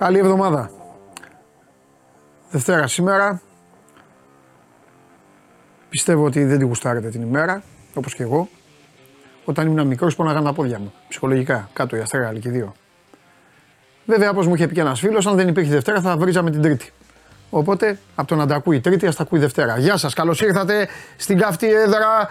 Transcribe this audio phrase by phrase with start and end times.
[0.00, 0.70] Καλή εβδομάδα.
[2.50, 3.40] Δευτέρα σήμερα.
[5.88, 7.62] Πιστεύω ότι δεν τη γουστάρετε την ημέρα,
[7.94, 8.48] όπως και εγώ.
[9.44, 12.74] Όταν ήμουν μικρός πόναγαν τα πόδια μου, ψυχολογικά, κάτω η Αστέρα και δύο.
[14.06, 16.62] Βέβαια, όπως μου είχε πει και ένας φίλος, αν δεν υπήρχε Δευτέρα θα βρίζαμε την
[16.62, 16.92] Τρίτη.
[17.50, 19.78] Οπότε, από το να τα ακούει Τρίτη, ας τα ακούει Δευτέρα.
[19.78, 22.30] Γεια σας, καλώς ήρθατε στην καυτή έδρα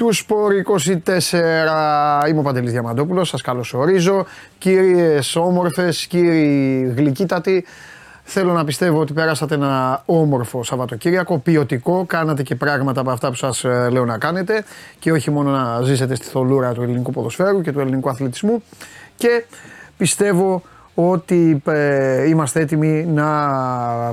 [0.00, 2.28] του Σπορ 24.
[2.28, 4.26] Είμαι ο Παντελής Διαμαντόπουλος, σας καλωσορίζω.
[4.58, 7.64] Κύριες όμορφες, κύριοι γλυκύτατοι,
[8.22, 13.34] Θέλω να πιστεύω ότι περάσατε ένα όμορφο Σαββατοκύριακο, ποιοτικό, κάνατε και πράγματα από αυτά που
[13.34, 14.64] σας ε, λέω να κάνετε
[14.98, 18.62] και όχι μόνο να ζήσετε στη θολούρα του ελληνικού ποδοσφαίρου και του ελληνικού αθλητισμού
[19.16, 19.44] και
[19.96, 20.62] πιστεύω
[20.94, 23.26] ότι ε, είμαστε έτοιμοι να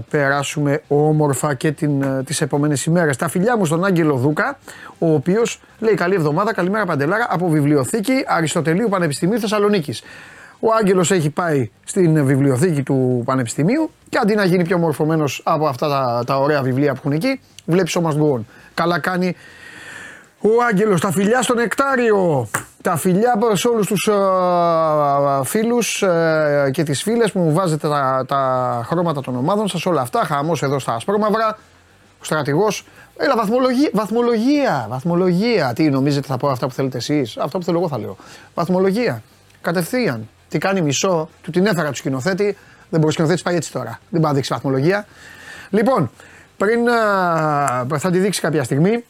[0.10, 3.18] περάσουμε όμορφα και την, ε, τις επόμενες ημέρες.
[3.18, 4.58] Τα φιλιά μου στον Άγγελο Δούκα,
[4.98, 10.04] ο οποίος λέει καλή εβδομάδα, καλημέρα Παντελάρα, από βιβλιοθήκη Αριστοτελείου Πανεπιστημίου Θεσσαλονίκης.
[10.60, 15.68] Ο Άγγελος έχει πάει στην βιβλιοθήκη του Πανεπιστημίου και αντί να γίνει πιο μορφωμένος από
[15.68, 18.42] αυτά τα, τα ωραία βιβλία που έχουν εκεί, βλέπει ο Must
[18.74, 19.36] Καλά κάνει
[20.50, 21.02] ο Άγγελος.
[21.02, 22.48] Τα φιλιά στο νεκτάριο.
[22.82, 28.26] Τα φιλιά σε όλους τους uh, φίλους uh, και τις φίλες που μου βάζετε τα,
[28.28, 30.24] τα χρώματα των ομάδων σας, όλα αυτά.
[30.24, 31.58] Χαμός εδώ στα ασπρόμαυρα.
[32.20, 32.86] Ο στρατηγός.
[33.18, 35.74] Έλα, βαθμολογία, βαθμολογία, βαθμολογία.
[35.76, 37.38] Τι νομίζετε, θα πω αυτά που θέλετε εσείς.
[37.38, 38.16] Αυτά που θέλω εγώ θα λέω.
[38.54, 39.24] Βαθμολογία.
[39.62, 40.30] Κατευθείαν.
[40.50, 42.58] Τι κάνει μισό, του την έφερα του σκηνοθέτη.
[42.90, 44.00] Δεν μπορεί ο σκηνοθέτης πάει έτσι τώρα.
[44.10, 45.06] Δεν πάει να δείξει βαθμολογία.
[45.70, 46.12] Λοιπόν,
[46.58, 46.80] πριν
[47.98, 49.04] θα τη δείξει κάποια στιγμή.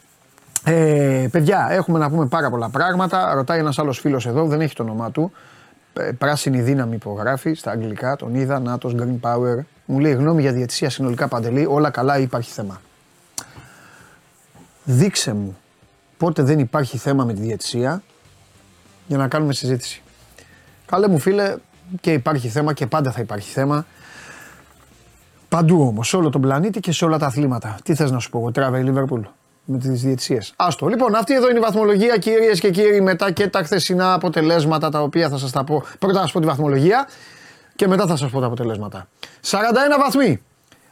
[0.69, 3.33] Ε, παιδιά, έχουμε να πούμε πάρα πολλά πράγματα.
[3.33, 5.31] Ρωτάει ένας άλλος φίλος εδώ, δεν έχει το όνομά του.
[5.94, 8.16] Ε, πράσινη δύναμη υπογράφει στα αγγλικά.
[8.16, 9.57] Τον είδα, Νάτο, Green Power.
[9.85, 11.66] Μου λέει γνώμη για διαιτησία συνολικά παντελή.
[11.69, 12.81] Όλα καλά ή υπάρχει θέμα;
[14.83, 15.57] Δείξε μου
[16.17, 18.03] πότε δεν υπάρχει θέμα με τη διαιτησία
[19.07, 20.01] για να κάνουμε συζήτηση.
[20.85, 21.55] Καλέ μου φίλε,
[22.01, 23.85] και υπάρχει θέμα και πάντα θα υπάρχει θέμα.
[25.49, 27.78] Παντού όμως, σε όλο τον πλανήτη και σε όλα τα αθλήματα.
[27.84, 29.22] Τι θες να σου πω, εγώ τράβε Λίβερπουλ;
[29.69, 30.53] Με τις διαιτησίες.
[30.55, 30.88] Άστο.
[30.88, 35.01] Λοιπόν, αυτή εδώ είναι η βαθμολογία, κυρίες και κύριοι, μετά και τα χθεσινά αποτελέσματα τα
[35.01, 35.83] οποία θα σας τα πω.
[36.00, 37.07] Πρώτα θα σας πω τη βαθμολογία
[37.75, 39.07] και μετά θα σας πω τα αποτελέσματα.
[39.41, 40.41] 41 βαθμοί.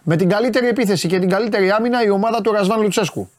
[0.04, 3.30] Με την καλύτερη επίθεση και την καλύτερη άμυνα η ομάδα του Ρασβάν Λουτσέσκου.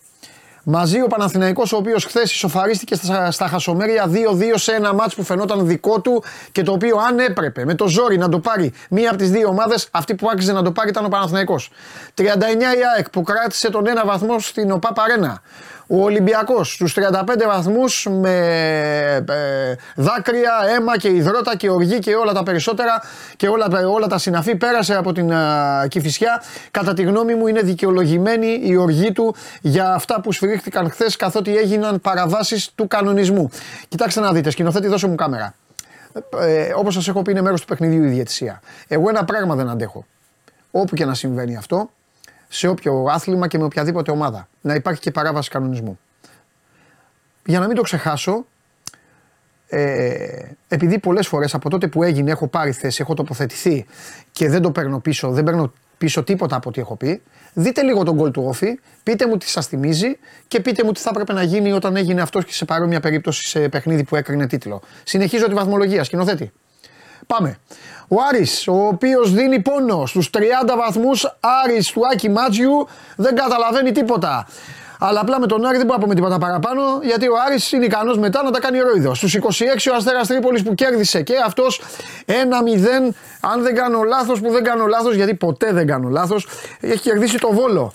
[0.69, 4.15] Μαζί ο Παναθηναϊκός ο οποίος χθες ισοφαρίστηκε στα, στα χασομέρια 2-2
[4.55, 8.19] σε ένα μάτς που φαινόταν δικό του και το οποίο αν έπρεπε με το ζόρι
[8.19, 11.05] να το πάρει μία από τις δύο ομάδες αυτή που άξιζε να το πάρει ήταν
[11.05, 11.71] ο Παναθηναϊκός.
[12.15, 12.27] 39 η
[12.97, 15.43] ΑΕΚ που κράτησε τον ένα βαθμό στην ΟΠΑ Παρένα.
[15.89, 18.37] Ο Ολυμπιακός στους 35 βαθμούς με
[19.29, 23.03] ε, δάκρυα, αίμα και υδρότα και οργή και όλα τα περισσότερα
[23.37, 26.43] και όλα, όλα τα συναφή πέρασε από την uh, Κηφισιά.
[26.71, 31.57] Κατά τη γνώμη μου είναι δικαιολογημένη η οργή του για αυτά που σφυρίχθηκαν χθες καθότι
[31.57, 33.51] έγιναν παραβάσεις του κανονισμού.
[33.89, 35.55] Κοιτάξτε να δείτε, σκηνοθέτη, δώσε μου κάμερα.
[36.41, 38.61] Ε, Όπως σας έχω πει, είναι μέρος του παιχνιδιού η διαιτησία.
[38.89, 40.07] Εγώ ένα πράγμα δεν αντέχω.
[40.71, 41.91] Όπου και να συμβαίνει αυτό,
[42.49, 44.49] σε όποιο άθλημα και με οποιαδήποτε ομάδα.
[44.61, 45.99] Να υπάρχει και παράβαση κανονισμού.
[47.45, 48.47] Για να μην το ξεχάσω,
[49.69, 53.87] ε, επειδή πολλές φορές από τότε που έγινε έχω πάρει θέση, έχω τοποθετηθεί
[54.33, 58.03] και δεν το παίρνω πίσω, δεν παίρνω πίσω τίποτα από ό,τι έχω πει, δείτε λίγο
[58.03, 60.19] τον γκολ του Όφη, πείτε μου τι σας θυμίζει
[60.49, 63.49] και πείτε μου τι θα έπρεπε να γίνει όταν έγινε αυτός και σε παρόμοια περίπτωση
[63.49, 64.83] σε παιχνίδι που έκρινε τίτλο.
[65.05, 66.53] Συνεχίζω τη βαθμολογία, σκηνοθέτη.
[67.27, 67.59] Πάμε.
[68.09, 73.93] Ο Άρης, ο οποίος δίνει πόνο στους 30 βαθμούς, Άρης του Άκη Μάτζιου, δεν καταλαβαίνει
[73.93, 74.47] τίποτα.
[74.99, 77.85] Αλλά απλά με τον Άρη δεν μπορούμε να πούμε τίποτα παραπάνω, γιατί ο Άρης είναι
[77.85, 79.15] ικανός μετά να τα κάνει ρόιδο.
[79.15, 81.83] Στους 26 ο Αστέρας Τρίπολης που κέρδισε και αυτός
[82.27, 86.47] 1-0, αν δεν κάνω λάθος, που δεν κάνω λάθος, γιατί ποτέ δεν κάνω λάθος,
[86.81, 87.93] έχει κερδίσει το βόλο.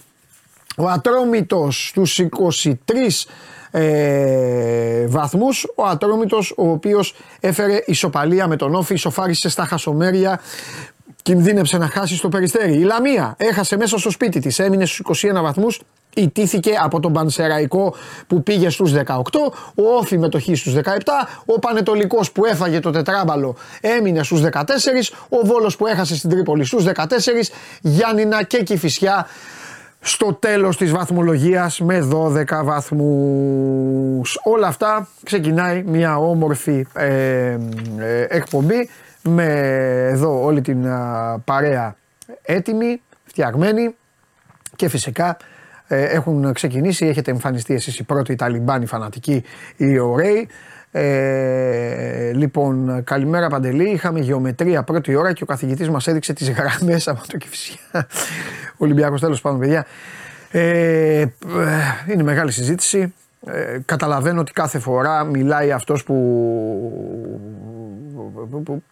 [0.77, 3.27] Ο Ατρόμητος στους 23
[3.71, 10.39] ε, βαθμούς ο Ατρόμητος ο οποίος έφερε ισοπαλία με τον Όφη, ισοφάρισε στα χασομέρια
[11.21, 12.73] κινδύνεψε να χάσει στο περιστέρι.
[12.73, 15.81] Η Λαμία έχασε μέσα στο σπίτι της, έμεινε στους 21 βαθμούς,
[16.15, 17.95] ιτήθηκε από τον Πανσεραϊκό
[18.27, 19.17] που πήγε στους 18,
[19.75, 20.79] ο Όφη με το Χ στους 17,
[21.45, 26.65] ο Πανετολικός που έφαγε το τετράμπαλο έμεινε στους 14, ο Βόλος που έχασε στην Τρίπολη
[26.65, 26.91] στους 14,
[27.81, 29.27] Γιάννηνα και Κηφισιά
[30.03, 34.39] στο τέλος της βαθμολογίας με 12 βαθμούς.
[34.43, 38.89] Όλα αυτά ξεκινάει μια όμορφη ε, ε, εκπομπή
[39.23, 39.45] με
[40.11, 40.87] εδώ όλη την
[41.45, 41.95] παρέα
[42.41, 43.95] έτοιμη, φτιαγμένη
[44.75, 45.37] και φυσικά
[45.87, 49.43] ε, έχουν ξεκινήσει, έχετε εμφανιστεί εσείς οι πρώτοι Ταλιμπάνοι φανατικοί,
[49.77, 50.47] οι ωραίοι.
[50.91, 53.89] Ε, λοιπόν, καλημέρα Παντελή.
[53.89, 57.79] Είχαμε γεωμετρία πρώτη ώρα και ο καθηγητής μας έδειξε τις γραμμές από το Κηφισιά.
[58.77, 59.85] Ολυμπιακός τέλος πάντων, παιδιά.
[60.51, 61.25] Ε,
[62.07, 63.13] είναι μεγάλη συζήτηση.
[63.45, 66.15] Ε, καταλαβαίνω ότι κάθε φορά μιλάει αυτός που,
[68.49, 68.83] που, που,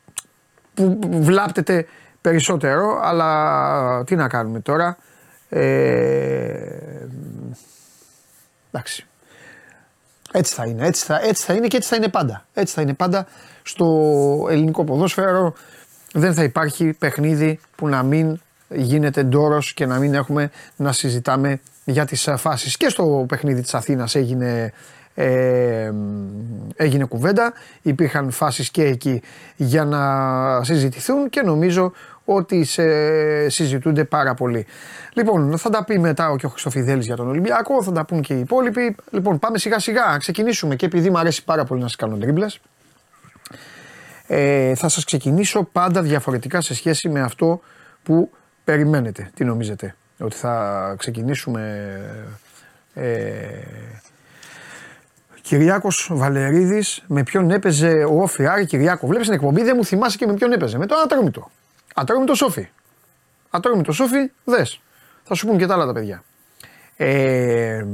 [0.74, 1.86] που βλάπτεται
[2.22, 4.98] περισσότερο, αλλά τι να κάνουμε τώρα.
[5.50, 5.60] Ε,
[8.72, 9.09] εντάξει.
[10.32, 12.46] Έτσι θα είναι, έτσι θα, έτσι θα είναι και έτσι θα είναι πάντα.
[12.54, 13.28] Έτσι θα είναι πάντα
[13.64, 13.88] στο
[14.50, 15.54] ελληνικό ποδόσφαιρο.
[16.14, 18.40] Δεν θα υπάρχει παιχνίδι που να μην
[18.70, 22.78] γίνεται ντόρος και να μην έχουμε να συζητάμε για τις φάσεις.
[22.78, 24.74] Και στο παιχνίδι της Αθήνας έγινε
[25.22, 25.92] ε,
[26.76, 29.22] έγινε κουβέντα, υπήρχαν φάσεις και εκεί
[29.56, 31.92] για να συζητηθούν και νομίζω
[32.34, 32.84] ότι σε,
[33.50, 34.66] συζητούνται πάρα πολύ.
[35.14, 38.22] Λοιπόν, θα τα πει μετά ο και ο Χριστοφιδέλης για τον Ολυμπιακό, θα τα πούν
[38.22, 38.96] και οι υπόλοιποι.
[39.12, 42.60] Λοιπόν, πάμε σιγά σιγά, ξεκινήσουμε και επειδή μου αρέσει πάρα πολύ να σας κάνω τρίμπλες,
[44.28, 47.62] ε, θα σας ξεκινήσω πάντα διαφορετικά σε σχέση με αυτό
[48.04, 48.32] που
[48.64, 49.30] περιμένετε.
[49.34, 52.02] Τι νομίζετε, ότι θα ξεκινήσουμε...
[52.94, 53.14] Ε,
[55.42, 59.08] Κυριάκος Βαλερίδης, με ποιον έπαιζε ο Όφη Άρη Κυριάκο.
[59.08, 60.78] Βλέπεις την εκπομπή, δεν μου θυμάσαι και με ποιον έπαιζε.
[60.78, 60.96] Με το
[62.00, 62.32] Ατρόμητο.
[62.32, 62.70] Ατρόμητο Σόφι.
[63.50, 64.82] Ατρόμητο Σόφι, δες.
[65.24, 66.24] Θα σου πούν και τα άλλα τα παιδιά.
[66.96, 67.86] Ε,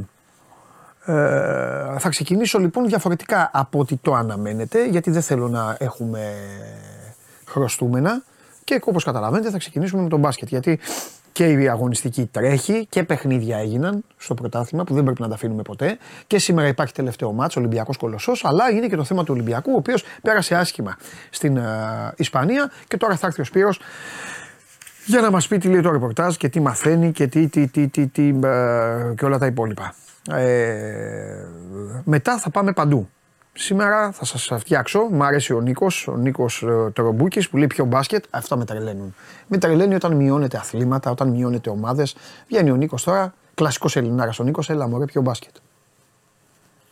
[1.05, 6.33] ε, θα ξεκινήσω λοιπόν διαφορετικά από ότι το αναμένετε, γιατί δεν θέλω να έχουμε
[7.45, 8.23] χρωστούμενα.
[8.63, 10.47] Και όπως καταλαβαίνετε, θα ξεκινήσουμε με τον μπάσκετ.
[10.47, 10.79] Γιατί
[11.35, 15.61] και η αγωνιστική τρέχει και παιχνίδια έγιναν στο πρωτάθλημα που δεν πρέπει να τα αφήνουμε
[15.61, 15.97] ποτέ.
[16.27, 18.45] Και σήμερα υπάρχει τελευταίο μάτσο, Ολυμπιακός Κολοσσός.
[18.45, 20.97] Αλλά είναι και το θέμα του Ολυμπιακού, ο οποίος πέρασε άσχημα
[21.29, 23.79] στην uh, Ισπανία και τώρα θα έρθει ο Σπύρος
[25.05, 27.87] για να μας πει τι λέει το ρεπορτάζ και τι μαθαίνει και, τι, τι, τι,
[27.87, 29.93] τι, τι, uh, και όλα τα υπόλοιπα.
[30.31, 31.45] Ε,
[32.03, 33.09] μετά θα πάμε παντού.
[33.57, 35.07] Σήμερα θα σας φτιάξω.
[35.11, 38.25] Μ' αρέσει ο Νίκος, ο Νίκος ε, Τρομπούκης που λέει πιο μπάσκετ.
[38.29, 39.15] Αυτά με τρελαίνουν.
[39.47, 42.15] Με τρελαίνει όταν μειώνεται αθλήματα, όταν μειώνεται ομάδες.
[42.47, 45.55] Βγαίνει ο Νίκος τώρα, κλασικός Ελληνάρας ο Νίκος, έλα μωρέ πιο μπάσκετ.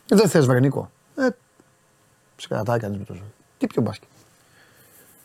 [0.08, 0.92] Δεν θες βρε Νίκο.
[1.16, 1.28] Ε,
[2.36, 3.34] σε κρατάει κανείς με το ζωή.
[3.58, 4.10] Τι πιο μπάσκετ.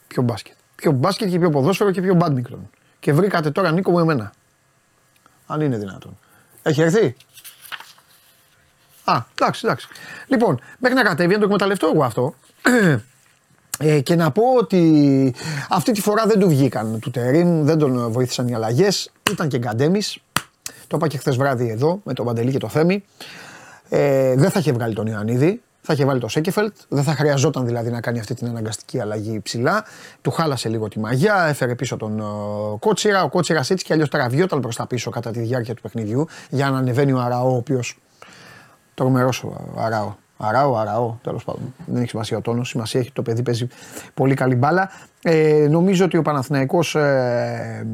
[0.08, 0.54] Πιο μπάσκετ.
[0.74, 2.70] Πιο μπάσκετ και πιο ποδόσφαιρο και πιο μπάντμικτον.
[3.00, 4.32] Και βρήκατε τώρα Νίκο μου εμένα.
[5.46, 6.18] Αν είναι δυνατόν.
[6.62, 7.16] Έχει έρθει;
[9.08, 9.88] Α, εντάξει, εντάξει.
[10.26, 12.34] Λοιπόν, μέχρι να κατέβει, να το εκμεταλλευτώ εγώ αυτό.
[13.80, 15.34] Ε, και να πω ότι
[15.68, 19.12] αυτή τη φορά δεν του βγήκαν του Τερίν, δεν τον βοήθησαν οι αλλαγές.
[19.30, 20.18] Ήταν και γκαντέμις.
[20.86, 23.04] Το είπα και χθες βράδυ εδώ με τον Παντελή και το Θέμη.
[23.88, 26.74] Ε, δεν θα είχε βγάλει τον Ιωαννίδη, θα είχε βάλει το Σέκεφελτ.
[26.88, 29.84] Δεν θα χρειαζόταν δηλαδή να κάνει αυτή την αναγκαστική αλλαγή ψηλά.
[30.22, 33.22] Του χάλασε λίγο τη μαγιά, έφερε πίσω τον uh, Κότσιρα.
[33.22, 36.70] Ο Κότσιρας έτσι κι αλλιώς τραβιόταν προς τα πίσω κατά τη διάρκεια του παιχνιδιού για
[36.70, 37.98] να ανεβαίνει ο Αραώ, ο οποίος
[38.98, 40.14] Τρομερός ο Αράο.
[40.36, 41.74] Αράο, Αράο, τέλος πάντων.
[41.86, 42.68] Δεν έχει σημασία ο τόνος.
[42.68, 43.66] Σημασία έχει το παιδί παίζει
[44.14, 44.90] πολύ καλή μπάλα.
[45.22, 47.86] Ε, νομίζω ότι ο Παναθηναϊκός, ε,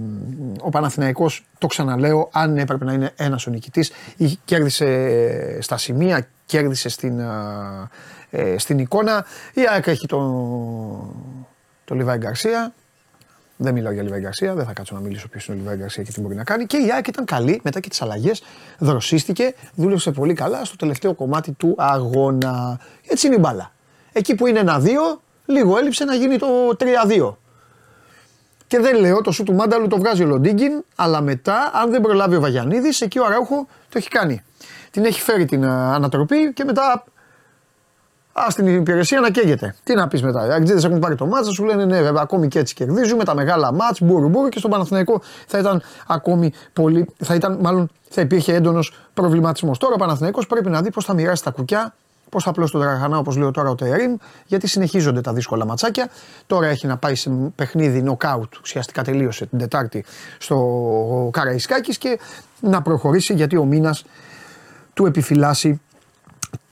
[0.60, 3.92] ο Παναθηναϊκός, το ξαναλέω, αν έπρεπε να είναι ένας ο νικητής,
[4.44, 7.26] κέρδισε ε, στα σημεία, κέρδισε στην, ε,
[8.30, 9.24] ε, στην εικόνα.
[9.54, 10.30] Η ΑΕΚ έχει τον
[11.84, 12.72] το Λιβάη Γκαρσία,
[13.56, 16.02] δεν μιλάω για Λιβάη Γκαρσία, δεν θα κάτσω να μιλήσω ποιος είναι ο Λιβάη Γκαρσία
[16.02, 16.66] και τι μπορεί να κάνει.
[16.66, 18.42] Και η ΑΕΚ ήταν καλή μετά και τις αλλαγές.
[18.78, 22.80] Δροσίστηκε, δούλεψε πολύ καλά στο τελευταίο κομμάτι του αγώνα.
[23.08, 23.72] Έτσι είναι η μπάλα.
[24.12, 26.46] Εκεί που είναι ένα-δύο, λίγο έλειψε να γίνει το
[26.78, 27.36] 3-2.
[28.66, 32.00] Και δεν λέω, το σου του Μάνταλου το βγάζει ο Λοντίγκιν, αλλά μετά, αν δεν
[32.00, 34.44] προλάβει ο Βαγιανίδης, εκεί ο Αράουχο το έχει κάνει.
[34.90, 37.04] Την έχει φέρει την ανατροπή και μετά
[38.36, 39.74] Α την υπηρεσία να καίγεται.
[39.82, 40.46] Τι να πεις μετά.
[40.46, 43.34] Οι Αγγλίδες έχουν πάρει το μάτσα, σου λένε ναι, βέβαια, ακόμη και έτσι κερδίζουμε τα
[43.34, 47.08] μεγάλα μάτς, μπουρου μπουρου και στον Παναθηναϊκό θα ήταν ακόμη πολύ.
[47.18, 49.78] Θα ήταν, μάλλον θα υπήρχε έντονος προβληματισμός.
[49.78, 51.94] Τώρα ο Παναθηναϊκός πρέπει να δει πώς θα μοιράσει τα κουκιά,
[52.28, 56.08] πώς θα πλώσει τον Τραγανά, όπως λέω τώρα ο Τερήμ, γιατί συνεχίζονται τα δύσκολα ματσάκια.
[56.46, 60.04] Τώρα έχει να πάει σε παιχνίδι νοκάουτ, ουσιαστικά τελείωσε την Τετάρτη
[60.38, 62.18] στο Καραϊσκάκης και
[62.60, 64.04] να προχωρήσει γιατί ο μήνας
[64.94, 65.80] του επιφυλάσσει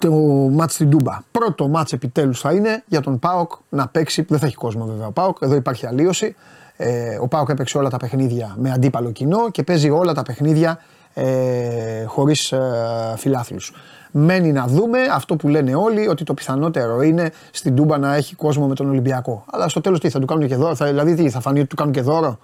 [0.03, 0.11] το
[0.53, 1.19] μάτς στην Τούμπα.
[1.31, 5.07] Πρώτο μάτς επιτέλους θα είναι για τον Πάοκ να παίξει, δεν θα έχει κόσμο βέβαια
[5.07, 6.35] ο Πάοκ, εδώ υπάρχει αλλίωση.
[6.77, 10.79] Ε, ο Πάοκ έπαιξε όλα τα παιχνίδια με αντίπαλο κοινό και παίζει όλα τα παιχνίδια
[11.15, 12.61] ε, χωρίς ε,
[13.17, 13.73] φιλάθλους.
[14.11, 18.35] Μένει να δούμε αυτό που λένε όλοι, ότι το πιθανότερο είναι στην Τούμπα να έχει
[18.35, 19.45] κόσμο με τον Ολυμπιακό.
[19.51, 21.69] Αλλά στο τέλος τι θα του κάνουν και δώρο, θα, δηλαδή τι, θα φανεί ότι
[21.69, 22.39] του κάνουν και δώρο;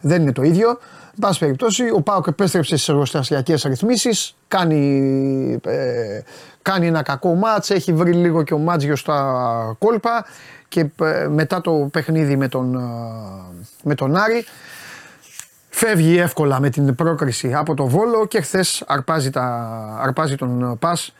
[0.00, 0.68] Δεν είναι το ίδιο.
[0.68, 4.36] Εν πάση περιπτώσει, ο Πάοκ επέστρεψε στις εργοστασιακές ρυθμίσεις.
[4.48, 6.20] Κάνει, ε,
[6.62, 10.24] κάνει ένα κακό μάτς, έχει βρει λίγο και ο Μάτζιο στα κόλπα
[10.68, 12.78] και ε, μετά το παιχνίδι με τον, ε,
[13.82, 14.44] με τον Άρη
[15.68, 19.30] φεύγει εύκολα με την πρόκριση από το Βόλο και χθες αρπάζει,
[20.00, 21.14] αρπάζει τον Πας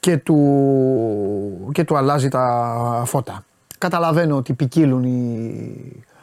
[0.00, 3.44] και του, και του αλλάζει τα φώτα.
[3.78, 6.15] Καταλαβαίνω ότι ποικίλουν οι, ε,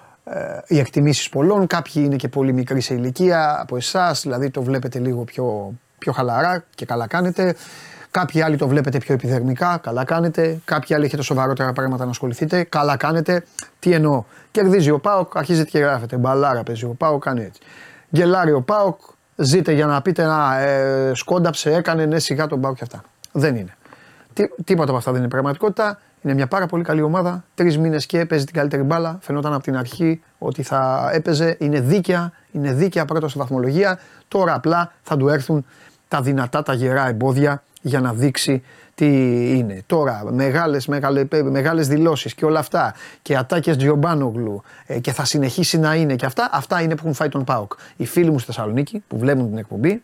[0.68, 1.68] οι εκτιμήσεις πολλών.
[1.68, 6.12] Κάποιοι είναι και πολύ μικροί σε ηλικία από εσάς, δηλαδή το βλέπετε λίγο πιο, πιο
[6.12, 7.56] χαλαρά και καλά κάνετε.
[8.12, 10.60] Κάποιοι άλλοι το βλέπετε πιο επιδερμικά, καλά κάνετε.
[10.66, 13.44] Κάποιοι άλλοι έχετε σοβαρότερα πράγματα να ασχοληθείτε, καλά κάνετε.
[13.80, 14.24] Τι εννοώ.
[14.52, 16.18] Κερδίζει ο Πάοκ, αρχίζετε και γράφετε.
[16.18, 17.62] Μπαλάρα παίζει ο Πάοκ, κάνει έτσι.
[18.16, 19.00] Γκελάρει ο Πάοκ,
[19.36, 23.04] ζείτε για να πείτε να ε, σκόνταψε, έκανε ναι σιγά τον Πάοκ και αυτά.
[23.32, 23.76] Δεν είναι.
[24.34, 26.00] Τι, τίποτα από αυτά δεν είναι πραγματικότητα.
[26.22, 27.44] Είναι μια πάρα πολύ καλή ομάδα.
[27.56, 29.18] Τρεις μήνες και έπαιζε την καλύτερη μπάλα.
[29.22, 31.56] Φαινόταν από την αρχή ότι θα έπαιζε.
[31.60, 34.00] Είναι δίκαια, είναι δίκαια πρώτα στη βαθμολογία.
[34.28, 35.66] Τώρα απλά θα του έρθουν
[36.08, 38.64] τα δυνατά, τα γερά εμπόδια για να δείξει
[38.96, 39.08] τι
[39.58, 39.84] είναι.
[39.86, 45.80] Τώρα μεγάλες, μεγάλες, μεγάλες δηλώσεις και όλα αυτά και ατάκες Τζιομπάνογλου ε, και θα συνεχίσει
[45.80, 47.74] να είναι και αυτά, αυτά είναι που έχουν φάει τον ΠΑΟΚ.
[47.96, 50.04] Οι φίλοι μου στη Θεσσαλονίκη που βλέπουν την εκπομπή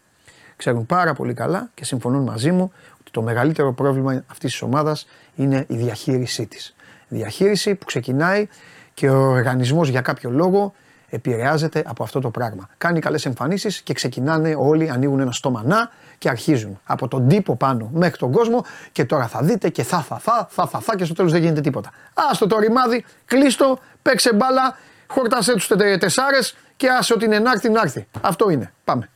[0.55, 5.08] ξέρουν πάρα πολύ καλά και συμφωνούν μαζί μου ότι το μεγαλύτερο πρόβλημα αυτής της ομάδας
[5.36, 6.75] είναι η διαχείρισή της.
[7.08, 8.48] Διαχείριση που ξεκινάει
[8.94, 10.74] και ο οργανισμός για κάποιο λόγο
[11.10, 12.70] επηρεάζεται από αυτό το πράγμα.
[12.78, 17.56] Κάνει καλές εμφανίσεις και ξεκινάνε όλοι, ανοίγουν ένα στόμα να και αρχίζουν από τον τύπο
[17.56, 20.96] πάνω μέχρι τον κόσμο και τώρα θα δείτε και θα θα θα θα θα, θα
[20.96, 21.92] και στο τέλος δεν γίνεται τίποτα.
[22.13, 25.68] Άστο το ρημάδι, κλείστο, παίξε μπάλα, χόρτασέ τους
[26.00, 28.08] τεσσάρες και άσε ότι είναι να έρθει να έρθει.
[28.22, 28.74] Αυτό είναι.
[28.84, 29.10] Πάμε.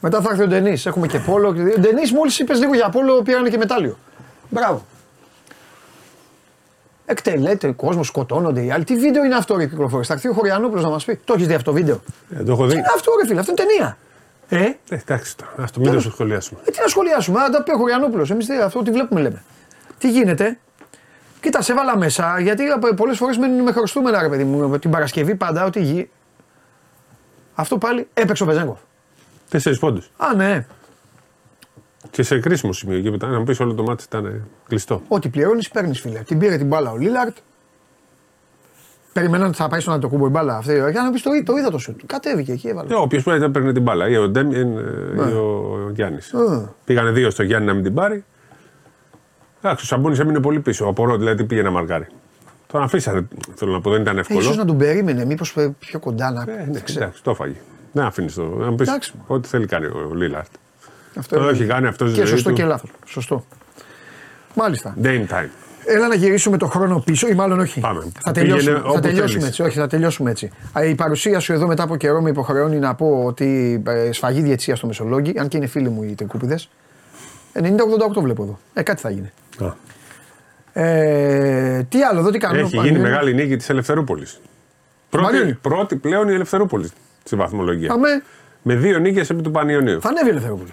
[0.00, 0.86] Μετά θα έρθει ο Ντενής.
[0.86, 1.48] Έχουμε και πόλο.
[1.48, 3.98] Ο Ντενής, μόλις είπες λίγο για πόλο, πήραν και μετάλλιο.
[4.48, 4.84] Μπράβο.
[7.06, 8.84] Εκτελέται, κόσμος σκοτώνονται οι άλλοι.
[8.84, 10.04] Τι βίντεο είναι αυτό, ρε κυκλοφορεί.
[10.04, 11.20] Θα έρθει ο Χωριανόπουλος να μας πει.
[11.24, 12.00] Το έχεις δει αυτό το βίντεο;
[12.38, 12.72] Ε, το έχω δει.
[12.72, 13.96] Τι είναι αυτό, ρε φίλε, αυτό είναι ταινία.
[14.48, 14.64] Ε,
[14.94, 16.60] Ε, εντάξει τώρα, ας το μην το σχολιάσουμε.
[16.64, 18.30] ε, τι να σχολιάσουμε, αν τα πει ο Χωριανόπουλος.
[18.30, 19.42] Εμείς αυτό τι βλέπουμε λέμε.
[19.98, 20.58] Τι γίνεται;
[21.40, 22.64] Κοίτα, σε βάλα μέσα γιατί
[22.96, 24.78] πολλές φορές μένουν με χρωστούμενα, ρε παιδί μου.
[24.78, 26.10] Την Παρασκευή πάντα ότι γη.
[27.54, 28.78] Αυτό πάλι έπαιξε ο Βεζέγκοφ.
[29.50, 30.10] Τέσσερις πόντους.
[30.16, 30.66] Α, ναι.
[32.10, 35.02] Και σε κρίσιμο σημείο εκεί μετά, να μου πεις όλο το μάτι ήταν κλειστό.
[35.08, 36.18] Ό,τι πληρώνεις, παίρνεις φίλε.
[36.18, 37.36] Την πήρε την μπάλα ο Λίλαρτ.
[39.12, 40.72] Περιμέναν ότι θα πάει στον Αντοκούμπο η μπάλα αυτή.
[40.90, 42.00] Για να πεις το, το είδα το σουτ.
[42.06, 42.92] Κατέβηκε εκεί, έβαλε.
[42.94, 44.72] Ε, Όποιος πρέπει να παίρνει την μπάλα, ή ο Ντέμιεν
[45.16, 46.32] ή ο Γιάννης.
[46.32, 46.68] Ε.
[46.84, 48.24] Πήγανε δύο στο Γιάννη να μην την πάρει.
[49.62, 50.84] Εντάξει, ο Σαμπόνι έμεινε πολύ πίσω.
[50.84, 52.06] Απορώ δηλαδή τι πήγε να μαρκάρει.
[52.66, 54.40] Τον αφήσανε, θέλω να πω, δεν ήταν Ε, εύκολο.
[54.40, 56.42] ίσως να τον περίμενε, μήπως πιο κοντά να.
[56.42, 57.02] Ε, δεν ξέρω.
[57.04, 57.56] εντάξει, το έφαγε.
[57.92, 58.42] Δεν αφήνεις το.
[58.42, 59.12] Να μου πεις Εντάξει.
[59.26, 60.50] ό,τι θέλει κάνει ο Λίλαρτ.
[61.18, 61.50] Αυτό Το είναι.
[61.50, 62.54] έχει κάνει αυτό στη Και ζωή σωστό του.
[62.54, 62.90] και λάθος.
[63.06, 63.44] Σωστό.
[64.54, 64.94] Μάλιστα.
[65.02, 65.48] Game time.
[65.84, 67.80] Έλα να γυρίσουμε το χρόνο πίσω, ή μάλλον όχι.
[67.80, 68.00] Πάμε.
[68.20, 69.46] Θα Πήγαινε τελειώσουμε, όπου θα τελειώσουμε θέλεις.
[69.46, 69.62] έτσι.
[69.62, 70.50] Όχι, θα τελειώσουμε έτσι.
[70.78, 74.40] Α, Η παρουσία σου εδώ μετά από καιρό με υποχρεώνει να πω ότι ε, σφαγή
[74.40, 76.58] διετσία στο Μεσολόγγι, αν και είναι φίλοι μου οι τρικούπιδε.
[77.54, 77.60] 90-88
[78.22, 78.58] βλέπω εδώ.
[78.74, 79.30] Ε, κάτι θα γίνει.
[79.58, 79.74] Α.
[80.72, 82.60] Ε, τι άλλο, εδώ τι κάνουμε.
[82.62, 84.40] Έχει Πάλι- γίνει μεγάλη νίκη της Ελευθερούπολης.
[85.10, 85.52] Πρώτη, Μαρίνη.
[85.54, 86.90] πρώτη πλέον η Ελευθερούπολη
[87.24, 87.88] στη βαθμολογία.
[87.88, 88.22] Πάμε.
[88.62, 90.00] Με δύο νίκες επί του Πανιωνίου.
[90.00, 90.72] Θα ανέβει η Ελευθερούπολη.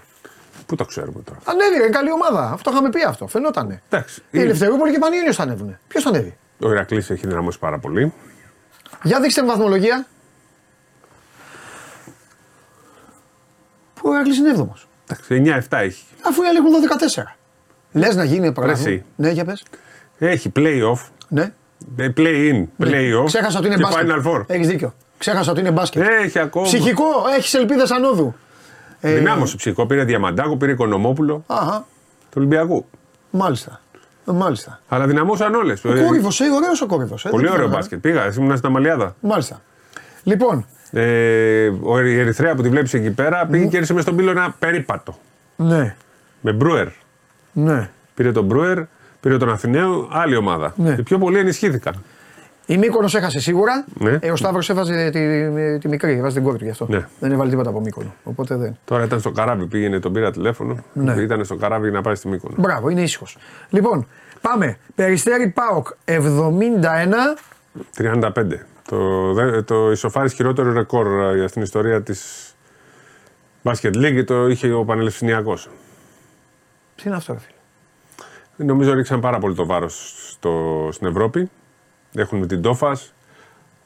[0.65, 2.49] Πού το ξέρουμε τώρα; Ανέβει, είναι καλή ομάδα.
[2.53, 3.27] Αυτό είχαμε πει αυτό.
[3.27, 3.81] Φαινότανε.
[3.89, 4.21] Εντάξει.
[4.31, 5.77] Η Ελευθερούπολη και η Πανιόνιο θα ανέβουν.
[5.87, 8.13] Ποιος θα ανέβει; Ο Ηρακλής έχει δυναμώσει πάρα πολύ.
[9.03, 10.05] Για δείξτε μου βαθμολογία.
[13.93, 14.87] Πού ο Ηρακλής είναι 7ο.
[15.09, 16.03] Εντάξει, 9-7 έχει.
[16.25, 16.71] Αφού οι άλλοι έχουν
[17.25, 17.35] 12-14.
[17.91, 18.71] Λες να γίνει πράγμα.
[18.71, 19.03] εσύ.
[19.15, 19.63] Ναι, για πες.
[20.17, 21.53] Έχει play-off, Ναι.
[21.97, 23.25] ε, play-in, play-off.
[23.25, 24.09] Ξέχασα ότι είναι και μπάσκετ.
[24.09, 24.43] Final Four.
[24.47, 24.93] Έχεις δίκιο.
[25.17, 26.03] Ξέχασα ότι είναι μπάσκετ.
[26.24, 26.65] Έχει ακόμα.
[26.65, 27.03] Ψυχικό,
[27.38, 28.36] έχεις ελπίδες ανόδου.
[29.00, 29.86] Ε, Δυνάμωσε ψυχικό.
[29.86, 31.86] Πήρε Διαμαντάκο, πήρε Οικονομόπουλο Αχα,
[32.19, 32.86] του Ολυμπιακού.
[33.29, 33.81] μάλιστα.
[34.27, 34.79] Ε, Μάλιστα.
[34.88, 35.86] Αλλά δυναμώσαν όλες.
[35.86, 37.25] Ο κόρυβος, ε, ωραίος ο κόρυβος.
[37.25, 38.00] Ε, Πολύ δεν ωραίο ξέρω, μπάσκετ.
[38.00, 39.15] Πήγα, ήμουν στην Αμαλιάδα.
[39.19, 39.62] Μάλιστα.
[40.24, 44.15] Λοιπόν, Ε, ο η Ερυθρέα που τη βλέπεις εκεί πέρα πήγε και κέρδισε μες στον
[44.15, 45.17] πύλο ένα περίπατο.
[45.55, 45.95] ναι,
[46.41, 46.88] Με Μπρούερ.
[47.51, 47.89] ναι.
[48.13, 48.79] Πήρε τον Μπρούερ,
[49.19, 50.74] πήρε τον Αθηναίο, άλλη ομάδα.
[50.77, 50.95] Ναι.
[51.00, 52.03] Οι πιο πολλοί ενισχύθηκαν.
[52.69, 53.86] Η Μύκονος έχασε σίγουρα.
[54.00, 54.17] Ναι.
[54.21, 56.86] Ε, ο Σταύρος έβαζε τη, τη μικρή, έβαζε την κόρη του γι' αυτό.
[56.89, 57.07] Ναι.
[57.19, 58.13] Δεν έβαλε τίποτα από Μύκονο.
[58.24, 58.77] Οπότε δεν.
[58.86, 60.83] Τώρα ήταν στο καράβι, πήγαινε, τον πήρα τηλέφωνο.
[60.93, 61.13] Ναι.
[61.13, 62.55] Ήταν στο καράβι να πάει στη Μύκονο.
[62.57, 63.38] Μπράβο, είναι ήσυχος.
[63.69, 64.07] Λοιπόν,
[64.41, 64.77] πάμε.
[64.95, 66.17] Περιστέρι Πάοκ 71.
[67.97, 68.59] 35.
[68.89, 72.51] Το, δε- το ισοφάρι χειρότερο ρεκόρ ε, στην ιστορία της
[73.62, 75.53] Μπάσκετ League το είχε ο Πανελευθυνιακό.
[76.95, 80.13] Τι είναι αυτό, ρε φίλε; Νομίζω ρίξαν πάρα πολύ το βάρος
[80.91, 81.50] στην Ευρώπη.
[82.17, 82.97] Έχουν την Τόφα.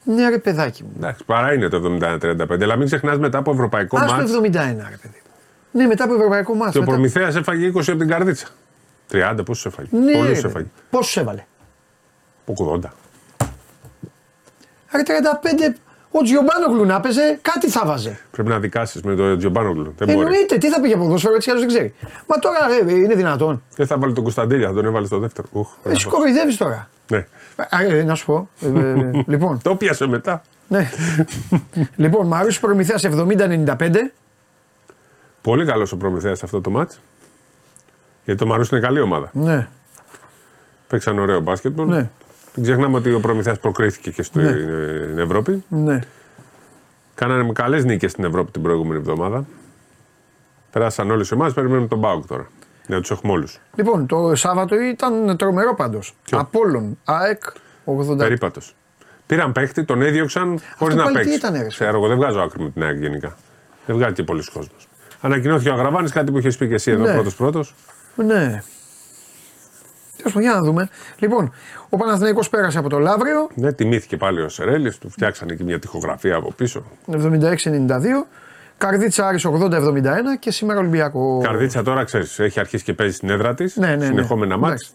[0.04, 0.92] Ναι, ρε παιδάκι μου.
[0.96, 2.62] Εντάξει, παρά είναι το 71-35.
[2.62, 4.42] Αλλά μην ξεχνάς μετά από ευρωπαϊκό Α το μάτς 71,
[4.90, 5.22] ρε παιδί.
[5.70, 6.72] Ναι, μετά από ευρωπαϊκό μάτι.
[6.72, 8.46] και ο Προμηθέας έφαγε 20 από την καρδίτσα.
[9.12, 10.66] 30, πόσους έφαγε; Ναι, Πολλούς ρε, έφαγε.
[10.90, 11.44] Πόσους έβαλε;
[12.46, 12.90] Από 80.
[14.94, 15.02] Ρε
[15.72, 15.74] 35,
[16.10, 18.18] ο Τζιομπάνογλου να παίζε, κάτι θα βάζε.
[18.30, 19.94] Πρέπει να δικάσεις με τον Τζομπάνογλου.
[19.98, 20.26] Δεν μπορεί.
[20.26, 21.94] Εννοείται, τι θα πήγε από ποδόσφαιρο, έτσι κι αλλιώς δεν ξέρει.
[22.26, 23.62] Μα τώρα ρε, είναι δυνατόν.
[23.76, 25.48] Δεν θα βάλει τον Κωνσταντέλια, θα τον έβαλε στο δεύτερο.
[25.52, 26.88] Ουχ, Εσύ κοροϊδεύει τώρα.
[27.16, 27.26] Ναι.
[27.70, 28.48] Α, ε, να σου πω.
[28.60, 30.42] Ε, ε, λοιπόν, Το πιάσε μετά.
[30.68, 30.90] ναι.
[31.96, 33.90] λοιπόν, Μαρούσι Προμηθέας 70-95.
[35.42, 37.00] Πολύ καλός ο Προμηθέας σε αυτό το μάτς.
[38.24, 39.30] Γιατί το Μαρούσι είναι καλή ομάδα.
[39.32, 39.68] Ναι,
[40.88, 41.86] Παίξαν ωραίο μπάσκετμπολ.
[41.88, 42.10] ναι.
[42.54, 45.22] Μην ξεχνάμε ότι ο Προμηθέας προκρίθηκε και στην Ναι.
[45.22, 45.64] Ευρώπη.
[45.68, 45.98] Ναι.
[47.14, 49.44] Κάνανε με καλές νίκες στην Ευρώπη την προηγούμενη εβδομάδα.
[50.70, 52.46] Περάσαν όλε οι ομάδε, περιμένουμε τον Μπάουκ τώρα.
[52.94, 53.58] Να τους έχουμε όλους.
[53.74, 56.14] Λοιπόν, το Σάββατο ήταν τρομερό πάντως.
[56.24, 57.42] Ποιο; Απόλων, ΑΕΚ,
[57.84, 58.16] 80.
[58.16, 58.74] Περίπατος.
[59.26, 61.38] Πήραν παίχτη, τον έδιωξαν χωρίς να πάλι τι παίξεις.
[61.38, 63.36] ήταν, ρε, Ξέρω εγώ, δεν βγάζω άκρη με την ΑΕΚ γενικά.
[63.86, 64.88] Δεν βγάζει και πολλοί κόσμος.
[65.20, 67.12] Ανακοινώθηκε ο Αγραβάνης, κάτι που είχες πει και εσύ εδώ Ναι.
[67.12, 67.74] πρώτος πρώτος.
[68.14, 68.62] Ναι.
[70.16, 70.88] Τέλος πάντων, για να δούμε.
[71.18, 71.52] Λοιπόν,
[71.88, 75.78] ο Παναθηναϊκός πέρασε από το Λαύριο, Ναι, τιμήθηκε πάλι ο Σερέλης, του φτιάξανε και μια
[75.78, 76.82] τυχογραφία από πίσω.
[77.06, 78.26] 76-92.
[78.86, 79.48] Καρδίτσα Άρης 80-71
[80.38, 81.40] και σήμερα Ολυμπιακό.
[81.44, 83.76] Καρδίτσα τώρα ξέρεις, έχει αρχίσει και παίζει στην έδρα της.
[83.76, 84.04] Ναι, ναι, ναι.
[84.04, 84.72] συνεχόμενα μάτς.
[84.72, 84.92] Εντάξει.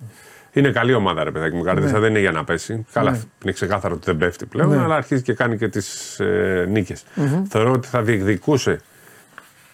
[0.54, 1.64] Είναι καλή ομάδα, ρε παιδάκι μου.
[1.64, 2.86] Καρδίτσα δεν είναι για να πέσει.
[2.94, 4.78] Καλά, είναι ξεκάθαρο ότι δεν πέφτει πλέον, Ναι.
[4.84, 6.96] αλλά αρχίζει και κάνει και τις ε, νικε
[7.50, 8.80] Θεωρώ ότι θα διεκδικούσε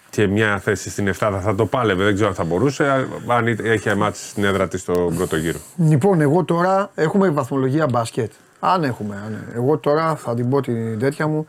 [0.10, 2.04] και μια θέση στην 7 θα, θα το πάλευε.
[2.04, 5.60] Δεν ξέρω αν θα μπορούσε, αν είτε- έχει μάτς στην έδρα της στον πρώτο γύρο.
[5.78, 8.32] Λοιπόν, εγώ τώρα έχουμε βαθμολογία μπάσκετ.
[8.60, 9.44] Αν έχουμε, αν...
[9.56, 11.48] εγώ τώρα θα την πω την τέτοια μου.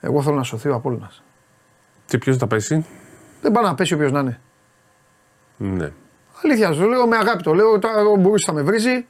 [0.00, 1.22] Εγώ θέλω να σωθεί ο Απόλλωνας.
[2.10, 2.86] Και ποιος θα πέσει;
[3.42, 4.40] Δεν πάει να πέσει όποιος να είναι.
[5.56, 5.92] Ναι.
[6.44, 7.78] Αλήθεια σου το λέω με αγάπη το λέω.
[7.78, 9.06] Τώρα ο Μπουρούση θα με βρίζει.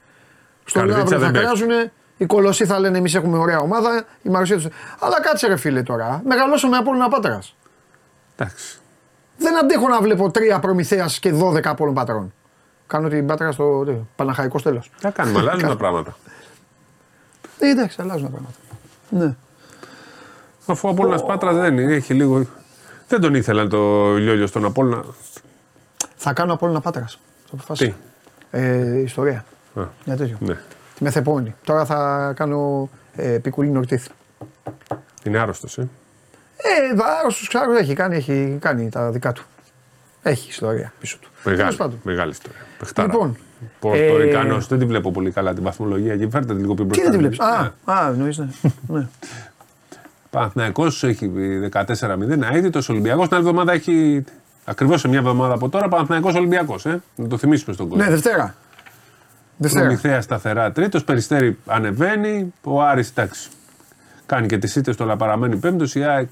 [0.64, 1.46] Στον Καρδίτσα Λαύριο θα δεν παίζει.
[1.46, 1.92] κράζουνε.
[2.16, 4.04] Οι κολοσσοί θα λένε εμείς έχουμε ωραία ομάδα.
[4.22, 4.66] Η Μαρουσία τους.
[4.98, 6.22] Αλλά κάτσε ρε φίλε τώρα.
[6.24, 7.56] Μεγαλώσω με Απόλλωνα Πάτρας.
[8.36, 8.78] Εντάξει.
[9.36, 12.32] Δεν αντέχω να βλέπω τρία προμηθεία και 12 Απόλλων Πατρών.
[12.86, 14.90] Κάνω την Πάτρα στο τι, Παναχαϊκός τέλος.
[14.96, 16.16] Θα κάνουμε, αλλάζουν τα πράγματα.
[17.58, 18.54] Ε, εντάξει, αλλάζουν τα πράγματα.
[19.10, 19.36] Ναι.
[20.66, 22.46] Αφού ο Απόλλωνας Πάτρας δεν είναι, έχει λίγο.
[23.10, 25.04] Δεν τον ήθελαν το Λιόλιο στον Απόλλωνα.
[26.16, 27.18] Θα κάνω Απόλλωνα Πάτρας.
[27.44, 27.90] Το αποφάσισα.
[27.90, 27.94] Τι;
[28.58, 29.44] Ε, ιστορία.
[29.74, 30.36] Α, Για τέτοιο.
[30.40, 30.54] ναι.
[30.96, 31.54] Τη μεθεπόμενη.
[31.64, 34.08] Τώρα θα κάνω ε, πικουλίνο ορτίθ.
[35.24, 35.88] Είναι άρρωστος, ε;
[36.56, 39.44] Ε, βάρο του ξέρω, έχει κάνει, έχει κάνει τα δικά του.
[40.22, 41.28] Έχει ιστορία πίσω του.
[41.44, 42.00] Μεγάλη, Τέλος πάντων.
[42.02, 42.58] μεγάλη ιστορία.
[42.78, 43.08] Παιχτάρα.
[43.12, 43.36] Λοιπόν,
[43.80, 44.54] Πορτορικανό.
[44.54, 47.02] ε, Δεν τη βλέπω πολύ καλά την βαθμολογία και φέρτε τη λίγο πιο μπροστά.
[47.04, 47.70] Τι δεν τη βλέπεις; Ναι.
[47.84, 48.48] Α, α εννοείς, ναι.
[48.88, 49.08] ναι.
[50.30, 51.30] Παναθηναϊκός έχει
[51.72, 51.82] 14-0.
[52.52, 53.28] Αίτητος Ολυμπιακός.
[53.28, 54.24] Την άλλη εβδομάδα έχει
[54.64, 56.86] ακριβώς σε μια εβδομάδα από τώρα Παναθηναϊκός Ολυμπιακός.
[56.86, 57.00] Ε.
[57.16, 58.04] Να το θυμίσουμε στον κόσμο.
[58.04, 58.54] ναι, Δευτέρα.
[59.56, 59.84] Δευτέρα.
[59.84, 61.04] Προμηθέα σταθερά τρίτος.
[61.04, 62.52] Περιστέρη ανεβαίνει.
[62.62, 63.48] Ο Άρης εντάξει.
[64.26, 65.94] Κάνει και τις ήττες του, αλλά παραμένει πέμπτος.
[65.94, 66.28] Η ΑΕΚ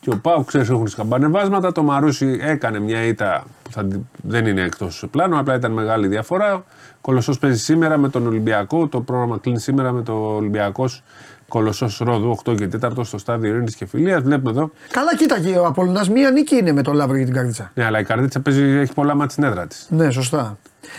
[0.00, 1.72] και ο Πάου ξέρεις έχουν σκαμπανεβάσματα.
[1.72, 3.86] Το Μαρούσι έκανε μια ήττα που θα,
[4.22, 6.64] δεν είναι εκτός πλάνου, απλά ήταν μεγάλη διαφορά.
[7.00, 8.88] Κολοσσός παίζει σήμερα με τον Ολυμπιακό.
[8.88, 11.02] Το πρόγραμμα κλείνει σήμερα με το Ολυμπιακός
[11.48, 14.22] Κολοσσός Ρόδου 8 και 4 στο στάδιο Ειρήνης και Φιλίας.
[14.22, 14.70] Βλέπουμε εδώ.
[14.90, 17.70] Καλά, κοίτα και ο Απολυνάς μία νίκη είναι με το Λαύριο για την Καρδίτσα.
[17.74, 19.86] Ναι, αλλά η καρδίτσα παίζει, έχει πολλά μάτια στην έδρα της.
[19.90, 20.58] Ναι, σωστά.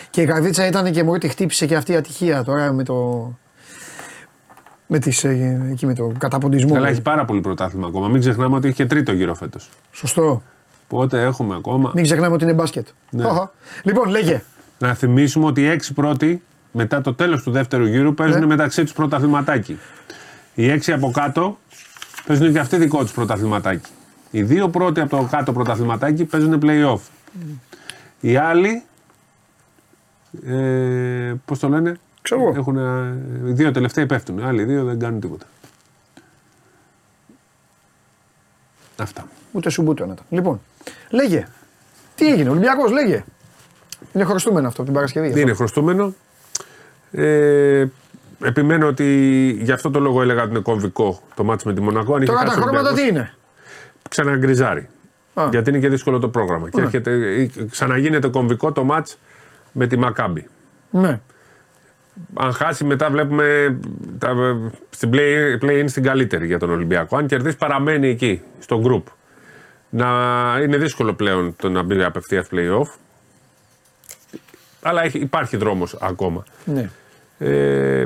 [0.10, 2.96] Και η Καρδίτσα ήταν και μόλι τη χτύπησε και αυτή η ατυχία τώρα με το.
[4.88, 6.76] Με, τις, ε, εκεί με το καταποντισμό.
[6.76, 8.08] Αλλά έχει πάρα πολύ πρωτάθλημα ακόμα.
[8.08, 9.70] Μην ξεχνάμε ότι έχει και τρίτο γύρο φέτος.
[9.92, 10.42] Σωστό.
[10.90, 12.88] Οπότε έχουμε ακόμα; Μην ξεχνάμε ότι είναι μπάσκετ.
[13.10, 13.26] Ναι.
[13.26, 13.52] Αχα.
[13.84, 14.44] Λοιπόν, λέγε.
[14.80, 18.46] Να θυμίσουμε ότι οι έξι πρώτοι μετά το τέλος του δεύτερου γύρου παίζουν Ναι.
[18.46, 19.78] μεταξύ τους πρωταθληματάκι.
[20.58, 21.58] Οι έξι από κάτω
[22.26, 23.92] παίζουν και αυτοί δικό τους πρωταθληματάκι.
[24.32, 27.00] Οι δύο πρώτοι από το κάτω πρωταθληματάκι παίζουν playoff.
[28.20, 28.84] Οι άλλοι.
[30.46, 32.54] Ε, Πώς το λένε, Ξέρω εγώ.
[32.58, 34.38] έχουν, ε, οι δύο τελευταίοι πέφτουν.
[34.38, 35.46] Οι άλλοι δύο δεν κάνουν τίποτα.
[38.98, 39.28] Αυτά.
[39.52, 40.26] Ούτε σου μπούτο να ήταν.
[40.30, 40.62] Λοιπόν,
[41.10, 41.48] λέγε.
[42.16, 43.24] Τι έγινε, Ολυμπιακός, λέγε.
[44.14, 45.30] Είναι χρωστούμενο αυτό από την Παρασκευή.
[45.30, 46.14] Δεν είναι χρωστούμενο.
[47.12, 47.86] Ε,
[48.44, 49.06] επιμένω ότι
[49.62, 52.16] γι' αυτό το λόγο έλεγα ότι είναι κομβικό το μάτς με τη Μονακό.
[52.16, 53.34] Αν είχε Τώρα τα χάσει ο χρώματα τι Ολυμπιακός, είναι;
[54.10, 54.90] Ξαναγκριζάρει.
[55.34, 55.48] Α.
[55.52, 56.70] Γιατί είναι και δύσκολο το πρόγραμμα.
[56.70, 56.84] Και Ναι.
[56.86, 59.18] έρχεται, ε, ξαναγίνεται κομβικό το μάτς
[59.72, 60.48] με τη Μακάμπη.
[60.90, 61.20] Ναι.
[62.34, 63.78] Αν χάσει μετά βλέπουμε
[64.18, 64.36] τα,
[64.90, 67.18] στην play, play-in στην καλύτερη για τον Ολυμπιακό.
[67.18, 69.12] Αν κερδίσει παραμένει εκεί, στο group.
[69.90, 70.08] Να
[70.64, 72.88] είναι δύσκολο πλέον το να μπει απευθείας play-off.
[74.82, 76.44] Αλλά έχει, υπάρχει δρόμος ακόμα.
[76.66, 76.90] ναι.
[77.38, 78.06] Ε,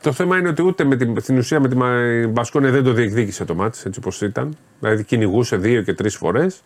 [0.00, 2.92] το θέμα είναι ότι ούτε με την, στην ουσία με τη Μα- Μπασκόνια δεν το
[2.92, 4.56] διεκδίκησε το μάτς έτσι όπως ήταν.
[4.80, 6.62] Δηλαδή κυνηγούσε δύο και τρεις φορές.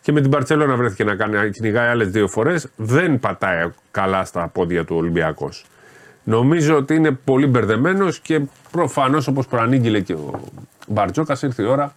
[0.00, 2.68] Και με την Παρσελόνα βρέθηκε να κάνει, κυνηγάει άλλες δύο φορές.
[2.76, 5.64] Δεν πατάει καλά στα πόδια του Ολυμπιακός.
[6.24, 10.40] Νομίζω ότι είναι πολύ μπερδεμένος και προφανώς όπως προανήγγειλε και ο
[10.88, 11.94] Μπαρτζόκας ήρθε η ώρα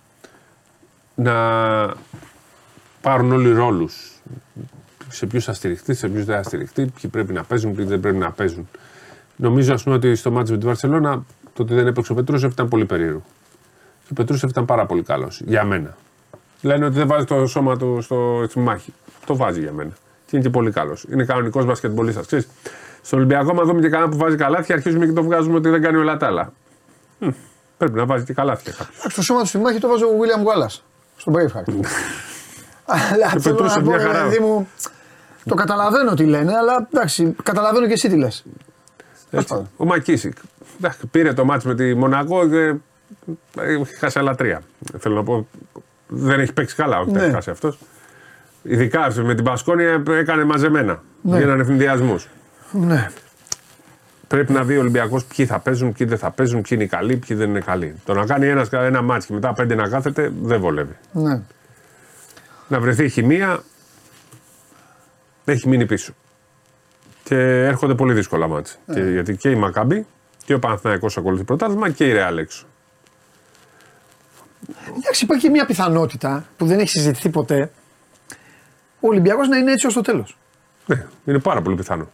[1.16, 1.34] να
[3.02, 4.12] πάρουν όλοι ρόλους
[5.10, 8.00] σε ποιους θα στηριχτεί, σε ποιους δεν θα στηριχτεί, ποιοι πρέπει να παίζουν, ποιοι δεν
[8.00, 8.70] πρέπει να παίζουν.
[9.42, 11.24] Νομίζω ας πούμε, ότι στο μάτι με τη Βαρσελόνα
[11.54, 13.22] το ότι δεν έπαιξε ο Πετρούσεφ ήταν πολύ περίεργο.
[14.04, 15.96] Και ο Πετρούσεφ ήταν πάρα πολύ καλός για μένα.
[16.62, 18.94] Λένε ότι δεν βάζει το σώμα του στο, στη μάχη.
[19.26, 19.92] Το βάζει για μένα.
[20.26, 21.06] Και είναι και πολύ καλός.
[21.12, 22.26] Είναι κανονικός μπασκετμπολίστας.
[22.26, 22.48] Ξέρεις,
[23.02, 25.82] στον Ολυμπιακό, μα δούμε και κανένα που βάζει καλάθια, αρχίζουμε και το βγάζουμε ότι δεν
[25.82, 26.54] κάνει όλα τα άλλα.
[27.20, 27.30] Μμ,
[27.78, 28.98] πρέπει να βάζει και καλάθια κάποιος.
[29.00, 30.80] Εντάξει, Το σώμα του στη μάχη το βάζει ο William Wallace.
[31.18, 31.74] Στον Braveheart.
[32.86, 34.24] αλλά θέλω Πετρούσε να πω, μια χαρά.
[34.24, 34.68] παιδί μου,
[35.46, 38.44] το καταλαβαίνω τι λένε, αλλά εντάξει, καταλαβαίνω και εσύ τι λες.
[39.32, 39.48] Έτσι.
[39.48, 39.70] πάντων.
[39.78, 40.34] Ο Μακίσικ.
[40.78, 42.74] Εντάξει, Πήρε το μάτς με τη Μονακό και
[43.62, 44.62] ε, χάσει άλλα τρία.
[45.00, 45.48] Θέλω να πω,
[46.08, 47.14] δεν έχει παίξει καλά, όχι Ναι.
[47.18, 47.80] δεν έχει χάσει αυτός.
[48.64, 51.04] Ειδικά με την Πασκόνια έκανε μαζεμένα.
[51.22, 51.38] Ναι.
[51.40, 52.28] Γίνανε ευθυνδιασμούς.
[52.72, 53.10] Ναι.
[54.28, 57.18] Πρέπει να δει ο Ολυμπιακός ποιοι θα παίζουν, ποιοι δεν θα παίζουν, ποιοι είναι καλοί,
[57.18, 57.96] ποιοι δεν είναι καλοί.
[58.06, 60.96] Το να κάνει ένας, ένα μάτς και μετά πέντε να κάθεται δεν βολεύει.
[61.12, 61.42] ναι.
[62.68, 63.60] Να βρεθεί η χημεία
[65.46, 66.14] έχει μείνει πίσω.
[67.30, 68.80] Και έρχονται πολύ δύσκολα μάτς.
[68.94, 70.06] Και, γιατί και η Μακάμπη
[70.46, 72.66] και ο Παναθηναϊκός ακολουθεί πρωτάθλημα και η Ρεάλ έξω.
[74.98, 77.72] Εντάξει, υπάρχει και μια πιθανότητα που δεν έχει συζητηθεί ποτέ.
[79.00, 80.38] Ο Ολυμπιακός να είναι έτσι ως το τέλος.
[80.86, 82.10] Ναι, είναι πάρα πολύ πιθανό.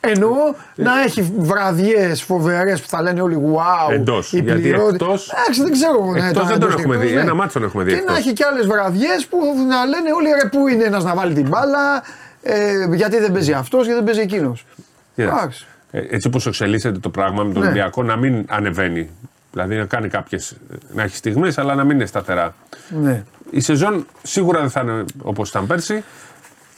[0.00, 0.32] Εννοώ
[0.76, 0.82] Ε.
[0.82, 3.92] να έχει βραδιές φοβερές που θα λένε όλοι wow.
[3.92, 5.04] Εντός, η γιατί πληρότητα.
[5.04, 6.04] εκτός- Εντάξει, δεν ξέρω.
[6.12, 7.14] ναι, Εκτός το δεν τον εντός έχουμε εκτός, δει.
[7.14, 7.20] ναι.
[7.20, 8.12] Ένα μάτσο τον έχουμε δει Και εκτός.
[8.12, 9.38] να έχει και άλλες βραδιές που
[9.68, 12.02] να λένε όλοι ρε, πού είναι ένας να βάλει την μπάλα,
[12.42, 14.66] ε, γιατί δεν παίζει αυτός, γιατί δεν παίζει εκείνος.
[15.14, 15.66] Κοίτα, Εντάξει.
[15.90, 17.68] ε, έτσι όπως εξελίσσεται το πράγμα με τον Ναι.
[17.68, 19.10] Ολυμπιακό, να μην ανεβαίνει.
[19.52, 20.56] Δηλαδή να κάνει κάποιες.
[20.94, 22.54] να έχει στιγμές, αλλά να μην είναι σταθερά.
[23.00, 23.24] Ναι.
[23.50, 26.04] Η σεζόν σίγουρα δεν θα είναι όπως ήταν πέρσι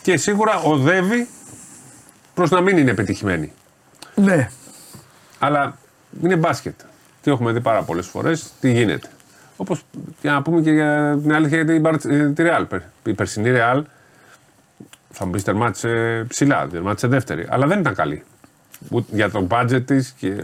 [0.03, 1.29] και σίγουρα οδεύει
[2.35, 3.53] προς να μην είναι πετυχημένη.
[4.15, 4.51] ναι.
[5.39, 5.79] Αλλά
[6.23, 6.75] είναι μπάσκετ.
[7.23, 9.09] Τι έχουμε δει πάρα πολλές φορές, τι γίνεται.
[9.57, 9.83] Όπως
[10.21, 12.67] για να πούμε και για την αλήθεια για την Μπαρτ- ε, τη Ρεάλ.
[13.05, 13.85] Η περσινή Ρεάλ
[15.13, 17.47] θα μου πεις τερμάτισε ψηλά, τερμάτισε δεύτερη.
[17.51, 18.23] Αλλά δεν ήταν καλή.
[18.91, 20.35] Ούτε για το budget της και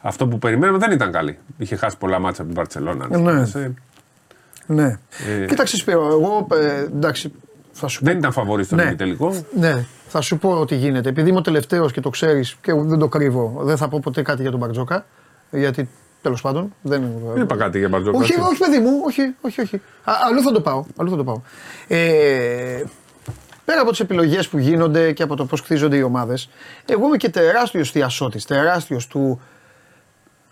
[0.00, 1.38] αυτό που περιμέναμε δεν ήταν καλή.
[1.58, 3.18] Είχε χάσει πολλά μάτια από την Παρσελόνα.
[3.18, 3.46] Ναι.
[4.66, 4.98] ναι.
[5.42, 5.46] Ε.
[5.46, 7.32] Κοίταξε, Σπύρο, εγώ ε, εντάξει,
[7.72, 8.06] θα σου πω.
[8.06, 8.94] Δεν ήταν φαβορής στο Ναι.
[8.94, 9.34] τελικό.
[9.54, 11.08] Ναι, θα σου πω τι γίνεται.
[11.08, 14.22] Επειδή είμαι ο τελευταίος και το ξέρεις και δεν το κρύβω, δεν θα πω ποτέ
[14.22, 15.06] κάτι για τον Μπαρτζόκα.
[15.50, 15.88] Γιατί
[16.22, 17.02] τέλος πάντων δεν.
[17.34, 18.18] Δεν είπα κάτι για Μπαρτζόκα.
[18.18, 19.60] Όχι, όχι, παιδί μου, όχι, όχι.
[19.60, 19.76] όχι.
[20.04, 20.84] Α, αλλού θα το πάω.
[20.96, 21.40] Αλλού θα το πάω.
[21.88, 22.82] Ε,
[23.66, 26.48] πέρα από τις επιλογές που γίνονται και από το πώς χτίζονται οι ομάδες,
[26.86, 29.40] εγώ είμαι και τεράστιος θειασότης, τεράστιος του,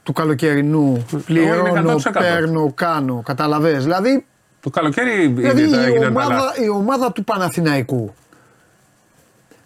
[0.03, 1.05] του καλοκαιρινού.
[1.27, 2.13] Πληρώνω, 100%.
[2.19, 3.23] παίρνω, κάνω.
[3.25, 3.83] Καταλαβες.
[3.83, 4.27] Δηλαδή,
[4.61, 6.65] Το καλοκαίρι δηλαδή είναι, η, έγιναν τα ομάδα, λάθη.
[6.65, 8.15] η ομάδα του Παναθηναϊκού.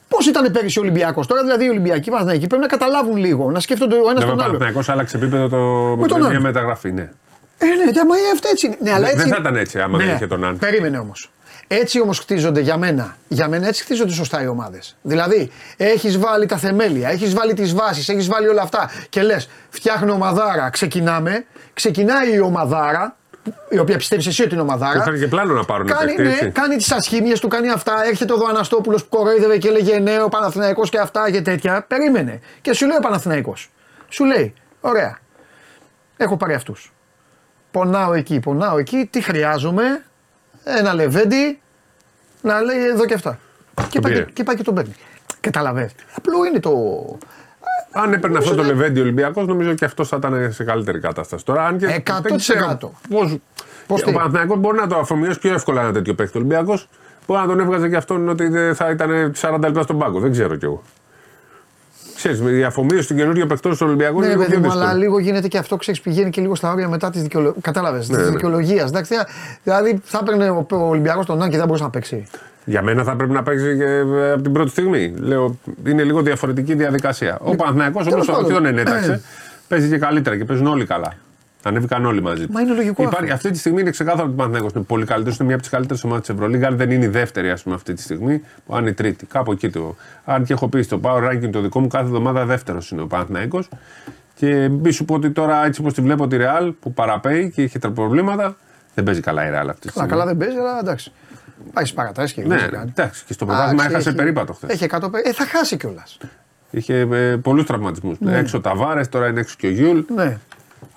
[0.09, 3.61] Πώς ήταν πέρυσι ο Ολυμπιακός; Τώρα δηλαδή οι Ολυμπιακοί Παναθηναϊκοί πρέπει να καταλάβουν λίγο, να
[3.61, 4.47] σκέφτονται ο ένας Βέβαια, ο τον άλλο.
[4.53, 5.57] Παναθηναϊκός άλλαξε επίπεδο το,
[6.01, 6.35] με, τον με άλλο.
[6.35, 6.93] μια μεταγραφή.
[6.93, 7.11] Ναι.
[7.59, 8.77] Ε, ναι, μα αυτό έτσι είναι.
[8.81, 9.23] Ναι, αλλά Δεν- έτσι...
[9.25, 10.59] δεν θα ήταν έτσι άμα δεν είχε τον Αν.
[10.59, 11.31] Περίμενε όμως.
[11.69, 13.17] Έτσι όμως χτίζονται για μένα.
[13.29, 14.97] Για μένα έτσι χτίζονται σωστά οι ομάδες.
[15.03, 19.49] Δηλαδή, έχεις βάλει τα θεμέλια, έχεις βάλει τις βάσεις, έχεις βάλει όλα αυτά και λες,
[19.71, 21.45] φτιάχνω ομαδάρα, ξεκινάμε.
[21.75, 23.17] Ξεκινάει η ομαδάρα,
[23.69, 24.99] η οποία πιστεύεις εσύ ότι είναι Που ομαδάρα.
[24.99, 26.51] είχαν και πλάνο να πάρουν Κάνει, παίκτη, ναι, έτσι.
[26.51, 28.05] κάνει τις ασχήμιες του, κάνει αυτά.
[28.07, 31.85] Έρχεται εδώ ο Αναστόπουλο που κοροϊδεύε και έλεγε ναι, ο Παναθηναϊκός και αυτά και τέτοια.
[31.89, 32.41] Περίμενε.
[32.61, 33.71] Και σου λέει ο Παναθηναϊκός.
[34.09, 35.19] Σου λέει, ωραία.
[36.17, 36.93] Έχω πάρει αυτούς.
[37.71, 39.09] Πονάω εκεί, πονάω εκεί.
[39.11, 40.03] Τι χρειάζομαι.
[40.77, 41.61] Ένα λεβέντι
[42.43, 43.39] να λέει εδώ και αυτά.
[43.89, 44.25] Και πάει πήρε.
[44.25, 44.95] και, και πάει και τον παίρνει.
[45.41, 45.93] Καταλαβες.
[46.17, 46.73] Απλό είναι το.
[47.93, 51.45] Αν έπαιρνε αυτό το είναι- Λεβέντι Ολυμπιακός, νομίζω και αυτό θα ήταν σε καλύτερη κατάσταση.
[51.45, 51.87] Τώρα, αν και.
[52.07, 52.21] 100%.
[52.23, 52.77] δεν ξέρω
[53.09, 53.37] Πώς,
[53.87, 56.37] Πώς ο τι; Παναθηναϊκός μπορεί να το αφομοιώσει πιο εύκολα ένα τέτοιο παίκτη.
[56.37, 56.89] Ο Ολυμπιακός
[57.27, 60.21] μπορεί να τον έβγαζε και αυτόν ότι δεν θα ήταν 40 λεπτά στον πάγκο.
[60.21, 60.83] Δεν ξέρω κι εγώ.
[62.19, 64.73] Ξέρεις, με η αφομοίωση του καινούργιου παικτών στον Ολυμπιακό Ναι, είναι λίγο παιδί πιο μου,
[64.73, 65.03] αλλά δύσκολο.
[65.03, 67.57] λίγο γίνεται και αυτό, ξέρεις, πηγαίνει και λίγο στα όρια μετά της δικαιολογία.
[67.61, 68.31] Κατάλαβες, Ναι, της ναι.
[68.33, 68.91] δικαιολογίας.
[69.63, 72.27] Δηλαδή, θα έπαιρνε ο, ο Ολυμπιακός τον Άν και δεν μπορούσε να παίξει.
[72.65, 75.15] Για μένα θα πρέπει να παίξει και ε, από την πρώτη στιγμή.
[75.19, 77.39] Λέω, είναι λίγο διαφορετική διαδικασία.
[77.43, 78.11] Ο Παναθηναϊκός Ναι.
[78.11, 78.53] τέλος όμω πάντων.
[78.53, 79.21] όχι τον ενέταξε.
[79.69, 81.13] Παίζει και καλύτερα και παίζουν όλοι καλά.
[81.69, 82.47] Ανέβηκαν όλοι μαζί.
[82.51, 83.35] Μα είναι λογικό Υπάρχει, αυτό.
[83.35, 85.35] αυτή τη στιγμή είναι ξεκάθαρο ότι ο Παναθηναϊκός είναι πολύ καλύτερο.
[85.39, 86.67] Είναι μια από τις καλύτερες ομάδες της Ευρωλίγα.
[86.69, 89.27] Αν δεν είναι η δεύτερη, ας πούμε, αυτή τη στιγμή, που αν είναι η τρίτη.
[89.27, 89.97] Κάπου εκεί το.
[90.25, 93.07] Αν και έχω πει στο Power Ranking το δικό μου, κάθε εβδομάδα δεύτερος είναι ο
[93.07, 93.69] Παναθηναϊκός.
[94.35, 97.63] Και μη σου πω ότι τώρα έτσι όπως τη βλέπω τη Real που παραπέει και
[97.63, 98.57] έχει τα προβλήματα,
[98.95, 100.09] δεν παίζει καλά η Real αυτή τη Καλά, στιγμή.
[100.09, 101.13] καλά δεν παίζει, αλλά εντάξει.
[101.73, 102.93] Πάει στις παρατάσεις και Ναι, δεν ναι, κάνει.
[102.97, 103.25] εντάξει.
[103.27, 104.71] Και στο πρωτάθλημα Εντάξει, έχασε έχει- περίπατο χθες.
[104.71, 106.19] Έχει 100 πε- Ε, θα χάσει κιόλας.
[106.71, 108.17] Είχε ε, πολλούς τραυματισμούς.
[108.27, 110.01] Έξω ο Ταβάρες, τώρα είναι έξω και ο Γιούλ.
[110.15, 110.39] Ναι.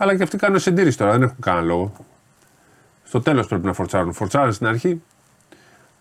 [0.01, 1.91] Αλλά και αυτοί κάνουν συντήρηση τώρα, δεν έχουν κανένα λόγο.
[3.03, 4.13] Στο τέλος πρέπει να φορτσάρουν.
[4.13, 5.01] Φορτσάρουν στην αρχή.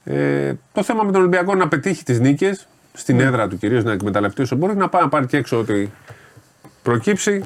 [0.04, 3.22] Ε, το θέμα με τον Ολυμπιακό είναι να πετύχει τις νίκες στην Ναι.
[3.22, 5.88] έδρα του κυρίως να εκμεταλλευτεί όσο μπορεί, να πάει να πάρει και έξω ό,τι
[6.82, 7.44] προκύψει.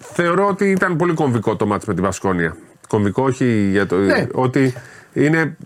[0.00, 2.56] Θεωρώ ότι ήταν πολύ κομβικό το μάτι με την Βασκόνια.
[2.88, 3.96] Κομβικό, όχι για το.
[3.96, 4.26] Ναι.
[4.32, 4.74] Ότι
[5.12, 5.56] είναι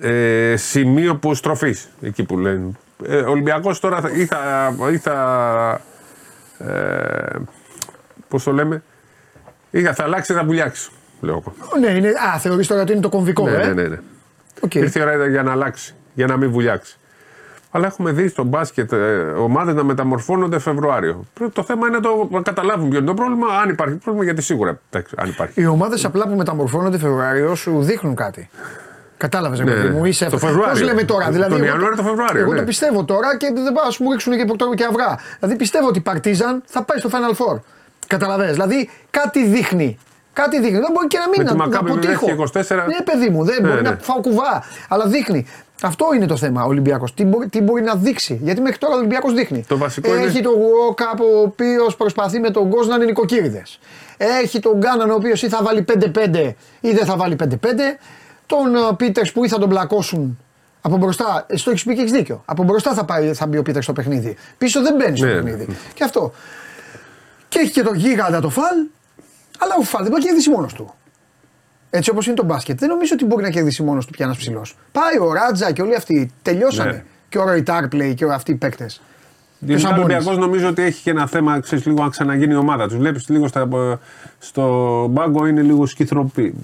[0.00, 2.70] ε, σημείο που στροφή εκεί που λένε.
[3.06, 4.74] Ε, ο Ολυμπιακός τώρα θα, ή θα.
[4.92, 5.80] Ή θα
[6.58, 7.38] ε,
[8.28, 8.82] Πώς το λέμε,
[9.74, 10.90] ή θα αλλάξει ή θα βουλιάξει.
[11.20, 11.78] Λέω εγώ.
[11.80, 13.66] Ναι, είναι, α, θεωρείς τώρα ότι είναι το κομβικό, Ναι, ε.
[13.66, 13.98] ναι, ναι, ναι.
[14.60, 14.74] Οκ.
[14.74, 16.96] Ήρθε η ώρα για να αλλάξει, για να μην βουλιάξει.
[17.74, 18.96] Αλλά έχουμε δει στο μπάσκετ ε,
[19.38, 21.24] ομάδες να μεταμορφώνονται Φεβρουάριο.
[21.34, 24.24] Πρέπει- Το θέμα είναι να το να καταλάβουν ποιο είναι το πρόβλημα, αν υπάρχει πρόβλημα,
[24.24, 25.60] γιατί σίγουρα εντάξει, αν υπάρχει.
[25.60, 28.50] Οι ομάδες απλά που μεταμορφώνονται Φεβρουάριο σου δείχνουν κάτι.
[29.16, 30.00] Κατάλαβες, Ναι, παιδί μου.
[30.02, 30.08] ναι.
[30.08, 30.70] Είσαι Το Φεβρουάριο.
[30.72, 31.24] Πώς λέμε τώρα.
[31.24, 32.58] Τον Δηλαδή, εγώ Ιανουάριο, το Φεβρουάριο, Εγώ ναι.
[32.58, 35.18] το πιστεύω τώρα και δεν πάω να μου ρίξουν και, πορτο- και αυγά.
[35.40, 37.60] Δηλαδή πιστεύω ότι η Παρτίζαν θα πάει στο Final Four.
[38.16, 38.52] Καταλαβες.
[38.52, 39.98] Δηλαδή κάτι δείχνει.
[40.32, 40.78] Κάτι δείχνει.
[40.78, 42.26] Δεν μπορεί και να μην Με τη να, να Μακάμπι που αποτύχω.
[42.30, 42.86] έχει 24.
[42.86, 43.90] Ναι, παιδί μου, δεν Ναι, μπορεί ναι.
[43.90, 44.62] να φάω κουβά.
[44.88, 45.46] Αλλά δείχνει.
[45.82, 47.14] Αυτό είναι το θέμα ο Ολυμπιακός.
[47.14, 48.40] Τι, μπορεί- τι μπορεί να δείξει.
[48.42, 49.64] Γιατί μέχρι τώρα ο Ολυμπιακός δείχνει.
[49.68, 53.78] Το βασικό είναι- Έχει τον Γουόκαπ ο οποίος προσπαθεί με τον Γκος να είναι νοικοκύριδες.
[54.16, 57.98] Έχει τον Γκάναν ο οποίος ή θα βάλει 5-5 ή δεν θα βάλει 5-5.
[58.46, 60.38] Τον Πίτερς που ή θα τον πλακώσουν
[60.82, 61.44] από μπροστά.
[61.48, 62.42] Ε, Στο έχεις πει και έχεις δίκιο.
[62.44, 64.36] Από μπροστά θα, πάει, θα μπει ο Πίτερς στο παιχνίδι.
[64.58, 65.66] Πίσω δεν μπαίνει στο Ναι, παιχνίδι.
[65.94, 66.32] Και αυτό.
[67.52, 68.76] Και έχει και τον γίγαντα το φαλ.
[69.58, 70.94] Αλλά ο φαλ δεν μπορεί να κερδίσει μόνος του.
[71.90, 72.78] Έτσι όπως είναι το μπάσκετ.
[72.78, 74.76] Δεν νομίζω ότι μπορεί να κερδίσει μόνος του πια ένας ψηλός.
[74.92, 76.30] Πάει ο Ράτζα και όλοι αυτοί.
[76.42, 76.90] Τελειώσανε.
[76.90, 77.04] Ναι.
[77.28, 79.02] Και ο Ροϊ Τάρπλεϊ και αυτοί οι παίκτες.
[79.58, 82.88] Διότι ο Ολυμπιακός νομίζω ότι έχει και ένα θέμα, ξέρεις λίγο να ξαναγίνει η ομάδα
[82.88, 82.96] τους.
[82.96, 83.68] Βλέπεις λίγο στα,
[84.38, 86.54] στο μπάγκο είναι λίγο σκυθροπή.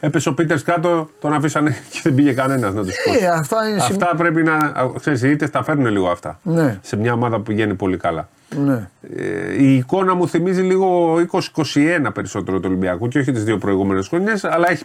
[0.00, 3.24] Έπεσε ο Πίτερς κάτω, τον αφήσανε και δεν πήγε κανένας να τους πει.
[3.24, 4.56] Ε, αυτά είναι Αυτά πρέπει να.
[5.00, 6.38] ξέρεις, οι ήττε τα φέρνουν λίγο αυτά.
[6.42, 6.78] Ναι.
[6.82, 8.28] Σε μια ομάδα που πηγαίνει πολύ καλά.
[8.56, 8.88] Ναι.
[9.16, 11.14] Ε, η εικόνα μου θυμίζει λίγο
[11.54, 14.84] 20-21 περισσότερο του Ολυμπιακού και όχι τις δύο προηγούμενες χρονιές, αλλά έχει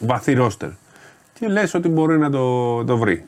[0.00, 0.68] βαθύ ρόστερ.
[1.32, 3.24] Και λες ότι μπορεί να το, το βρει.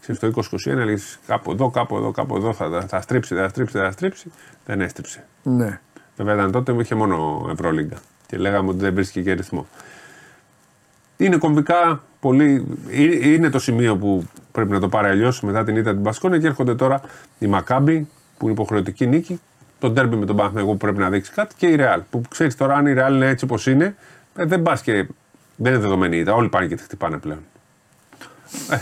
[0.00, 0.32] Ξέρεις, το
[0.70, 4.30] 20-21 λες κάπου εδώ, κάπου εδώ, κάπου εδώ θα, θα στρίψει, θα στρίψει, θα στρίψει.
[4.66, 5.24] Δεν έστριψε.
[5.42, 5.80] ναι.
[6.16, 9.66] Βέβαια ήταν τότε που είχε μόνο Ευρωλίγκα και λέγαμε ότι δεν βρίσκει και ρυθμό.
[11.16, 12.66] Είναι κομβικά πολύ.
[12.90, 16.38] ε- Είναι το σημείο που πρέπει να το πάρει αλλιώς μετά την ήττα την Πασκόνια
[16.38, 17.00] και έρχονται τώρα
[17.38, 18.08] η Μακάμπη
[18.38, 19.40] που είναι υποχρεωτική νίκη,
[19.78, 22.00] το ντέρμπι με τον Παναθηναϊκό που πρέπει να δείξει κάτι και η Ρεάλ.
[22.10, 23.94] Που ξέρεις τώρα αν η Ρεάλ είναι έτσι όπως είναι,
[24.36, 24.92] ε, δεν πας και.
[25.60, 26.32] Δεν είναι δεδομένη η ήττα.
[26.34, 27.38] Όλοι πάνε και τη χτυπάνε πλέον.
[28.70, 28.76] Ε,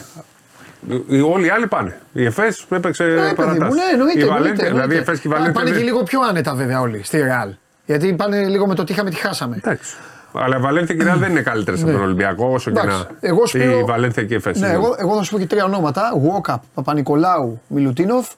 [1.16, 1.99] οι- όλοι οι άλλοι πάνε.
[2.12, 3.75] Η Εφές έπαιξε Ναι, παιδί μου, παρατάσεις.
[3.75, 4.19] ναι, εννοείται.
[4.19, 5.11] Η εννοείται, Βαλένθια, δηλαδή η εννοείται.
[5.11, 5.61] Εφές και η Α, Βαλένθια.
[5.61, 7.55] Πάνε και δεν- λίγο πιο άνετα βέβαια όλοι στη Ρεάλ.
[7.87, 9.57] Γιατί πάνε λίγο με το τι είχαμε, τι χάσαμε.
[9.57, 9.97] Εντάξει.
[10.33, 12.87] Αλλά η Βαλένθια και η Ρεάλ δεν είναι καλύτερες από τον Ολυμπιακό όσο και Ναι.
[12.92, 13.07] Εντάξει.
[13.21, 13.29] να.
[13.29, 14.61] Εγώ σου Η λέω- Βαλένθια και η Εφές.
[14.61, 16.12] Ναι, εγώ, εγώ θα σου πω και τρία ονόματα.
[16.14, 18.29] Γουόκαπ, Παπα-Νικολάου, Μιλουτίνοφ.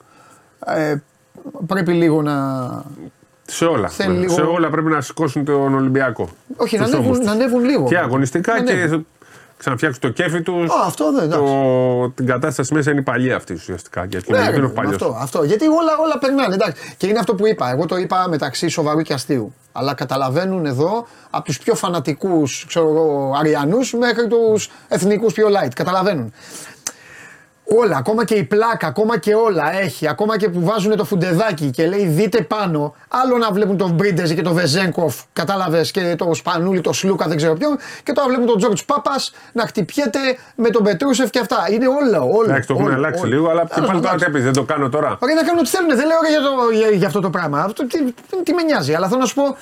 [0.65, 0.95] Ε,
[1.67, 2.35] πρέπει λίγο να.
[3.45, 3.87] Σε όλα.
[3.89, 4.19] Θέλει Ναι.
[4.19, 6.29] λίγο- Σε όλα πρέπει να σηκώσουν τον Ολυμπιακό.
[6.55, 7.41] Όχι, να Τους ανέβουν, ώμους να τους.
[7.41, 7.87] ανέβουν λίγο.
[7.87, 9.07] Και αγωνιστικά Να και ανέβουν.
[9.57, 10.69] ξαναφτιάξουν το κέφι τους.
[10.69, 11.43] Α, αυτό δεν εντάξει.
[11.45, 12.09] Το...
[12.15, 14.05] Την κατάσταση μέσα είναι η παλιά αυτή ουσιαστικά.
[14.05, 14.93] Γιατί Ναι, είναι ρε, είναι παιδί μου, παλιός.
[15.01, 15.43] αυτό, αυτό.
[15.43, 16.53] Γιατί όλα, όλα περνάνε.
[16.53, 16.81] Εντάξει.
[16.97, 17.71] Και είναι αυτό που είπα.
[17.71, 19.53] Εγώ το είπα μεταξύ σοβαρού και αστείου.
[19.71, 22.67] Αλλά καταλαβαίνουν εδώ από τους πιο φανατικούς
[23.39, 25.69] Αριανούς μέχρι τους εθνικούς πιο light.
[25.75, 26.33] Καταλαβαίνουν.
[27.77, 30.07] Όλα, ακόμα και η πλάκα, ακόμα και όλα έχει.
[30.07, 32.95] Ακόμα και που βάζουν το φουντεδάκι και λέει δείτε πάνω.
[33.07, 37.37] Άλλο να βλέπουν τον Μπρίντεζη και τον Βεζέγκοφ, κατάλαβες και το Σπανούλη, το Σλούκα, δεν
[37.37, 37.77] ξέρω ποιον.
[38.03, 40.19] Και τώρα βλέπουν τον Τζόρτζ Πάπας να χτυπιέται
[40.55, 41.67] με τον Πετρούσεφ και αυτά.
[41.71, 42.49] Είναι όλα, όλα.
[42.49, 43.29] Εντάξει, το έχουν όλα, αλλάξει όλα.
[43.35, 45.17] λίγο, αλλά και Τέλος πάλι τώρα πάντων, τι έπαιζε, δεν το κάνω τώρα.
[45.19, 45.89] Ωραία, να κάνουν ό,τι θέλουν.
[45.89, 47.61] Δεν λέω για, το, για, για αυτό το πράγμα.
[47.61, 47.97] Αυτό, τι,
[48.43, 48.93] τι με νοιάζει.
[48.93, 49.57] Αλλά θέλω να σου πω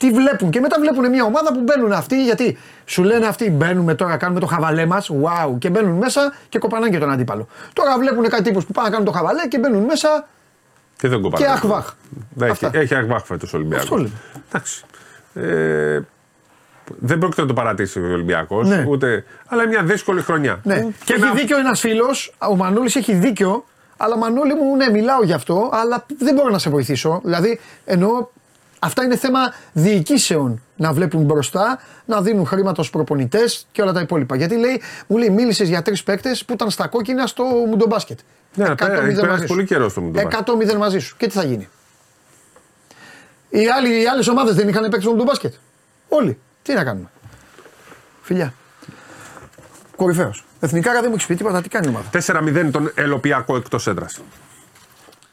[0.00, 0.50] τι βλέπουν.
[0.50, 2.24] Και μετά βλέπουν μια ομάδα που μπαίνουν αυτοί.
[2.24, 5.10] Γιατί σου λένε αυτοί μπαίνουμε τώρα, κάνουμε το χαβαλέ μας.
[5.22, 5.58] Wow.
[5.58, 7.46] Και μπαίνουν μέσα και κοπανάνε και τον αντίπαλο.
[7.72, 10.26] Τώρα βλέπουν κάτι τύπους που πάνε να κάνουν το χαβαλέ και μπαίνουν μέσα
[10.96, 11.44] Και δεν κοπάνε.
[11.44, 11.92] και αχβάχ.
[12.40, 12.70] Έχει, Αυτά.
[12.72, 13.84] έχει αχβάχ φέτος ο Ολυμπιακός.
[13.84, 14.10] Αυτό λέμε.
[14.48, 14.84] Εντάξει.
[15.34, 16.00] Ε,
[16.98, 18.68] δεν πρόκειται να το παρατήσει ο Ολυμπιακός.
[18.68, 18.84] Ναι.
[18.88, 20.60] Ούτε, αλλά είναι μια δύσκολη χρονιά.
[20.62, 20.86] Ναι.
[21.04, 23.64] Και έχει να- δίκιο ένας φίλος, ο Μανούλη έχει δίκιο.
[23.96, 27.20] Αλλά Μανούλη μου, ναι, μιλάω γι' αυτό, αλλά δεν μπορώ να σε βοηθήσω.
[27.24, 28.26] Δηλαδή, εννοώ,
[28.82, 29.38] αυτά είναι θέμα
[29.72, 34.36] διοικήσεων να βλέπουν μπροστά, να δίνουν χρήματα στους προπονητές και όλα τα υπόλοιπα.
[34.36, 38.18] Γιατί λέει, μου λέει, μίλησες για τρεις παίκτες που ήταν στα κόκκινα στο μουντομπάσκετ.
[38.54, 39.46] Ναι, 100-0 πέρα- έχει περάσει μαζί σου.
[39.54, 40.48] πολύ καιρός στο Μουντομπάσκετ.
[40.48, 41.16] 100-0 μαζί σου.
[41.16, 41.68] Και τι θα γίνει;
[43.48, 45.54] Οι, άλλοι, οι άλλες ομάδες δεν είχαν παίξει στο μουντομπάσκετ.
[46.08, 46.38] Όλοι.
[46.62, 47.10] Τι να κάνουμε;
[48.22, 48.54] Φιλιά.
[49.96, 50.44] Κορυφαίος.
[50.60, 54.20] Εθνικά δεν μου έχει πει τίποτα, τι κάνει η ομάδα; 4-0 τον Ελοπιακό εκτός έδρας.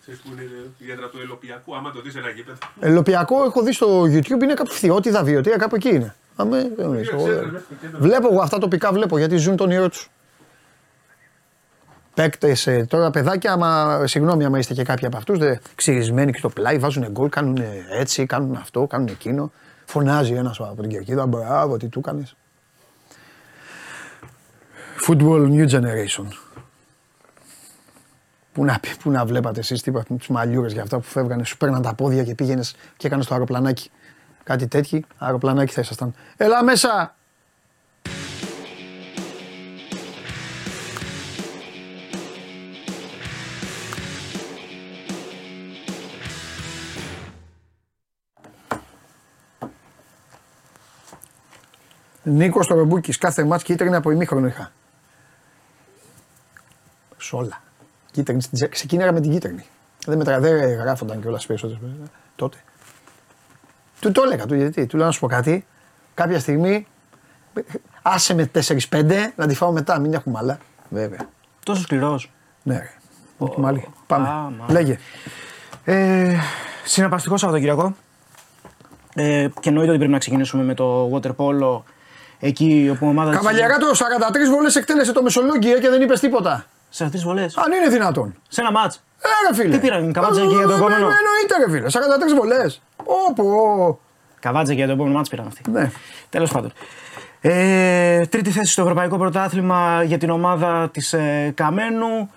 [0.10, 2.58] Ξέρεις που είναι η έδρα του Ελοπιακού, άμα το δεις ένα γήπεδο.
[2.80, 6.16] Ελοπιακό έχω δει στο YouTube είναι κάπου φθιώτιδα, βιωτία, κάπου εκεί είναι.
[6.36, 7.12] Αμέ, δεν γνωρίζω.
[7.14, 7.62] Εγώ δεν-
[8.00, 10.10] Βλέπω εγώ αυτά τοπικά, βλέπω γιατί ζουν τον ιερό τους.
[12.14, 15.38] Παίκτες τώρα, παιδάκια, άμα, συγγνώμη, άμα είστε και κάποιοι από αυτούς,
[15.76, 17.58] ξυρισμένοι και στο πλάι, βάζουν γκολ, κάνουν
[17.90, 19.52] έτσι, κάνουν αυτό, κάνουν εκείνο.
[19.86, 22.36] Φωνάζει ένας από την κερκίδα, μπράβο, τι του έκανες.
[25.08, 26.26] Football New Generation.
[28.58, 31.44] Πού να, πει- πού να βλέπατε εσείς τίποτα με τους μαλλιούρες για αυτά που φεύγανε,
[31.44, 33.92] σου παίρναν τα πόδια και πήγαινες και έκανες το αεροπλανάκι.
[34.44, 36.14] Κάτι τέτοιο, αεροπλανάκι θα ήσασταν.
[36.38, 37.16] Έλα μέσα!
[52.24, 54.72] Νίκος Τορομπούκη, κάθε μάτς κίτρινη από ημίχρονο είχα.
[57.18, 57.62] Σ' όλα.
[58.18, 59.66] Κίτρινη, στην τζε- ξεκίναγα με την κίτρινη.
[60.06, 61.80] Δεν, μετρα, δεν γράφονταν κιόλας περισσότερε
[62.36, 62.58] τότε.
[64.00, 64.86] Του το έλεγα, του γιατί.
[64.86, 65.66] Του λέω να σου πω κάτι.
[66.14, 66.88] Κάποια στιγμή.
[68.02, 68.52] Άσε με
[68.90, 70.58] 4-5 να τη φάω μετά, μην έχουμε άλλα.
[70.90, 71.20] Βέβαια.
[71.66, 72.32] Τόσο σκληρός.
[72.64, 72.92] Ναι, ρε.
[73.40, 73.56] Oh.
[73.56, 73.88] Μάλι.
[74.08, 74.28] Πάμε.
[74.28, 74.66] Α, μα.
[74.70, 74.98] Λέγε.
[75.84, 76.36] Ε,
[76.86, 77.96] συναρπαστικό Σαββατοκύριακο.
[79.16, 81.82] Ε, και εννοείται ότι πρέπει να ξεκινήσουμε με το water polo.
[82.40, 83.30] Εκεί όπου η ομάδα.
[83.30, 86.66] της- Καβαλιαράτο 43 βολέ εκτέλεσε το Μεσολόγγι και δεν είπες τίποτα.
[86.98, 87.58] Σε αυτές τις βολές.
[87.58, 88.36] Αν είναι δυνατόν.
[88.48, 89.04] Σε ένα μάτς.
[89.22, 89.76] Ε, ρε φίλε.
[89.76, 91.88] Τι πήραν, καβάτζα εκεί για το Ε, επόμενο; ε, Εννοείται, ρε φίλε.
[91.90, 92.82] 43 βολές.
[93.30, 94.00] Όπω.
[94.40, 95.72] Καβάτζα και για το επόμενο μάτς πήραν αυτοί.
[95.72, 95.92] Ναι.
[96.30, 96.72] Τέλος πάντων.
[97.42, 102.30] Ε, τρίτη θέση στο Ευρωπαϊκό Πρωτάθλημα για την ομάδα της ε, Καμένου.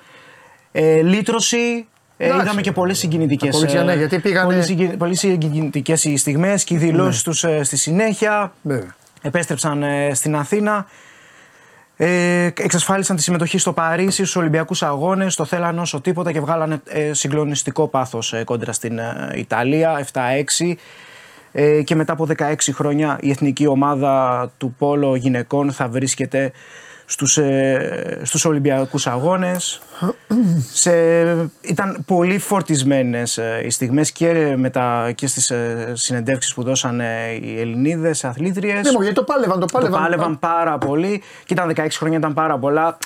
[0.72, 1.86] Ε, λύτρωση.
[2.16, 2.44] Ε, Εντάξει.
[2.44, 3.50] είδαμε και πολλές συγκινητικές.
[3.50, 7.32] Τα κορίτσια, ναι, γιατί πήγανε- Πολύ συγκινητικές οι στιγμές και οι δηλώσεις Ναι.
[7.32, 8.52] τους ε, στη συνέχεια.
[8.62, 8.94] Βέβαια.
[9.22, 10.86] Επέστρεψαν ε, στην Αθήνα.
[12.02, 16.80] Ε, εξασφάλισαν τη συμμετοχή στο Παρίσι, στους Ολυμπιακούς Αγώνες, το θέλαν όσο τίποτα και βγάλανε
[16.84, 20.74] ε, συγκλονιστικό πάθος ε, κόντρα στην ε, Ιταλία, 7-6.
[21.52, 26.52] Ε, και μετά από 16 χρόνια η εθνική ομάδα του Πόλο γυναικών θα βρίσκεται
[27.10, 29.80] στους, ε, στους Ολυμπιακούς Αγώνες.
[30.72, 30.92] Σε,
[31.60, 37.00] ήταν πολύ φορτισμένες ε, οι στιγμές και, με τα, και στις ε, συνεντεύξεις που δώσαν
[37.00, 38.82] ε, οι Ελληνίδες αθλήτριες.
[38.84, 40.00] Ναι, μόνο γιατί το πάλευαν, το Το πάλευαν.
[40.02, 42.98] πάλευαν πάρα πολύ και ήταν 16 χρόνια, ήταν πάρα πολλά.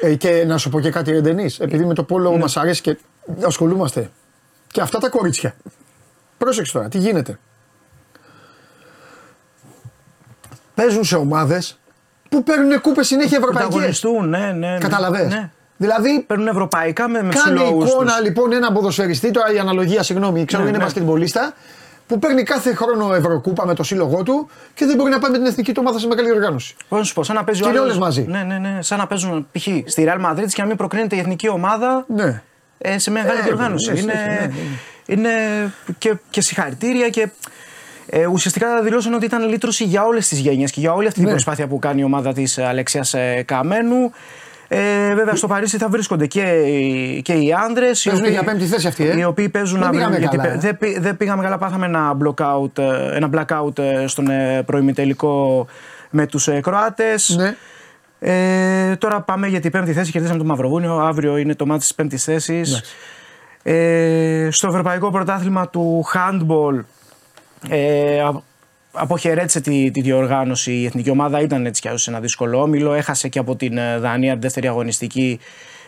[0.00, 2.38] Ε, και να σου πω και κάτι, Ρεντενής, επειδή με το πόλο Ναι.
[2.38, 2.98] μας αρέσει και
[3.46, 4.10] ασχολούμαστε.
[4.66, 5.54] Και αυτά τα κορίτσια.
[6.38, 7.38] Πρόσεξε τώρα, τι γίνεται.
[10.74, 11.78] Παίζουν σε ομάδες
[12.28, 13.68] που παίρνουν κούπες συνέχεια ευρωπαϊκές.
[13.68, 14.68] Πρωταγωνιστούν, ναι, ναι.
[14.72, 14.78] ναι.
[14.78, 15.28] Καταλαβες.
[15.32, 15.50] Ναι.
[15.76, 18.24] Δηλαδή, Παίρνουν ευρωπαϊκά με, με κάνε συλλόγους εικόνα τους.
[18.26, 20.84] λοιπόν ένα ποδοσφαιριστή, τώρα η αναλογία, συγγνώμη, ξέρω Ναι, είναι ναι.
[20.84, 21.52] μπασκετμπολίστα,
[22.06, 25.36] που παίρνει κάθε χρόνο Ευρωκούπα με το σύλλογό του και δεν μπορεί να πάει με
[25.36, 26.74] την εθνική του ομάδα σε μεγάλη οργάνωση.
[26.88, 28.24] Πώς να σου πω, σαν να παίζει Και ο είναι άλλος- όλες μαζί.
[28.28, 28.82] Ναι, ναι, ναι.
[28.82, 29.62] Σαν να παίζουν π.χ.
[29.86, 32.42] στη Real Madrid και να μην προκρίνεται η εθνική ομάδα Ναι.
[32.78, 33.92] ε, σε μεγάλη Ε, διοργάνωση.
[33.92, 34.50] ναι, είναι ναι,
[35.06, 35.30] είναι
[35.98, 37.28] και, και συγχαρητήρια και
[38.06, 41.24] ε, ουσιαστικά δηλώσαν ότι ήταν λύτρωση για όλες τις γενιέ και για όλη αυτή την
[41.28, 41.32] Ναι.
[41.34, 43.04] προσπάθεια που κάνει η ομάδα της Αλεξία
[43.44, 44.10] Καμένου.
[44.68, 48.02] Ε, βέβαια στο Παρίσι θα βρίσκονται και, οι- και οι άντρες.
[48.02, 49.18] Παίζουν για πέμπτη θέση αυτοί, ε.
[49.18, 50.66] Οι οποίοι παίζουν Δεν αύριο, πήγαμε γιατί καλά, πέ- ε.
[50.66, 51.58] δεν, πή- δεν πήγαμε καλά.
[51.58, 55.66] Πάθαμε ένα, blockout, ε, ένα blackout ε, στον ε, προημιτελικό
[56.10, 57.36] με τους ε, Κροάτες.
[57.38, 57.54] Ναι.
[58.18, 60.10] Ε, τώρα πάμε για την πέμπτη θέση.
[60.10, 60.94] Κερδίσαμε το Μαυροβούνιο.
[60.98, 62.82] Αύριο είναι το μάτι της πέμπτης θέσης.
[63.62, 66.84] Ε, στο Ευρωπαϊκό Πρωτάθλημα του Handball
[67.70, 68.42] ε, α-
[68.92, 70.72] αποχαιρέτησε τη, τη διοργάνωση.
[70.72, 72.92] Η εθνική ομάδα ήταν έτσι κι αλλιώς σε ένα δύσκολο όμιλο.
[72.92, 75.40] Έχασε και από την ε, Δανία τη δεύτερη αγωνιστική,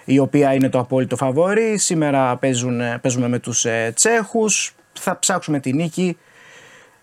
[0.05, 1.79] η οποία είναι το απόλυτο φαβόρι.
[1.79, 4.75] Σήμερα παίζουν, ε, παίζουμε με τους ε, Τσέχους.
[4.93, 6.17] Θα ψάξουμε τη νίκη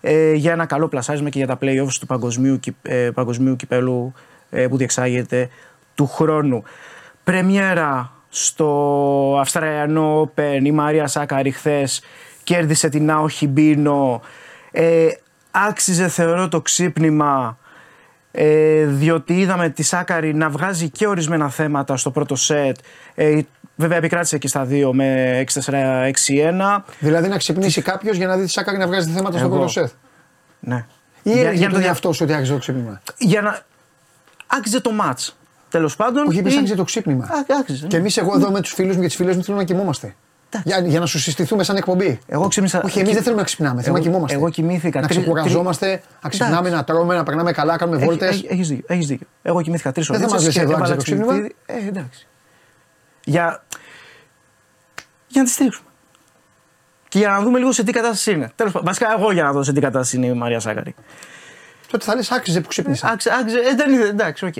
[0.01, 4.13] ε, για ένα καλό πλασάρισμα και για τα play-offs του παγκοσμίου, κυπ- ε, παγκοσμίου κυπέλου
[4.49, 5.49] ε, που διεξάγεται
[5.95, 6.63] του χρόνου.
[7.23, 12.01] Πρεμιέρα στο Αυστραλιανό Open η Μαρία Σάκαρη χθες
[12.43, 14.21] κέρδισε την Νάο Χιμπίνο.
[14.77, 15.07] Ε,
[15.51, 17.57] άξιζε θεωρώ το ξύπνημα
[18.31, 22.77] ε, διότι είδαμε τη Σάκαρη να βγάζει και ορισμένα θέματα στο πρώτο σετ.
[23.15, 23.39] Ε,
[23.75, 26.11] βέβαια επικράτησε και στα δύο με 6-4-6-1.
[26.99, 29.55] Δηλαδή να ξυπνήσει κάποιος για να δει τη Σάκαρη να βγάζει θέματα στο Εγώ.
[29.55, 29.89] πρώτο σετ.
[30.59, 30.85] Ναι.
[31.23, 33.59] Ή Για- έλεγε για να τον το εαυτό σου ότι άρχισε το ξύπνημα; για να.
[34.47, 35.37] Άξιζε το μάτς.
[35.69, 36.27] Τέλος πάντων.
[36.27, 37.23] Όχι, είπες ή- άρχισε το ξύπνημα.
[37.25, 37.87] Α, άξιζε.
[37.87, 40.15] Και εμείς εγώ εδώ με τους φίλους μου και τις φίλες μου θέλουμε να κοιμόμαστε.
[40.63, 42.19] Για, για να σου συστηθούμε σαν εκπομπή.
[42.27, 42.81] Εγώ ξύπνησα.
[42.85, 44.35] Όχι, εμείς δεν θέλουμε να ξυπνάμε, θέλουμε να Εγώ- κοιμόμαστε.
[44.37, 45.01] Εγώ κοιμήθηκα.
[45.01, 48.43] Να τρι- ξεκουραζόμαστε, τρι- να ξυπνάμε, να τρώμε, να περνάμε καλά, να κάνουμε βόλτες.
[48.47, 48.83] Έχει δίκιο.
[48.87, 49.27] Έχεις δίκιο.
[49.41, 50.21] Εγώ κοιμήθηκα τρεις ώρες.
[50.21, 51.33] Δεν θα μας λες εδώ, άξιζε το ξύπνημα.
[51.65, 52.27] Ε, εντάξει.
[53.25, 53.63] Για,
[55.27, 55.89] για να τη στηρίξουμε.
[57.07, 58.51] Και για να δούμε λίγο σε τι κατάσταση είναι.
[58.55, 58.87] Τέλος πάντων.
[58.87, 60.95] Βασικά, εγώ για να δω σε τι κατάσταση είναι η Μαρία Σάκαρη.
[61.91, 63.07] Τότε θα λες άξιζε που ξύπνησα.
[63.07, 64.53] Άξε, άξε, ε, δεν είδε, εντάξει, οκ.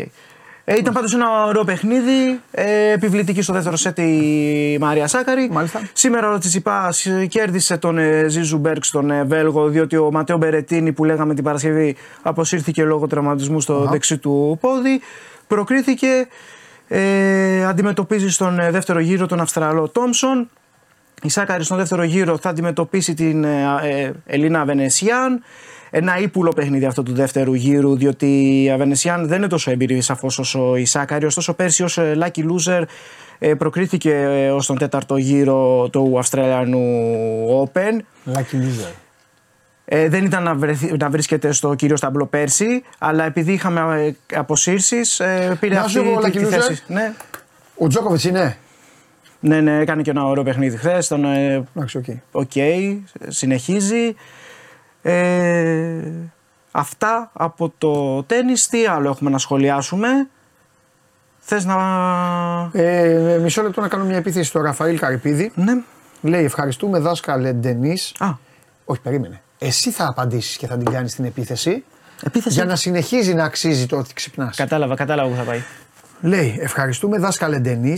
[0.68, 2.42] Ε, ήταν πάντως ένα ωραίο παιχνίδι.
[2.52, 5.50] Ε, επιβλητική στο δεύτερο σετ η Μαρία Σάκαρη.
[5.52, 5.82] Μάλιστα.
[5.94, 6.94] Σήμερα ο Τσιτσιπά
[7.28, 11.44] κέρδισε τον ε, Ζίζου Μπέρκ στον ε, Βέλγο, διότι ο Ματέο Μπερετίνη που λέγαμε την
[11.44, 13.92] Παρασκευή αποσύρθηκε λόγω τραυματισμού στο Αχα.
[13.92, 15.02] δεξί του πόδι.
[15.48, 16.28] Προκρίθηκε.
[16.88, 20.50] Ε, αντιμετωπίζει στον ε, δεύτερο γύρο τον Αυστραλό Τόμσον.
[21.22, 25.44] Η Σάκαρη στον δεύτερο γύρο θα αντιμετωπίσει την ε, ε, Ελίνα Βενεσιάν.
[25.98, 30.40] Ένα ύπουλο παιχνίδι αυτό του δεύτερου γύρου, διότι η Αβενεσιάν δεν είναι τόσο έμπειρη σαφώς
[30.40, 31.26] όσο η Σάκαρη.
[31.26, 32.84] Ωστόσο, πέρσι ως lucky loser
[33.40, 36.82] ε, προκρίθηκε ε, ως τον τέταρτο γύρο του Αυστραλιανού
[37.64, 37.94] Open.
[38.34, 38.92] Lucky loser.
[39.86, 45.20] Ε, δεν ήταν να, βρεθεί, να βρίσκεται στο κύριο σταμπλό πέρσι, αλλά επειδή είχαμε αποσύρσεις,
[45.20, 46.50] ε, πήρε Να αυτή σου πω, τη, lucky τη loser.
[46.50, 46.84] θέση.
[46.88, 47.14] Ναι.
[47.78, 48.58] Ο Τζόκοβιτς είναι.
[49.40, 51.06] ναι, ναι, έκανε και ένα ωραίο παιχνίδι χθες.
[51.06, 52.06] Ήταν ε, Εντάξει, OK.
[52.32, 52.52] OK,
[53.28, 54.16] συνεχίζει.
[55.08, 56.02] Ε,
[56.72, 58.68] αυτά από το τένις.
[58.68, 60.08] Τι άλλο έχουμε να σχολιάσουμε;
[61.40, 61.76] Θες να...
[62.74, 65.52] Ε, μισό λεπτό να κάνω μια επίθεση στο Ραφαήλ Καρυπίδη.
[65.56, 65.74] Ναι.
[66.22, 67.98] Λέει ευχαριστούμε δάσκαλε Ντενή.
[68.18, 68.30] Α,
[68.86, 69.42] Όχι, περίμενε.
[69.60, 71.84] Εσύ θα απαντήσεις και θα την κάνεις την επίθεση.
[72.24, 74.56] Επίθεση; Για να συνεχίζει να αξίζει το ότι ξυπνάς.
[74.56, 75.64] Κατάλαβα, κατάλαβα που θα πάει.
[76.22, 77.98] Λέει, ευχαριστούμε δάσκαλε Ντενή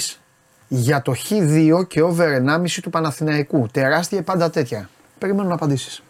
[0.67, 3.67] για το Χ2 και over 1,5 του Παναθηναϊκού.
[3.71, 4.89] Τεράστια πάντα τέτοια.
[5.17, 6.01] Περιμένω να απαντήσεις.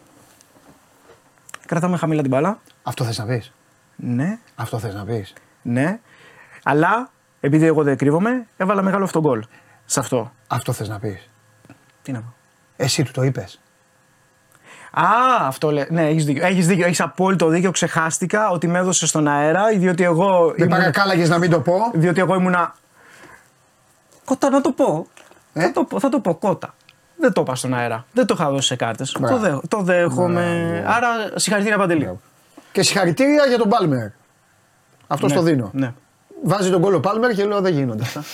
[1.68, 2.58] Κρατάμε χαμηλά την μπάλα.
[2.82, 3.52] Αυτό θες να πεις;
[3.96, 5.98] Ναι, Αυτό θες να πεις; ναι.
[6.62, 7.10] Αλλά
[7.40, 9.44] επειδή εγώ δεν κρύβομαι, έβαλα μεγάλο αυτό γκολ.
[9.84, 10.32] Σε αυτό.
[10.46, 11.30] Αυτό θες να πεις;
[12.02, 12.34] Τι να πω.
[12.76, 13.60] Εσύ του το είπες.
[14.90, 15.06] Α,
[15.46, 15.86] αυτό λέει.
[15.90, 16.46] Ναι, έχεις δίκιο.
[16.46, 16.86] Έχεις δίκιο.
[16.86, 17.70] Έχεις απόλυτο δίκιο.
[17.70, 20.46] Ξεχάστηκα ότι με έδωσε στον αέρα, διότι εγώ.
[20.56, 21.74] Δεν ήμουν- παρακάλαγε να μην το πω.
[21.94, 22.74] Διότι εγώ ήμουνα.
[24.24, 25.06] Κότα να το πω.
[25.52, 26.74] Ε; Θα, το, πω- θα το πω κότα.
[27.20, 28.04] Δεν το είπα στον αέρα.
[28.12, 29.12] Δεν το είχα δώσει σε κάρτες.
[29.12, 29.38] Το, Μπράβο.
[29.38, 30.84] δέχ- το δέχομαι.
[30.86, 32.18] Άρα συγχαρητήρια Παντελή.
[32.72, 34.08] Και συγχαρητήρια για τον Πάλμερ.
[35.06, 35.70] Αυτό Ναι, το δίνω.
[35.72, 35.92] Ναι.
[36.44, 38.24] Βάζει τον κόλλο Πάλμερ και λέω δεν γίνονται αυτά.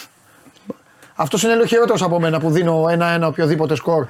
[1.15, 4.07] Αυτός είναι λίγο χειρότερος από μένα που δίνω ένα-ένα οποιοδήποτε σκορ.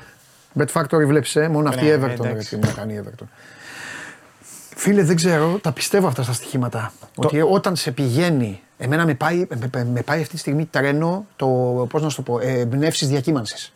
[0.58, 2.06] Bet Factory βλέπεις, ε, μόνο αυτή η Ναι, Everton.
[2.20, 2.58] ρε, εντάξει.
[2.58, 3.24] τι μου κάνει η Everton.
[4.76, 6.92] Φίλε, δεν ξέρω, τα πιστεύω αυτά στα στοιχήματα.
[7.16, 11.46] Ότι όταν σε πηγαίνει, εμένα με πάει, με, με πάει αυτή τη στιγμή τρένο το,
[11.90, 13.73] πώς να σου το πω, ε, εμπνεύσεις διακύμανσης.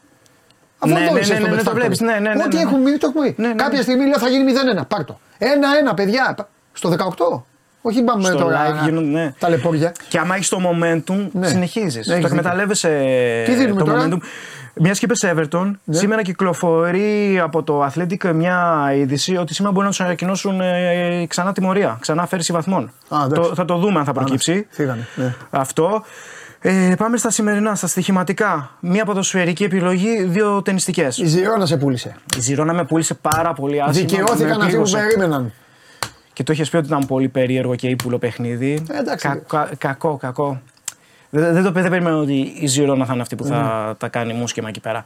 [0.78, 1.74] Αφού Ναι, το ναι, έχεις ναι, στο ναι, Bet ναι, το Factory.
[1.74, 2.62] βλέπεις, ναι, ναι, ναι, Ό,τι ναι.
[2.62, 3.34] έχουμε πει, το έχουμε πει.
[3.42, 3.62] Ναι, ναι, ναι.
[3.62, 4.86] Κάποια στιγμή λέω θα γίνει 0-1.
[4.88, 5.18] Πάρ' το.
[5.90, 6.36] 1-1, παιδιά.
[6.72, 7.42] Στο 18.
[7.82, 9.32] Όχι πάμε Στο τώρα live γίνονται, ναι.
[9.38, 9.92] τα λεπόρια.
[10.08, 11.46] Και άμα έχεις το momentum, Ναι.
[11.46, 11.94] συνεχίζεις.
[11.94, 12.26] Ναι, το έχεις δίκιο.
[12.26, 12.88] εκμεταλλεύεσαι
[13.46, 14.18] Τι δίνουμε το τώρα; momentum.
[14.80, 15.96] Μια και είπε Everton, Ναι.
[15.96, 21.52] σήμερα κυκλοφορεί από το Athletic μια είδηση ότι σήμερα μπορεί να τους ανακοινώσουν ε, ξανά
[21.52, 22.92] τιμωρία, ξανά αφαίρεση βαθμών.
[23.08, 23.48] Α, εντάξει.
[23.48, 24.66] το, θα το δούμε αν θα προκύψει.
[24.70, 25.06] Φύγανε.
[25.14, 25.34] Ναι.
[25.50, 26.04] Αυτό.
[26.60, 28.70] Ε, πάμε στα σημερινά, στα στοιχηματικά.
[28.80, 31.18] Μία ποδοσφαιρική επιλογή, δύο ταινιστικές.
[31.18, 32.16] Η Ζηρώνα σε πούλησε.
[32.36, 34.06] Η Ζηρώνα με πούλησε πάρα πολύ άσχημα.
[34.08, 34.96] Δικαιώθηκαν με αυτοί που πλήγωσε.
[34.96, 35.52] περίμεναν.
[36.32, 38.82] Και το είχες πει ότι ήταν πολύ περίεργο και ύπουλο παιχνίδι.
[38.90, 39.28] Ε, εντάξει.
[39.28, 40.60] Κακα- κακό, κακό.
[41.30, 43.94] Δεν, δεν το δεν περίμενα ότι η Ζηρώνα θα είναι αυτή που θα Ναι.
[43.94, 45.04] τα κάνει μουσκεμα εκεί πέρα.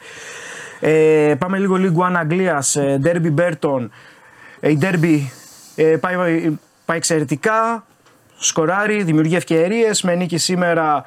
[0.81, 3.91] Ε, πάμε λίγο λίγο αν Αγγλίας, ε, Derby Μπέρτον.
[4.61, 5.19] Ε, η Derby
[5.75, 6.17] ε, πάει,
[6.85, 7.85] πάει εξαιρετικά,
[8.39, 11.03] σκοράρει, δημιουργεί ευκαιρίες, με νίκη σήμερα ε,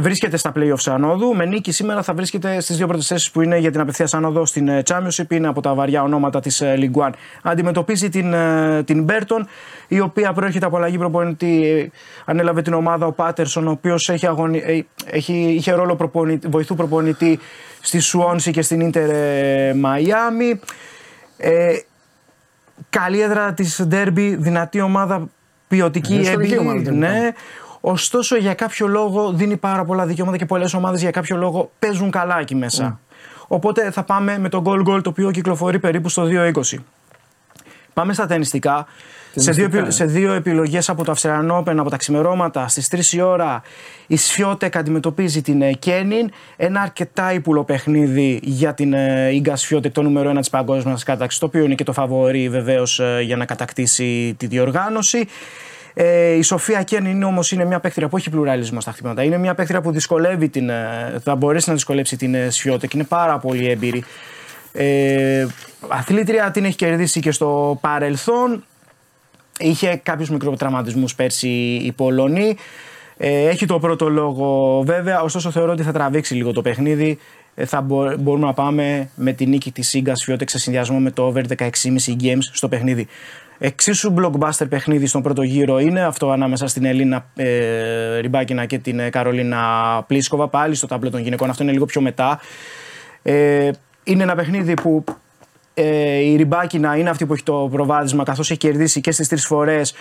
[0.00, 1.34] βρίσκεται στα playoffs ανόδου.
[1.34, 4.46] Με νίκη σήμερα θα βρίσκεται στις δύο πρώτες θέσεις που είναι για την απευθείας άνοδο
[4.46, 5.30] στην ε, Championship.
[5.30, 7.10] Είναι από τα βαριά ονόματα της League One.
[7.42, 9.40] Αντιμετωπίζει την, ε, την Burton,
[9.88, 11.68] η οποία προέρχεται από αλλαγή προπονητή.
[11.68, 11.86] Ε,
[12.24, 14.58] Ανέλαβε την ομάδα ο Πάτερσον, ο οποίος έχει, αγωνι...
[14.58, 14.80] ε,
[15.10, 15.32] έχει...
[15.32, 17.38] είχε ρόλο προπονητή, βοηθού προπονητή
[17.80, 20.58] στη Swansea και στην Inter ε, Miami.
[21.36, 21.76] Ε,
[22.90, 25.28] καλή έδρα της Derby, δυνατή ομάδα,
[25.68, 26.68] ποιοτική Είναι ιστορική έμπειρη.
[26.68, 27.32] ομάδα, δεν ναι.
[27.86, 32.10] Ωστόσο, για κάποιο λόγο δίνει πάρα πολλά δικαιώματα και πολλές ομάδες για κάποιο λόγο παίζουν
[32.10, 33.00] καλά εκεί μέσα.
[33.46, 36.52] Οπότε θα πάμε με το goal goal το οποίο κυκλοφορεί περίπου στο 2-20.
[37.92, 38.86] Πάμε στα ταινιστικά.
[39.34, 42.88] Σε δύο, Ταινιστικά, επι- σε δύο επιλογές από το Αυστραλιανό Open από τα ξημερώματα στις
[42.88, 43.62] 3 η ώρα
[44.06, 46.30] η Σφιώτεκ αντιμετωπίζει την ε, Κένιν.
[46.56, 51.40] Ένα αρκετά ύπουλο παιχνίδι για την ε, Ίγκα Σφιώτεκ, το νούμερο 1 της παγκόσμιας κατάξης,
[51.40, 55.26] το οποίο είναι και το φαβορή βεβαίως ε, για να κατακτήσει τη διοργάνωση.
[55.94, 59.22] Ε, η Σοφία Κένιν είναι όμως είναι μια παίκτρια που έχει πλουραλισμό στα χτυπήματα.
[59.22, 62.94] Είναι μια παίκτρια που δυσκολεύει την, ε, θα μπορέσει να δυσκολέψει την ε, Σφιώτεκ.
[62.94, 64.04] Είναι πάρα πολύ έμπειρη.
[64.72, 65.46] Ε,
[65.88, 68.64] αθλήτρια την έχει κερδίσει και στο παρελθόν.
[69.58, 71.48] Είχε κάποιους μικροτραυματισμούς πέρσι
[71.84, 72.56] η Πολωνή.
[73.16, 77.18] Ε, έχει το πρώτο λόγο βέβαια, ωστόσο θεωρώ ότι θα τραβήξει λίγο το παιχνίδι.
[77.54, 81.10] Ε, θα μπο- μπορούμε να πάμε με τη νίκη της Σίγκας Φιώτεκ σε συνδυασμό με
[81.10, 81.66] το over 16,5
[82.22, 83.06] games στο παιχνίδι.
[83.58, 88.98] Εξίσου blockbuster παιχνίδι στον πρώτο γύρο είναι αυτό ανάμεσα στην Ελίνα ε, Ριμπάκινα και την
[88.98, 89.58] ε, Καρολίνα
[90.06, 91.50] Πλίσκοβα πάλι στο ταμπλό των γυναικών.
[91.50, 92.40] Αυτό είναι λίγο πιο μετά.
[93.22, 93.70] Ε,
[94.04, 95.04] είναι ένα παιχνίδι που
[95.74, 99.46] ε, η Ριμπάκινα είναι αυτή που έχει το προβάδισμα καθώς έχει κερδίσει και στις τρεις
[99.46, 99.94] φορές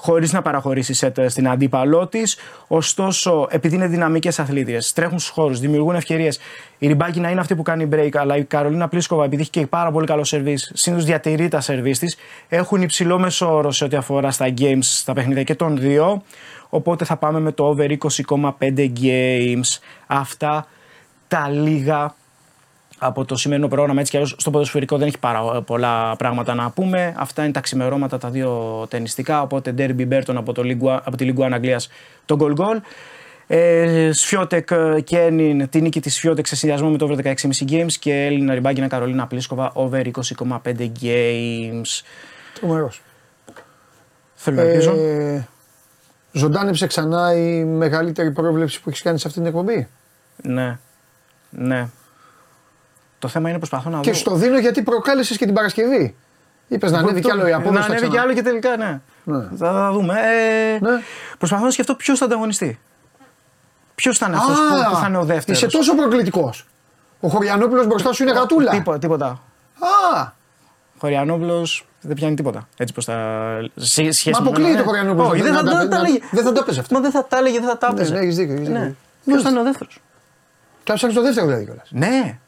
[0.00, 2.36] χωρίς να παραχωρήσει σετ στην αντίπαλό της.
[2.66, 6.38] Ωστόσο, επειδή είναι δυναμικές αθλήτριες, τρέχουν στους χώρους, δημιουργούν ευκαιρίες,
[6.78, 9.90] η Ριμπάκινα είναι αυτή που κάνει break, αλλά η Καρολίνα Πλίσκοβα, επειδή έχει και πάρα
[9.90, 12.16] πολύ καλό σερβίς, συνήθως διατηρεί τα σερβίς της,
[12.48, 16.22] έχουν υψηλό μεσόωρο σε ό,τι αφορά στα games, στα παιχνίδια και των δύο.
[16.68, 19.78] Οπότε θα πάμε με το over 20,5 games.
[20.06, 20.66] Αυτά
[21.28, 22.14] τα λίγα
[22.98, 23.98] από το σημερινό πρόγραμμα.
[24.00, 27.14] Έτσι κι αλλιώς στο ποδοσφαιρικό δεν έχει πάρα πολλά πράγματα να πούμε.
[27.16, 29.42] Αυτά είναι τα ξημερώματα τα δύο ταινιστικά.
[29.42, 31.88] Οπότε Derby Burton από, το Ligue One- από τη Ligue 1 Αγγλίας
[32.24, 32.76] το goal goal.
[33.46, 34.68] Ε, Σφιώτεκ
[35.04, 38.86] Κένιν, τη νίκη της Σφιώτεκ σε συνδυασμό με το over 16,5 games και Έλληνα Ριμπάγκινα
[38.86, 42.02] Καρολίνα Πλίσκοβα over 20,5 games.
[42.60, 43.02] Τρομερός.
[44.34, 44.90] Θέλω να ελπίζω.
[44.90, 45.48] Ε,
[46.32, 49.88] ζωντάνεψε ξανά η μεγαλύτερη πρόβλεψη που έχεις κάνει σε αυτή την εκπομπή.
[50.42, 50.78] Ναι.
[51.50, 51.88] Ναι.
[53.18, 54.16] Το θέμα είναι προσπαθώ να Και δω.
[54.16, 56.14] στο δίνω γιατί προκάλεσες και την Παρασκευή.
[56.68, 57.74] Είπες να ανέβει κι άλλο η απόδοση.
[57.74, 59.00] Να θα ανέβει κι ξανα- άλλο και τελικά, ναι.
[59.24, 59.44] Ναι.
[59.56, 60.14] Θα, θα δούμε.
[60.14, 61.00] Ε, Ναι.
[61.38, 62.78] Προσπαθώ να σκεφτώ ποιος θα ανταγωνιστεί.
[63.94, 65.62] Ποιος θα είναι αυτός που, που θα είναι ο δεύτερος.
[65.62, 66.66] Είσαι τόσο προκλητικός.
[67.20, 68.70] Ο Χωριανόπουλος μπροστά σου είναι γατούλα.
[68.70, 68.98] Τίποτα.
[68.98, 69.26] τίποτα.
[70.16, 70.26] Α,
[70.98, 72.68] Χωριανόπουλος δεν πιάνει τίποτα.
[72.76, 73.16] Έτσι πως τα.
[73.76, 75.30] Σχέση Μα αποκλείει το Χωριανόπουλος.
[75.30, 76.18] Όχι, δεν θα Να- τα να- έλεγε.
[76.30, 76.94] Δεν θα το έπαιζε αυτό.
[76.94, 78.14] Μα δεν θα τα έλεγε, δεν θα τα Ναι, έπαιζε.
[78.14, 78.78] ναι, έχεις δίκιο, έχεις Ναι.
[78.78, 78.94] δίκιο.
[79.24, 79.98] Ποιος ήταν ο δεύτερος;
[80.84, 81.88] Θα ψάξει το δεύτερο δηλαδή κιόλας.
[81.90, 82.38] Ναι.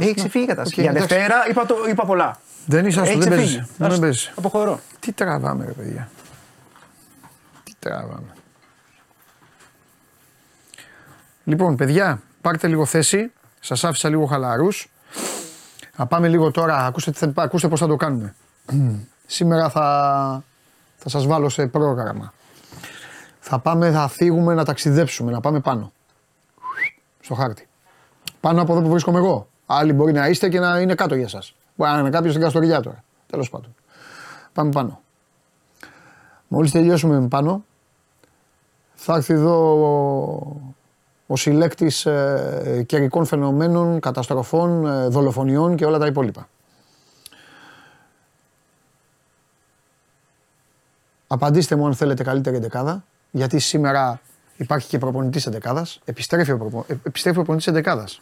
[0.00, 0.80] Έχει ξεφύγει η κατάσταση.
[0.80, 1.08] Για εντάξει.
[1.08, 2.40] Δευτέρα είπα, το, είπα πολλά.
[2.66, 3.56] Δεν είσαι Έχει άστο, δεν ξεφύγει.
[3.56, 3.76] παίζεις.
[3.78, 4.00] Δεν Άστο.
[4.00, 4.32] παίζεις.
[4.36, 4.80] Αποχωρώ.
[5.00, 6.10] Τι τραβάμε, ρε παιδιά.
[7.64, 8.32] Τι τραβάμε.
[11.44, 13.32] Λοιπόν, παιδιά, πάρτε λίγο θέση.
[13.60, 14.90] Σας άφησα λίγο χαλαρούς.
[15.96, 16.86] Να πάμε λίγο τώρα.
[16.86, 18.34] Ακούστε, τι θα- ακούστε πώς θα το κάνουμε.
[19.26, 20.42] Σήμερα θα,
[20.96, 22.32] θα σας βάλω σε πρόγραμμα.
[23.40, 25.92] Θα πάμε, θα φύγουμε να ταξιδέψουμε, να πάμε πάνω.
[27.20, 27.68] Στο χάρτη.
[28.40, 29.48] Πάνω από εδώ που βρίσκομαι εγώ.
[29.70, 31.54] Άλλοι μπορεί να είστε και να είναι κάτω για σας.
[31.74, 33.04] Μπορεί να είναι κάποιος στην Καστοριά τώρα.
[33.26, 33.74] Τέλος πάντων.
[34.52, 35.00] Πάμε πάνω.
[36.48, 37.64] Μόλις τελειώσουμε με πάνω,
[38.94, 40.72] θα έρθει εδώ ο,
[41.26, 46.48] ο συλλέκτης ε, καιρικών φαινομένων, καταστροφών, ε, δολοφονιών και όλα τα υπόλοιπα.
[51.26, 54.20] Απαντήστε μου αν θέλετε καλύτερη εντεκάδα, γιατί σήμερα
[54.56, 58.20] υπάρχει και προπονητής εντεκάδας, επιστρέφει ο, προπο, ε, επιστρέφει ο προπονητής εντεκάδας.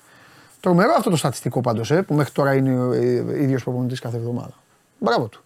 [0.66, 4.16] Τρομερό αυτό το στατιστικό πάντως, ε, που μέχρι τώρα είναι ο ε, ίδιος προπονητής κάθε
[4.16, 4.52] εβδομάδα.
[4.98, 5.42] Μπράβο του.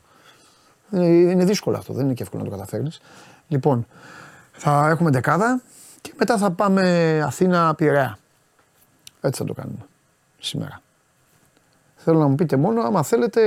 [0.92, 3.00] Είναι, είναι δύσκολο αυτό, δεν είναι και εύκολο να το καταφέρνεις.
[3.48, 3.86] Λοιπόν,
[4.52, 5.62] θα έχουμε δεκάδα
[6.00, 6.82] και μετά θα πάμε
[7.26, 8.18] Αθήνα Πειραιά.
[9.20, 9.86] Έτσι θα το κάνουμε
[10.38, 10.80] σήμερα.
[11.96, 13.42] Θέλω να μου πείτε μόνο άμα θέλετε,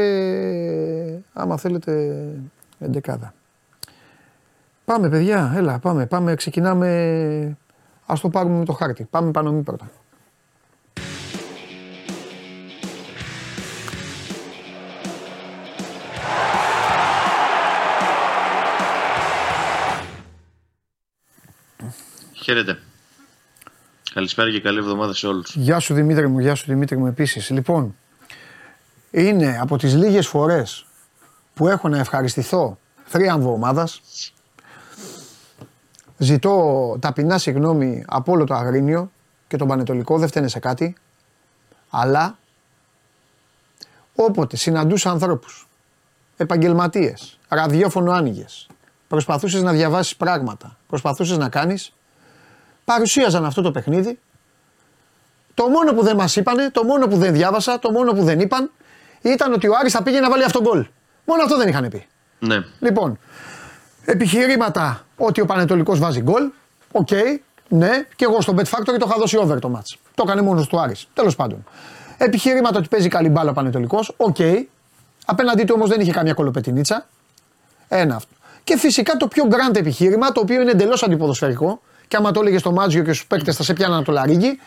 [1.33, 2.23] άμα θέλετε
[2.79, 3.33] εντεκάδα.
[4.85, 7.57] Πάμε παιδιά, έλα πάμε, πάμε, ξεκινάμε,
[8.05, 9.03] ας το πάρουμε με το χάρτη.
[9.03, 9.89] Πάμε πάνω μη πρώτα.
[22.43, 22.79] Χαίρετε.
[24.13, 25.55] Καλησπέρα και καλή εβδομάδα σε όλους.
[25.55, 27.49] Γεια σου Δημήτρη μου, γεια σου Δημήτρη μου επίσης.
[27.49, 27.95] Λοιπόν,
[29.11, 30.85] είναι από τις λίγες φορές
[31.53, 34.01] που έχω να ευχαριστηθώ θρίαμβο ομάδας.
[36.17, 39.11] Ζητώ ταπεινά συγγνώμη από όλο το Αγρίνιο
[39.47, 40.95] και τον Πανετολικό, δεν φταίνε σε κάτι.
[41.89, 42.37] Αλλά
[44.15, 45.67] όποτε συναντούσα ανθρώπους,
[46.37, 48.67] επαγγελματίες, ραδιόφωνο άνοιγες,
[49.07, 51.93] προσπαθούσες να διαβάσεις πράγματα, προσπαθούσες να κάνεις,
[52.85, 54.19] παρουσίαζαν αυτό το παιχνίδι
[55.53, 58.39] το μόνο που δεν μας είπανε, το μόνο που δεν διάβασα, το μόνο που δεν
[58.39, 58.71] είπαν
[59.21, 60.85] ήταν ότι ο Άρης θα πήγε να βάλει αυτογκόλ.
[61.25, 62.05] Μόνο αυτό δεν είχαν πει.
[62.39, 62.63] Ναι.
[62.79, 63.19] Λοιπόν,
[64.05, 66.49] επιχειρήματα ότι ο Πανετολικός βάζει γκολ.
[66.91, 67.09] Οκ,
[67.67, 69.95] ναι, και εγώ στο Bet Factory το είχα δώσει over το match.
[70.15, 71.07] Το έκανε μόνος του Άρης.
[71.13, 71.63] Τέλος πάντων.
[72.17, 74.13] Επιχειρήματα ότι παίζει καλή μπάλα ο Πανετολικός.
[74.17, 74.37] Οκ.
[75.25, 77.07] Απέναντί του όμως δεν είχε καμιά κωλοπετινίτσα.
[77.87, 78.33] Ένα αυτό.
[78.63, 82.57] Και φυσικά το πιο grand επιχείρημα, το οποίο είναι εντελώς αντιποδοσφαιρικό, και άμα το έλεγε
[82.57, 84.59] στο Μάτζιο και στους παίκτες θα σε πιάναν το λαρίκι,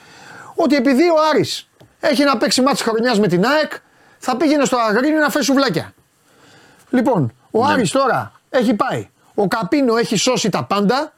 [0.55, 1.69] ότι επειδή ο Άρης
[2.01, 3.73] έχει να παίξει μάτς χρονιάς με την ΑΕΚ,
[4.19, 5.95] θα πήγαινε στο Αγρίνιο να φέρει σουβλάκια.
[6.91, 9.09] Λοιπόν, ο Άρης τώρα έχει πάει.
[9.35, 11.13] Ο Καπίνο έχει σώσει τα πάντα.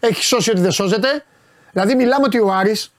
[0.00, 1.24] Έχει σώσει ότι δεν σώζεται.
[1.72, 2.92] Δηλαδή μιλάμε ότι ο Άρης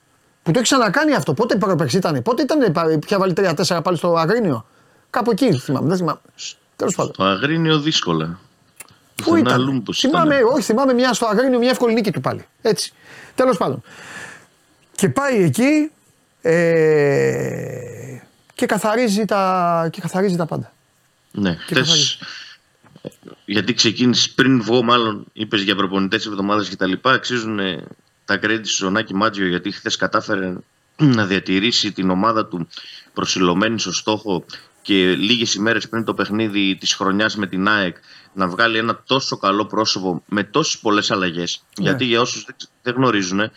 [0.44, 1.34] που το έχει ξανακάνει αυτό.
[1.34, 4.66] Πότε προπεξ ήταν, πότε ήταν, πια βάλει 3-4 πάλι στο Αγρίνιο.
[5.10, 5.88] Κάπου εκεί θυμάμαι.
[5.88, 6.20] Δεν θυμάμαι.
[6.76, 7.14] Τέλος πάντων.
[7.18, 8.40] Το Αγρίνιο δύσκολα.
[9.24, 10.48] Πού Πουθενά ήταν; αλλού πως Θυμάμαι, ήταν.
[10.48, 12.46] όχι, θυμάμαι μια στο Αγρίνιο, μια εύκολη νίκη του πάλι.
[12.62, 12.94] Έτσι.
[13.36, 13.84] Τέλος πάντων.
[14.96, 15.92] Και πάει εκεί
[16.42, 18.22] ε,
[18.56, 20.74] και, καθαρίζει τα, και καθαρίζει τα πάντα.
[21.32, 22.20] Ναι, Και χτες,
[23.46, 26.92] γιατί ξεκίνησες πριν βγω, μάλλον είπες για προπονητές εβδομάδες κτλ.
[27.02, 27.84] Αξίζουν ε,
[28.26, 30.54] τα credit στο Νάκη Μάτζιο γιατί χθες κατάφερε
[30.98, 32.68] να διατηρήσει την ομάδα του
[33.14, 34.46] προσιλωμένη στο στόχο
[34.82, 37.96] και λίγες ημέρες πριν το παιχνίδι της χρονιάς με την ΑΕΚ
[38.34, 41.64] να βγάλει ένα τόσο καλό πρόσωπο με τόσες πολλές αλλαγές.
[41.80, 41.84] Ναι.
[41.86, 43.52] Γιατί για όσους δεν- δεν γνωρίζουν,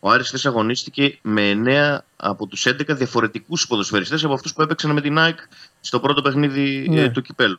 [0.00, 4.90] ο Άρης χθες αγωνίστηκε με 9 από τους 11 διαφορετικούς ποδοσφαιριστές από αυτούς που έπαιξαν
[4.92, 5.38] με την ΑΕΚ
[5.80, 7.00] στο πρώτο παιχνίδι Ναι.
[7.00, 7.58] ε, του Κυπέλου.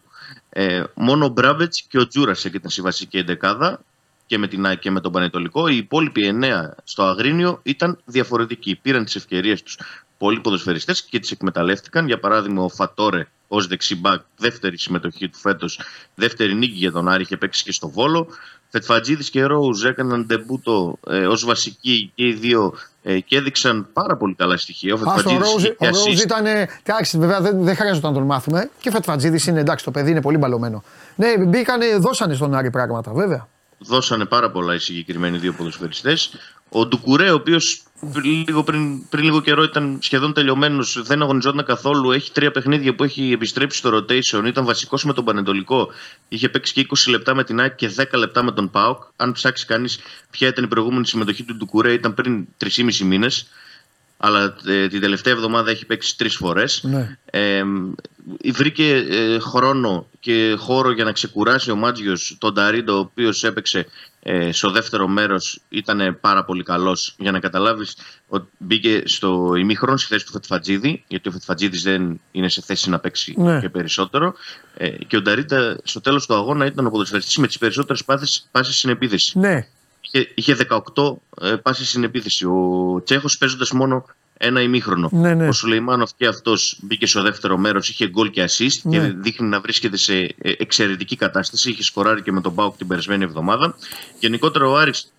[0.50, 3.82] Ε, μόνο ο Μπράμπετς και ο Τζούρασεκ ήταν στη βασική εντεκάδα
[4.26, 5.68] και με την ΑΕΚ και με τον Πανετολικό.
[5.68, 8.76] Οι υπόλοιποι 9 στο Αγρίνιο ήταν διαφορετικοί.
[8.76, 9.78] Πήραν τις ευκαιρίες τους
[10.20, 12.08] πολλοί ποδοσφαιριστές και τις εκμεταλλεύτηκαν.
[12.08, 15.80] Για παράδειγμα ο Φατόρε ως δεξιμπάκ, δεύτερη συμμετοχή του φέτος,
[16.16, 18.28] δεύτερη νίκη για τον Άρη, είχε παίξει και στο Βόλο.
[18.72, 24.18] Φετφατζίδης και Ρόουζ έκαναν ντεμπούτο ε, ως βασικοί και οι δύο ε, και έδειξαν πάρα
[24.18, 24.94] πολύ καλά στοιχεία.
[24.94, 26.24] Ο Α, ο Φετφατζίδης Ρόουζ, είχε ο Ρόουζ assist.
[26.24, 26.46] ήταν.
[26.84, 28.70] Εντάξει, βέβαια δεν, δεν χρειάζεται να τον μάθουμε.
[28.80, 30.84] Και ο Φετφατζίδης είναι εντάξει, το παιδί είναι πολύ μπαλωμένο.
[31.16, 33.48] Ναι, μπήκανε, δώσανε στον Άρη πράγματα, βέβαια.
[33.78, 36.32] δώσανε πάρα πολλά οι συγκεκριμένοι δύο ποδοσφαιριστές.
[36.70, 37.84] Ο Ντουκουρέ, ο οποίος
[38.48, 42.12] λίγο πριν, πριν λίγο καιρό ήταν σχεδόν τελειωμένος, δεν αγωνιζόταν καθόλου.
[42.12, 44.46] Έχει τρία παιχνίδια που έχει επιστρέψει στο rotation.
[44.46, 45.90] Ήταν βασικός με τον Πανετολικό.
[46.28, 49.04] Είχε παίξει και 20 λεπτά με την ΑΕΚ και 10 λεπτά με τον ΠΑΟΚ.
[49.16, 53.48] Αν ψάξει κανείς ποια ήταν η προηγούμενη συμμετοχή του Ντουκουρέ, ήταν πριν 3,5 μήνες.
[54.22, 56.84] Αλλά ε, την τελευταία εβδομάδα έχει παίξει τρεις φορές.
[56.84, 57.18] Ναι.
[57.26, 57.64] Ε,
[58.52, 63.86] βρήκε ε, χρόνο και χώρο για να ξεκουράσει ο Μάτζιος τον Ταρίντο, ο οποίος έπαιξε
[64.24, 67.16] ε, στο δεύτερο μέρος, ήταν πάρα πολύ καλός.
[67.18, 67.98] Για να καταλάβεις
[68.28, 72.90] ότι μπήκε στο ημίχρονος στη θέση του Φετφατζίδη, γιατί ο Φετφατζίδης δεν είναι σε θέση
[72.90, 73.60] να παίξει Ναι.
[73.60, 74.34] και περισσότερο.
[74.78, 78.04] Ε, και ο Νταρίντα στο τέλος του αγώνα ήταν ο ποδοσφαιριστής με τις περισσότερες
[78.52, 79.40] πάσει στην επίθεση.
[79.40, 79.68] Ναι,
[80.02, 82.46] Είχε, είχε 18 ε, πάσει στην επίθεση.
[82.46, 84.06] Ο Τσέχος παίζοντας μόνο
[84.42, 85.10] ένα ημίχρονο.
[85.12, 85.48] Ναι, ναι.
[85.48, 88.98] Ο Σουλεϊμάνοφ και αυτός μπήκε στο δεύτερο μέρος, είχε γκολ και assist Ναι.
[88.98, 91.70] και δείχνει να βρίσκεται σε ε, εξαιρετική κατάσταση.
[91.70, 93.76] Είχε σκοράρει και με τον Πάοκ την περασμένη εβδομάδα.
[94.20, 95.12] Γενικότερα ο Άρης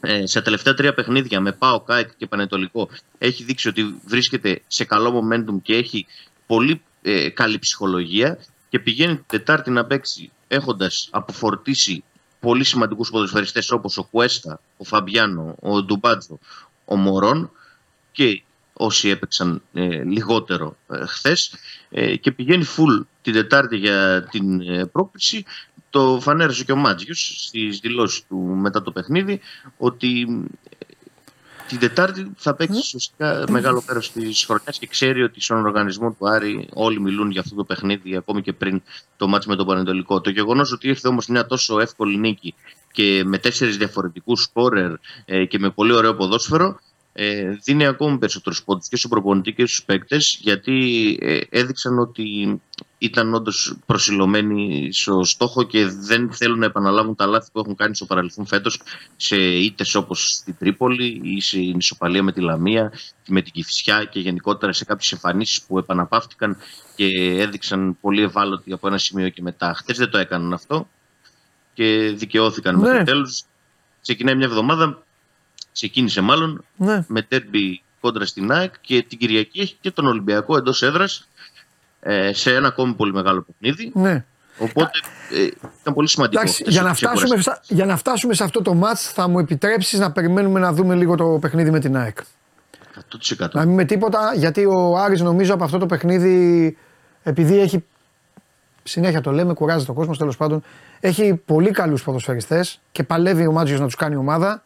[0.00, 2.88] ε, σε τελευταία τρία παιχνίδια με Πάο, ΚΑΕΚ και Πανετολικό
[3.18, 6.06] έχει δείξει ότι βρίσκεται σε καλό momentum και έχει
[6.46, 8.38] πολύ ε, καλή ψυχολογία
[8.68, 12.04] και πηγαίνει την Τετάρτη να παίξει έχοντας αποφορτήσει
[12.40, 16.38] πολύ σημαντικούς ποδοσφαιριστές όπως ο Κουέστα, ο Φαμπιάνο, ο Ντουμπάτζο,
[16.84, 17.50] ο Μωρόν
[18.12, 18.42] και
[18.78, 21.54] όσοι έπαιξαν ε, λιγότερο ε, χθες.
[21.90, 25.44] Ε, και πηγαίνει full την Τετάρτη για την ε, πρόκληση.
[25.90, 29.40] Το φανέρωσε και ο Μάτζιος στις δηλώσεις του μετά το παιχνίδι
[29.76, 30.26] ότι
[30.78, 30.84] ε,
[31.68, 36.28] την Τετάρτη θα παίξει ουσιαστικά μεγάλο μέρος της χρονιάς και ξέρει ότι στον οργανισμό του
[36.28, 38.82] Άρη όλοι μιλούν για αυτό το παιχνίδι ακόμη και πριν
[39.16, 40.20] το μάτς με τον Πανετολικό.
[40.20, 42.54] Το γεγονός ότι ήρθε όμως μια τόσο εύκολη νίκη
[42.92, 44.92] και με τέσσερις διαφορετικούς σκόρερ
[45.24, 46.78] ε, και με πολύ ωραίο ποδόσφαιρο
[47.20, 52.60] ε, δίνει ακόμη περισσότερους πόντους και στον προπονητή και στους παίκτες γιατί ε, έδειξαν ότι
[52.98, 57.94] ήταν όντως προσιλωμένοι στο στόχο και δεν θέλουν να επαναλάβουν τα λάθη που έχουν κάνει
[57.96, 58.80] στο παρελθόν φέτος
[59.16, 62.92] σε ήττες όπως στη Τρίπολη ή στην ισοπαλία με τη Λαμία,
[63.28, 66.56] με την Κυφσιά και γενικότερα σε κάποιες εμφανίσεις που επαναπαύτηκαν
[66.94, 67.06] και
[67.40, 69.74] έδειξαν πολύ ευάλωτοι από ένα σημείο και μετά.
[69.74, 70.88] Χθες δεν το έκαναν αυτό
[71.74, 72.88] και δικαιώθηκαν Ναι.
[72.88, 73.44] μέχρι τέλους.
[74.02, 75.02] Ξεκινάει μια εβδομάδα,
[75.78, 77.04] ξεκίνησε μάλλον ναι.
[77.08, 81.28] με τέρμπι κόντρα στην ΑΕΚ και την Κυριακή έχει και τον Ολυμπιακό εντός έδρας
[82.32, 83.92] σε ένα ακόμη πολύ μεγάλο παιχνίδι.
[83.94, 84.24] ναι.
[84.60, 84.90] Οπότε
[85.32, 85.48] ε,
[85.80, 86.40] ήταν πολύ σημαντικό.
[86.40, 87.64] Εντάξει, χθες για να, ότι φτάσουμε, ξεκουράστηκε.
[87.66, 90.94] στα- για να φτάσουμε σε αυτό το μάτς θα μου επιτρέψεις να περιμένουμε να δούμε
[90.94, 92.18] λίγο το παιχνίδι με την ΑΕΚ.
[93.38, 93.48] 100%.
[93.52, 96.76] Να μην με τίποτα, γιατί ο Άρης νομίζω από αυτό το παιχνίδι,
[97.22, 97.84] επειδή έχει.
[98.82, 100.62] Συνέχεια το λέμε, κουράζει το κόσμος τέλος πάντων.
[101.00, 104.62] Έχει πολύ καλούς ποδοσφαιριστές και παλεύει ο Μάτζιος να τους κάνει ομάδα.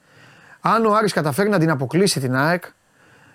[0.65, 2.65] Αν ο Άρης καταφέρει να την αποκλείσει την ΑΕΚ,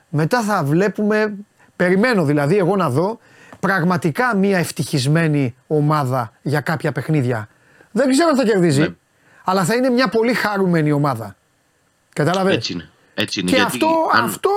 [0.10, 1.34] μετά θα βλέπουμε.
[1.76, 3.20] Περιμένω δηλαδή εγώ να δω
[3.60, 7.48] πραγματικά μια ευτυχισμένη ομάδα για κάποια παιχνίδια.
[7.92, 8.88] Δεν ξέρω αν θα κερδίζει, Ναι.
[9.44, 11.36] αλλά θα είναι μια πολύ χαρούμενη ομάδα.
[12.14, 12.90] Κατάλαβες; Έτσι είναι.
[13.14, 13.50] Έτσι είναι.
[13.50, 14.50] Και γιατί αυτό, αν- αυτό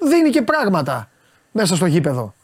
[0.00, 1.08] δίνει και πράγματα
[1.52, 2.34] μέσα στο γήπεδο.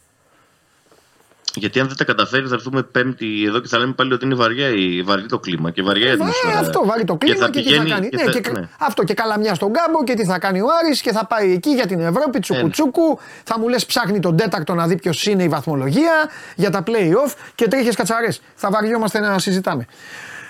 [1.58, 4.34] Γιατί αν δεν τα καταφέρει, θα έρθουμε Πέμπτη εδώ και θα λέμε πάλι ότι είναι
[4.34, 6.58] βαριά η, βαρύ το κλίμα και βαριά η Ε, ατμόσφαιρα.
[6.58, 8.08] αυτό βάλει το κλίμα και, τι θα πηγαίνει κάνει.
[8.08, 8.68] και ναι, θα- και, ναι.
[8.78, 11.70] Αυτό και καλαμιά στον κάμπο και τι θα κάνει ο Άρης και θα πάει εκεί
[11.70, 13.18] για την Ευρώπη, τσουκουτσούκου.
[13.44, 16.12] Θα μου λες ψάχνει τον τέταρτο να δει ποιος είναι η βαθμολογία
[16.56, 18.40] για τα play-off και τρίχες κατσαρές.
[18.54, 19.86] Θα βαριόμαστε να συζητάμε.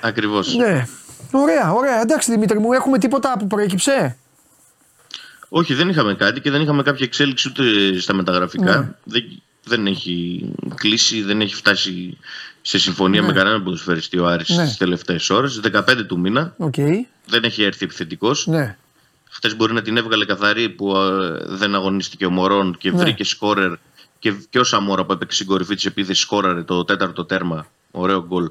[0.02, 0.54] Ακριβώς.
[0.56, 0.86] Ναι.
[1.30, 2.00] Ωραία, ωραία.
[2.00, 4.16] Εντάξει Δημήτρη μου, έχουμε τίποτα που προέκυψε;
[5.48, 7.62] Όχι, δεν είχαμε κάτι και δεν είχαμε κάποια εξέλιξη ούτε
[8.00, 8.76] στα μεταγραφικά.
[8.78, 8.88] Ναι.
[9.04, 12.18] Δεν, δεν έχει κλείσει, δεν έχει φτάσει
[12.62, 13.26] σε συμφωνία Ναι.
[13.26, 14.64] με κανέναν ποδοσφαιριστή ο Άρης Ναι.
[14.64, 15.60] στις τελευταίες ώρες.
[15.60, 16.74] 15 του μήνα Οκ.
[17.26, 18.46] δεν έχει έρθει επιθετικός.
[18.46, 18.76] Ναι.
[19.30, 22.96] Χθες μπορεί να την έβγαλε καθαρή που ε, δεν αγωνίστηκε ο Μωρόν και Ναι.
[22.98, 23.72] βρήκε σκόρερ.
[24.18, 27.66] Και, και ο Σαμόρα που έπαιξε στην κορυφή της επίθεσης σκόραρε το τέταρτο τέρμα.
[27.90, 28.46] Ωραίο γκολ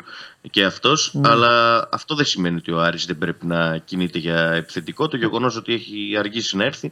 [0.49, 1.11] και αυτός.
[1.13, 1.29] Ναι.
[1.29, 5.07] Αλλά αυτό δεν σημαίνει ότι ο Άρης δεν πρέπει να κινείται για επιθετικό.
[5.07, 6.91] Το γεγονός ότι έχει αργήσει να έρθει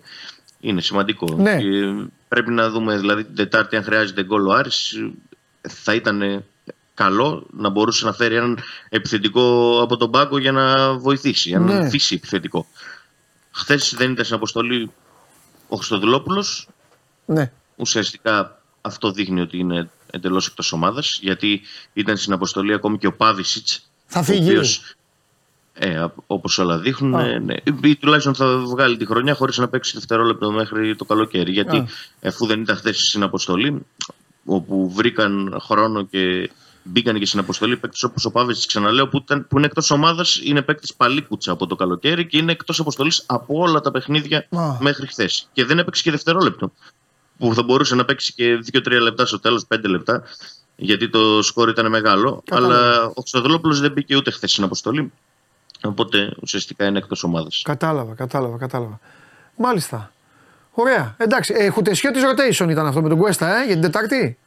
[0.59, 1.35] είναι σημαντικό.
[1.37, 1.57] Ναι.
[1.57, 1.93] Και
[2.35, 4.91] πρέπει να δούμε δηλαδή την Τετάρτη αν χρειάζεται γκολ ο Άρης
[5.61, 6.43] ε, θα ήταν
[6.93, 8.59] καλό να μπορούσε να φέρει έναν
[8.89, 11.89] επιθετικό από τον πάγκο για να βοηθήσει, για να Ναι.
[11.89, 12.65] φύσει επιθετικό.
[13.51, 14.91] Χθες δεν ήταν στην αποστολή
[15.67, 16.67] ο Χριστοδουλόπουλος.
[17.25, 17.51] Ναι.
[17.75, 21.19] Ουσιαστικά αυτό δείχνει ότι είναι εντελώς εκτός ομάδας.
[21.21, 21.61] Γιατί
[21.93, 23.67] ήταν στην αποστολή ακόμη και ο Πάβησιτ.
[24.05, 24.59] Θα φύγει.
[25.77, 27.23] Ε, Όπως όλα δείχνουν, Α.
[27.23, 27.55] ναι, ναι.
[27.83, 31.51] Ή τουλάχιστον θα βγάλει τη χρονιά χωρίς να παίξει δευτερόλεπτο μέχρι το καλοκαίρι.
[31.51, 31.85] Γιατί Α.
[32.23, 33.85] αφού δεν ήταν χθες στην αποστολή,
[34.45, 36.49] όπου βρήκαν χρόνο και
[36.83, 40.39] μπήκαν και στην αποστολή παίκτες όπως ο Πάβης, ξαναλέω, που, ήταν, που είναι εκτός ομάδας,
[40.43, 44.77] είναι παίκτη παλίκουτσα από το καλοκαίρι και είναι εκτός αποστολής από όλα τα παιχνίδια Α.
[44.79, 45.49] μέχρι χθες.
[45.53, 46.71] Και δεν έπαιξε και δευτερόλεπτο.
[47.37, 50.23] Που θα μπορούσε να παίξει και 2-3 λεπτά στο τέλος, 5 λεπτά,
[50.75, 52.41] γιατί το σκόρ ήταν μεγάλο.
[52.45, 52.75] Κατάλαβα.
[52.75, 55.11] Αλλά ο Χρυστοδουλόπουλο δεν μπήκε ούτε χθες στην αποστολή.
[55.87, 57.61] Οπότε ουσιαστικά είναι εκτός ομάδας.
[57.65, 58.99] Κατάλαβα, κατάλαβα, κατάλαβα.
[59.57, 60.11] Μάλιστα.
[60.71, 61.15] Ωραία.
[61.17, 64.37] Εντάξει, ε, Χουτεσιώτης rotation ήταν αυτό με τον Κουέστα, ε, για την Τετάρτη;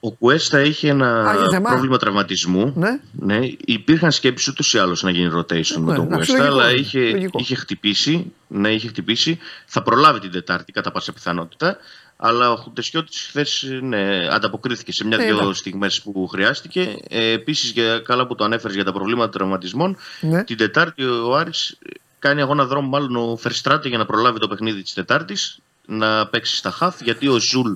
[0.00, 1.70] Ο Κουέστα είχε ένα Α, είχε θέμα.
[1.70, 2.72] πρόβλημα τραυματισμού.
[2.76, 3.00] Ναι.
[3.12, 6.60] Ναι, υπήρχαν σκέψεις ούτως ή άλλως να γίνει rotation με Ναι, τον εντάξει, Κουέστα, λογικό,
[6.60, 7.38] αλλά είχε, λογικό.
[7.38, 8.32] είχε χτυπήσει.
[8.48, 9.38] Ναι, είχε χτυπήσει.
[9.66, 11.76] Θα προλάβει την Τετάρτη κατά πάσα πιθανότητα.
[12.16, 16.96] Αλλά ο Χουντεσιώτη χθες ναι, ανταποκρίθηκε σε μια-δυο Ε, στιγμές που χρειάστηκε.
[17.08, 20.44] Ε, Επίσης, καλά που το ανέφερες για τα προβλήματα τραυματισμών, Ναι.
[20.44, 21.78] την Τετάρτη ο Άρης
[22.18, 26.56] κάνει αγώνα δρόμου, μάλλον ο Φερστράτε για να προλάβει το παιχνίδι της Τετάρτης να παίξει
[26.56, 27.00] στα χαφ.
[27.02, 27.72] Γιατί ο Ζουλ,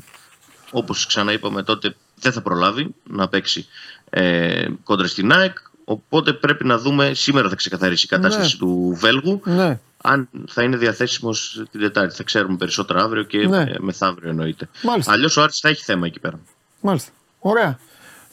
[0.71, 3.67] όπως ξαναείπαμε τότε, δεν θα προλάβει να παίξει
[4.11, 5.57] ε, κόντρα στην ΑΕΚ.
[5.85, 8.59] Οπότε πρέπει να δούμε, σήμερα θα ξεκαθαρίσει η κατάσταση Ναι.
[8.59, 9.41] του Βέλγου.
[9.45, 9.81] Ναι.
[10.03, 13.61] Αν θα είναι διαθέσιμος την Τετάρτη, θα ξέρουμε περισσότερα αύριο και Ναι.
[13.63, 14.69] ε, μεθαύριο εννοείται.
[14.83, 15.13] Μάλιστα.
[15.13, 16.41] Αλλιώς ο Άρης θα έχει θέμα εκεί πέρα.
[16.81, 17.11] Μάλιστα.
[17.39, 17.79] Ωραία.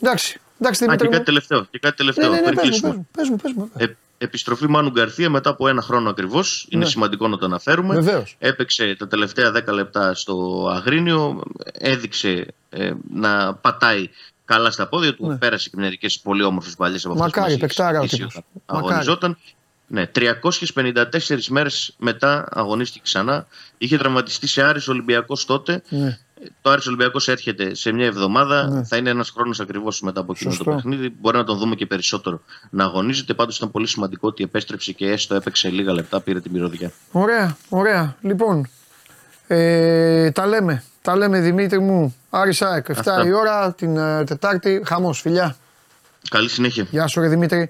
[0.01, 0.39] Εντάξει.
[0.59, 1.11] Εντάξει, Α, Δημήτρη και μου.
[1.11, 1.65] κάτι τελευταίο.
[1.71, 3.05] Και κάτι Ναι, τελευταίο ναι, ναι, πριν πες μου, κλείσουμε.
[3.11, 3.87] πες μου, πες μου, πες μου.
[3.91, 3.95] Ε,
[4.25, 6.67] επιστροφή Μάνου Γκαρθία μετά από ένα χρόνο ακριβώς.
[6.69, 6.89] Είναι Ναι.
[6.89, 7.95] σημαντικό να το αναφέρουμε.
[7.95, 8.35] Βεβαίως.
[8.39, 11.41] Έπαιξε τα τελευταία 10 λεπτά στο Αγρίνιο.
[11.73, 14.09] Έδειξε ε, να πατάει
[14.45, 15.27] καλά στα πόδια του.
[15.27, 15.37] Ναι.
[15.37, 18.35] Πέρασε και μερικέ πολύ όμορφε παλιέ από αυτές Μακάρι, που μας παικτάρα ο είχε τύπος.
[18.35, 18.87] όταν Μακάρι.
[18.91, 19.37] Αγωνιζόταν.
[19.87, 23.47] Ναι, 354 μέρες μετά αγωνίστηκε ξανά.
[23.77, 25.81] Είχε τραυματιστεί σε Άρης Ολυμπιακός τότε.
[25.89, 26.17] Ναι.
[26.61, 28.69] Το Άρης Ολυμπιακός έρχεται σε μια εβδομάδα.
[28.69, 28.83] Ναι.
[28.83, 30.71] Θα είναι ένας χρόνος ακριβώς μετά από εκείνο το Σωστό.
[30.71, 31.13] παιχνίδι.
[31.19, 33.33] Μπορεί να τον δούμε και περισσότερο να αγωνίζεται.
[33.33, 36.91] Πάντως ήταν πολύ σημαντικό ότι επέστρεψε και έστω έπαιξε λίγα λεπτά, πήρε την πυροδιά.
[37.11, 38.15] Ωραία, ωραία.
[38.21, 38.69] Λοιπόν,
[39.47, 40.83] ε, τα λέμε.
[41.01, 42.15] Τα λέμε Δημήτρη μου.
[42.29, 43.25] Άρης ΑΕΚ, 7 Αυτά.
[43.25, 44.81] η ώρα την ε, Τετάρτη.
[44.85, 45.55] Χαμός, φιλιά.
[46.29, 46.87] Καλή συνέχεια.
[46.89, 47.69] Γεια σου ρε Δημήτρη.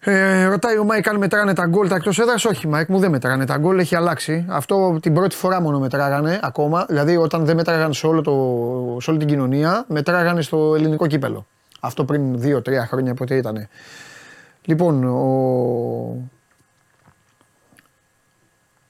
[0.00, 2.44] Ε, ρωτάει ο Μάικ αν μετράνε τα γκολ τα εκτός έδρας.
[2.44, 4.44] Όχι, Μάικ μου δεν μετράνε τα γκολ, έχει αλλάξει.
[4.48, 6.84] Αυτό την πρώτη φορά μόνο μετράγανε ακόμα.
[6.88, 11.46] Δηλαδή, όταν δεν μετράγανε σε, όλο το, σε όλη την κοινωνία, μετράγανε στο ελληνικό κύπελλο.
[11.80, 13.68] Αυτό πριν 2-3 χρόνια πότε ήταν.
[14.64, 16.30] Λοιπόν, ο...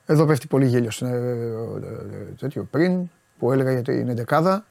[0.06, 4.64] εδώ πέφτει πολύ γέλιο ε, ε, ε, τέτοιο πριν που έλεγα για την εντεκάδα.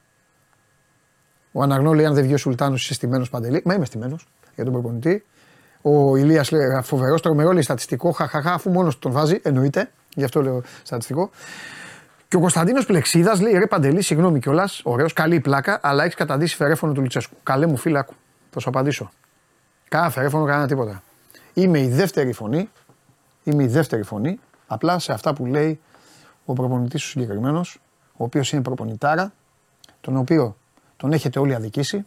[1.52, 3.62] Ο Αναγνώ λέει: Αν δεν βγει ο Σουλτάνος, είσαι στημένος παντελή.
[3.66, 5.26] Μα είμαι στημένος για τον προπονητή.
[5.82, 8.12] Ο Ηλίας λέει: Φοβερός, τρομερό λέει στατιστικό.
[8.12, 9.92] Χαχαχά, αφού μόνος τον βάζει, εννοείται.
[10.16, 11.30] Γι' αυτό λέω στατιστικό.
[12.28, 16.56] Και ο Κωνσταντίνος Πλεξίδας λέει: Ρε Παντελή, συγγνώμη κιόλας, ωραίος, καλή πλάκα, αλλά έχεις καταντήσει
[16.56, 17.36] φερέφωνο του Λουτσέσκου.
[17.44, 18.14] Καλέ μου φίλε, άκου.
[18.50, 19.10] Θα σου απαντήσω.
[19.88, 21.04] Κάνα φερέφωνο, κανένα τίποτα.
[21.54, 22.70] Είμαι η δεύτερη φωνή.
[23.44, 24.40] Είμαι η δεύτερη φωνή.
[24.68, 25.80] Απλά σε αυτά που λέει
[26.46, 27.80] ο προπονητής ο συγκεκριμένος,
[28.12, 29.34] ο οποίος είναι προπονητάρα,
[30.02, 30.58] τον οποίο
[30.98, 32.06] τον έχετε όλοι αδικήσει,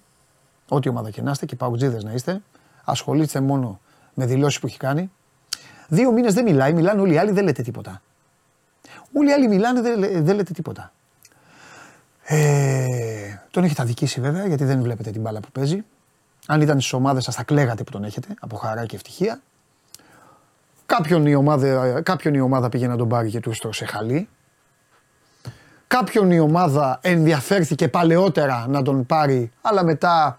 [0.68, 2.40] ό,τι ομάδα και να είστε και παουτζίδες να είστε,
[2.84, 3.80] ασχολείστε μόνο
[4.14, 5.10] με δηλώσεις που έχει κάνει.
[5.88, 8.02] Δύο μήνες δεν μιλάει, μιλάνε όλοι οι άλλοι, δεν λέτε τίποτα.
[9.12, 10.92] Όλοι οι άλλοι μιλάνε, δεν, λέ- δεν λέτε τίποτα.
[12.22, 12.86] Ε,
[13.50, 15.84] τον έχετε αδικήσει βέβαια, γιατί δεν βλέπετε την μπάλα που παίζει.
[16.46, 19.40] Αν ήταν στις ομάδες σας, θα κλαίγατε που τον έχετε από χαρά και ευτυχία.
[20.86, 24.28] Κάποιον η ομάδα, κάποιον η ομάδα πήγε να τον πάρει και του έστρωσε χαλί.
[25.86, 30.38] Κάποιον η ομάδα ενδιαφέρθηκε παλαιότερα να τον πάρει, αλλά μετά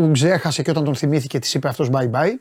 [0.00, 2.32] τον ξέχασε και όταν τον θυμήθηκε της είπε αυτός bye bye.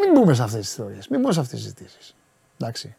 [0.00, 2.14] Μην μπούμε σε αυτές τις ιστορίες, μην μπούμε σε αυτές τις ζητήσεις.
[2.58, 2.96] Εντάξει.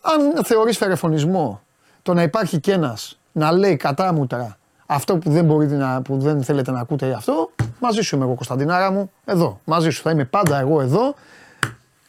[0.00, 1.62] Αν θεωρείς φερεφωνισμό
[2.02, 6.42] το να υπάρχει κι ένας να λέει κατάμουτρα αυτό που δεν, μπορείτε να, που δεν
[6.42, 10.24] θέλετε να ακούτε αυτό, μαζί σου είμαι εγώ Κωνσταντινάρα μου, εδώ, μαζί σου θα είμαι
[10.24, 11.14] πάντα εγώ εδώ,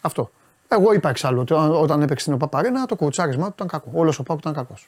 [0.02, 0.32] αυτό.
[0.68, 3.90] Εγώ είπα εξάλλου ότι όταν- όταν έπαιξε στην ΟΠΑΠΑΡΕΝΑ το κουτσάρισμά του ήταν κακό.
[3.94, 4.88] Όλος ο Πάκου ήταν κακός.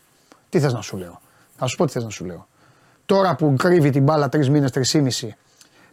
[0.50, 1.22] Τι θες να σου λέω;
[1.56, 2.48] Θα σου πω τι θες να σου λέω.
[3.06, 4.98] Τώρα που κρύβει την μπάλα τρεις μήνες, τρεις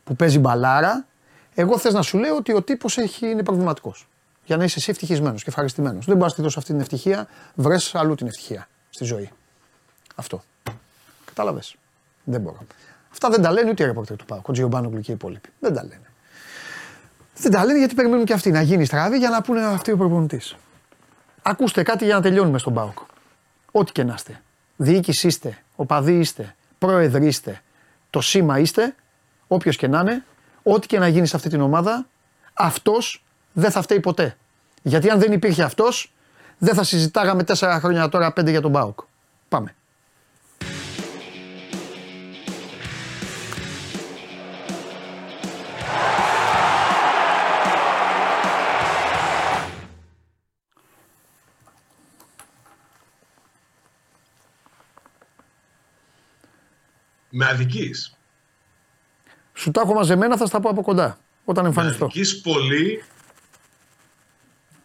[0.05, 1.07] που παίζει μπαλάρα,
[1.55, 4.09] εγώ θες να σου λέω ότι ο τύπος είναι προβληματικός.
[4.45, 6.07] Για να είσαι εσύ ευτυχισμένος και ευχαριστημένος.
[6.07, 9.31] Δεν μπορείς να τη δώσω αυτή την ευτυχία, βρες αλλού την ευτυχία στη ζωή.
[10.15, 10.43] Αυτό.
[11.25, 11.77] Κατάλαβες;
[12.25, 12.59] Δεν μπορώ.
[13.13, 14.41] Αυτά δεν τα λένε ούτε οι ρεπορτέρ του Πάου.
[14.43, 15.49] Ο Τζιομπάνογκλου και οι υπόλοιποι.
[15.59, 16.11] Δεν τα λένε.
[17.37, 19.97] Δεν τα λένε γιατί περιμένουν και αυτοί να γίνει στραβή για να πούνε αυτοί ο
[19.97, 20.57] προπονητής.
[21.43, 22.99] Ακούστε κάτι για να τελειώνουμε στον Πάοκ.
[23.71, 24.43] Ό,τι και να είστε.
[24.77, 27.61] Διοίκηση είστε, οπαδοί είστε, πρόεδροι είστε,
[28.11, 28.95] το σήμα είστε,
[29.47, 30.25] όποιος και να είναι,
[30.63, 32.07] ό,τι και να γίνει σε αυτή την ομάδα,
[32.55, 34.37] αυτός δεν θα φταίει ποτέ.
[34.83, 36.13] Γιατί αν δεν υπήρχε αυτός,
[36.59, 39.01] δεν θα συζητάγαμε τέσσερα χρόνια τώρα πέντε για τον Πάοκ.
[39.49, 39.75] Πάμε.
[57.43, 58.17] Με αδικής.
[59.55, 61.19] Σου τα έχω μαζεμένα, θα στα πω από κοντά.
[61.45, 62.05] Όταν Με εμφανιστώ.
[62.05, 63.05] αδικής πολύ.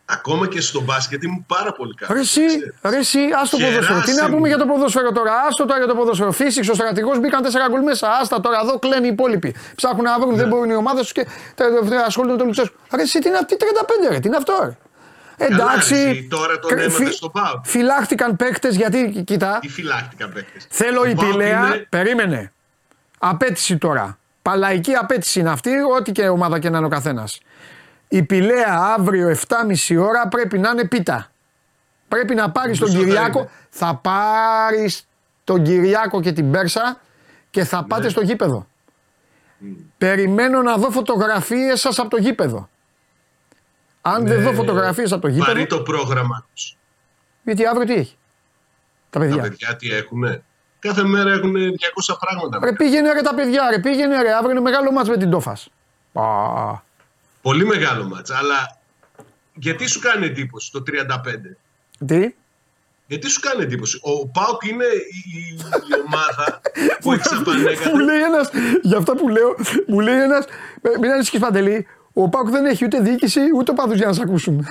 [0.06, 2.14] Ακόμα και στο μπάσκετ ήμουν πάρα πολύ καλό.
[2.14, 2.42] Ρε εσύ,
[2.84, 3.88] ρε εσύ, ας το Κεράσιμο.
[3.88, 4.02] ποδόσφαιρο.
[4.18, 5.34] Τι να πούμε για το ποδόσφαιρο τώρα.
[5.48, 6.32] Άστο τώρα για το ποδόσφαιρο.
[6.32, 8.12] Φύσηξε ο στρατηγό, μπήκαν τέσσερα γκολ μέσα.
[8.22, 9.56] Άστα τώρα εδώ κλαίνουν οι υπόλοιποι.
[9.76, 10.38] Ψάχνουν να βρουν, Ναι.
[10.38, 12.76] δεν μπορούν οι ομάδε του και τε- ασχολούνται με το Λουτσέσκου.
[12.96, 14.78] Ρε εσύ, τι είναι αυτή 35 ρε, τι είναι αυτό ρε.
[15.38, 15.94] Εντάξει.
[15.96, 17.66] εσύ, τώρα τον κρ- έμαθε φυ- στον ΠΑΟΚ.
[17.66, 20.68] Φυλάχτηκαν παίκτες γιατί, κοίτα, Τι φυλάχτηκαν παίκτες.
[20.70, 22.52] θέλω η Ο ΠΑΟΚ Πηλαία, είναι- περίμενε.
[23.20, 24.18] Απέτηση τώρα.
[24.42, 27.40] Παλαϊκή απέτηση είναι αυτή, ό,τι και ομάδα και να είναι ο καθένας.
[28.08, 31.32] Η Πηλαία αύριο 7.30 ώρα πρέπει να είναι πίτα.
[32.08, 33.40] Πρέπει να πάρει τον Μισό θα Κυριάκο.
[33.40, 33.50] είναι.
[33.70, 35.08] Θα πάρεις
[35.44, 37.00] τον Κυριάκο και την Πέρσα
[37.50, 37.88] και θα Ναι.
[37.88, 38.68] πάτε στο γήπεδο.
[39.98, 42.70] Περιμένω να δω φωτογραφίες σας από το γήπεδο.
[44.08, 44.44] Αν δεν Ναι.
[44.44, 46.78] δω φωτογραφίες από το γήπεδο, Βαρύ το πρόγραμμα τους.
[47.44, 48.18] γιατί αύριο τι έχει;
[49.10, 49.36] Τα παιδιά.
[49.36, 50.44] Τα παιδιά τι έχουνε;
[50.80, 52.60] Κάθε μέρα έχουν 200 πράγματα.
[52.64, 55.68] Ρε πήγαινε ρε τα παιδιά, ρε πήγαινε ρε, αύριο είναι μεγάλο μάτς με την Τόφας.
[56.14, 56.24] Α,
[57.42, 58.32] Πολύ μεγάλο μάτς.
[58.32, 58.78] Αλλά
[59.54, 61.58] γιατί σου κάνει εντύπωση το 35.
[62.06, 62.34] τι,
[63.08, 65.58] Γιατί σου κάνει εντύπωση; Ο Πάουκ είναι η, η
[66.06, 66.62] ομάδα
[67.02, 68.02] που έχει μου απανέκατα.
[68.02, 68.50] λέει ένας,
[68.82, 69.56] για αυτά που λέω,
[69.88, 70.46] μου λέει ένας,
[70.82, 71.88] «Ε, μην ανησυχείς Παντελή,
[72.18, 74.66] ο Πάουκ δεν έχει ούτε διοίκηση ούτε παδούς για να σε ακούσουν.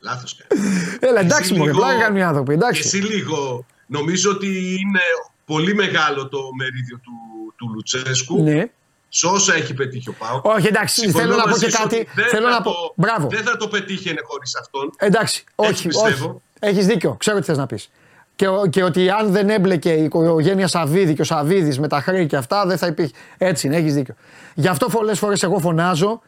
[0.00, 0.62] Λάθος κάνει.
[1.00, 2.80] Έλα Και εντάξει εσύ μου, λίγο- πλάκα κάνουν οι άνθρωποι, Και εντάξει.
[2.84, 5.00] εσύ λίγο, νομίζω ότι είναι
[5.46, 7.12] πολύ μεγάλο το μερίδιο του,
[7.56, 8.64] του Λουτσέσκου Ναι.
[9.08, 10.44] σε όσα έχει πετύχει ο Πάουκ.
[10.44, 12.62] Όχι εντάξει, Συμφωνώ θέλω να πω μαζί και σου κάτι, ότι δεν θέλω θα να
[12.62, 13.28] πω, το- μπράβο.
[13.28, 14.90] Δεν θα το πετύχαινε χωρίς αυτόν.
[14.96, 16.26] Εντάξει, όχι, πιστεύω.
[16.28, 16.40] όχι.
[16.58, 17.90] Έχεις δίκιο, ξέρω τι θες να πεις.
[18.36, 22.00] Και, ο- και ότι αν δεν έμπλεκε η οικογένεια Σαββίδη και ο Σαββίδης με τα
[22.00, 23.12] χρέη και αυτά, δεν θα υπήρχε.
[23.38, 24.14] Έτσι είναι, έχεις δίκιο.
[24.54, 26.22] Γι' αυτό πολλές φορές εγώ φωνάζω,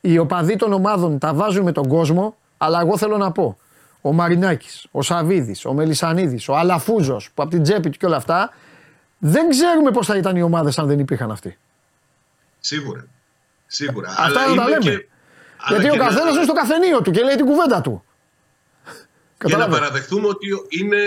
[0.00, 3.58] οι οπαδοί των ομάδων τα βάζουν με τον κόσμο, αλλά εγώ θέλω να πω.
[4.00, 8.16] Ο Μαρινάκης, ο Σαββίδης, ο Μελισανίδης, ο Αλαφούζος που από την τσέπη του και όλα
[8.16, 8.50] αυτά,
[9.18, 11.58] δεν ξέρουμε πώς θα ήταν οι ομάδες αν δεν υπήρχαν αυτοί.
[12.60, 13.06] Σίγουρα.
[13.66, 14.08] Σίγουρα.
[14.08, 14.78] Αυτά Αλλά δεν τα είναι λέμε.
[14.78, 15.06] και-
[15.56, 18.04] αλλά Γιατί ο και να- καθένας είναι στο καθενείο του και λέει την κουβέντα του.
[19.44, 19.78] Και να Κατάλαβες.
[19.78, 20.98] παραδεχτούμε ότι είναι,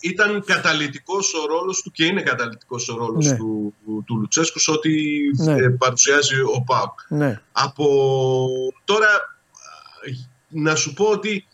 [0.00, 3.36] ήταν καταλητικός ο ρόλος του και είναι καταλητικός ο ρόλος Ναι.
[3.36, 3.74] του,
[4.06, 4.90] του Λουτσέσκου σε ό,τι
[5.36, 5.52] Ναι.
[5.52, 6.98] ε, παρουσιάζει ο ΠΑΟΚ.
[7.08, 7.40] Ναι.
[7.52, 7.86] Από
[8.84, 9.20] τώρα α,
[10.48, 11.46] να σου πω ότι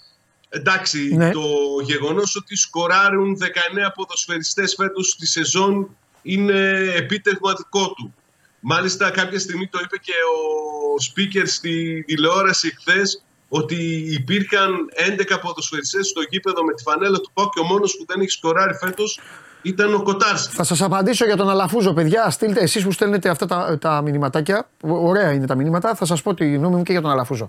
[0.48, 1.30] εντάξει Ναι.
[1.30, 1.40] το
[1.82, 8.14] γεγονός ότι σκοράρουν 19 ποδοσφαιριστές φέτος στη σεζόν είναι επίτευγμα δικό του.
[8.60, 13.76] Μάλιστα κάποια στιγμή το είπε και ο speaker στη τηλεόραση χθες ότι
[14.12, 14.70] υπήρχαν
[15.18, 18.30] 11 ποδοσφαιριστές στο γήπεδο με τη φανέλα του ΠΑΟΚ και ο μόνος που δεν έχει
[18.30, 19.20] σκοράρει φέτος
[19.62, 20.54] ήταν ο Κοτάρσκι.
[20.56, 22.30] Θα σας απαντήσω για τον Αλαφούζο, παιδιά.
[22.30, 24.68] Στείλτε εσείς που στέλνετε αυτά τα, τα μηνυματάκια.
[24.82, 25.94] Ωραία είναι τα μηνύματα.
[25.94, 27.48] Θα σας πω τη γνώμη μου και για τον Αλαφούζο.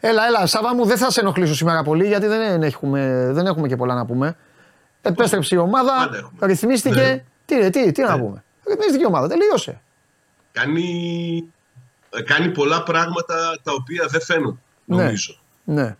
[0.00, 3.68] Έλα, έλα, Σάβα μου, δεν θα σε ενοχλήσω σήμερα πολύ γιατί δεν έχουμε, δεν έχουμε
[3.68, 4.36] και πολλά να πούμε.
[5.02, 6.46] Επέστρεψε η Πάντα ομάδα, έχουμε.
[6.46, 7.00] ρυθμίστηκε.
[7.00, 7.24] Ναι.
[7.44, 8.22] Τι, ρε, τι, τι να Ναι.
[8.22, 8.44] πούμε.
[8.66, 9.80] Ρυθμίστηκε η ομάδα, τελείωσε.
[10.52, 11.44] Κάνει,
[12.24, 14.96] κάνει πολλά πράγματα τα οποία δεν φαίνονται Ναι.
[14.96, 15.32] νομίζω.
[15.36, 15.39] Ναι,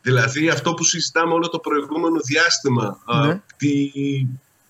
[0.03, 3.41] Δηλαδή αυτό που συζητάμε όλο το προηγούμενο διάστημα α, Ναι.
[3.57, 3.91] τι,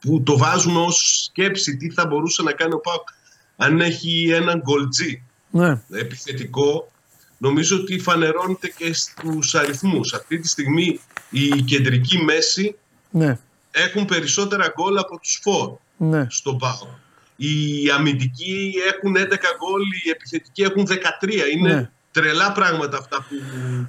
[0.01, 3.09] που το βάζουμε ως σκέψη τι θα μπορούσε να κάνει ο ΠΑΟΚ
[3.57, 6.90] αν έχει έναν γκολτζί ναι, επιθετικό
[7.38, 10.12] νομίζω ότι φανερώνεται και στους αριθμούς.
[10.14, 12.76] Αυτή τη στιγμή η κεντρική μέση
[13.11, 13.38] ναι,
[13.70, 16.26] έχουν περισσότερα γκολ από τους φορ ναι.
[16.28, 16.88] στον ΠΑΟΚ.
[17.36, 21.55] Οι αμυντικοί έχουν 11 γκολ, οι επιθετικοί έχουν 13.
[21.55, 21.90] Είναι Ναι.
[22.13, 23.35] Τρελά πράγματα αυτά που,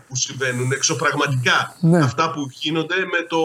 [0.07, 1.99] που συμβαίνουν, εξωπραγματικά Ναι.
[2.03, 3.37] αυτά που γίνονται με το,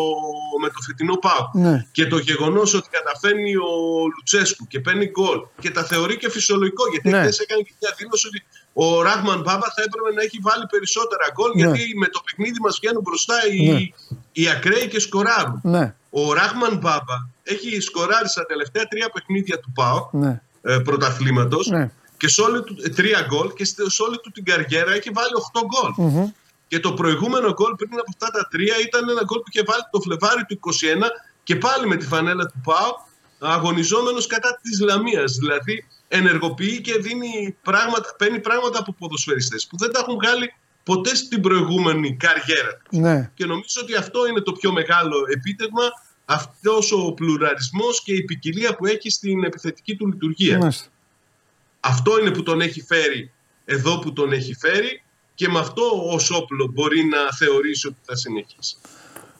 [0.63, 1.55] με το φετινό ΠΑΟΚ.
[1.55, 1.87] Ναι.
[1.93, 3.71] Και το γεγονός ότι καταφέρνει ο
[4.15, 7.21] Λουτσέσκου και παίρνει γκολ και τα θεωρεί και φυσιολογικό, γιατί Ναι.
[7.21, 11.25] χθες έκανε και μια δήλωση ότι ο Ράχμαν Μπάμπα θα έπρεπε να έχει βάλει περισσότερα
[11.35, 11.61] γκολ, Ναι.
[11.63, 13.79] γιατί με το παιχνίδι μας βγαίνουν μπροστά οι, Ναι.
[14.33, 15.61] οι ακραίοι και σκοράρουν.
[15.63, 21.67] Ναι, Ο Ράχμαν Μπάμπα έχει σκοράρει στα τελευταία τρία παιχνίδια του ΠΑΟΚ ναι, ε, πρωταθλήματος
[21.67, 21.91] ναι.
[22.17, 25.11] Και σε όλη του, ε, τρία γκολ και σε σε όλη του την καριέρα έχει
[25.11, 26.07] βάλει 8 γκολ.
[26.07, 26.31] Μμμ.
[26.69, 29.83] Και το προηγούμενο γκολ πριν από αυτά τα τρία ήταν ένα γκολ που είχε βάλει
[29.91, 31.09] το Φλεβάρι του 21
[31.43, 32.99] και πάλι με τη φανέλα του ΠΑΟΚ
[33.39, 35.33] αγωνιζόμενος κατά της Λαμίας.
[35.33, 40.53] Δηλαδή ενεργοποιεί και δίνει πράγματα, παίρνει πράγματα από ποδοσφαιριστές που δεν τα έχουν βγάλει
[40.83, 43.01] ποτέ στην προηγούμενη καριέρα του.
[43.01, 43.31] ναι.
[43.35, 45.83] Και νομίζω ότι αυτό είναι το πιο μεγάλο επίτευγμα,
[46.25, 50.59] αυτός ο πλουραρισμός και η ποικιλία που έχει στην επιθετική του λειτουργία.
[50.59, 50.89] Μάλιστα.
[51.81, 53.33] Αυτό είναι που τον έχει φέρει
[53.65, 55.03] εδώ που τον έχει φέρει
[55.35, 58.77] και με αυτό ο όπλο μπορεί να θεωρήσει ότι θα συνεχίσει.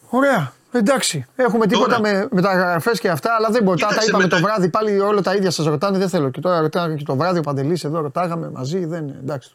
[0.09, 0.53] Ωραία.
[0.73, 1.27] Εντάξει.
[1.37, 2.01] Έχουμε τίποτα Τώρα.
[2.01, 3.81] με μεταγραφέ και αυτά, αλλά δεν μπορεί.
[3.81, 5.99] Τα, τα Κοίταξε, είπαμε μετα- το βράδυ πάλι όλα τα ίδια σας ρωτάνε.
[5.99, 6.31] Δεν θέλω.
[6.31, 8.85] Και τώρα ρωτάνε και το βράδυ ο Παντελής εδώ ρωτάγαμε μαζί.
[8.85, 9.51] Δεν, εντάξει.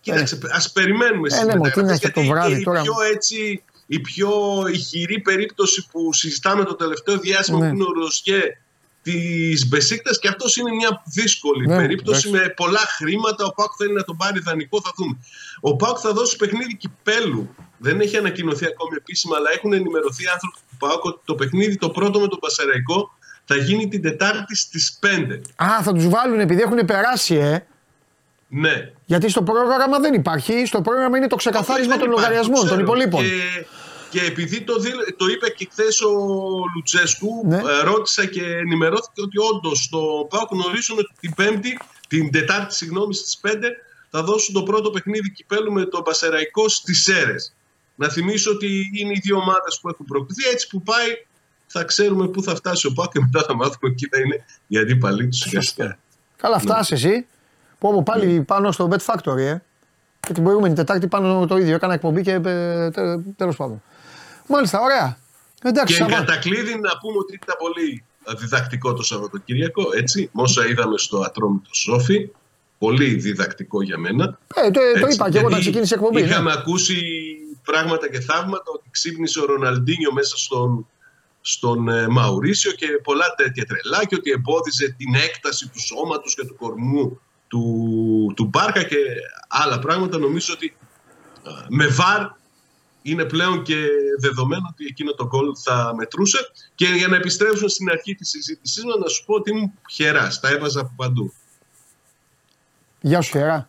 [0.00, 2.64] Κοίταξε, ας περιμένουμε στις Ε, ναι, μα, τι να μεταγραφές, έχει το γιατί βράδυ η
[2.64, 2.80] τώρα.
[2.80, 4.30] πιο έτσι, η πιο
[4.72, 7.68] ηχηρή περίπτωση που συζητάμε το τελευταίο διάστημα Ναι.
[7.68, 8.40] που είναι ο Ροσιέ
[9.04, 12.46] της Μπεσίκτας και αυτός είναι μια δύσκολη Ναι, περίπτωση εντάξει.
[12.48, 13.44] με πολλά χρήματα.
[13.44, 15.16] Ο Πάουκ θέλει να τον πάρει δανεικό, θα δούμε.
[15.60, 17.54] Ο Πάουκ θα δώσει παιχνίδι κυπέλου.
[17.78, 21.90] Δεν έχει ανακοινωθεί ακόμη επίσημα, αλλά έχουν ενημερωθεί άνθρωποι του Πάουκ ότι το παιχνίδι το
[21.90, 23.10] πρώτο με τον Πασαραϊκό
[23.44, 25.40] θα γίνει την Τετάρτη στις 5.
[25.64, 27.66] Α, θα τους βάλουν επειδή έχουν περάσει, ε.
[28.48, 28.90] Ναι.
[29.04, 30.66] Γιατί στο πρόγραμμα δεν υπάρχει.
[30.66, 32.82] Στο πρόγραμμα είναι το ξεκαθάρισμα Δεν των υπάρχει, λογαριασμών το των ξέρω.
[32.82, 33.22] υπολείπων.
[33.22, 33.66] Και,
[34.14, 36.10] και επειδή το, δήλ- το είπε και χθες ο
[36.74, 37.56] Λουτσέσκου, Ναι.
[37.56, 39.98] ε, ρώτησα και ενημερώθηκε ότι όντως το
[40.30, 43.48] ΠΑΟΚ γνωρίζουν ότι την Πέμπτη, την Τετάρτη, συγγνώμη, στις 5
[44.10, 47.54] θα δώσουν το πρώτο παιχνίδι κυπέλου με τον Πασεραϊκό στις Σέρες.
[47.94, 50.48] Να θυμίσω ότι είναι οι δύο ομάδες που έχουν προκληθεί.
[50.52, 51.08] Έτσι που πάει,
[51.66, 54.78] θα ξέρουμε πού θα φτάσει ο Πάκ και μετά θα μάθουμε ποιοι θα είναι οι
[54.78, 55.98] αντίπαλοι τους σιγά σιγά.
[56.36, 57.26] Καλά, φτάσεις εσύ.
[57.78, 59.56] Που όπου πάλι πάνω στο Bet Factory, ε.
[60.20, 61.74] Και την προηγούμενη Τετάρτη πάνω το ίδιο.
[61.74, 62.90] Έκανα εκπομπή και ε,
[63.36, 63.82] τέλος πάντων.
[64.48, 65.18] Μάλιστα, ωραία.
[65.62, 66.14] Εντάξει, Και Σάβα.
[66.14, 68.04] κατά κλείδι να πούμε ότι ήταν πολύ
[68.38, 70.30] διδακτικό το Σαββατοκύριακο, έτσι.
[70.32, 72.30] Με όσα είδαμε στο Ατρόμητο Σόφι.
[72.78, 74.38] Πολύ διδακτικό για μένα.
[74.54, 76.20] Ε, το, το Έτσι, είπα και εγώ όταν γιατί ξεκίνησε η εκπομπή.
[76.20, 76.26] ναι.
[76.28, 76.96] Είχαμε ακούσει
[77.64, 80.86] πράγματα και θαύματα ότι ξύπνησε ο Ροναλντίνιο μέσα στον,
[81.40, 86.46] στον ε, Μαουρίσιο και πολλά τέτοια τρελά και ότι εμπόδιζε την έκταση του σώματος και
[86.46, 88.96] του κορμού του, του Μπάρκα και
[89.48, 90.18] άλλα πράγματα.
[90.18, 90.76] Νομίζω ότι
[91.46, 92.20] ε, με VAR
[93.06, 93.86] είναι πλέον και
[94.20, 96.38] δεδομένο ότι εκείνο το γκολ θα μετρούσε.
[96.74, 100.40] Και για να επιστρέψουμε στην αρχή της συζήτησής μας, να σου πω ότι ήμουν χεράς,
[100.40, 101.32] τα έβαζα από παντού.
[103.00, 103.68] Γεια σου, χερά.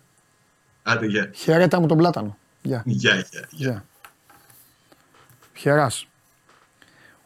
[0.84, 1.32] Άντε, γεια.
[1.36, 2.38] Χαιρέτα μου τον πλάτανο.
[2.62, 2.84] Γεια.
[2.86, 3.48] Γεια, γεια.
[3.52, 3.86] Γεια.
[5.54, 6.08] Χεράς.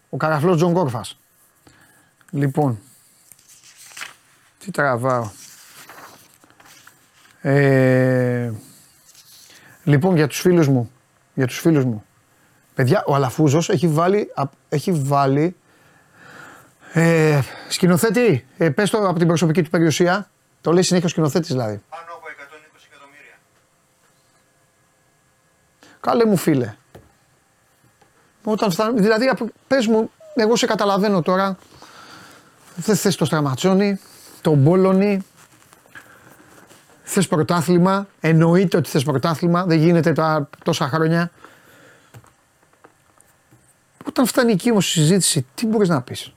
[0.10, 1.18] Ο καραφλός Τζον Κόρφας.
[2.32, 2.80] Λοιπόν.
[4.60, 5.30] Τι τραβάω.
[7.42, 8.52] Ε,
[9.84, 10.92] λοιπόν για τους φίλους μου.
[11.40, 12.04] Για τους φίλους μου.
[12.76, 15.56] Παιδιά, ο Αλαφούζος έχει βάλει, α- έχει βάλει
[16.94, 20.30] ε, σκηνοθέτη, ε, πες το από την προσωπική του περιουσία.
[20.62, 21.82] Το λέει συνέχεια ο σκηνοθέτης δηλαδή.
[21.90, 23.34] Πάνω από 120 εκατομμύρια.
[26.00, 26.76] Καλέ μου φίλε.
[28.44, 31.58] Όταν φτάνει, δηλαδή απο- πες μου, εγώ σε καταλαβαίνω τώρα,
[32.76, 34.00] δεν θες το στραματσόνι,
[34.42, 35.26] το μπόλονι,
[37.10, 41.32] θες πρωτάθλημα, εννοείται ότι θες πρωτάθλημα, δεν γίνεται τα τόσα χρόνια.
[44.06, 46.34] Όταν φτάνει εκεί όμως η συζήτηση, τι μπορείς να πεις;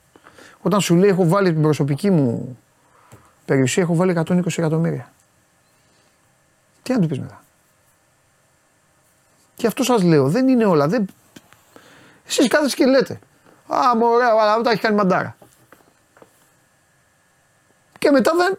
[0.61, 2.59] Όταν σου λέει έχω βάλει την προσωπική μου
[3.45, 5.13] περιουσία, έχω βάλει 120 εκατομμύρια.
[6.83, 7.43] Τι να του πεις μετά;
[9.55, 10.89] Και αυτό σας λέω, δεν είναι όλα.
[10.89, 11.07] Δεν...
[12.27, 13.19] Εσείς κάθεστε και λέτε.
[13.67, 15.37] Α, μου ωραία, αλλά τα έχει κάνει μαντάρα.
[17.99, 18.59] Και μετά δεν.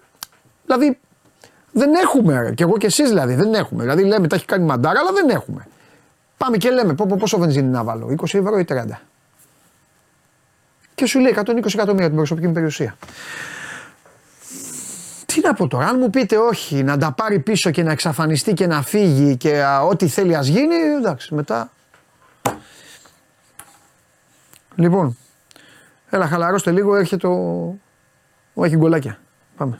[0.65, 0.99] Δηλαδή,
[1.73, 2.41] δεν έχουμε.
[2.41, 2.53] Ρε.
[2.53, 3.81] Και εγώ και εσείς δηλαδή, δεν έχουμε.
[3.83, 5.67] Δηλαδή, λέμε τα έχει κάνει μαντάρα, αλλά δεν έχουμε.
[6.37, 8.99] Πάμε και λέμε πό- πό- πόσο βενζίνη να βάλω, 20 ευρώ ή 30.
[10.95, 12.95] Και σου λέει 120 εκατομμύρια την προσωπική μου περιουσία.
[15.25, 18.53] Τι να πω τώρα, αν μου πείτε όχι, να τα πάρει πίσω και να εξαφανιστεί
[18.53, 21.71] και να φύγει και α, ό,τι θέλει ας γίνει, εντάξει, μετά.
[24.75, 25.17] Λοιπόν,
[26.09, 27.39] έλα χαλαρώστε λίγο, έρχεται ο...
[28.53, 29.19] ο έχει γκολάκια.
[29.57, 29.79] Πάμε.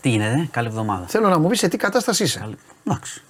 [0.00, 1.06] Τι γίνεται, καλή εβδομάδα.
[1.06, 2.38] Θέλω να μου πεις σε τι κατάσταση είσαι.
[2.38, 3.22] Καλή- Εντάξει.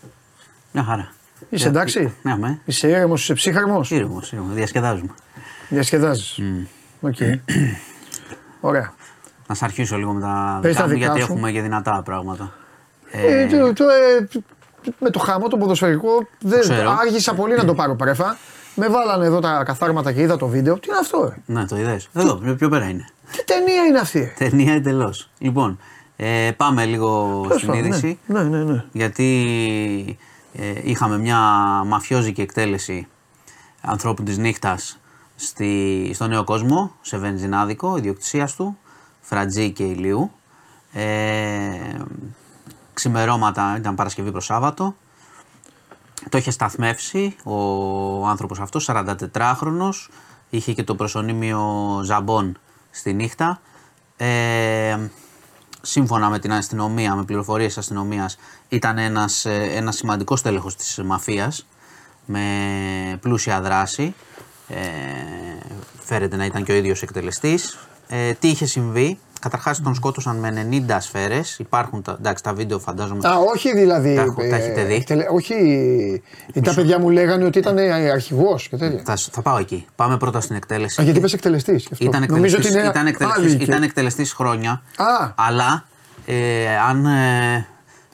[0.72, 1.12] Μια χαρά.
[1.50, 2.60] Είσαι εντάξει; Ναι, με.
[2.64, 4.54] Είσαι ήρεμος, είσαι ψύχαρμος; Ήρεμος, ήρεμος.
[4.54, 5.10] Διασκεδάζουμε.
[5.68, 6.38] Διασκεδάζεις.
[7.00, 7.16] Οκ.
[8.60, 8.92] Ωραία.
[9.46, 11.32] Να σας αρχίσω λίγο με τα Πες δικά τα μου, δικά γιατί σου.
[11.32, 12.52] έχουμε και δυνατά πράγματα.
[13.10, 14.28] Ε, το, το, ε,
[14.98, 16.96] με το χαμό το ποδοσφαιρικό δεν ξέρω.
[17.00, 18.36] άργησα πολύ να το πάρω πρέφα.
[18.74, 20.78] Με βάλανε εδώ τα καθάρματα και είδα το βίντεο.
[20.78, 21.36] Τι είναι αυτό, ρε.
[21.54, 22.08] Ναι, το είδες.
[22.12, 23.04] Εδώ, πιο, πιο πέρα είναι.
[23.32, 24.18] Τι ταινία είναι αυτή.
[24.18, 24.32] ρε.
[24.48, 25.30] Ταινία εντελώς.
[25.38, 25.78] Λοιπόν,
[26.22, 28.18] ε, πάμε λίγο Τέλος στην πάντων, είδηση.
[28.26, 28.72] Ναι, ναι, ναι.
[28.72, 28.84] ναι.
[28.92, 30.18] γιατί
[30.52, 31.38] ε, είχαμε μια
[31.86, 33.06] μαφιόζικη εκτέλεση
[33.80, 34.98] ανθρώπου της νύχτας
[35.36, 38.78] στη, στο Νέο Κόσμο, σε βενζινάδικο, ιδιοκτησίας του,
[39.20, 40.30] Φρατζή και Ηλίου.
[40.92, 41.98] Ε,
[42.94, 44.94] ξημερώματα, ήταν Παρασκευή προς Σάββατο.
[46.28, 50.08] Το είχε σταθμεύσει ο άνθρωπος αυτός, 44χρονος,
[50.50, 52.58] είχε και το προσωνύμιο Ζαμπόν
[52.90, 53.60] στη νύχτα.
[54.16, 54.98] Ε,
[55.82, 61.00] σύμφωνα με την αστυνομία, με πληροφορίες της αστυνομίας, ήταν ένας, ε, ένας σημαντικός τέλεχος της
[61.04, 61.66] μαφίας
[62.24, 64.14] με πλούσια δράση.
[64.68, 64.76] Ε,
[66.00, 67.78] φέρεται να ήταν και ο ίδιος εκτελεστής.
[68.12, 70.48] Ε, τι είχε συμβεί, καταρχάς τον σκότωσαν με
[70.88, 73.28] 90 σφαίρες, υπάρχουν τα, εντάξει, τα βίντεο φαντάζομαι.
[73.28, 74.14] Α, όχι δηλαδή.
[74.14, 74.94] Τα έχω- τα έχετε δει.
[74.94, 75.52] εκτελε- όχι.
[76.54, 77.78] ε, Τα παιδιά μου λέγανε ότι ήταν
[78.12, 79.02] αρχηγός και τέτοια.
[79.04, 79.86] Θα, θα πάω εκεί.
[79.96, 81.00] Πάμε πρώτα στην εκτέλεση.
[81.00, 81.88] Α, γιατί είπε εκτελεστής.
[81.98, 84.82] Ήταν εκτελεστής, ήταν, εκτελεστής, ήταν εκτελεστής χρόνια.
[84.96, 85.32] Α.
[85.34, 85.84] Αλλά
[86.26, 87.06] ε, αν.
[87.06, 87.66] Ε,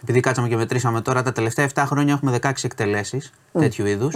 [0.03, 4.15] επειδή κάτσαμε και μετρήσαμε τώρα, τα τελευταία 7 χρόνια έχουμε 16 εκτελέσεις τέτοιου είδους.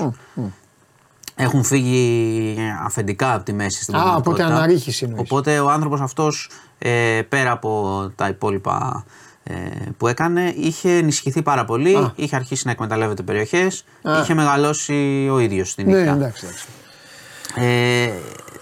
[1.43, 4.45] Έχουν φύγει αφεντικά από τη μέση στην Α, πραγματικότητα.
[4.45, 5.21] οπότε αναρρίχηση εννοείς.
[5.31, 9.05] Οπότε ο άνθρωπος αυτός ε, πέρα από τα υπόλοιπα
[9.43, 9.55] ε,
[9.97, 11.97] που έκανε, είχε ενισχυθεί πάρα πολύ.
[11.97, 12.13] Α.
[12.17, 13.85] Είχε αρχίσει να εκμεταλλεύεται περιοχές.
[14.03, 14.21] Α.
[14.21, 16.13] Είχε μεγαλώσει ο ίδιος στη Ναι, νύχτα.
[16.13, 16.67] εντάξει, εντάξει.
[17.55, 18.11] Ε,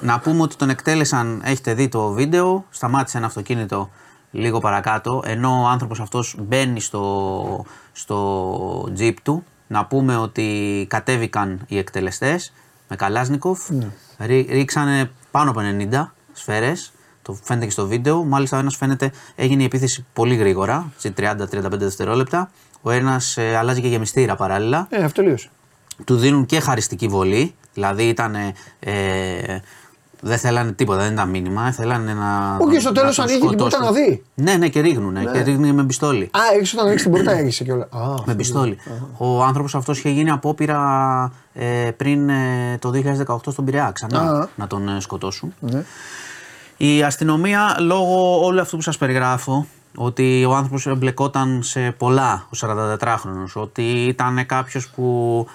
[0.00, 3.90] να πούμε ότι τον εκτέλεσαν, έχετε δει το βίντεο, σταμάτησε ένα αυτοκίνητο
[4.30, 9.44] λίγο παρακάτω, ενώ ο άνθρωπος αυτός μπαίνει στο, στο τζιπ του.
[9.66, 12.52] Να πούμε ότι κατέβηκαν οι εκτελεστές
[12.88, 13.68] με Καλάσνικοφ,
[14.18, 15.60] ρί- ρίξανε πάνω από
[15.90, 16.92] 90 σφαίρες.
[17.22, 18.24] Το φαίνεται και στο βίντεο.
[18.24, 22.50] Μάλιστα, ο ένας φαίνεται έγινε η επίθεση πολύ γρήγορα, σε 30-35 δευτερόλεπτα.
[22.82, 24.86] Ο ένας ε, αλλάζει και γεμιστήρα παράλληλα.
[24.90, 25.50] Ε, αυτό τελείωσε.
[26.04, 27.54] Του δίνουν και χαριστική βολή.
[27.74, 28.34] Δηλαδή ήταν.
[28.80, 29.58] Ε,
[30.20, 31.72] δεν θέλανε τίποτα, δεν ήταν μήνυμα.
[31.72, 32.56] Θέλανε να.
[32.60, 34.02] Ο και στο τέλος να τον ανοίγει την πόρτα σκοτώσουν.
[34.02, 34.22] να δει.
[34.34, 35.24] Ναι, ναι, και ρίχνουνε.
[35.32, 36.22] Και ρίχνουν με πιστόλι.
[36.24, 37.88] Α, έριξε όταν ανοίξει την πόρτα, έριξε και όλα.
[37.90, 38.78] Α, Με πιστόλι.
[39.16, 42.90] Ο άνθρωπος αυτός είχε γίνει απόπειρα ε, πριν ε, το
[43.26, 44.46] 2018 στον Πειραιά ξανά Α.
[44.56, 45.54] να τον ε, σκοτώσουν.
[45.60, 45.84] ναι.
[46.80, 52.58] Η αστυνομία λόγω όλου αυτού που σας περιγράφω ότι ο άνθρωπος εμπλεκόταν σε πολλά ο
[52.60, 55.46] 44χρονος ότι ήταν κάποιος που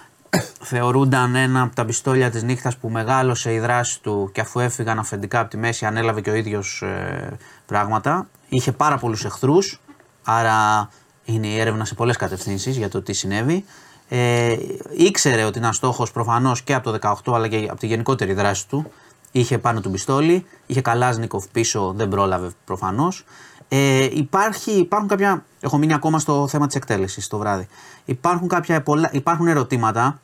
[0.61, 4.99] θεωρούνταν ένα από τα πιστόλια της νύχτας που μεγάλωσε η δράση του και αφού έφυγαν
[4.99, 8.27] αφεντικά από τη μέση ανέλαβε και ο ίδιος ε, πράγματα.
[8.49, 9.81] Είχε πάρα πολλούς εχθρούς
[10.23, 10.89] άρα
[11.25, 13.65] είναι η έρευνα σε πολλές κατευθύνσεις για το τι συνέβη.
[14.09, 14.55] Ε,
[14.97, 18.67] ήξερε ότι ήταν στόχος προφανώς και από το 18 αλλά και από τη γενικότερη δράση
[18.67, 18.91] του.
[19.31, 23.25] Είχε πάνω του πιστόλι, είχε Καλάζνικοφ πίσω, δεν πρόλαβε προφανώς.
[23.67, 25.45] Ε, υπάρχει, υπάρχουν κάποια.
[25.59, 27.67] Έχω μείνει ακόμα στο θέμα της εκτέλεσης το βράδυ.
[28.05, 30.19] Υπάρχουν, κάποια, πολλά, υπάρχουν ερωτήματα.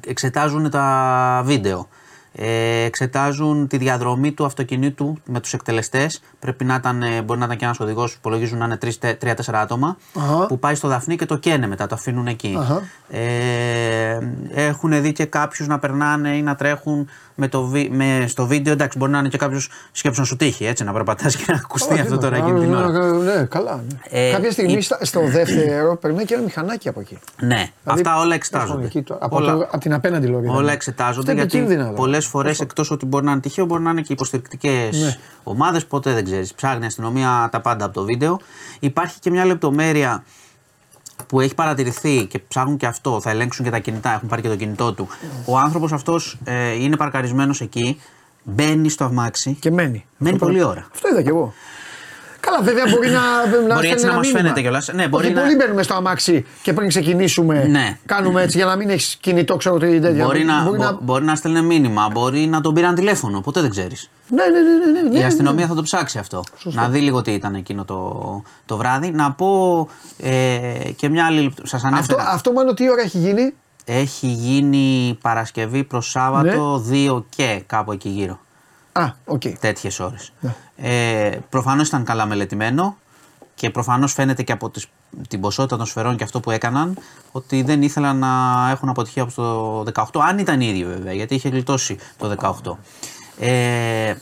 [0.00, 1.88] Εξετάζουν τα βίντεο.
[2.32, 6.22] Ε, εξετάζουν τη διαδρομή του αυτοκινήτου με τους εκτελεστές.
[6.42, 8.78] Πρέπει να ήταν, ε, μπορεί να ήταν και ένας οδηγός που υπολογίζουν να είναι
[9.20, 9.96] 3-4 άτομα.
[10.18, 10.46] Αχα.
[10.46, 12.56] Που πάει στο Δαφνί και το καίνε μετά, το αφήνουν εκεί.
[12.60, 12.82] Αχα.
[13.08, 14.18] Ε,
[14.54, 18.72] έχουν δει και κάποιους να περνάνε ή να τρέχουν με το, βι- με, στο βίντεο.
[18.72, 21.54] Εντάξει, μπορεί να είναι και κάποιος σκέψη να σου τύχει έτσι, να περπατάς και να
[21.54, 22.88] ακουστεί αυτό τώρα εκείνη την ώρα.
[23.12, 23.80] Ναι, καλά.
[24.10, 24.20] ναι.
[24.28, 27.18] Ε, Κάποια στιγμή η- στα- στο δεύτερο περνάει και ένα μηχανάκι από εκεί.
[27.40, 27.70] Ναι, Δηλαδή,
[28.00, 28.84] αυτά όλα έχουν εξετάζονται.
[28.86, 30.52] εκεί το- Από, Όλα- το- από την απέναντι λόγια.
[30.52, 32.00] Όλα εξετάζονται είναι γιατί επικίνδυνα, δηλαδή.
[32.02, 35.16] πολλές φορές εκτός ότι μπορεί να είναι τυχαίο, μπορεί να είναι και υποστηρικτικές Ναι.
[35.42, 35.86] Ομάδες.
[35.86, 36.54] Ποτέ δεν ξέρεις.
[36.54, 38.38] Ψάχνει η αστυνομία τα πάντα από το βίντεο.
[38.80, 40.24] Υπάρχει και μια λεπτομέρεια
[41.26, 44.48] που έχει παρατηρηθεί και ψάχνουν και αυτό, θα ελέγξουν και τα κινητά, έχουν πάρει και
[44.48, 45.08] το κινητό του.
[45.46, 48.00] Ο άνθρωπος αυτός ε, είναι παρκαρισμένος εκεί,
[48.42, 49.54] μπαίνει στο αμάξι.
[49.60, 50.06] Και μένει.
[50.16, 50.86] Μένει Αυτό πολλή το- ώρα.
[50.92, 51.52] Αυτό είδα κι εγώ.
[52.52, 53.20] Καλά, βέβαια μπορεί να.
[53.68, 54.38] να Μπορεί έτσι στέλνει να ένα μας μήνυμα.
[54.40, 54.90] φαίνεται κιόλας.
[54.94, 57.64] Ναι, μπορεί Όχι, να- πολλοί μπαίνουμε στο αμάξι και πριν ξεκινήσουμε.
[57.64, 57.98] Ναι.
[58.06, 60.24] Κάνουμε έτσι για να μην έχεις κινητό, ξέρω τι τέτοια.
[60.24, 63.70] Μπορεί να, Μπορεί μπο- μπορεί να στέλνει μήνυμα, μπορεί να τον πήραν τηλέφωνο, ποτέ δεν
[63.70, 64.10] ξέρεις.
[64.28, 64.92] Ναι, ναι, ναι.
[65.00, 65.68] ναι, ναι, Η ναι, αστυνομία ναι.
[65.70, 66.42] θα το ψάξει αυτό.
[66.64, 69.10] Να δει λίγο τι ήταν εκείνο το, το βράδυ.
[69.10, 69.88] Να πω
[70.18, 70.30] ε,
[70.96, 71.54] και μια άλλη.
[71.62, 72.28] Σας Αυτό, ανέφερα.
[72.30, 77.08] αυτό μάλλον τι ώρα έχει γίνει; Έχει γίνει Παρασκευή προς Σάββατο, Ναι.
[77.10, 78.40] 2 και κάπου εκεί γύρω.
[78.92, 79.42] Α, οκ.
[79.60, 80.32] Τέτοιες ώρες.
[80.40, 80.54] Ναι.
[80.76, 82.96] Ε, προφανώς ήταν καλά μελετημένο
[83.54, 84.86] και προφανώς φαίνεται και από τις,
[85.28, 86.98] την ποσότητα των σφαιρών και αυτό που έκαναν
[87.32, 88.28] ότι δεν ήθελαν να
[88.70, 90.20] έχουν αποτυχία από το 18.
[90.28, 92.76] Αν ήταν οι ίδιοι βέβαια, γιατί είχε γλιτώσει το 18.
[93.38, 94.14] Ε,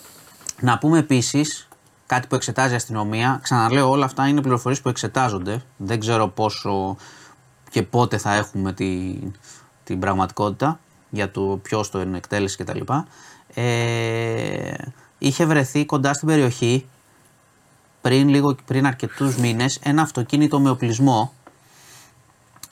[0.60, 1.68] να πούμε επίσης
[2.06, 3.38] κάτι που εξετάζει η αστυνομία.
[3.42, 5.62] Ξαναλέω, όλα αυτά είναι πληροφορίες που εξετάζονται.
[5.76, 6.96] Δεν ξέρω πόσο
[7.70, 9.32] και πότε θα έχουμε την,
[9.84, 10.78] την πραγματικότητα
[11.10, 12.80] για το ποιος το είναι εκτέλεση κτλ.
[13.54, 14.72] Ε,
[15.18, 16.86] είχε βρεθεί κοντά στην περιοχή
[18.00, 21.32] πριν, λίγο, πριν αρκετούς μήνες ένα αυτοκίνητο με οπλισμό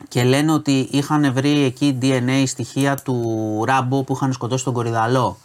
[0.09, 5.39] και λένε ότι είχαν βρει εκεί DNA στοιχεία του Ράμπο που είχαν σκοτώσει τον Κορυδαλό.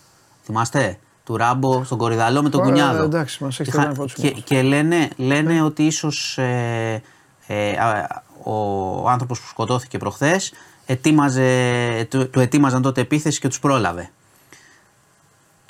[0.43, 3.03] Θυμάστε; Του Ράμπο στον Κορυδαλό με τον Ωραία, κουνιάδο.
[3.03, 4.43] εντάξει, μας έχεις Είχα- κάνει φώτιση και, όμως.
[4.43, 7.01] και λένε, λένε ότι ίσως ε,
[7.47, 10.53] ε, α, ο άνθρωπος που σκοτώθηκε προχθές
[10.85, 14.10] ετοίμαζε, του, του ετοίμαζαν τότε επίθεση και τους πρόλαβε.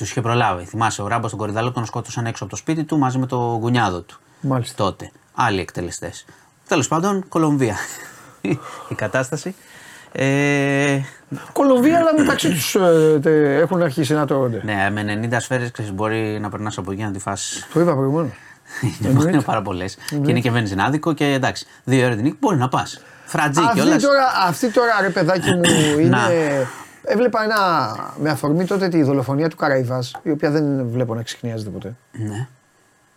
[0.03, 0.65] Τους είχε προλάβει.
[0.65, 3.35] Θυμάσαι, ο Ράμπος στον Κορυδαλό τον σκότωσαν έξω από το σπίτι του μαζί με το
[3.35, 4.19] γουνιάδο του.
[4.41, 4.83] Μάλιστα.
[4.83, 5.11] Τότε.
[5.33, 6.25] Άλλοι εκτελεστές.
[6.67, 7.75] Τέλος πάντων, Κολομβία.
[8.91, 9.55] Η κατάσταση.
[10.11, 10.99] Ε,
[11.53, 12.75] Κολομβία, αλλά μεταξύ τους
[13.61, 14.61] έχουν αρχίσει να τρώγονται.
[14.63, 17.65] ναι, με 90 σφαίρες μπορεί να περνάς από εκεί να τη φάσει.
[17.73, 18.31] Το είπα προηγουμένως.
[19.27, 19.95] είναι πάρα πολλές.
[20.09, 21.65] Και είναι και βενζινάδικο και εντάξει.
[21.83, 23.01] Δύο ώρες την νύχτα μπορεί να πας.
[23.25, 24.01] Φρατζί Αυτή κιόλας.
[24.03, 25.61] τώρα, αυτή τώρα, ρε παιδάκι μου,
[26.09, 26.31] Να.
[26.31, 26.67] είναι.
[27.05, 27.59] Έβλεπα ένα.
[28.21, 31.95] Με αφορμή τότε τη δολοφονία του Καραϊβάς, η οποία δεν βλέπω να ξεχνιάζεται ποτέ.
[32.11, 32.47] Ναι.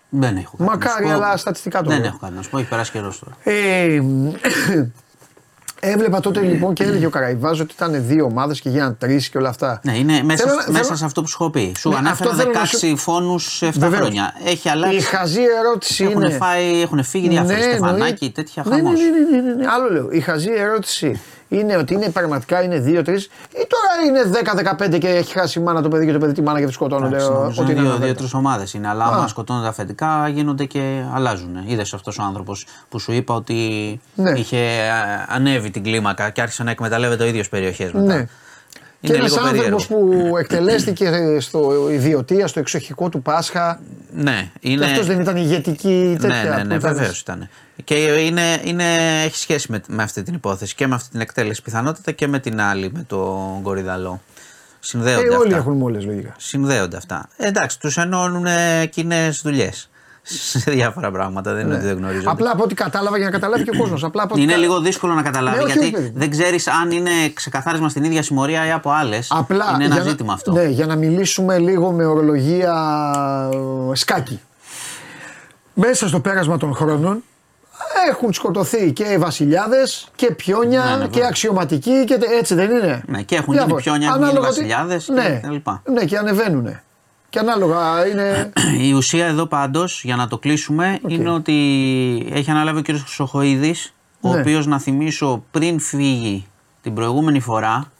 [0.08, 0.70] Δεν έχω κάτι.
[0.70, 1.24] Μακάρι, να σου πω.
[1.24, 2.06] αλλά στατιστικά το Δεν λέω.
[2.06, 3.36] έχω κάτι να σου πω, έχει περάσει καιρός τώρα.
[3.42, 4.00] Ε,
[5.92, 9.38] έβλεπα τότε λοιπόν και έλεγε ο Καραϊβάς ότι ήταν δύο ομάδες και γίναν τρεις και
[9.38, 9.80] όλα αυτά.
[9.84, 11.72] Ναι, είναι μέσα, Θέλω να- μέσα θέλω- σε αυτό που σου έχω πει.
[11.78, 14.00] Σου Ναι, ανέφερα αυτό θέλω 16 να σου- φόνους σε 7 Βεβαίως.
[14.00, 14.32] χρόνια.
[14.44, 15.00] Έχει Η αλλάξει.
[15.00, 16.30] χαζή ερώτηση Έχουν, είναι.
[16.30, 17.56] φάει, έχουν φύγει διάφορα.
[17.60, 18.28] Στεφανάκι, εννοείται.
[18.28, 19.00] τέτοια ναι, ναι, χαμός.
[19.00, 19.66] ναι, ναι, ναι, ναι, ναι.
[19.70, 20.10] Άλλο λέω.
[20.10, 24.20] Η χαζή ερώτηση είναι ότι είναι πραγματικά είναι 2-3 ή τώρα είναι
[24.94, 26.72] 10-15 και έχει χάσει η μάνα το παιδί και το παιδί τη μάνα και του
[26.72, 27.06] σκοτώνονται.
[27.16, 28.18] Εντάξει, ο- νομίζω Ό,τι είναι είναι δύο- αναφέρεται.
[28.18, 28.88] δύο-τρει ομάδες είναι.
[28.88, 29.08] Αλλά Α.
[29.16, 31.56] άμα σκοτώνονται αφεντικά γίνονται και αλλάζουν.
[31.66, 33.54] Είδες αυτός ο άνθρωπος που σου είπα ότι
[34.14, 34.30] Ναι.
[34.30, 38.14] είχε α, ανέβει την κλίμακα και άρχισε να εκμεταλλεύεται ο ίδιος περιοχές μετά.
[38.14, 38.26] Ναι.
[39.00, 40.28] Και Είναι ένας λίγο άνθρωπος περίεργο.
[40.30, 43.80] που εκτελέστηκε στο ιδιωτία, στο εξοχικό του Πάσχα.
[44.14, 44.84] Ναι, Και είναι.
[44.84, 46.42] αυτός δεν ήταν ηγετική τέτοια.
[46.42, 47.48] ναι, ναι, που ναι, ήταν- βεβαίως ήταν.
[47.84, 48.84] Και είναι, είναι,
[49.24, 52.38] έχει σχέση με, με αυτή την υπόθεση και με αυτή την εκτέλεση πιθανότητα και με
[52.38, 54.20] την άλλη, με τον Κορυδαλό.
[54.80, 55.56] Συνδέονται Ε, όλοι αυτά.
[55.56, 56.34] έχουν μόλε λογικά.
[56.38, 57.28] Συνδέονται αυτά.
[57.36, 58.46] Ε, εντάξει, τους ενώνουν
[58.90, 59.90] κοινές δουλειές.
[60.28, 61.52] Σε διάφορα πράγματα.
[61.54, 62.24] Δεν είναι ότι δεν γνωρίζονται.
[62.26, 62.30] Ναι.
[62.32, 64.04] Απλά από ό,τι κατάλαβα για να καταλάβει και ο κόσμος.
[64.04, 66.18] Απλά από ό,τι Είναι κα- λίγο δύσκολο να καταλάβει Ναι, όχι, γιατί όχι, παιδί μου.
[66.18, 69.28] δεν ξέρεις αν είναι ξεκαθάρισμα στην ίδια συμμορία ή από άλλες.
[69.30, 70.52] Απλά Είναι ένα για να- ζήτημα αυτό.
[70.52, 72.74] Ναι, για να μιλήσουμε λίγο με ορολογία
[73.92, 74.40] ε, σκάκι.
[75.74, 77.22] Μέσα στο πέρασμα των χρόνων
[78.10, 81.28] έχουν σκοτωθεί και βασιλιάδες και πιόνια Ναι, ναι, και βέβαια.
[81.28, 83.82] αξιωματικοί και τε- έτσι δεν είναι; Ναι, και έχουν γίνει Διάφορα.
[83.82, 85.82] πιόνια, έχουν γίνει Ανάλογα τι- βασιλιάδες και ναι, τα λοιπά.
[85.92, 86.80] Ναι, και ανεβαίνουν.
[87.36, 88.52] Και ανάλογα είναι.
[88.88, 91.52] Η ουσία εδώ πάντως, για να το κλείσουμε, είναι ότι
[92.32, 92.86] έχει αναλάβει ο κ.
[92.86, 94.40] Χρυσοχοίδης, ο Ναι.
[94.40, 96.46] οποίος να θυμίσω πριν φύγει
[96.82, 97.90] την προηγούμενη φορά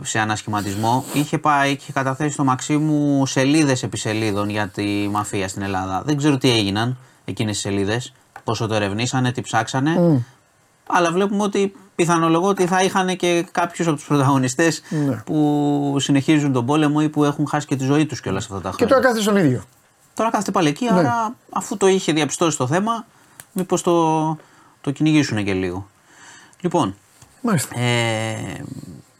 [0.00, 5.62] σε ανασχηματισμό, είχε, πάει, είχε καταθέσει στο Μαξίμου σελίδες επί σελίδων για τη μαφία στην
[5.62, 6.02] Ελλάδα.
[6.06, 8.12] Δεν ξέρω τι έγιναν εκείνες τι σελίδες,
[8.44, 10.24] πόσο το ερευνήσανε, τι ψάξανε.
[10.88, 15.16] Αλλά βλέπουμε ότι πιθανολογώ ότι θα είχαν και κάποιους από τους πρωταγωνιστές Ναι.
[15.16, 18.68] που συνεχίζουν τον πόλεμο ή που έχουν χάσει και τη ζωή τους κιόλας αυτά τα
[18.68, 18.88] και χρόνια.
[18.94, 19.62] τώρα κάθεται στον ίδιο.
[20.14, 20.90] Τώρα κάθεται πάλι εκεί, Ναι.
[20.98, 23.06] άρα αφού το είχε διαπιστώσει το θέμα,
[23.52, 24.26] μήπως το,
[24.80, 25.86] το κυνηγήσουν και λίγο.
[26.60, 26.94] Λοιπόν,
[27.42, 27.78] Μάλιστα.
[27.80, 28.64] ε,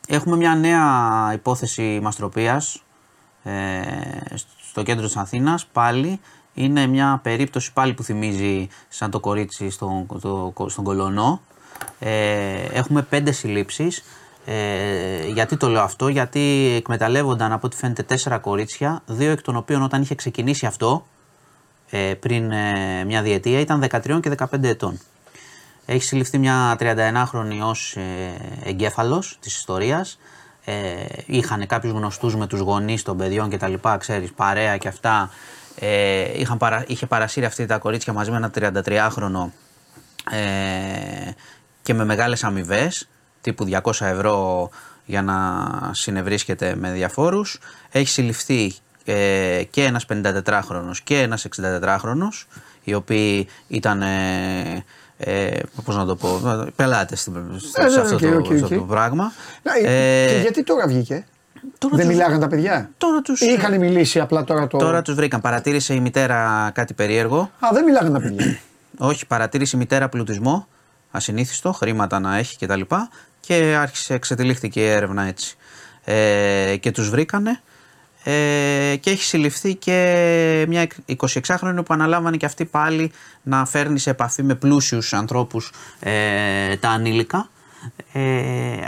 [0.09, 2.83] έχουμε μια νέα υπόθεση μαστροπίας
[3.43, 3.81] ε,
[4.71, 6.21] στο κέντρο της Αθήνας πάλι.
[6.55, 11.41] Είναι μια περίπτωση πάλι που θυμίζει σαν το κορίτσι στον, το- στον Κολονό.
[11.99, 14.05] Ε, έχουμε πέντε συλλήψεις.
[14.45, 19.57] Ε, γιατί το λέω αυτό, γιατί εκμεταλλεύονταν από ό,τι φαίνεται τέσσερα κορίτσια, δύο εκ των
[19.57, 21.07] οποίων όταν είχε ξεκινήσει αυτό,
[21.91, 25.01] ε, πριν ε, μια διετία, ήταν 13 και 15 ετών.
[25.87, 28.03] Έχει συλληφθεί μια 31χρονη ως ε,
[28.65, 30.19] εγκέφαλος της ιστορίας.
[30.65, 30.75] Ε,
[31.27, 35.31] είχαν κάποιους γνωστούς με τους γονείς των παιδιών και τα λοιπά, ξέρεις, παρέα και αυτά.
[35.81, 39.51] Ε, είχαν παρα, είχε παρασύρει αυτή τα κορίτσια μαζί με ένα 33χρονο
[40.31, 41.31] ε,
[41.89, 43.09] και με μεγάλες αμοιβές,
[43.41, 44.69] τύπου 200 ευρώ
[45.05, 45.35] για να
[45.93, 47.59] συνευρίσκεται με διαφόρους.
[47.91, 48.73] Έχει συλληφθεί
[49.05, 52.47] ε, και ένας 54χρονος και ένας 64χρονος,
[52.85, 54.85] οι οποίοι ήταν, ε,
[55.19, 56.41] ε, πώς να το πω,
[56.77, 58.73] πελάτες στην- σε Ε, ναι, αυτό, οκ, το, οκ, σε αυτό οκ.
[58.81, 59.33] το πράγμα.
[59.63, 61.27] Να, Ε, και γιατί τώρα βγήκε;
[61.79, 64.79] τώρα δεν τους- μιλάγαν τα παιδιά; Τώρα τους, Ή είχαν μιλήσει απλά τώρα το.
[64.79, 65.41] τώρα τους βρήκαν.
[65.41, 67.39] Παρατήρησε η μητέρα κάτι περίεργο.
[67.41, 68.59] Α, δεν μιλάγαν τα παιδιά.
[69.11, 70.67] Όχι, παρατήρησε η μητέρα πλουτισμό,
[71.19, 72.81] ασυνήθιστο, χρήματα να έχει κτλ.
[72.81, 72.97] Και,
[73.41, 75.57] και άρχισε, εξετυλίχθηκε η έρευνα έτσι.
[76.05, 77.61] Ε, και τους βρήκανε
[78.31, 80.87] ε, και έχει συλληφθεί και μια
[81.17, 83.13] 26χρονη που αναλάμβανε και αυτή πάλι
[83.43, 87.49] να φέρνει σε επαφή με πλούσιους ανθρώπους ε, τα ανήλικα.
[88.13, 88.23] Ε,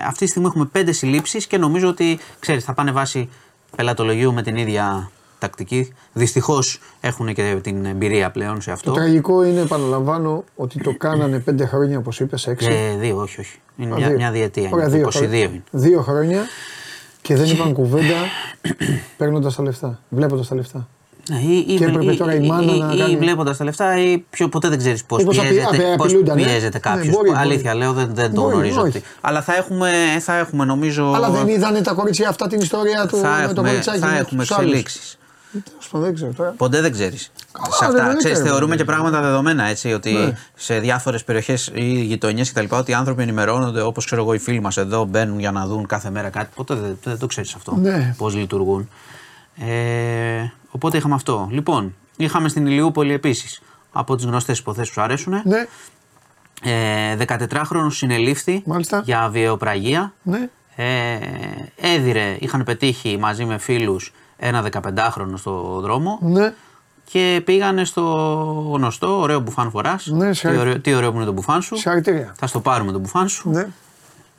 [0.07, 3.29] αυτή τη στιγμή έχουμε πέντε συλλήψεις και νομίζω ότι ξέρεις, θα πάνε βάσει
[3.77, 5.93] πελατολογίου με την ίδια τακτική.
[6.13, 8.91] Δυστυχώς έχουν και την εμπειρία πλέον σε αυτό.
[8.91, 12.69] Το τραγικό είναι, επαναλαμβάνω, ότι το κάνανε πέντε χρόνια όπως είπες, έξι.
[12.71, 13.59] Ε, δύο, όχι, όχι.
[13.77, 14.17] Είναι Α, μια, δύο.
[14.17, 14.69] μια διετία.
[14.73, 14.97] Ωραία, είναι.
[14.97, 15.39] δύο 22 χρόνια.
[15.39, 15.63] είναι.
[15.71, 16.43] Δύο χρόνια
[17.23, 18.15] και δεν είπαν κουβέντα
[19.17, 20.89] παίρνοντας τα λεφτά, βλέποντας τα λεφτά.
[21.31, 23.97] Ναι, ή, ή, Και έπρεπε τώρα η μάνα ή, να ή, κάνει- βλέποντας τα λεφτά,
[23.99, 26.79] ή πιο, ποτέ δεν ξέρεις πώς Μήπως απει- πιέζεται, απει- πώς απειλούνταν, ε; πιέζεται Ναι,
[26.79, 27.15] κάποιος.
[27.15, 27.41] μπορεί, μπορεί.
[27.41, 28.81] Αλήθεια λέω, δεν, δεν το Μπορεί, γνωρίζω.
[28.81, 28.89] όχι.
[28.89, 29.03] αυτή.
[29.21, 29.91] Αλλά θα έχουμε,
[30.21, 31.13] θα έχουμε νομίζω.
[31.15, 33.99] Αλλά δεν είδανε τα κορίτσια αυτά την ιστορία του θα με το έχουμε, κοριτσάκι.
[33.99, 34.67] θα με έχουμε τους άλλους.
[34.71, 35.19] εξελίξεις.
[35.53, 36.51] Τέλος πάντων, δεν ξέρω τώρα.
[36.51, 37.23] Ποτέ δεν ξέρεις.
[37.23, 37.31] Σε
[37.81, 38.77] δεν αυτά εννοείται, ξέρεις, ρε, θεωρούμε παιδί.
[38.79, 39.93] και πράγματα δεδομένα έτσι.
[39.93, 40.37] Ότι Ναι.
[40.55, 42.65] σε διάφορες περιοχές ή γειτονιές κτλ.
[42.75, 45.87] Ότι οι άνθρωποι ενημερώνονται όπως ξέρω εγώ οι φίλοι μας εδώ μπαίνουν για να δουν
[45.87, 46.49] κάθε μέρα κάτι.
[46.55, 47.77] Ποτέ δεν, δεν το ξέρεις αυτό.
[47.77, 48.15] Ναι.
[48.19, 48.89] Πώς λειτουργούν.
[49.57, 51.49] Ε, οπότε είχαμε αυτό.
[51.51, 53.63] Λοιπόν, είχαμε στην Ηλιούπολη επίσης
[53.93, 55.33] από τις γνωστές υποθέσεις που σου αρέσουν.
[55.45, 55.67] Ναι,
[56.63, 59.03] Ε, 14χρονο συνελήφθη Μάλιστα.
[59.05, 60.13] για βιαιοπραγία.
[60.23, 60.49] ναι.
[60.77, 61.19] Ε,
[61.81, 66.53] έδιρε, είχαν πετύχει μαζί με φίλους ένα 15χρονο στο δρόμο Ναι,
[67.05, 68.03] και πήγανε στο
[68.75, 70.07] γνωστό, ωραίο μπουφάν φοράς.
[70.07, 71.77] Ναι, τι, συγχαρη- ωραίο, τι ωραίο που είναι το μπουφάν σου.
[71.77, 72.35] συγχαρητήρια.
[72.39, 73.51] Θα στο πάρουμε το μπουφάν σου.
[73.51, 73.67] Ναι.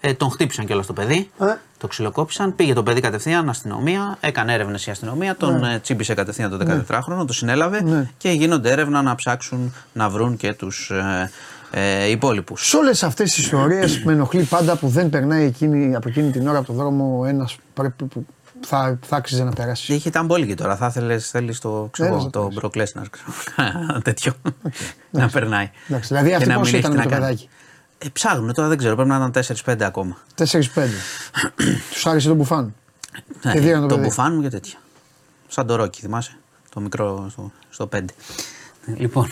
[0.04, 1.30] Ε, τον χτύπησαν κιόλας το παιδί.
[1.40, 1.46] Ε.
[1.78, 2.56] Το ξυλοκόπησαν.
[2.56, 4.18] Πήγε το παιδί κατευθείαν αστυνομία.
[4.22, 5.36] Έκανε έρευνες η αστυνομία.
[5.36, 7.28] Τον ε, τσίμπησε κατευθείαν το 14χρονο.
[7.28, 7.82] Το συνέλαβε.
[7.82, 8.10] Ναι.
[8.18, 11.32] Και γίνονται έρευνα να ψάξουν να βρουν και τους ε,
[11.72, 12.68] ε, υπόλοιπους.
[12.70, 16.48] Σε όλες αυτές τις ιστορίε με ενοχλεί πάντα που δεν περνάει εκείνη, από εκείνη την
[16.48, 18.26] ώρα από το δρόμο ένας πρέπει που
[18.66, 19.94] θα, θα άξιζε να περάσει.
[19.94, 20.76] Είχε ήταν πόλη και τώρα.
[20.76, 22.58] Θα ήθελες θέλεις το, ξέρω, Ένας εγώ, να το πεις.
[22.62, 24.34] Brock Lesnar, ξέρω, τέτοιο.
[25.10, 25.70] να περνάει.
[25.88, 27.22] Εντάξει, δηλαδή Και αυτή να πώς μην έχει ήταν τι με να το κάνει.
[27.26, 27.50] παιδάκι;
[27.98, 30.18] Ε, ψάχνουν τώρα, δεν ξέρω, πρέπει να ήταν 4-5 ακόμα.
[30.38, 30.46] 4-5.
[31.94, 32.74] Τους άρεσε το μπουφάν.
[33.44, 34.08] Ναι, Και δίνανε το το παιδί.
[34.08, 34.80] μπουφάν μου και τέτοια.
[35.48, 36.38] Σαν το Ρόκι, θυμάσαι;
[36.70, 38.00] Το μικρό στο, στο 5.
[38.98, 39.28] Λοιπόν,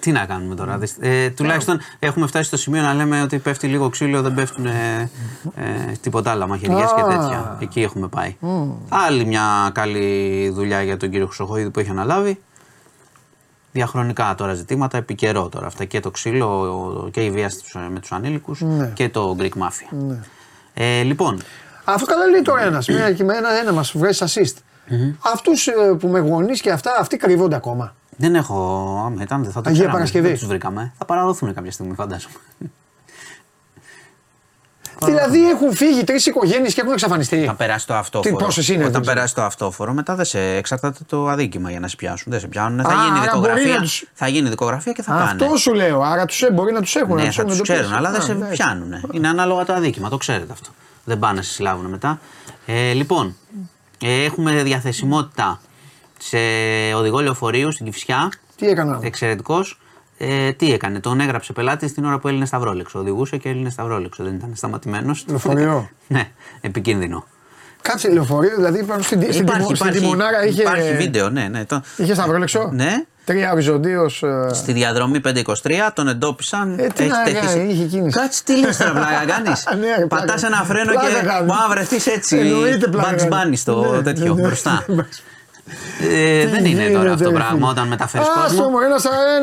[0.00, 0.78] τι να κάνουμε τώρα.
[0.78, 4.66] δυσ- Ε, τουλάχιστον έχουμε φτάσει στο σημείο να λέμε ότι πέφτει λίγο ξύλο, δεν πέφτουν
[4.66, 5.10] ε,
[5.56, 7.06] ε, τίποτα άλλα μαχαιριές και Α.
[7.06, 7.58] τέτοια.
[7.60, 8.36] Εκεί έχουμε πάει.
[8.88, 12.38] Άλλη μια καλή δουλειά για τον κύριο Χρυσοχοίδη που έχει αναλάβει.
[13.72, 15.84] Διαχρονικά τώρα ζητήματα, επί καιρό τώρα αυτά.
[15.84, 18.86] Και το ξύλο και η βία στους- με τους ανήλικους Ναι.
[18.94, 20.16] και το Greek Mafia.
[20.74, 21.40] Ε, λοιπόν,
[21.84, 22.88] Αυτό καλά λέει τώρα ένας.
[22.88, 24.54] Ένα, ένα, ένα μας βγάζει assist.
[25.32, 25.68] Αυτούς
[25.98, 27.94] που με γονείς και αυτά, αυτοί κρύβονται ακόμα.
[28.22, 28.54] Δεν έχω.
[29.06, 29.92] Άμα ήταν, δεν θα το Αγία ξέραμε.
[29.92, 30.28] Παρασκευή.
[30.28, 30.92] Δεν τους βρήκαμε.
[30.98, 32.34] Θα παραδοθούν κάποια στιγμή, φαντάζομαι.
[35.04, 37.44] Δηλαδή έχουν φύγει τρεις οικογένειες και έχουν εξαφανιστεί.
[37.44, 38.36] Θα περάσει το αυτόφορο.
[38.36, 39.14] Τι, πόσες είναι, δεν Όταν ξέρω.
[39.16, 42.32] περάσει το αυτόφορο, μετά δεν σε εξαρτάται το αδίκημα για να σε πιάσουν.
[42.32, 42.82] Δεν σε πιάνουν.
[42.82, 43.74] Θα Α, γίνει άρα μπορεί δικογραφία.
[43.74, 45.44] να τους- Θα γίνει δικογραφία και θα πάνε.
[45.44, 46.02] Αυτό σου λέω.
[46.02, 47.14] Άρα τους μπορεί να τους έχουν.
[47.16, 47.78] να Ναι, τους θα έχουν τους εντοπίσει.
[47.86, 48.46] ξέρουν, αλλά δεν Α, σε ναι.
[48.48, 48.92] πιάνουν.
[49.12, 50.70] Είναι ανάλογα το αδίκημα, το ξέρετε αυτό.
[51.04, 52.20] Δεν πάνε να σε συλλάβουν μετά.
[52.66, 53.36] Ε, λοιπόν,
[54.02, 55.60] ε, έχουμε διαθεσιμότητα
[56.22, 56.36] σε
[56.96, 58.28] οδηγό λεωφορείου στην Κυφσιά.
[58.56, 58.98] Τι έκανα.
[59.02, 59.80] Εξαιρετικός.
[60.18, 62.98] Ε, τι έκανε, τον έγραψε πελάτη την ώρα που έλυνε Σταυρόλεξο.
[62.98, 64.24] Οδηγούσε και έλυνε Σταυρόλεξο.
[64.24, 65.24] Δεν ήταν σταματημένος.
[65.28, 66.28] Λεωφορείο; ναι,
[66.60, 67.24] επικίνδυνο.
[67.82, 70.60] Κάτσε λεωφορείο, δηλαδή πάνω στην, στην, τιμο- στην τιμονάρα είχε.
[70.62, 71.48] υπάρχει βίντεο, ναι.
[71.48, 73.04] ναι το, Είχε σταυρόλεξο; ναι.
[73.24, 74.24] Τρία οριζοντίως.
[74.52, 75.32] Στη διαδρομή 523
[75.94, 76.78] τον εντόπισαν.
[76.78, 78.18] Ε, τι να κάνει, είχε κίνηση.
[78.18, 80.24] Κάτσε τι λες τώρα, πλάκα κάνεις; Ναι, ρε, πλάκα.
[80.24, 81.46] Πατάς ένα φρένο Πλάκα και κάνεις.
[81.46, 82.36] μπορεί να βρεθεί έτσι.
[82.36, 83.28] Εννοείται πλάκα Bugs κάνεις.
[83.30, 84.46] Bunny στο Ναι, τέτοιο ναι, ναι.
[84.46, 84.84] μπροστά.
[86.00, 88.62] Ε, δεν είναι τώρα αυτό το πράγμα όταν μεταφέρεις Α κόσμο.
[88.62, 88.96] το μου, ένα,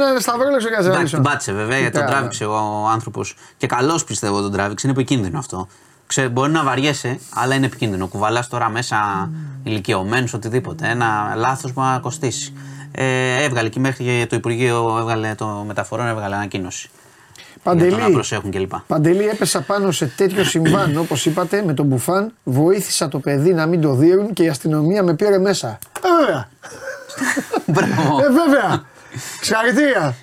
[0.08, 2.14] ένας σταυρόλεξο για Εντάξει, την πάτησε βέβαια γιατί τον Καλά.
[2.14, 3.36] τράβηξε ο άνθρωπος.
[3.58, 4.88] Και καλώς πιστεύω τον τράβηξε.
[4.88, 5.68] Είναι επικίνδυνο αυτό.
[6.08, 8.08] Ξέ, μπορεί να βαριέσαι, αλλά είναι επικίνδυνο.
[8.08, 9.30] Κουβαλάς τώρα μέσα
[9.64, 10.88] ηλικιωμένους, οτιδήποτε.
[10.88, 12.54] Ένα λάθος μπορεί να κοστίσει.
[12.92, 16.90] Ε, έβγαλε και μέχρι και το Υπουργείο έβγαλε το μεταφορών έβγαλε ανακοίνωση.
[17.74, 18.72] Για το να Παντελή, προσέχουν κλπ.
[18.88, 22.34] Παντελή, έπεσα πάνω σε τέτοιο συμβάν όπως είπατε με τον Μπουφάν.
[22.44, 25.68] Βοήθησα το παιδί να μην το δίνουν και η αστυνομία με πήρε μέσα.
[25.68, 26.50] Ε, Βέβαια.
[27.66, 28.20] Μπράβο.
[28.20, 28.84] Ε, βέβαια.
[29.42, 30.16] Συγχαρητήρια.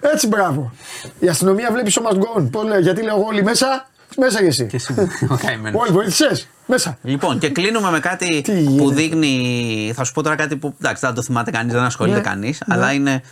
[0.00, 0.72] Έτσι, μπράβο.
[1.18, 2.50] Η αστυνομία βλέπει σώμα γκον.
[2.50, 4.66] Πώς λέει, γιατί λέω εγώ όλοι μέσα, μέσα και εσύ.
[4.66, 4.94] Και εσύ,
[5.30, 5.80] ο καημένος.
[5.82, 6.98] Όλοι βοήθησες; Μέσα.
[7.02, 9.92] Λοιπόν, και κλείνουμε με κάτι Τι γίνεται; που δείχνει.
[9.94, 12.22] Θα σου πω τώρα κάτι που εντάξει, δεν το θυμάται κανείς, δεν ασχολείται Ναι.
[12.22, 13.22] κανείς, αλλά είναι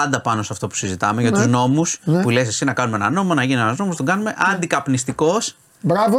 [0.00, 2.00] πάντα πάνω σε αυτό που συζητάμε για τους νόμους.
[2.04, 2.22] Ναι.
[2.22, 5.56] Που λες εσύ να κάνουμε ένα νόμο, να γίνει ένας νόμος, τον κάνουμε αντικαπνιστικός.
[5.80, 6.18] Μπράβο.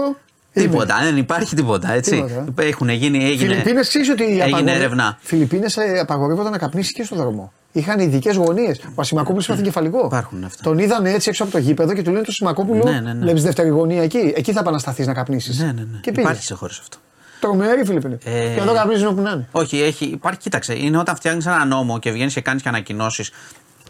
[0.54, 0.68] Είμαι.
[0.68, 2.12] Τίποτα, δεν υπάρχει τίποτα έτσι.
[2.12, 2.64] Τίποτα.
[2.64, 5.18] Έχουν γίνει, έγινε, Φιλιππίνες ξέρεις ότι έγινε απαγορεύει- έρευνα.
[5.22, 7.52] Φιλιππίνες ε, απαγορεύονταν να καπνίσει και στο δρόμο.
[7.72, 8.80] Είχαν ειδικές γωνίες.
[8.96, 10.06] Ο Ασημακόπουλος έπαθε κεφαλικό.
[10.06, 10.64] Υπάρχουν αυτά.
[10.64, 12.84] Τον είδανε έτσι έξω από το γήπεδο και του λένε το Ασημακόπουλο.
[12.84, 13.20] Ναι, ναι, ναι.
[13.20, 15.60] Βλέπεις δεύτερη γωνία εκεί; Εκεί θα επανασταθείς να καπνίσεις.
[15.60, 16.00] Ναι, ναι, ναι.
[16.02, 16.22] Και πήγε.
[16.22, 16.98] Υπάρχει σε χώρες αυτό.
[17.40, 18.18] Τρομερή Φιλιππίνη.
[18.24, 19.48] Ε, Και εδώ καπνίζουν όπου να είναι.
[19.52, 23.32] Όχι, έχει, υπάρχει, κοίταξε, είναι όταν φτιάχνεις ένα νόμο και βγαίνεις και κάνεις και ανακοινώσεις.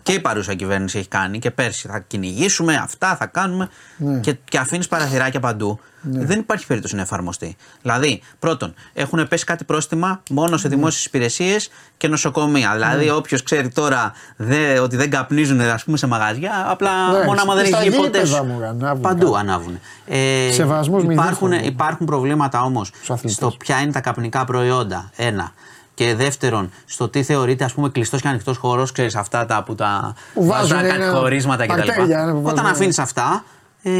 [0.10, 4.20] Και η παρούσα κυβέρνηση έχει κάνει και πέρσι θα κυνηγήσουμε, αυτά θα κάνουμε Ναι.
[4.20, 5.80] και, και αφήνεις παραθυράκια παντού.
[6.02, 7.56] Δεν υπάρχει περίπτωση να εφαρμοστεί.
[7.82, 10.58] Δηλαδή, πρώτον, έχουν πέσει κάτι πρόστιμα μόνο Ναι.
[10.58, 12.72] σε δημόσιες υπηρεσίες και νοσοκομεία.
[12.74, 17.42] Δηλαδή, όποιος ξέρει τώρα δε, ότι δεν καπνίζουν ας πούμε, σε μαγαζιά, απλά Ναι, μόνο
[17.42, 18.18] άμα δεν στα έχει βγει ποτέ.
[18.20, 18.44] γήπεδα σου.
[18.44, 19.40] μου, ανάβουν Παντού κάτι.
[19.48, 19.80] ανάβουν.
[20.06, 23.32] Ε, Σεβασμός μηδέν υπάρχουν, στον- υπάρχουν προβλήματα όμως αθλητές.
[23.34, 25.10] στο ποια είναι τα καπνικά προϊόντα.
[25.16, 25.52] Ένα.
[26.00, 29.76] Και δεύτερον, στο τι θεωρείται ας πούμε κλειστός και ανοιχτός χώρος, ξέρεις αυτά τα που
[29.76, 31.76] τα Που βάζουν βάζουν κάτι ένα- χωρίσματα κτλ.
[31.78, 33.44] παρτέρια, ναι, που Όταν βάζουν- αφήνεις αυτά,
[33.84, 33.92] ε,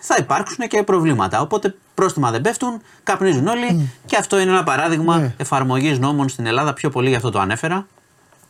[0.00, 1.40] θα υπάρξουν και προβλήματα.
[1.40, 5.34] Οπότε πρόστιμα δεν πέφτουν, καπνίζουν όλοι και αυτό είναι ένα παράδειγμα Ναι.
[5.36, 6.72] εφαρμογής νόμων στην Ελλάδα.
[6.72, 7.86] Πιο πολύ γι' αυτό το ανέφερα.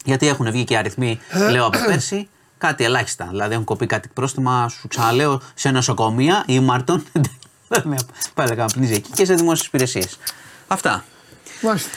[0.05, 1.19] Γιατί έχουν βγει και αριθμοί,
[1.51, 3.27] λέω από πέρσι, κάτι ελάχιστα.
[3.31, 7.03] Δηλαδή έχουν κοπεί κάτι πρόστιμα, σου ξαναλέω, σε νοσοκομεία ή Μαρτών.
[8.35, 10.19] Πάει να καπνίζει εκεί και σε δημόσιες υπηρεσίες.
[10.67, 11.05] Αυτά.
[11.63, 11.89] Μάλιστα.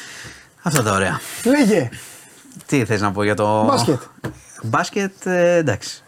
[0.70, 1.20] Αυτά τα ωραία.
[1.44, 1.90] Λέγε.
[2.66, 3.64] Τι θες να πω για το.
[3.66, 4.02] Μπάσκετ.
[4.64, 6.04] Μπάσκετ, ε, εντάξει.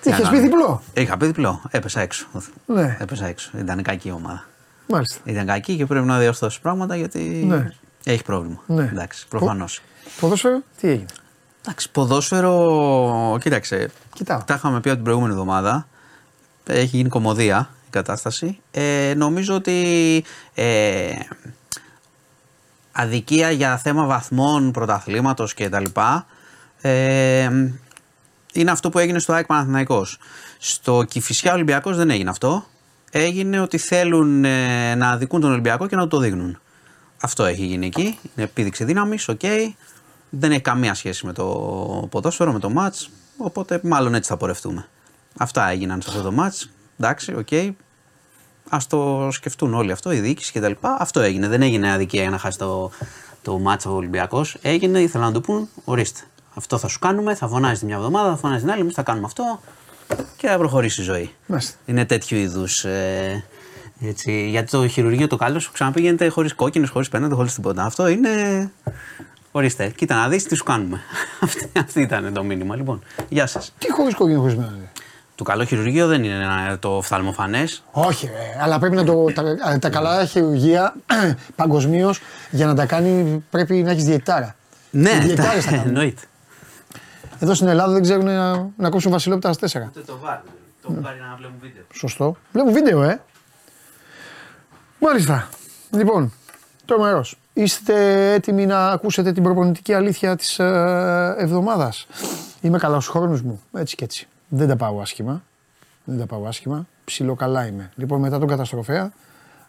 [0.00, 0.48] Τι Είχες να πει κάνω.
[0.48, 1.62] διπλό; Είχα πει διπλό.
[1.70, 2.26] Έπεσα έξω.
[2.66, 2.96] Ναι.
[3.00, 3.50] Έπεσα έξω.
[3.58, 4.44] Ήταν κακή η ομάδα.
[4.88, 5.18] Μάλιστα.
[5.24, 7.72] Ήταν κακή και πρέπει να διορθώσει πράγματα γιατί Ναι.
[8.04, 8.60] έχει πρόβλημα.
[8.66, 8.82] Ναι.
[8.92, 9.80] Εντάξει, προφανώς.
[10.20, 11.06] Ποδόσφαιρο, τι έγινε;
[11.64, 13.88] Εντάξει, ποδόσφαιρο, κοίταξε.
[14.14, 14.42] Κοιτάω.
[14.46, 15.86] Τα είχαμε πει από την προηγούμενη εβδομάδα.
[16.66, 18.58] Έχει γίνει κομμωδία η κατάσταση.
[18.70, 20.24] Ε, νομίζω ότι
[20.54, 21.10] ε,
[22.92, 26.26] αδικία για θέμα βαθμών, πρωταθλήματος και τα λοιπά,
[26.80, 27.50] ε,
[28.52, 30.18] είναι αυτό που έγινε στο ΑΕΚ Παναθηναϊκός.
[30.58, 32.64] Στο Κηφισιά Ολυμπιακός δεν έγινε αυτό.
[33.10, 36.58] Έγινε ότι θέλουν ε, να αδικούν τον Ολυμπιακό και να του το δείχνουν.
[37.20, 38.02] Αυτό έχει γίνει εκεί.
[38.02, 39.40] Είναι επίδειξη δύναμης, οκ.
[40.30, 41.44] Δεν έχει καμία σχέση με το
[42.10, 43.10] ποδόσφαιρο, με το ματς.
[43.36, 44.88] Οπότε μάλλον έτσι θα πορευτούμε.
[45.38, 46.70] Αυτά έγιναν σε αυτό το ματς.
[46.98, 47.74] Εντάξει, οκ.
[48.74, 50.72] Α το σκεφτούν όλοι αυτό, η διοίκηση κτλ.
[50.80, 51.48] Αυτό έγινε.
[51.48, 52.90] Δεν έγινε αδικία για να χάσει το,
[53.42, 54.56] το μάτσο ο Ολυμπιακός.
[54.62, 56.20] Έγινε, ήθελαν να του πούν, ορίστε.
[56.54, 59.02] Αυτό θα σου κάνουμε, θα φωνάζει τη μια εβδομάδα, θα φωνάζει την άλλη, εμείς θα
[59.02, 59.60] κάνουμε αυτό
[60.36, 61.30] και θα προχωρήσει η ζωή.
[61.46, 61.76] Μάλιστα.
[61.84, 62.84] Είναι τέτοιου είδους.
[62.84, 63.44] Ε,
[64.00, 67.84] έτσι, γιατί το χειρουργείο το καλό σου ξαναπήγαινε χωρίς κόκκινες, χωρίς πέναντι, χωρίς τίποτα.
[67.84, 68.30] Αυτό είναι.
[69.52, 71.00] Ορίστε, κοίτα να δεις τι σου κάνουμε.
[71.40, 72.76] Αυτή, αυτή ήταν το μήνυμα.
[72.76, 73.72] Λοιπόν, γεια σας.
[73.78, 74.88] Τι χωρίς κόκκινο χωρίς μέναντι.
[75.42, 77.82] Το καλό χειρουργείο δεν είναι ένα- το οφθαλμοφανές.
[77.90, 79.24] Όχι, ρε, αλλά πρέπει να το.
[79.34, 80.94] Τα, τα καλά χειρουργεία
[81.56, 82.20] παγκοσμίως
[82.50, 84.54] για να τα κάνει πρέπει να έχεις διαιτητάρα.
[84.90, 85.86] Ναι, Οι διαιτητάρες τα κάνουν.
[85.86, 86.22] εννοείται.
[87.38, 89.90] Εδώ στην Ελλάδα δεν ξέρουν να, να κόψουν βασιλόπιτα στα τέσσερα.
[90.06, 90.36] Το βάρ,
[90.82, 91.82] το έχουν πάρει να βλέπουν βίντεο.
[91.94, 92.36] Σωστό.
[92.52, 93.20] Βλέπω βίντεο, ε.
[94.98, 95.48] Μάλιστα.
[95.90, 96.32] Λοιπόν,
[96.84, 97.24] τρομερό.
[97.52, 102.06] Είστε έτοιμοι να ακούσετε την προπονητική αλήθεια της ε, εβδομάδας;
[102.60, 103.62] Είμαι καλά στου χρόνου μου.
[103.76, 104.26] Έτσι και έτσι.
[104.54, 105.42] Δεν τα πάω άσχημα.
[106.04, 106.86] Δεν τα πάω άσχημα.
[107.04, 107.90] Ψιλοκαλά είμαι.
[107.94, 109.12] Λοιπόν, μετά τον καταστροφέα,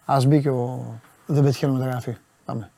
[0.05, 0.99] ας μπει και ο.
[1.25, 2.15] Δεν πετυχαίνω μεταγραφή.
[2.45, 2.71] Πάμε.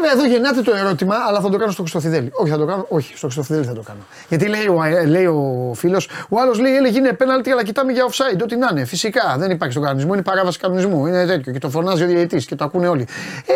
[0.00, 2.30] Βέβαια εδώ γεννάται το ερώτημα, αλλά θα το κάνω στο Χρυστοφιδέλη.
[2.32, 2.86] Όχι, θα το κάνω.
[2.88, 4.00] Όχι, στο Χρυστοφιδέλη θα το κάνω.
[4.28, 7.92] Γιατί λέει ο, ε, λέει ο φίλος, ο άλλος λέει έλεγε είναι πέναλτι, αλλά κοιτάμε
[7.92, 8.40] για offside.
[8.42, 8.84] Ό,τι να είναι.
[8.84, 11.06] Φυσικά δεν υπάρχει στον κανονισμό, είναι παράβαση κανονισμού.
[11.06, 13.06] Είναι τέτοιο και το φωνάζει ο διαιτητής και το ακούνε όλοι.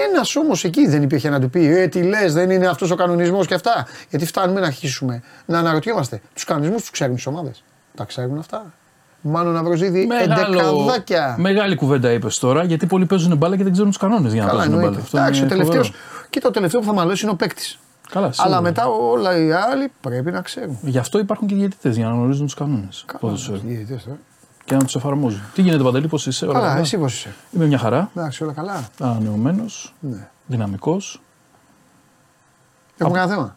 [0.09, 2.95] Ένας όμως εκεί δεν υπήρχε να του πει, Ε, τι λες, δεν είναι αυτός ο
[2.95, 3.87] κανονισμός και αυτά.
[4.11, 6.21] Γιατί φτάνουμε να αρχίσουμε να αναρωτιόμαστε.
[6.35, 7.65] Τους κανονισμούς τους ξέρουν οι ομάδες.
[7.95, 8.73] Τα ξέρουν αυτά.
[9.27, 11.35] Μάλλον να βρω εντεκαδάκια.
[11.39, 14.49] Μεγάλη κουβέντα είπες τώρα γιατί πολλοί παίζουν μπάλα και δεν ξέρουν τους κανόνες για να
[14.49, 14.87] Καλά, παίζουν μπάλα.
[14.87, 15.05] εννοείται.
[15.07, 15.83] Αυτό Εντάξει, ο είναι τελευταίο.
[15.83, 15.99] φοβερό.
[16.31, 17.79] Κοίτα, ο τελευταίο που θα μαλώσει είναι ο παίκτης.
[18.11, 18.55] Καλά, σίγουρα.
[18.55, 20.79] Αλλά μετά όλα οι άλλοι πρέπει να ξέρουν.
[20.83, 23.05] Γι' αυτό υπάρχουν και διαιτητές για να γνωρίζουν τους κανόνες.
[23.21, 23.33] Καλά,
[23.65, 24.19] διαιτητές τώρα.
[24.65, 25.41] Και να τους εφαρμόζουν.
[25.55, 28.11] Τι γίνεται, Παντελή, πώς είσαι, όλα Καλά, καλά; εσύ πώς είσαι; Είμαι μια χαρά.
[28.17, 28.89] Εντάξει, όλα καλά.
[29.01, 30.29] Ανανεωμένος, Ναι.
[30.47, 31.21] δυναμικός.
[32.99, 33.57] Έχουμε κανένα θέμα;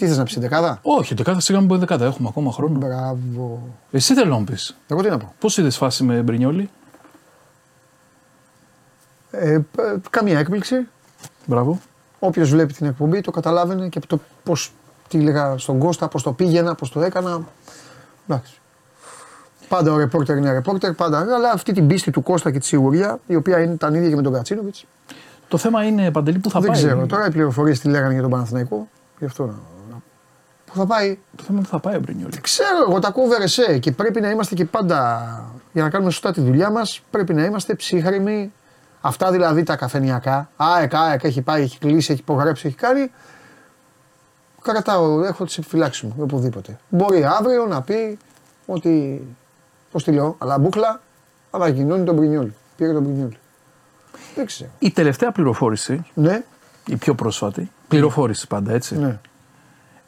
[0.00, 2.04] Τι θες να πεις, δεκάδα; Όχι, δεκάδα σιγά μην πω δεκάδα.
[2.06, 2.78] Έχουμε ακόμα χρόνο.
[2.78, 3.62] Μπράβο.
[3.90, 4.76] Εσύ θέλω να μου πεις.
[4.88, 5.34] Εγώ τι να πω.
[5.38, 6.70] Πώς είδες φάση με Μπρινιόλι.
[9.30, 10.88] Ε, π- καμία έκπληξη.
[11.46, 11.80] Μπράβο.
[12.18, 14.72] Όποιος βλέπει την εκπομπή το καταλάβαινε και το πώς
[15.08, 17.40] τι έλεγα στον Κώστα, πώς το πήγαινα, πώς το έκανα.
[18.28, 18.60] Εντάξει.
[19.68, 21.18] Πάντα ο ρεπόρτερ είναι ρεπόρτερ, πάντα.
[21.18, 24.16] Αλλά αυτή την πίστη του Κώστα και τη σιγουριά, η οποία είναι, ήταν ίδια και
[24.16, 24.84] με τον Κατσίνοβιτς.
[25.48, 26.78] Το θέμα είναι, Παντελή, που θα Δεν πάει.
[26.82, 27.06] ξέρω.
[27.06, 28.88] Τώρα οι πληροφορίες τι λέγανε για τον Παναθηναϊκό.
[29.18, 29.54] Γι' αυτό να.
[30.70, 31.18] Να- Πού θα πάει.
[31.36, 32.40] Το θέμα είναι που θα πάει ο Μπρινιόλι.
[32.40, 35.22] Ξέρω, εγώ τα ακούω βερεσέ και πρέπει να είμαστε και πάντα.
[35.72, 38.52] Για να κάνουμε σωστά τη δουλειά μας, πρέπει να είμαστε ψύχρεμοι.
[39.00, 40.50] Αυτά δηλαδή τα καφενιακά.
[40.56, 43.10] ΑΕΚ, ΑΕΚ έχει πάει, έχει κλείσει, έχει υπογράψει, έχει κάνει.
[44.62, 46.78] Κρατάω, έχω τις επιφυλάξεις μου οπουδήποτε.
[46.88, 48.18] Μπορεί αύριο να πει
[48.66, 49.22] ότι.
[49.90, 51.00] Πώς τη λέω, αλλά μπούκλα,
[51.50, 52.50] ανακοινώνει τον Μπρινιόλ.
[52.76, 53.34] Πήρε τον Μπρινιόλ.
[54.34, 54.70] Δεν ξέρω.
[54.78, 56.42] Η τελευταία πληροφόρηση, Ναι,
[56.86, 59.18] η πιο πρόσφατη, πληροφόρηση πάντα έτσι, ναι.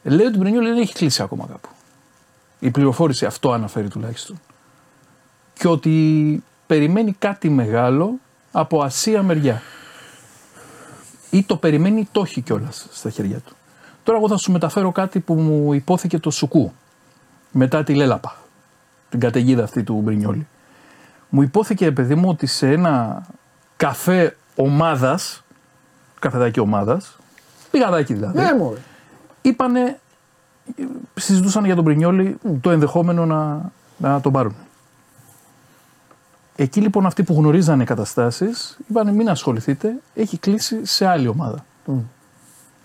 [0.03, 1.69] Λέει ότι ο Μπρινιόλι δεν έχει κλείσει ακόμα κάπου.
[2.59, 4.39] Η πληροφόρηση αυτό αναφέρει τουλάχιστον.
[5.53, 8.13] Και ότι περιμένει κάτι μεγάλο
[8.51, 9.61] από Ασία μεριά.
[11.29, 13.55] Ή το περιμένει ή το έχει κιόλας στα χέρια του.
[14.03, 16.73] Τώρα εγώ θα σου μεταφέρω κάτι που μου υπόθηκε το Σουκού
[17.51, 18.35] μετά τη Λέλαπα,
[19.09, 20.47] την καταιγίδα αυτή του Μπρινιόλι.
[21.29, 23.23] Μου υπόθηκε, παιδί μου, ότι σε ένα
[23.77, 25.43] καφέ ομάδας,
[26.19, 27.17] καφεδάκι ομάδας,
[27.71, 28.79] πηγαδάκι δηλαδή, Ναι, μωρέ.
[29.43, 29.99] Είπανε,
[31.13, 34.55] συζητούσαν για τον Πρινιόλη το ενδεχόμενο να, να τον πάρουν.
[36.55, 41.65] Εκεί λοιπόν αυτοί που γνωρίζανε καταστάσεις είπανε μην ασχοληθείτε, έχει κλείσει σε άλλη ομάδα.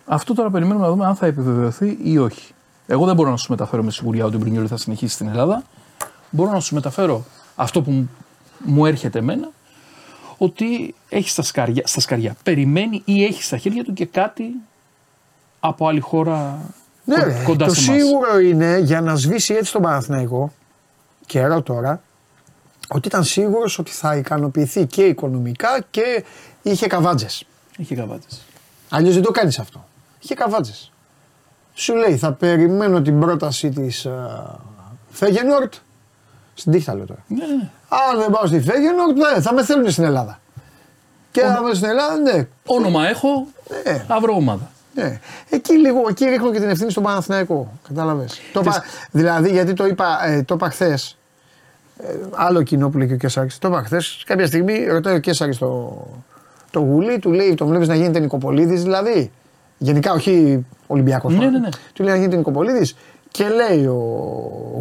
[0.07, 2.53] Αυτό τώρα περιμένουμε να δούμε αν θα επιβεβαιωθεί ή όχι.
[2.87, 5.63] Εγώ δεν μπορώ να σου μεταφέρω με σιγουριά ότι ο Μπρινιόλη θα συνεχίσει στην Ελλάδα.
[6.31, 7.25] Μπορώ να σου μεταφέρω
[7.57, 8.11] αυτό που μου-
[8.65, 9.51] μου έρχεται εμένα,
[10.39, 12.37] ότι έχει στα σκαριά, στα σκαριά.
[12.43, 14.55] Περιμένει ή έχει στα χέρια του και κάτι
[15.61, 16.59] από άλλη χώρα
[17.05, 18.03] Ναι, κο- ρε, κοντά το σε εμάς.
[18.03, 20.53] σίγουρο είναι για να σβήσει έτσι τον Παναθηναϊκό
[21.27, 22.01] καιρό τώρα
[22.89, 26.25] ότι ήταν σίγουρος ότι θα ικανοποιηθεί και οικονομικά και
[26.63, 27.45] είχε καβάτζες.
[27.79, 28.41] Έχει καβάτες.
[28.89, 29.85] Αλλιώς δεν το κάνεις αυτό.
[30.21, 30.93] Είχε καβάτζες.
[31.75, 34.55] Σου λέει θα περιμένω την πρόταση της uh,
[35.11, 35.75] Φέγενορτ
[36.55, 37.25] στην τύχη θα λέω τώρα.
[37.29, 37.71] Ναι, ναι, ναι.
[37.89, 40.41] Αν δεν πάω στη Φέγενορτ ναι, θα με θέλουν στην Ελλάδα.
[41.31, 42.49] Και αν με στην Ελλάδα ναι.
[42.67, 43.47] Όνομα έχω,
[43.85, 44.05] Ναι.
[44.09, 44.71] θα βρω ομάδα.
[44.99, 45.21] Ναι.
[45.51, 47.73] Εκεί λίγο, εκεί ρίχνω και την ευθύνη στον Παναθηναϊκό.
[47.89, 48.41] Κατάλαβες.
[48.53, 51.17] Το είπα, δηλαδή, γιατί το είπα, ε, το είπα χθες.
[52.35, 53.49] άλλο κοινό που λέει και ο Κέσσαρη.
[53.59, 54.23] Το είπα χθες.
[54.27, 56.07] Κάποια στιγμή ρωτάει ο Κέσσαρη το,
[56.71, 59.31] το γουλί, του λέει: Τον βλέπεις να γίνεται Νικοπολίδη, δηλαδή;
[59.79, 61.35] Γενικά, όχι Ολυμπιακός.
[61.35, 61.69] Ναι, ναι, ναι.
[61.93, 62.95] Του λέει να γίνεται Νικοπολίδη.
[63.31, 63.99] Και λέει ο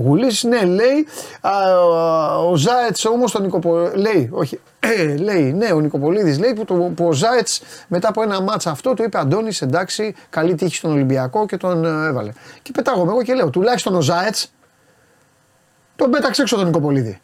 [0.04, 1.08] Γουλής, ναι, λέει,
[1.42, 1.52] α,
[2.38, 3.98] ο Ζάετς όμως τον Νικοπολίδη.
[3.98, 8.22] Λέει, όχι, ε, λέει, ναι, ο Νικοπολίδης λέει που, το, που ο Ζάετς μετά από
[8.22, 12.32] ένα μάτσα αυτό του είπε Αντώνης, εντάξει, καλή τύχη στον Ολυμπιακό και τον ε, έβαλε.
[12.62, 14.52] Και πετάγομαι εγώ και λέω, τουλάχιστον ο Ζάετς
[15.96, 17.22] τον πέταξε έξω τον Νικοπολίδη.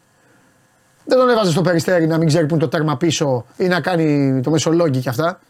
[1.04, 3.80] Δεν τον έβαζε στο περιστέρι να μην ξέρει που είναι το τέρμα πίσω ή να
[3.80, 5.40] κάνει το μεσολόγγι και αυτά.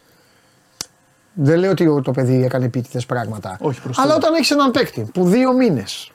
[1.37, 3.57] Δεν λέω ότι το παιδί έκανε επίτηδες πράγματα.
[3.61, 4.17] Όχι, προς Αλλά Θεού.
[4.17, 6.11] όταν έχεις έναν παίκτη που δύο μήνες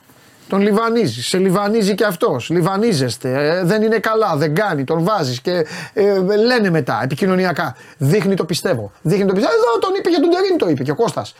[0.50, 5.40] τον λιβανίζεις, σε λιβανίζει και αυτός, λιβανίζεστε, ε, δεν είναι καλά, δεν κάνει, τον βάζεις
[5.40, 7.76] και ε, λένε μετά επικοινωνιακά.
[7.98, 8.92] Δείχνει το πιστεύω.
[9.02, 9.54] Δείχνει το πιστεύω.
[9.54, 11.34] Εδώ τον είπε για τον Τερίν, το είπε και ο Κώστας.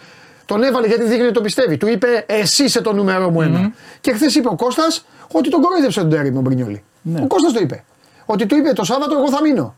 [0.45, 1.77] Τον έβαλε γιατί δείχνει ότι το πιστεύει.
[1.77, 3.73] Του είπε Εσύ είσαι το νούμερο μου ένα.
[4.01, 6.83] Και χθες είπε ο Κώστας ότι τον κορόιδεψε τον Τερίν ο Μπρινιόλη.
[7.03, 7.21] Ναι.
[7.21, 7.85] Ο Κώστας το είπε.
[8.25, 9.75] Ότι του είπε το Σάββατο εγώ θα μείνω.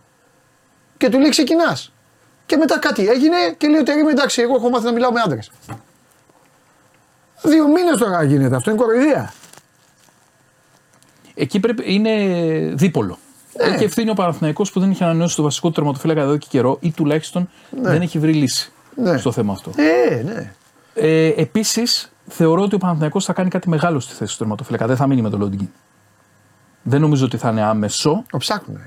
[0.97, 1.92] Και του λέει ξεκινάς.
[2.53, 5.21] Και μετά κάτι έγινε και λέει ο Τερήμ εντάξει, εγώ έχω μάθει να μιλάω με
[5.25, 5.51] άντρες.
[7.43, 9.33] Δύο μήνες τώρα γίνεται αυτό, είναι κοροϊδία.
[11.35, 12.11] Εκεί πρέπει, είναι
[12.75, 13.19] δίπολο.
[13.59, 13.65] Ναι.
[13.75, 16.77] Έχει ευθύνη ο Παναθηναϊκός που δεν έχει ανανεώσει το βασικό του τερματοφύλακα εδώ και καιρό
[16.81, 19.17] ή τουλάχιστον δεν έχει βρει λύση Ναι.
[19.19, 19.73] στο θέμα αυτό.
[19.77, 20.53] Ε, ναι.
[20.95, 24.87] Ε, Επίσης, θεωρώ ότι ο Παναθηναϊκός θα κάνει κάτι μεγάλο στη θέση του τερματοφύλακα.
[24.87, 25.69] Δεν θα μείνει με το Λόντιγκιν.
[26.83, 28.25] Δεν νομίζω ότι θα είναι άμεσο.
[28.31, 28.81] Το ψάχνουν.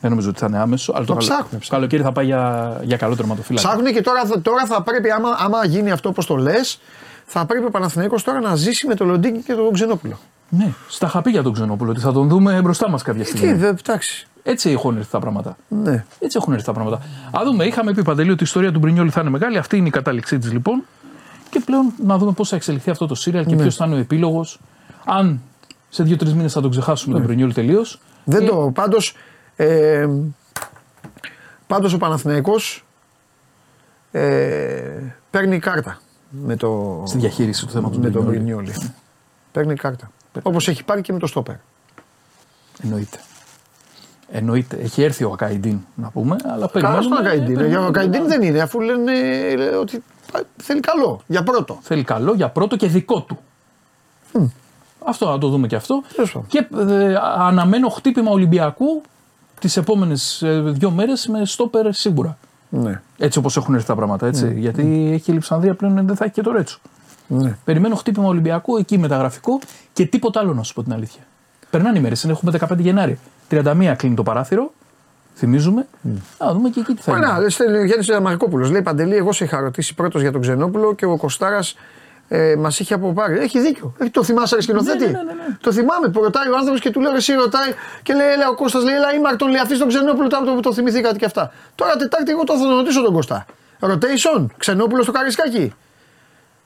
[0.00, 0.92] Δεν νομίζω ότι θα είναι άμεσο.
[0.96, 1.68] Αλλά το, Το καλο- ψάχνουν, ψάχνουν.
[1.68, 3.68] καλοκαίρι θα πάει για, για καλό τερματοφύλακα.
[3.68, 6.80] Ψάχνουν και τώρα, τώρα θα πρέπει, άμα, άμα γίνει αυτό όπως το λες,
[7.24, 10.18] θα πρέπει ο Παναθηναϊκός τώρα να ζήσει με το Λοντίνγκι και τον Ξενόπουλο.
[10.48, 13.28] Ναι, στα είχα πει για τον Ξενόπουλο ότι θα τον δούμε μπροστά μας κάποια Τι,
[13.28, 13.52] στιγμή.
[13.52, 14.26] δε, εντάξει.
[14.42, 15.56] Έτσι έχουν έρθει τα πράγματα.
[15.68, 16.04] Ναι.
[16.18, 16.96] Έτσι έχουν έρθει τα πράγματα.
[17.30, 19.58] Α δούμε, είχαμε πει παντελή ότι η ιστορία του Μπρινιόλη θα είναι μεγάλη.
[19.58, 20.82] Αυτή είναι η κατάληξή της λοιπόν.
[21.50, 23.50] Και πλέον να δούμε πώς θα εξελιχθεί αυτό το σύριαλ Ναι.
[23.50, 24.60] και ποιος θα είναι ο επίλογος.
[25.06, 25.40] Αν
[25.88, 28.00] σε δύο-τρεις μήνες θα τον ξεχάσουμε τον Μπρινιόλη τελείως.
[28.24, 28.70] Δεν το.
[28.74, 29.14] Πάντως,
[29.60, 30.08] ε,
[31.66, 32.84] πάντως ο Παναθηναϊκός
[34.12, 38.70] ε, παίρνει κάρτα με το, Στη διαχείριση του θέματος με τον Μπρινιόλη.
[38.70, 38.92] Μπρινιόλη.
[39.52, 40.10] παίρνει κάρτα.
[40.42, 41.54] Όπως έχει πάρει και με το Στόπερ.
[42.82, 43.18] Εννοείται.
[44.30, 44.76] Εννοείται.
[44.76, 47.02] Έχει έρθει ο Ακαϊντίν να πούμε, αλλά Καλά περιμένουμε.
[47.02, 47.44] στον Ακαϊντίν.
[47.54, 49.12] περιμένουμε Για ο Ακαϊντίν να- δεν είναι, αφού λένε
[49.48, 50.02] ε, ότι
[50.56, 51.78] θέλει καλό για πρώτο.
[51.82, 53.38] Θέλει καλό για πρώτο και δικό του.
[55.04, 56.02] Αυτό να το δούμε και αυτό.
[56.14, 56.48] Τέλος πάντων.
[56.48, 59.02] Και ε, αναμένω χτύπημα Ολυμπιακού
[59.58, 62.38] τις επόμενες δύο μέρες με στόπερ σίγουρα.
[62.68, 63.00] Ναι.
[63.18, 64.26] Έτσι όπως έχουν έρθει τα πράγματα.
[64.26, 64.54] Έτσι.
[64.56, 66.78] Γιατί έχει η Λιψανδρία πλέον δεν θα έχει και το Ρέτσο.
[67.26, 67.56] Ναι.
[67.64, 69.58] Περιμένω χτύπημα Ολυμπιακού εκεί μεταγραφικό
[69.92, 71.22] και τίποτα άλλο να σου πω την αλήθεια.
[71.70, 73.18] Περνάνε οι μέρες, έχουμε 15 Γενάρη.
[73.50, 74.72] 31 κλείνει το παράθυρο.
[75.34, 75.86] Θυμίζουμε.
[76.38, 77.26] Να δούμε και εκεί τι θα γίνει.
[77.26, 78.70] Ωραία, στέλνει ο Γιάννης Μαρκόπουλος.
[78.70, 81.60] Λέει Παντελή, εγώ σε είχα ρωτήσει πρώτος για τον Ξενόπουλο και ο Κοστάρα
[82.28, 83.38] ε, μας είχε αποπάρει.
[83.38, 83.94] Έχει δίκιο.
[83.98, 85.56] Έχει, το θυμάσαι, ρε σκηνοθέτη; Ναι, ναι, ναι, ναι.
[85.60, 87.72] Το θυμάμαι που ρωτάει ο άνθρωπος και του λέω εσύ ρωτάει
[88.02, 90.60] και λέει, λέει ο Κώστας, λέει, Ελά, είμαι τον λέει αυτή τον Ξενόπουλο τώρα που
[90.60, 91.52] το θυμηθήκατε και αυτά.
[91.74, 93.46] Τώρα Τετάρτη εγώ το θα ρωτήσω τον Κωστά.
[93.80, 95.72] Rotation, Ξενόπουλος στο καρισκάκι;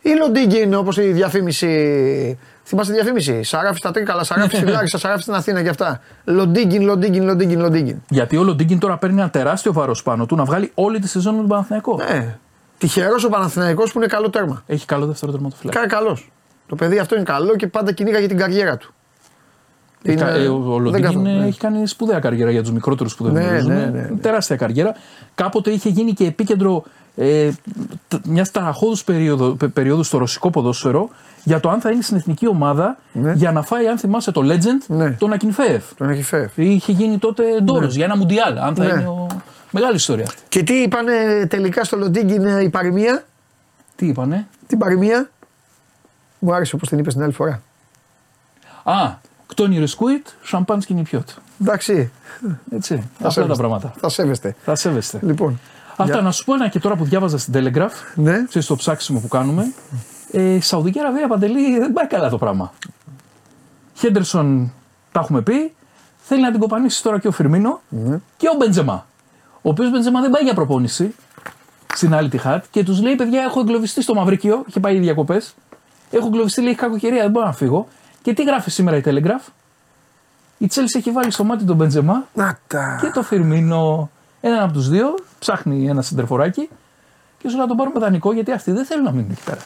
[0.00, 2.38] Ή Λοντίγκιν όπως η διαφήμιση.
[2.64, 6.00] Θυμάστε τη διαφήμιση; Σαράφι στα τρίκαλα, σαράφι στη Λάρισα, σαράφι στην Αθήνα και αυτά.
[6.24, 8.02] Λοντίγκιν, Λοντίγκιν, Λοντίγκιν, Λοντίγκιν.
[8.08, 11.34] Γιατί ο Λοντίγκιν τώρα παίρνει ένα τεράστιο βάρος πάνω του να βγάλει όλη τη σεζόν
[11.34, 12.00] με τον Παναθηναϊκό.
[12.10, 12.38] Ναι.
[12.86, 14.62] Τυχερός ο Παναθηναϊκός που είναι καλό τέρμα.
[14.66, 15.76] Έχει καλό δεύτερο τερματοφύλακα.
[15.76, 16.30] Είναι καλός.
[16.66, 18.94] Το παιδί αυτό είναι καλό και πάντα κυνήγαγε την καριέρα του.
[20.04, 21.46] Έχει κα- ε, ο ο δεν Λοντίγκιν καθόλου, ναι.
[21.46, 23.72] έχει κάνει σπουδαία καριέρα για τους μικρότερους που δεν Ναι, γνωρίζουν.
[23.72, 24.16] ναι, ναι, ναι.
[24.20, 24.94] Τεράστια καριέρα.
[25.34, 26.84] Κάποτε είχε γίνει και επίκεντρο
[27.16, 27.50] ε,
[28.24, 31.08] μια ταραχώδου περίοδου, πε- περίοδου στο ρωσικό ποδόσφαιρο
[31.44, 33.32] για το αν θα είναι στην εθνική ομάδα Ναι.
[33.32, 35.10] για να φάει, αν θυμάσαι, το legend, Ναι.
[35.10, 35.84] τον Ακινφέεφ.
[35.96, 36.50] Τον έχει φέρει.
[36.54, 38.58] Είχε γίνει τότε ντόρος για ένα μουντιάλ.
[38.58, 38.90] Αν θα Ναι.
[38.92, 39.26] είναι ο...
[39.72, 40.42] Μεγάλη ιστορία αυτή.
[40.48, 43.24] Και τι είπανε τελικά στο Λοντίγκιν ε, η παροιμία;
[43.96, 45.30] Τι είπανε; Την παροιμία;
[46.38, 47.62] Μου άρεσε όπως την είπες την άλλη φορά.
[48.82, 49.14] Α,
[49.46, 51.28] κτόνι ρεσκούιτ, σαμπάνσκι νιπιότ.
[51.60, 52.10] Εντάξει.
[52.70, 52.94] Έτσι.
[53.18, 53.54] θα Αυτά τα σέβεστε.
[53.56, 53.92] πράγματα.
[54.00, 54.56] Θα σέβεστε.
[54.64, 55.18] Θα σέβεστε.
[55.22, 55.60] Λοιπόν.
[55.90, 58.44] Αυτά για- να σου πω ένα και τώρα που διάβαζα στην Telegraph, Ναι.
[58.48, 59.72] ξέρεις το ψάξιμο που κάνουμε.
[60.32, 62.72] Ε, η Σαουδική Αραβία παντελή δεν πάει καλά το πράγμα.
[63.94, 64.72] Χέντερσον
[65.12, 65.74] τα έχουμε πει.
[66.24, 68.18] Θέλει να την κοπανίσεις τώρα και ο Φιρμίνο Ναι.
[68.36, 69.06] και ο Μπεντζεμά.
[69.62, 71.14] Ο οποίος Μπεντζεμά δεν πάει για προπόνηση
[71.94, 74.64] στην άλλη τη Χατ και τους λέει: Παιδιά, έχω εγκλωβιστεί στο Μαυρίκιο.
[74.66, 75.54] Είχε πάει διακοπές.
[76.10, 77.88] Έχω εγκλωβιστεί, λέει: Έχει κακοκαιρία, δεν μπορώ να φύγω.
[78.22, 79.46] Και τι γράφει σήμερα η Telegraph;
[80.58, 82.98] Η Τσέλση έχει βάλει στο μάτι τον Μπεντζεμά Να τα.
[83.00, 84.10] και το Φιρμίνο.
[84.40, 86.68] Έναν από τους δύο ψάχνει ένα συντερφοράκι
[87.38, 89.60] και σου λέει να τον πάρουμε δανεικό γιατί αυτοί δεν θέλουν να μείνουν εκεί πέρα.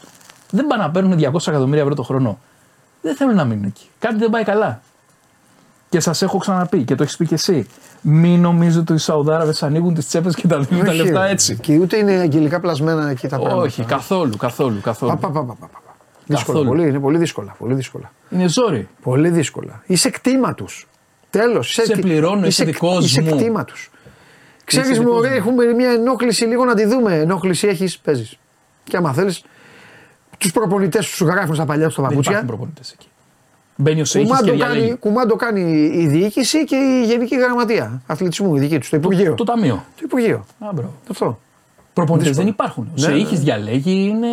[0.51, 2.39] Δεν πάνε να παίρνουν 200 εκατομμύρια ευρώ το χρόνο.
[3.03, 3.89] Δεν θέλουν να μείνουν εκεί.
[3.99, 4.81] Κάτι δεν πάει καλά.
[5.97, 7.67] Και σας έχω ξαναπεί και το έχεις πει και εσύ.
[8.01, 11.31] Μην νομίζετε ότι οι Σαουδάραβες ανοίγουν τις τσέπες και τα δίνουν τα Όχι, λεφτά ρε.
[11.31, 11.57] έτσι.
[11.57, 13.63] Και ούτε είναι αγγελικά πλασμένα εκεί τα πράγματα.
[13.63, 15.11] Όχι, καθόλου, καθόλου, καθόλου.
[15.13, 15.81] Πα, πα, πα, πα, πα, πα.
[16.27, 16.69] Δύσκολα, Καθόλου.
[16.69, 17.55] πολύ, είναι πολύ δύσκολα.
[17.59, 18.13] Πολύ δύσκολα.
[18.31, 18.89] Είναι ζόρι.
[19.03, 19.83] Πολύ δύσκολα.
[19.87, 20.87] Είσαι κτήμα τους.
[21.31, 21.73] Τέλος.
[21.73, 23.37] Σε πληρώνω, είσαι δικός Είσαι μου.
[23.37, 23.91] κτήμα τους.
[24.65, 25.23] Ξέρεις, δικός μου, μου.
[25.23, 27.15] έχουμε μια ενόχληση λίγο να τη δούμε.
[27.19, 28.39] Ενόχληση έχεις, παίζεις.
[28.85, 29.45] Και άμα θέλεις,
[30.39, 32.33] τους προπονητές σου γράφουν στα παλιά τους τα Δεν παπούτσια.
[32.33, 33.07] υπάρχουν προπονητές εκεί.
[33.77, 34.87] Μπαίνει ο Σέιχη και Κουμάντο διαλέγει.
[34.87, 39.35] κάνει, κουμάντο κάνει η διοίκηση και η γενική γραμματεία αθλητισμού, η δική του, το Υπουργείο.
[39.35, 39.85] Το ταμείο.
[39.97, 40.45] Το Υπουργείο.
[40.59, 40.93] Α, μπράβο.
[41.11, 41.39] Αυτό.
[41.93, 42.47] Προπονητές Δύσκολο.
[42.47, 42.85] δεν υπάρχουν.
[42.85, 43.41] Ο Ναι, Σεήχη ναι.
[43.41, 44.29] διαλέγει, είναι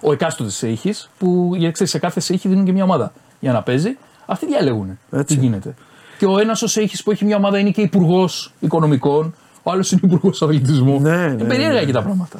[0.00, 3.62] ο εκάστοτε Σεήχη που γιατί ξέρεις, σε κάθε Σεήχη δίνουν και μια ομάδα για να
[3.62, 3.96] παίζει.
[4.26, 5.34] Αυτοί διαλέγουν Έτσι.
[5.34, 5.74] τι γίνεται.
[6.18, 9.92] Και ο ένας ο Σεήχη που έχει μια ομάδα είναι και υπουργός οικονομικών, ο άλλος
[9.92, 11.00] είναι υπουργός αθλητισμού.
[11.00, 12.38] Ναι, ναι, είναι περίεργα ναι, εκεί τα πράγματα.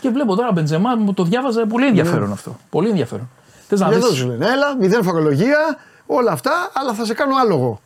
[0.00, 2.56] Και βλέπω τώρα Μπεντζεμά, μου το διάβαζα πολύ ενδιαφέρον αυτό.
[2.70, 3.28] Πολύ ενδιαφέρον.
[3.68, 4.00] Θες να Και δει.
[4.00, 7.80] εδώ σου λένε, έλα, μηδέν φορολογία, όλα αυτά, αλλά θα σε κάνω άλογο.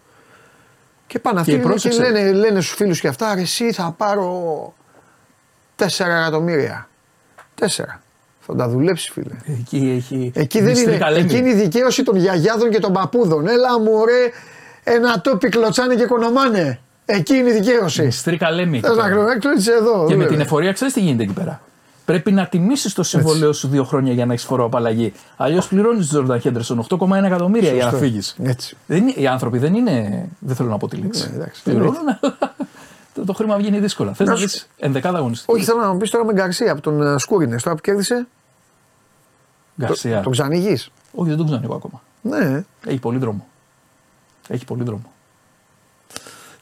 [1.07, 2.01] Και πάνε αυτοί Και και, και πρόσεξε.
[2.03, 4.75] λένε, λένε στους φίλους και αυτά, «Ρε, εσύ θα πάρω
[5.77, 6.89] 4 εκατομμύρια.
[7.61, 7.67] 4.
[8.47, 9.35] Θα τα δουλέψει, φίλε.
[9.59, 10.33] Εκεί έχει.
[10.35, 10.81] Εκεί δεν είναι.
[10.81, 11.25] μυστρικά λέμε.
[11.25, 13.49] Εκεί είναι η δικαίωση των γιαγιάδων και των παππούδων.
[13.49, 14.31] Έλα μου ρε,
[14.93, 16.81] ένα τόπι κλωτσάνε και κονομάνε.
[17.05, 18.11] Εκεί είναι η δικαίωση.
[18.11, 18.77] Στρίκα λέμε.
[18.77, 19.15] εκεί Θε να πέρα.
[19.39, 19.93] κλωέξει εδώ.
[19.93, 20.27] Και με δουλεύει.
[20.29, 21.61] την εφορία ξέρεις τι γίνεται εκεί πέρα;
[22.05, 25.13] Πρέπει να τιμήσεις το συμβόλαιο σου δύο χρόνια για να έχεις φοροαπαλλαγή.
[25.37, 28.05] Αλλιώς πληρώνεις τον Τζόρνταν Χέντερσον 8,1 εκατομμύρια για να Σωστό.
[28.07, 28.21] φύγει.
[28.43, 28.77] Έτσι.
[29.17, 30.25] Οι άνθρωποι δεν είναι.
[30.39, 31.29] Δεν θέλω να πω τη λέξη.
[31.31, 32.37] Ναι, εντάξει, Πληρώνουν, αλλά
[33.15, 34.13] το, το χρήμα βγαίνει δύσκολα.
[34.13, 35.53] Θες Να να σου- δεις ενδεκάδα αγωνιστική.
[35.53, 37.57] Όχι, θέλω να μου πεις τώρα με Γκαρσία από τον ε, Σκούρινε.
[37.63, 38.27] Τώρα που κέρδισε,
[39.81, 40.21] Γκαρσία.
[40.21, 40.91] τον ξανηγείς.
[41.15, 42.03] Όχι, δεν τον ξανοίγω ακόμα.
[42.23, 43.47] Ναι, Έχει πολύ δρόμο.
[44.49, 45.13] Έχει πολύ δρόμο.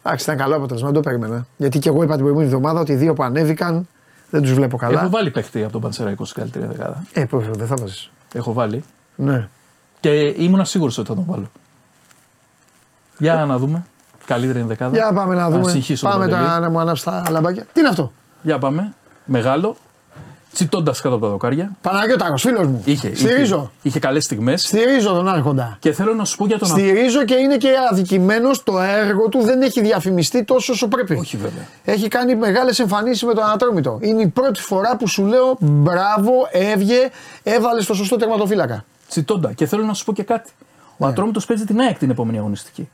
[0.02, 1.46] εντάξει, ήταν καλό αποτέλεσμα, δεν το περίμενα.
[1.56, 3.88] Γιατί και εγώ είπα την προηγούμενη εβδομάδα ότι οι δύο που ανέβηκαν
[4.30, 5.00] δεν τους βλέπω καλά.
[5.00, 7.04] Έχω βάλει παίχτη από τον Πανσεραϊκό στην καλύτερη δεκάδα.
[7.12, 8.08] Ε, πώς δεν θα βάζει.
[8.34, 8.84] Έχω βάλει.
[9.16, 9.48] Ναι.
[10.00, 11.50] Και ήμουν σίγουρος ότι θα τον βάλω.
[13.18, 13.84] Για να δούμε.
[14.26, 14.96] Καλύτερη δεκάδα.
[14.96, 15.70] Για πάμε να δούμε.
[15.70, 16.62] συγχύσω Πάμε τον τώρα Παντελή.
[16.62, 17.66] να μου ανάψει τα λαμπάκια.
[17.72, 18.12] Τι είναι αυτό;
[18.42, 18.92] Για πάμε.
[19.24, 19.76] Μεγάλο.
[20.52, 21.70] Τσιτώντας κάτω από τα δοκάρια.
[21.80, 22.82] Παναγιώτακος, φίλος μου.
[22.84, 23.56] Είχε, Στηρίζω.
[23.56, 24.62] είχε, είχε καλές στιγμές.
[24.66, 25.76] Στηρίζω τον Άρχοντα.
[25.80, 28.62] Και θέλω να σου πω για τον Στηρίζω και είναι και αδικημένος.
[28.62, 31.14] Το έργο του δεν έχει διαφημιστεί τόσο όσο πρέπει.
[31.14, 31.66] Όχι βέβαια.
[31.84, 33.98] Έχει κάνει μεγάλες εμφανίσεις με τον Ανατρόμητο.
[34.00, 37.10] Είναι η πρώτη φορά που σου λέω μπράβο, έβγε,
[37.42, 38.84] έβαλες στο σωστό τερματοφύλακα.
[39.08, 39.52] Τσιτώντα.
[39.52, 40.50] Και θέλω να σου πω και κάτι.
[40.96, 42.88] Ο Ατρόμητο παίζει την ΑΕΚ την επόμενη αγωνιστική.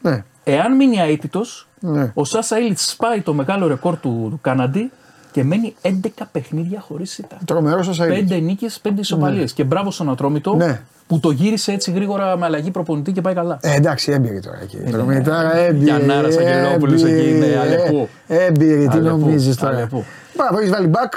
[0.00, 0.24] Ναι.
[0.44, 2.10] Εάν μείνει αίτητος, Ναι.
[2.14, 4.90] ο Σάσα Ήλιτ σπάει το μεγάλο ρεκόρ του, του Καναντί
[5.32, 5.88] και μένει 11
[6.32, 7.36] παιχνίδια χωρίς ήττα.
[7.44, 9.52] Τρομερό σα Πέντε νίκες, πέντε ισοπαλίες.
[9.52, 10.80] Και μπράβο στον Ατρόμητο Ναι.
[11.06, 13.58] που το γύρισε έτσι γρήγορα με αλλαγή προπονητή και πάει καλά.
[13.62, 14.76] Ε, εντάξει, έμπειρη τώρα εκεί.
[14.90, 15.84] Τρομητάρα, έμπειρη.
[15.84, 18.08] Γιαννάρας Αγγελόπουλος εκεί είναι, έμπειρη, Αλεπού.
[18.26, 19.76] ε, Έμπειρη, τι Αλεπού, νομίζεις τώρα.
[19.76, 20.04] Αλεπού.
[20.36, 21.12] Μπράβο, έχεις βάλει μπακ;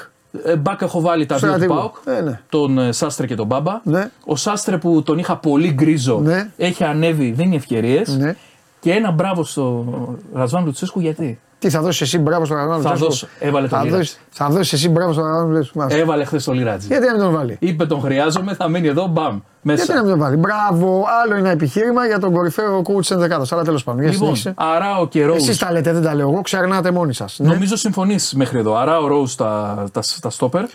[0.46, 1.76] Ε, Μπακ έχω βάλει τα δύο του Στρατηγό.
[1.80, 1.96] Πάοκ.
[2.20, 2.40] Ε, ναι.
[2.50, 3.80] Τον ε, Σάστρε και τον Μπάμπα.
[3.84, 4.10] Ναι.
[4.26, 6.50] Ο Σάστρε που τον είχα πολύ γκρίζο Ναι.
[6.58, 8.18] έχει ανέβει, δίνει ευκαιρίες.
[8.18, 8.36] Ναι.
[8.80, 9.86] Και ένα μπράβο στο
[10.34, 12.82] Ρασβάν Λουτσέσκου γιατί; Τι θα δώσεις εσύ μπράβο στον Ραγνάλο.
[12.82, 13.28] Θα δώσω.
[13.40, 14.00] Έβαλε τον Θα Λίρατζ.
[14.02, 15.66] δώσει- Θα δώσεις εσύ μπράβο στον Ραγνάλο.
[15.90, 16.88] Έβαλε χθες το Λιράτζι.
[16.88, 19.40] Γιατί να μην τον βάλει; Είπε τον χρειάζομαι, θα μείνει εδώ, μπαμ.
[19.62, 19.84] Μέσα.
[19.84, 23.48] Γιατί να μην τον βάλει; Μπράβο, άλλο ένα επιχείρημα για τον κορυφαίο coach της 11
[23.54, 24.02] Αλλά τέλος πάντων.
[24.02, 24.54] για Λοιπόν, συνέχισε.
[24.58, 25.38] Αράο και Ρόουζ.
[25.38, 27.40] Εσείς τα λέτε, δεν τα λέω εγώ, ξερνάτε μόνοι σας.
[27.40, 27.48] Ναι.
[27.54, 28.76] Νομίζω συμφωνείς μέχρι εδώ.
[28.76, 30.66] Αράο Ρόουζ τα, τα, τα στόπερ.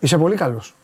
[0.00, 0.74] Είσαι πολύ καλός.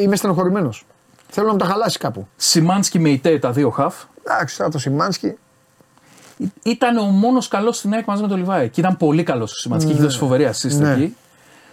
[0.00, 0.86] Είμαι στενοχωρημένος.
[1.28, 2.28] Θέλω να μου τα χαλάσει κάπου.
[2.36, 3.94] Σιμάνσκι με Ιτέ τα δύο χαφ.
[4.24, 5.34] Εντάξει, τώρα το Σιμάνσκι.
[6.62, 8.68] Ήταν ο μόνος καλός στην ΑΕΚ μαζί με τον Λιβάη.
[8.68, 9.90] Και ήταν πολύ καλός ο Σιμάνσκι.
[9.90, 10.92] Έχει δώσει φοβερή assist Ναι.
[10.92, 11.16] εκεί.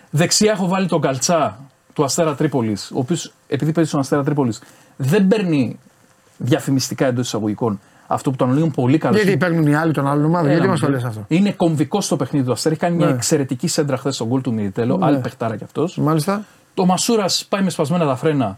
[0.10, 1.60] Δεξιά έχω βάλει τον Καλτσά
[1.94, 4.62] του Αστέρα Τρίπολης, ο οποίος επειδή παίζει στον Αστέρα Τρίπολης
[4.98, 5.80] δεν παίρνει
[6.38, 9.22] διαφημιστικά εντός εισαγωγικών αυτό που τον λέγουν πολύ καλός.
[9.22, 12.16] Γιατί παίρνουν οι άλλοι των άλλων ομάδων, γιατί μας το λες αυτό; Είναι κομβικός στο
[12.16, 12.74] παιχνίδι του Αστέρα.
[12.74, 13.12] Έχει κάνει μια Ναι.
[13.14, 15.00] εξαιρετική σέντρα χθες στον γκολ του Μιριτέλο.
[15.02, 15.98] Άλλη παιχτάρα κι αυτός.
[15.98, 16.44] Μάλιστα.
[16.74, 18.58] Το Μασούρας πάει με σπασμένα τα φρένα.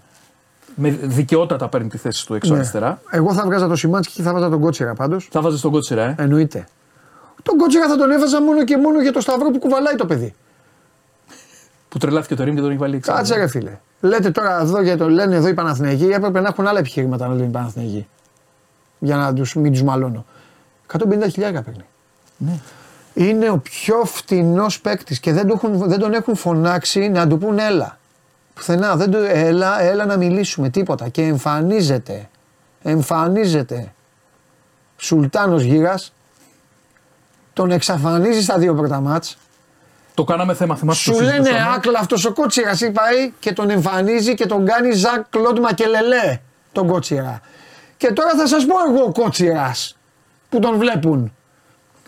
[0.81, 2.57] Με δικαιότατα παίρνει τη θέση του έξω Ναι.
[2.59, 3.01] αριστερά.
[3.11, 5.27] Εγώ θα βγάζα το Σιμάνσκι και θα βάζα τον Κότσιρα πάντως.
[5.31, 6.67] Θα βάζεις τον Κότσιρα, ε; Εννοείται.
[7.43, 10.33] Τον Κότσιρα θα τον έβαζα μόνο και μόνο για το σταυρό που κουβαλάει το παιδί.
[11.89, 13.13] Που τρελάθηκε το Ρήμ και τον έχει βάλει έξω.
[13.13, 13.79] Κάτσε ρε φίλε.
[13.99, 17.33] Λέτε τώρα εδώ για το λένε εδώ οι Παναθηναϊκοί, έπρεπε να έχουν άλλα επιχειρήματα να
[17.33, 18.07] λένε οι Παναθηναϊκοί.
[18.99, 20.25] Για να τους, μην τους μαλώνω.
[20.93, 20.97] 150
[21.31, 21.85] χιλιάρικα παίρνει.
[22.37, 22.59] Ναι.
[23.13, 27.37] Είναι ο πιο φτηνός παίκτης και δεν, το έχουν, δεν τον έχουν φωνάξει να του
[27.37, 27.98] πούν έλα.
[28.59, 31.09] Πουθενά, δεν του, έλα, έλα να μιλήσουμε, τίποτα.
[31.09, 32.29] Και εμφανίζεται.
[32.81, 33.93] Εμφανίζεται.
[34.97, 36.13] Σουλτάνος Γύρας,
[37.53, 39.37] τον εξαφανίζει στα δύο πρώτα μάτς.
[40.13, 41.73] Το κάναμε θέμα, θυμάσαι Σου το λένε συζητούσαμε.
[41.75, 46.39] άκλα αυτός ο κότσιρας πάει και τον εμφανίζει και τον κάνει Ζακ Κλοντ Μακελελέ
[46.71, 47.41] τον κότσιρα.
[47.97, 49.97] Και τώρα θα σας πω εγώ ο κότσιρας
[50.49, 51.33] που τον βλέπουν.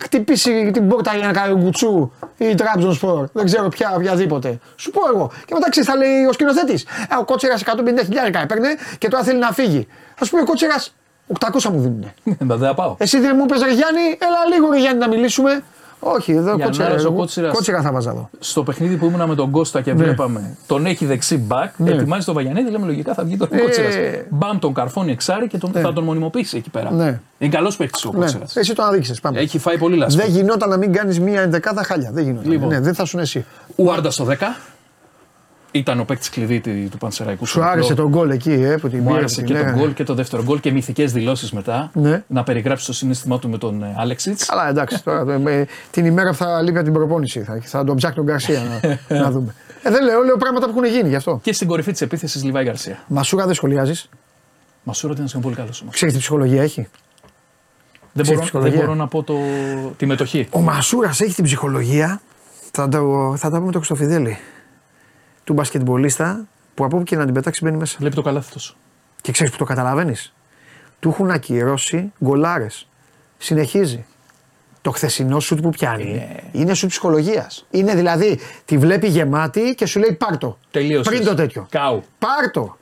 [0.02, 4.58] Χτυπήσει την πόρτα για να κάνει γκουτσού ή Τραμπζον Σπορ, δεν ξέρω ποια, οποιαδήποτε.
[4.76, 5.30] Σου πω εγώ.
[5.46, 6.82] Και μετά ξέρεις, θα λέει ο σκηνοθέτης.
[6.82, 7.62] Ε, ο κότσιρα 150
[8.04, 8.68] χιλιάρικα έπαιρνε
[8.98, 9.86] και τώρα θέλει να φύγει.
[10.14, 10.74] Θα σου πει ο κότσιρα
[11.38, 12.12] 800 μου δίνουν.
[12.24, 12.94] Δεν θα πάω.
[12.98, 15.62] Εσύ δεν μου πες ρε Γιάννη, έλα λίγο ρε Γιάννη να μιλήσουμε.
[16.04, 16.94] Όχι, εδώ Γιαννάρας, κότσιρα.
[16.94, 17.52] ο εγώ- Κότσιρας.
[17.54, 18.30] Κότσιρα θα βάζα εδώ.
[18.38, 21.90] Στο παιχνίδι που ήμουνα με τον Κώστα και βλέπαμε, τον έχει δεξί μπακ, Ναι.
[21.90, 23.58] ετοιμάζει τον Βαγιανίδη, λέμε λογικά θα βγει τον Ε.
[23.58, 23.94] Κότσιρας.
[24.30, 26.90] Μπαμ τον καρφώνει εξάρι και τον, θα τον μονιμοποιήσει εκεί πέρα.
[26.90, 27.20] Ναι.
[27.38, 28.56] Είναι καλός παίκτης ο Ναι, Κότσιρας.
[28.56, 29.14] εσύ το αδείξε.
[29.22, 29.40] Πάμε.
[29.40, 30.22] Έχει φάει πολύ λάσπη.
[30.22, 32.10] Δεν γινόταν να μην κάνεις μία ενδεκάδα χάλια.
[32.12, 32.50] Δεν γινόταν.
[32.50, 32.68] Λοιπόν.
[32.68, 33.44] Ναι, δεν θα σου εσύ.
[33.76, 34.56] Ουάρντα στο 10.
[35.74, 37.46] Ήταν ο παίκτης κλειδί του του Πανσεραϊκού.
[37.46, 39.78] Σου άρεσε το γκολ εκεί, ε, που την Μου πήρε, άρεσε την και το έκανε.
[39.78, 41.90] γκολ και το δεύτερο γκολ και μυθικές δηλώσεις μετά.
[41.94, 42.22] Ναι.
[42.26, 44.44] Να περιγράψει το συνέστημά του με τον ε, Άλεξιτς.
[44.46, 45.02] Καλά, εντάξει.
[45.04, 48.16] Τώρα, το- ε, την ημέρα που θα λείπει από την προπόνηση θα, θα τον ψάχνει
[48.16, 48.60] τον Γκαρσία
[49.08, 49.54] να, να δούμε.
[49.82, 51.38] Ε, δεν λέω, λέω πράγματα που έχουν γίνει γι' αυτό.
[51.42, 52.98] Και στην κορυφή της επίθεσης Λιβάη Γκαρσία.
[53.06, 54.08] Μασούρα δεν σχολιάζεις;
[54.82, 55.94] Μασούρα ήταν πολύ καλός όμως.
[55.94, 56.88] Ξέρεις τι ψυχολογία έχει;
[58.12, 59.34] Δεν, Ξέρεις μπορώ, δεν ψυχολογία; μπορώ να πω το,
[59.96, 60.46] τη μετοχή.
[60.50, 62.20] Ο Μασούρας έχει την ψυχολογία;
[62.70, 64.38] Θα, το, θα τα πούμε το Χρυστοφιδέλη.
[65.44, 67.96] Του μπασκετμπολίστα που από όπου και να την πετάξει μπαίνει μέσα.
[67.98, 68.60] Βλέπει το καλάθι του.
[69.20, 70.34] Και ξέρεις που το καταλαβαίνεις;
[71.00, 72.88] Του έχουν ακυρώσει γκολάρες.
[73.38, 74.06] Συνεχίζει.
[74.80, 77.66] Το χθεσινό σουτ που πιάνει είναι σουτ ψυχολογίας.
[77.70, 80.58] Είναι δηλαδή, τη βλέπει γεμάτη και σου λέει πάρτο.
[80.70, 81.12] Τελείωσες.
[81.12, 81.66] Πριν το τέτοιο.
[81.70, 82.04] Κάου.
[82.18, 82.76] Πάρτο.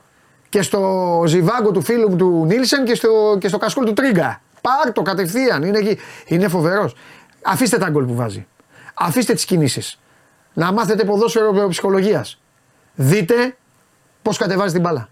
[0.49, 4.41] Και στο ζιβάγκο του φίλου μου του Νίλσεν και στο, και στο κασκόλ του Τρίγκα.
[4.61, 5.63] Πάρ το κατευθείαν.
[5.63, 5.97] Είναι, εκεί.
[6.25, 6.95] είναι φοβερός.
[7.41, 8.47] Αφήστε τα γκολ που βάζει.
[8.93, 9.99] Αφήστε τις κινήσεις.
[10.53, 12.40] Να μάθετε ποδόσφαιρο ψυχολογίας.
[12.95, 13.55] Δείτε
[14.21, 15.09] πώς κατεβάζει την μπάλα.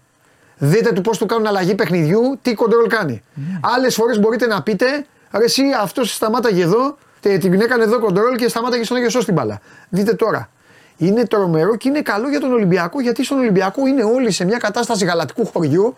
[0.58, 3.22] Δείτε του πώς του κάνουν αλλαγή παιχνιδιού, τι κοντρόλ κάνει.
[3.36, 3.40] Mm.
[3.60, 8.36] Άλλες φορές μπορείτε να πείτε, ρε, εσύ αυτός σταμάταγε εδώ, τε- την έκανε εδώ κοντρόλ
[8.36, 9.60] και σταμάταγε στον Αγιοσό στην μπάλα.
[9.88, 10.50] Δείτε τώρα.
[10.96, 14.58] Είναι τρομερό και είναι καλό για τον Ολυμπιακό γιατί στον Ολυμπιακό είναι όλοι σε μια
[14.58, 15.94] κατάσταση γαλατικού χωριού.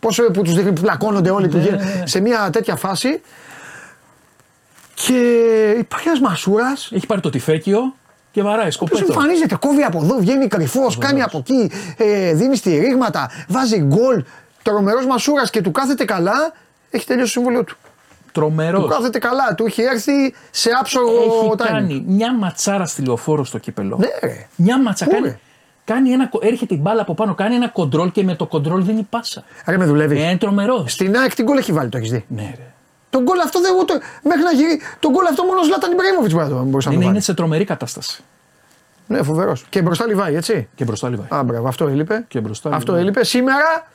[0.00, 3.20] Πόσο που τους δείχνει που πλακώνονται όλοι που γίν- σε μια τέτοια φάση.
[4.94, 5.20] Και
[5.78, 7.94] υπάρχει ένας μασούρας Έχει πάρει το τυφέκιο
[8.38, 9.04] και βαράει που σκοπέτο.
[9.08, 14.24] εμφανίζεται, κόβει από εδώ, βγαίνει κρυφός, κάνει από εκεί, ε, δίνει στηρίγματα, βάζει γκολ.
[14.62, 16.52] Τρομερός μασούρας και του κάθεται καλά,
[16.90, 17.76] έχει τελειώσει το συμβόλαιο του.
[18.32, 18.82] Τρομερός.
[18.82, 21.56] Του κάθεται καλά, του έχει έρθει σε άψογο Έχει timing.
[21.66, 23.96] κάνει μια ματσάρα στη λεωφόρο στο κύπελο.
[24.00, 24.46] Ναι, ρε.
[24.56, 25.04] Μια ματσα.
[25.04, 25.38] Πού, Κάνει, ρε;
[25.84, 28.84] κάνει ένα, κο- έρχεται η μπάλα από πάνω, κάνει ένα κοντρόλ και με το κοντρόλ
[28.84, 29.44] δίνει πάσα.
[29.66, 30.20] Ρε με δουλεύεις.
[30.20, 30.92] Ε, είναι τρομερός.
[30.92, 32.67] Στην ΑΕΚ την γκολ έχει βάλει, το έχεις δει; Ναι, ρε.
[33.10, 34.00] Τον γκολ αυτό δεν ούτε.
[34.22, 34.80] Μέχρι να γυρίσει.
[35.00, 37.18] Τον γκολ αυτό μόνο ο Ζλάταν Ιμπραήμοβιτ μπορεί να το μπορούσε να Είναι, το είναι
[37.18, 37.20] βάλει.
[37.20, 38.22] σε τρομερή κατάσταση.
[39.06, 39.66] Ναι, φοβερός.
[39.68, 40.68] Και μπροστά λιβάει, έτσι.
[40.74, 41.26] Και μπροστά λιβάει.
[41.40, 42.24] Α, μπράβο, αυτό έλειπε.
[42.28, 43.00] Και μπροστά αυτό λιβάει.
[43.00, 43.24] έλειπε.
[43.24, 43.88] Σήμερα,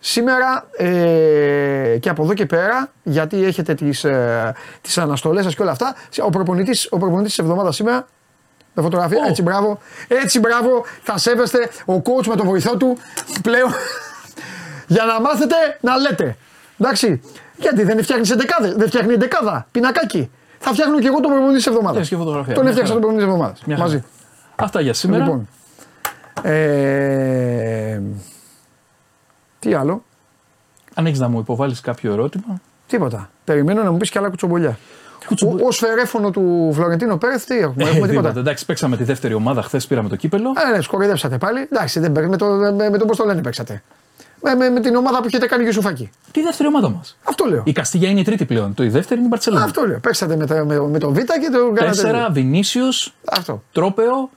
[0.00, 5.62] σήμερα ε, και από εδώ και πέρα, γιατί έχετε τις, ε, τις αναστολές σας και
[5.62, 8.06] όλα αυτά, ο προπονητής, ο προπονητής της εβδομάδας σήμερα,
[8.74, 9.28] με φωτογραφία, Ω.
[9.28, 9.78] έτσι μπράβο,
[10.08, 12.98] έτσι μπράβο, θα σέβεστε ο coach με τον βοηθό του
[13.42, 13.70] πλέον,
[14.94, 16.36] για να μάθετε να λέτε.
[16.78, 17.20] Εντάξει,
[17.58, 20.30] γιατί δεν φτιάχνεις εντεκάδες, δεν φτιάχνει εντεκάδα, πινακάκι.
[20.58, 21.96] Θα φτιάχνω και εγώ τον προπονητή της εβδομάδας.
[21.96, 22.54] Έχεις και φωτογραφία.
[22.54, 23.16] Τον Μια έφτιαξα τον χαρά.
[23.16, 23.62] προπονητή της εβδομάδας.
[23.66, 23.88] Μια χαρά.
[23.88, 24.04] Μαζί.
[24.56, 25.24] Αυτά για σήμερα.
[25.24, 25.48] Λοιπόν.
[26.42, 28.00] Ε,
[29.58, 30.02] τι άλλο;
[30.94, 32.60] Αν έχεις να μου υποβάλεις κάποιο ερώτημα.
[32.86, 33.30] Τίποτα.
[33.44, 34.78] Περιμένω να μου πεις και άλλα κουτσομπολιά.
[35.26, 38.40] Κουτσομπο- Ω φερέφωνο του Φλωρεντίνο Πέρεθ, τι έχουμε, Ε, έχουμε τίποτα; τίποτα.
[38.40, 39.62] Εντάξει, παίξαμε τη δεύτερη ομάδα.
[39.62, 40.52] Χθες πήραμε το κύπελο.
[40.68, 41.60] Ε, ναι, σκορδέψατε πάλι.
[41.72, 43.82] Εντάξει, δεν παίρνει, με το, με, με το πώς το λένε παίξατε.
[44.42, 46.10] Με, με, με την ομάδα που έχετε κάνει Γιουσουφάκη.
[46.30, 47.16] Τι δεύτερη ομάδα μας.
[47.24, 47.62] Αυτό λέω.
[47.66, 48.74] Η Καστίγια είναι η τρίτη πλέον.
[48.74, 49.64] Το η δεύτερη είναι η Μπαρσελόνα.
[49.64, 49.98] Αυτό λέω.
[49.98, 51.84] Παίξατε με, τα- με, με τον Β και τον κάνατε.
[51.86, 53.62] Τέσσερα, Βινίσιος, Αυτό.
[53.72, 54.30] Τρόπεο,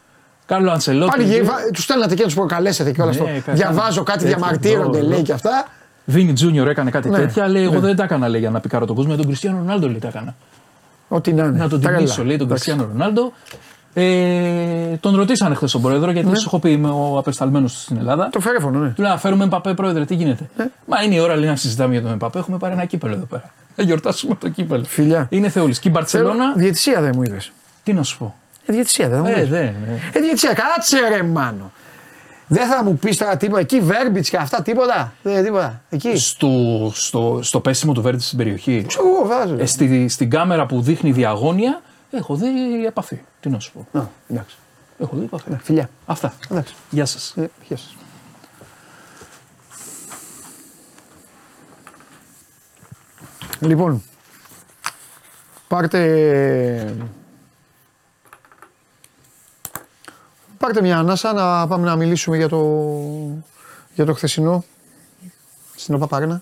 [0.46, 1.12] Κάρλο Αντσελότη.
[1.18, 1.42] Πάλι
[1.74, 3.42] τους στέλνατε και να τους προκαλέσετε και όλα Ναι, αυτό.
[3.46, 5.24] κα- Διαβάζω κάτι, έτσι, διαμαρτύρονται εδώ, λέει εδώ.
[5.26, 5.68] και αυτά.
[6.06, 7.48] Βίνι Τζούνιορ έκανε κάτι Ναι, τέτοια.
[7.48, 7.80] Λέει: Εγώ ναι.
[7.80, 9.12] δεν τα έκανα λέει, για να πικάρω τον κόσμο.
[9.12, 10.36] Με τον Κριστιανό Ρονάλντο λέει τα έκανα.
[11.08, 11.58] Ό,τι να είναι.
[11.58, 11.98] Να τον Τρέλα.
[11.98, 12.64] τιμήσω, λέει τον Εντάξει.
[12.64, 13.34] Κριστιανό Ρονάλντο.
[14.04, 18.24] Ε, τον ρωτήσανε χθες τον πρόεδρο γιατί σου έχω πει είμαι ο απεσταλμένος στην Ελλάδα.
[18.24, 18.30] Ναι.
[18.30, 18.90] Το φερέφωνο, ναι.
[18.90, 20.50] Του λέω: Φέρουμε Εμπαπέ, πρόεδρε, τι γίνεται;
[20.86, 22.40] Μα είναι η ώρα λέει, να συζητάμε για τον Εμπαπέ.
[22.40, 23.52] Έχουμε πάρει ένα κύπελο εδώ πέρα.
[23.76, 24.84] Θα γιορτάσουμε το κύπελο.
[24.84, 25.28] Φιλιά.
[25.30, 25.80] Είναι θεούλης.
[25.80, 27.38] Και η Μπαρσελόνα, Διετησία δεν μου είδε.
[27.84, 28.36] τι να σου πω.
[28.66, 29.50] Ε, διετησία δεν μου Ε, είδες.
[29.50, 29.62] δεν.
[29.88, 30.00] ναι.
[30.14, 31.72] Ε, διετησία, κάτσε ρε μάνο.
[32.52, 33.60] Δεν θα μου πεις τώρα τίποτα.
[33.60, 35.14] Εκεί βέρμπιτς και αυτά τίποτα.
[35.24, 35.82] Δεν τίποτα.
[35.90, 36.18] Εκεί.
[36.18, 36.50] Στο,
[36.94, 38.86] στο, στο πέσιμο του Βέρντι στην περιοχή.
[38.88, 39.56] Ξέρω εγώ βάζω.
[39.60, 43.20] Ε, στη, στην κάμερα που δείχνει διαγώνια, έχω δει επαφή.
[43.40, 44.00] Τι να σου πω.
[44.00, 44.58] Α, εντάξει.
[45.00, 45.56] Έχω δει επαφή.
[45.62, 45.90] Φιλιά.
[46.06, 46.34] Αυτά.
[46.50, 46.76] Εντάξει.
[46.90, 47.34] Γεια σας.
[47.38, 47.96] Ε, γεια σας.
[53.60, 54.04] Λοιπόν,
[55.68, 56.96] πάρτε,
[60.58, 62.92] πάρτε μια ανάσα να πάμε να μιλήσουμε για το,
[63.94, 64.64] για το χθεσινό
[65.76, 66.42] στην ΟΠΑΠΑΡΕΝΑ.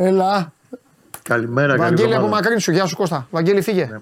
[0.00, 0.52] Έλα,
[1.22, 2.36] Καλημέρα, καλή Βαγγέλη από εβδομάδα.
[2.36, 3.26] μακρύν σου, γεια σου Κώστα.
[3.30, 3.88] Βαγγέλη φύγε.
[3.90, 3.98] Ναι.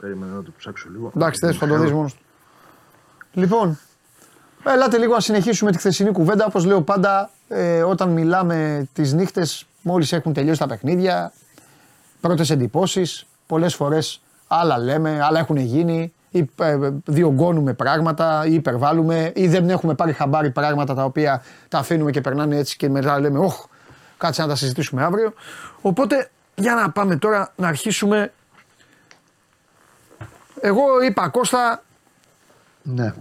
[0.00, 1.12] Περίμενα να το ψάξω λίγο.
[1.16, 2.20] Εντάξει, θες, θα το δεις μόνος του.
[3.32, 3.78] Λοιπόν,
[4.64, 6.46] ελάτε λίγο να συνεχίσουμε τη χθεσινή κουβέντα.
[6.46, 11.32] Όπως λέω πάντα, ε, όταν μιλάμε τις νύχτες, μόλις έχουν τελειώσει τα παιχνίδια,
[12.20, 19.32] πρώτες εντυπώσεις, πολλές φορές άλλα λέμε, άλλα έχουν γίνει, ή ε, διωγγώνουμε πράγματα, ή υπερβάλλουμε,
[19.34, 23.20] ή δεν έχουμε πάρει χαμπάρι πράγματα τα οποία τα αφήνουμε και περνάνε έτσι και μετά
[23.20, 23.64] λέμε, όχ,
[24.20, 25.32] κάτσε να τα συζητήσουμε αύριο.
[25.80, 28.32] Οπότε, για να πάμε τώρα να αρχίσουμε
[30.60, 31.82] εγώ είπα Κώστα,
[32.82, 33.14] Ναι.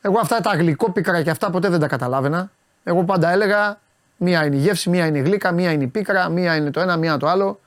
[0.00, 2.50] εγώ αυτά τα γλυκόπικρα και αυτά ποτέ δεν τα καταλάβαινα.
[2.84, 3.80] Εγώ πάντα έλεγα
[4.16, 6.80] μία είναι η γεύση, μία είναι η γλύκα, μία είναι η πίκρα, μία είναι το
[6.80, 7.60] ένα, μία το άλλο.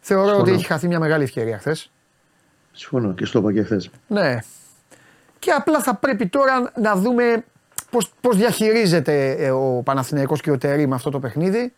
[0.00, 0.42] Θεωρώ Συμφωνώ.
[0.44, 1.90] ότι έχει χαθεί μια μεγάλη ευκαιρία χθες.
[2.72, 3.90] Συμφωνώ και στο είπα και χθες.
[4.06, 4.38] Ναι.
[5.38, 7.44] Και απλά θα πρέπει τώρα να δούμε
[7.92, 11.72] πώς, πώς διαχειρίζεται ε, ο Παναθηναϊκός και ο Τερή με αυτό το παιχνίδι.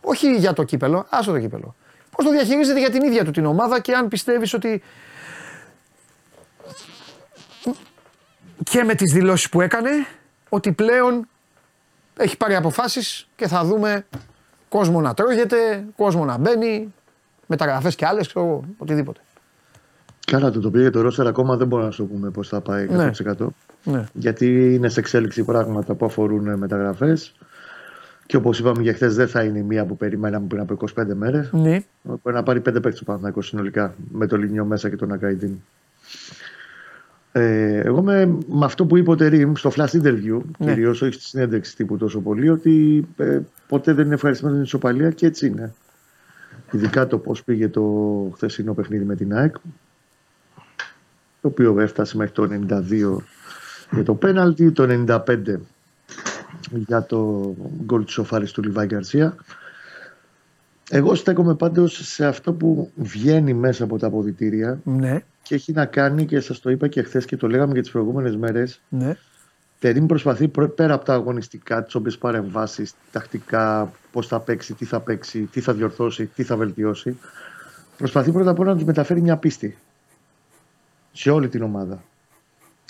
[0.00, 1.74] Όχι για το κύπελο, άσο το κύπελο.
[2.10, 4.82] Πώς το διαχειρίζεται για την ίδια του την ομάδα και αν πιστεύεις ότι
[8.64, 9.90] και με τις δηλώσεις που έκανε
[10.48, 11.28] ότι πλέον
[12.16, 14.06] έχει πάρει αποφάσεις και θα δούμε
[14.68, 16.94] κόσμο να τρώγεται, κόσμο να μπαίνει,
[17.46, 19.20] μεταγραφές και άλλες, ξέρω εγώ, οτιδήποτε.
[20.26, 22.88] Καλά, το τοπίο για το Ρώστερ ακόμα δεν μπορούμε να σου πούμε πώς θα πάει
[22.90, 22.94] 100%.
[22.96, 23.10] Ναι.
[24.12, 27.34] Γιατί είναι σε εξέλιξη πράγματα που αφορούν μεταγραφές.
[28.26, 31.14] Και όπως είπαμε για χθες, δεν θα είναι η μία που περιμέναμε πριν από 25
[31.14, 31.50] μέρες.
[31.52, 31.80] Ναι.
[32.02, 35.52] Μπορεί να πάρει 5 παίκτες ο Παναθηναϊκός συνολικά με το Λινιό μέσα και τον Ακαϊντίν.
[37.32, 40.66] Ε, εγώ με, με αυτό που είπε ο Τερήμ στο flash interview, Ναι.
[40.72, 44.76] κυρίως όχι στη συνέντευξη τύπου τόσο πολύ, ότι ε, ποτέ δεν είναι ευχαριστημένος με την
[44.78, 45.74] ισοπαλία και έτσι είναι.
[46.72, 47.82] Ειδικά το πώς πήγε το
[48.34, 49.54] χθεσινό παιχνίδι με την ΑΕΚ,
[51.40, 53.16] το οποίο έφτασε μέχρι το 92
[53.90, 55.60] για το πέναλτι, το 95
[56.70, 57.54] για το
[57.84, 59.34] γκολ της σοφάρης του Λιβάη Γκαρσία.
[60.90, 65.84] Εγώ στέκομαι πάντως σε αυτό που βγαίνει μέσα από τα αποδητήρια Ναι, και έχει να
[65.86, 69.16] κάνει και σας το είπα και χθες και το λέγαμε και τις προηγούμενες μέρες ναι.
[69.78, 74.84] Τερίμ προσπαθεί προ- πέρα από τα αγωνιστικά, τις όποιες παρεμβάσεις, τακτικά, πώς θα παίξει, τι
[74.84, 77.16] θα παίξει, τι θα διορθώσει, τι θα βελτιώσει.
[77.96, 79.76] Προσπαθεί πρώτα απ' όλα να τους μεταφέρει μια πίστη
[81.12, 82.02] σε όλη την ομάδα.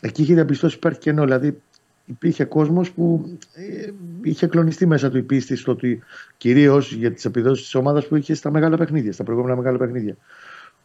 [0.03, 1.23] Εκεί είχε διαπιστώσει ότι υπάρχει κενό.
[1.25, 1.61] Δηλαδή
[2.09, 3.91] υπήρχε κόσμος που ε,
[4.23, 6.03] είχε κλονιστεί μέσα του η πίστη στο ότι
[6.37, 10.17] κυρίως για τις επιδόσεις της ομάδας που είχε στα μεγάλα παιχνίδια, στα προηγούμενα μεγάλα παιχνίδια.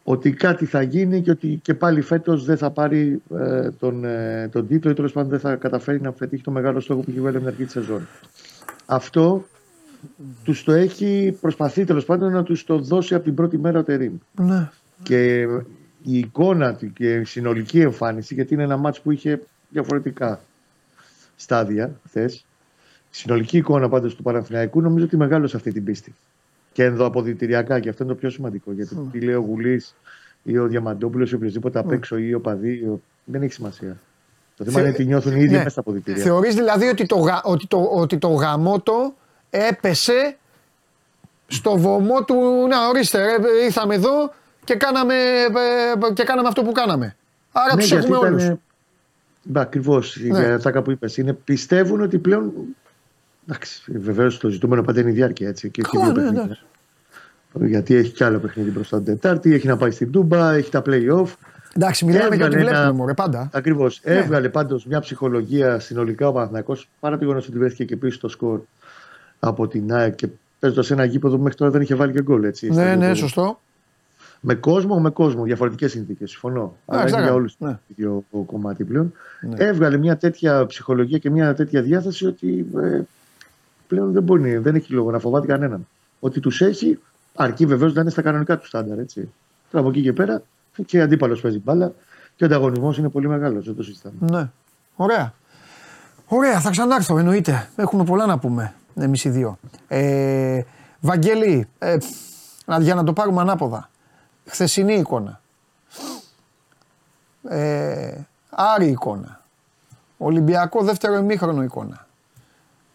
[0.04, 4.48] Ότι κάτι θα γίνει και ότι και πάλι φέτος δεν θα πάρει ε, τον, ε,
[4.52, 7.20] τον τίτλο ή τέλος πάντων δεν θα καταφέρει να πετύχει το μεγάλο στόχο που έχει
[7.20, 8.06] βάλει από την αρχή της σεζόν.
[8.86, 9.44] Αυτό
[10.44, 13.82] τους το έχει προσπαθεί τέλος πάντων να τους το δώσει από την πρώτη μέρα ο
[13.82, 14.12] Τερήμ.
[14.34, 14.70] ναι.
[15.02, 15.46] Και
[16.06, 20.40] η εικόνα του και η συνολική εμφάνιση, γιατί είναι ένα μάτς που είχε διαφορετικά
[21.36, 22.34] στάδια χθες.
[23.10, 26.14] Η συνολική εικόνα πάντως του Παναθηναϊκού νομίζω ότι μεγάλωσε αυτή την πίστη.
[26.72, 28.72] Και ενδοαποδητηριακά, και αυτό είναι το πιο σημαντικό.
[28.72, 29.94] Γιατί τι λέει ο Γουλής
[30.42, 33.96] ή ο Διαμαντόπουλος ή οποιοδήποτε απ' έξω ή ο Παδί, ή ο- δεν έχει σημασία.
[34.56, 35.56] Το θέμα Θε- είναι τι νιώθουν οι ίδιοι Ναι.
[35.56, 36.22] μέσα στα αποδητήρια.
[36.22, 39.14] Θεωρείς δηλαδή ότι το, γα- ότι, το, ότι το γαμότο
[39.50, 40.36] έπεσε
[41.46, 42.34] στο βωμό του
[42.68, 44.32] να ορίστε ρε, ήρθαμε εδώ
[44.64, 47.16] και κάναμε, ε, και κάναμε αυτό που κάναμε.
[47.52, 48.58] Άρα τους Ναι, γιατί έχουμε ήταν- όλους.
[49.54, 50.16] Ακριβώς.
[50.20, 50.38] Ναι.
[50.40, 51.16] Για αυτά που είπες.
[51.16, 52.52] Είναι, πιστεύουν ότι πλέον.
[53.48, 55.70] Εντάξει, βεβαίως το ζητούμενο πάντα είναι η διάρκεια έτσι.
[55.70, 56.42] Και όχι Καλά, δύο ναι, παιχνίδια.
[56.42, 56.64] εντάξει.
[57.70, 60.82] Γιατί έχει κι άλλο παιχνίδι μπροστά την Τετάρτη, έχει να πάει στην Τούμπα, έχει τα
[60.86, 61.26] play-off.
[61.76, 63.48] Εντάξει, μιλάμε για ό,τι Έβγαλε βλέπουμε ένα- μωρέ, πάντα.
[63.52, 64.00] Ακριβώς.
[64.04, 64.14] Ναι.
[64.14, 68.28] Έβγαλε πάντως μια ψυχολογία συνολικά ο Παναθηναϊκός παρά το γεγονός ότι βρέθηκε και πίσω στο
[68.28, 68.60] σκορ
[69.40, 70.28] από την ΑΕΚ και
[70.58, 72.44] παίζοντας σε ένα γήπεδο που μέχρι τώρα δεν είχε βάλει και γκολ.
[72.44, 73.14] Έτσι, στα Ναι, δύο ναι, γκολ.
[73.16, 73.60] σωστό.
[74.46, 75.42] Με κόσμο, με κόσμο.
[75.42, 76.30] Διαφορετικές συνθήκες.
[76.30, 76.76] Συμφωνώ.
[76.86, 77.70] Αλλά Εντάξει, είναι για εντάξει, όλους ναι.
[77.70, 79.12] το ίδιο κομμάτι πλέον.
[79.40, 79.64] Ναι.
[79.64, 83.00] Έβγαλε μια τέτοια ψυχολογία και μια τέτοια διάθεση ότι ε,
[83.88, 85.86] πλέον δεν μπορεί, δεν έχει λόγο να φοβάται κανέναν.
[86.20, 86.98] Ότι τους έχει,
[87.34, 88.98] αρκεί βεβαίως να είναι στα κανονικά τους στάνταρ.
[88.98, 89.20] Έτσι.
[89.70, 90.42] Τώρα από εκεί και πέρα
[90.86, 91.92] και αντίπαλος παίζει μπάλα
[92.36, 93.64] και ο ανταγωνισμός είναι πολύ μεγάλος.
[93.64, 94.14] Δεν το συζητάμε.
[94.20, 94.50] Ναι.
[94.96, 95.34] Ωραία.
[96.26, 97.68] Ωραία, θα ξανάρθω, εννοείται.
[97.76, 99.58] Έχουμε πολλά να πούμε, εμείς οι δύο.
[99.88, 100.62] Ε,
[101.00, 101.96] Βαγγέλη, ε,
[102.66, 103.88] να- για να το πάρουμε ανάποδα.
[104.46, 105.40] Χθεσινή εικόνα.
[107.48, 108.18] Ε,
[108.50, 109.40] Άρη εικόνα.
[110.18, 112.06] Ολυμπιακό δεύτερο ημίχρονο εικόνα.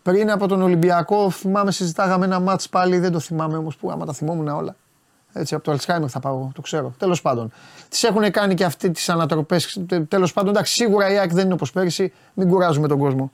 [0.01, 4.05] Πριν από τον Ολυμπιακό, θυμάμαι, συζητάγαμε ένα μάτς πάλι, δεν το θυμάμαι όμως που άμα
[4.05, 4.76] τα θυμόμουν όλα.
[5.34, 6.93] Έτσι, από το Αλτσχάιμερ θα πάω, το ξέρω.
[6.97, 7.51] Τέλος πάντων.
[7.89, 9.81] Τις έχουν κάνει και αυτοί τις ανατροπές.
[10.07, 12.13] Τέλος πάντων, εντάξει, σίγουρα η ΑΕΚ δεν είναι όπως πέρυσι.
[12.34, 13.31] Μην κουράζουμε τον κόσμο.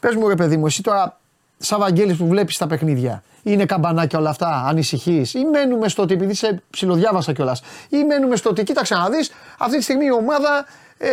[0.00, 1.20] Πες μου, ρε παιδί μου, εσύ τώρα,
[1.58, 6.14] σαν Βαγγέλης που βλέπεις τα παιχνίδια, είναι καμπανάκια όλα αυτά, ανησυχείς, ή μένουμε στο ότι,
[6.14, 10.12] επειδή σε ψιλοδιάβασα κιόλας, ή μένουμε στο ότι, κοίταξε να δεις, αυτή τη στιγμή η
[10.12, 10.66] ομάδα
[10.98, 11.08] ε,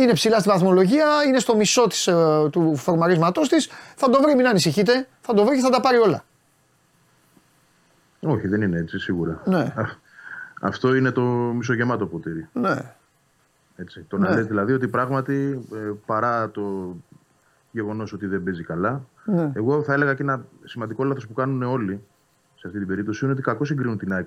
[0.00, 4.34] είναι ψηλά στη βαθμολογία, είναι στο μισό της, ε, του φορμαρίσματός της, θα το βρει,
[4.34, 6.24] μην ανησυχείτε, θα το βρει και θα τα πάρει όλα.
[8.20, 9.42] Όχι, δεν είναι έτσι σίγουρα.
[9.44, 9.58] Ναι.
[9.58, 9.84] Α,
[10.60, 12.48] Αυτό είναι το μισογεμάτο ποτήρι.
[12.52, 12.76] Ναι.
[13.76, 14.04] Έτσι.
[14.08, 14.34] Το να Ναι.
[14.36, 15.76] λες δηλαδή ότι πράγματι ε,
[16.06, 16.96] παρά το
[17.80, 19.50] γεγονός ότι δεν παίζει καλά, Ναι.
[19.54, 22.00] εγώ θα έλεγα και ένα σημαντικό λάθος που κάνουν όλοι
[22.54, 24.26] σε αυτή την περίπτωση είναι ότι κακώς συγκρίνουν την ΑΕΚ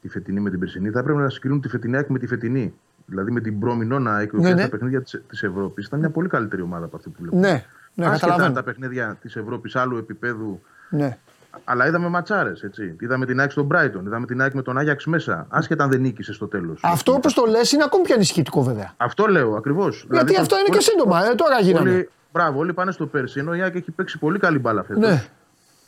[0.00, 0.90] τη φετινή με την περσινή.
[0.90, 2.74] Θα έπρεπε να συγκρίνουν τη φετινή ΑΕΚ με τη φετινή.
[3.06, 4.60] Δηλαδή με την προμηνώνα ΑΕΚ, η οποία Ναι, ναι.
[4.60, 7.40] στα παιχνίδια της Ευρώπης ήταν μια πολύ καλύτερη ομάδα από αυτή που βλέπουμε.
[7.40, 7.64] Ναι,
[7.94, 8.54] ναι, Άσχετα αν καταλαβαίνω.
[8.54, 10.60] τα παιχνίδια της Ευρώπης άλλου επίπεδου
[10.90, 11.18] Ναι.
[11.64, 12.64] αλλά είδαμε ματσάρες.
[13.00, 15.46] Είδαμε την ΑΕΚ στον Brighton, είδαμε την ΑΕΚ με τον Άγιαξ μέσα.
[15.48, 16.80] Άσχετα αν δεν νίκησε στο τέλος.
[16.84, 18.92] Αυτό όπως το λες είναι ακόμη πιο ανησυχητικό βέβαια.
[18.96, 20.06] Αυτό λέω ακριβώς.
[20.10, 21.90] Γιατί αυτό είναι και σύντομα, ε, τώρα γίνανε.
[21.90, 23.38] Όλοι, μπράβο, όλοι πάνε στο πέρσι.
[23.40, 25.02] Ενώ η ΑΕΚ έχει παίξει πολύ καλή μπάλα φέτος.
[25.08, 25.24] Ναι.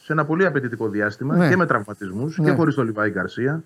[0.02, 1.48] Σε ένα πολύ απαιτητικό διάστημα Ναι.
[1.48, 2.44] και με τραυματισμούς Ναι.
[2.50, 3.62] και χωρίς τον Λιβάη Γκαρσία.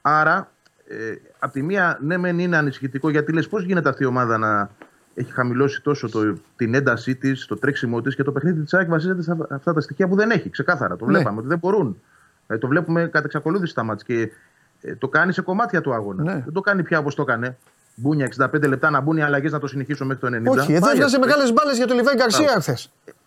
[0.00, 0.50] Άρα,
[0.88, 4.38] ε, απ' τη μία, ναι, μεν είναι ανησυχητικό γιατί λες πώς γίνεται αυτή η ομάδα
[4.38, 4.70] να
[5.14, 8.88] έχει χαμηλώσει τόσο το, την έντασή της, το τρέξιμό της και το παιχνίδι της ΑΕΚ
[8.88, 10.50] βασίζεται σε αυτά τα στοιχεία που δεν έχει.
[10.50, 10.96] Ξεκάθαρα.
[10.96, 11.12] Το Ναι.
[11.12, 12.00] βλέπαμε ότι δεν μπορούν.
[12.46, 14.32] Ε, το βλέπουμε κατά εξακολούθηση στα μάτια και
[14.80, 16.22] ε, το κάνει σε κομμάτια του αγώνα.
[16.22, 16.32] Ναι.
[16.44, 17.56] Δεν το κάνει πια όπως το έκανε.
[17.94, 20.58] Μπούνια 65 λεπτά να μπουν οι αλλαγές να το συνεχίσω μέχρι το 90.
[20.58, 21.18] Όχι, εδώ Πάει έβγαζε αυτό.
[21.26, 22.76] μεγάλες μπάλες για το Λιβάη Γκαρσία χθε.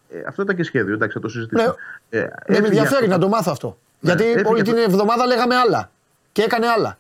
[0.10, 1.76] Ε, αυτό ήταν και σχέδιο, εντάξει, θα το συζητήσουμε.
[2.10, 2.20] Ναι.
[2.20, 3.08] Ε, Ναι, με έφυγε ενδιαφέρει αυτό.
[3.08, 3.78] να το μάθω αυτό.
[4.00, 4.74] Ναι, Γιατί έφυγε όλη αυτό.
[4.74, 5.92] την εβδομάδα λέγαμε άλλα.
[6.32, 6.98] Και έκανε άλλα.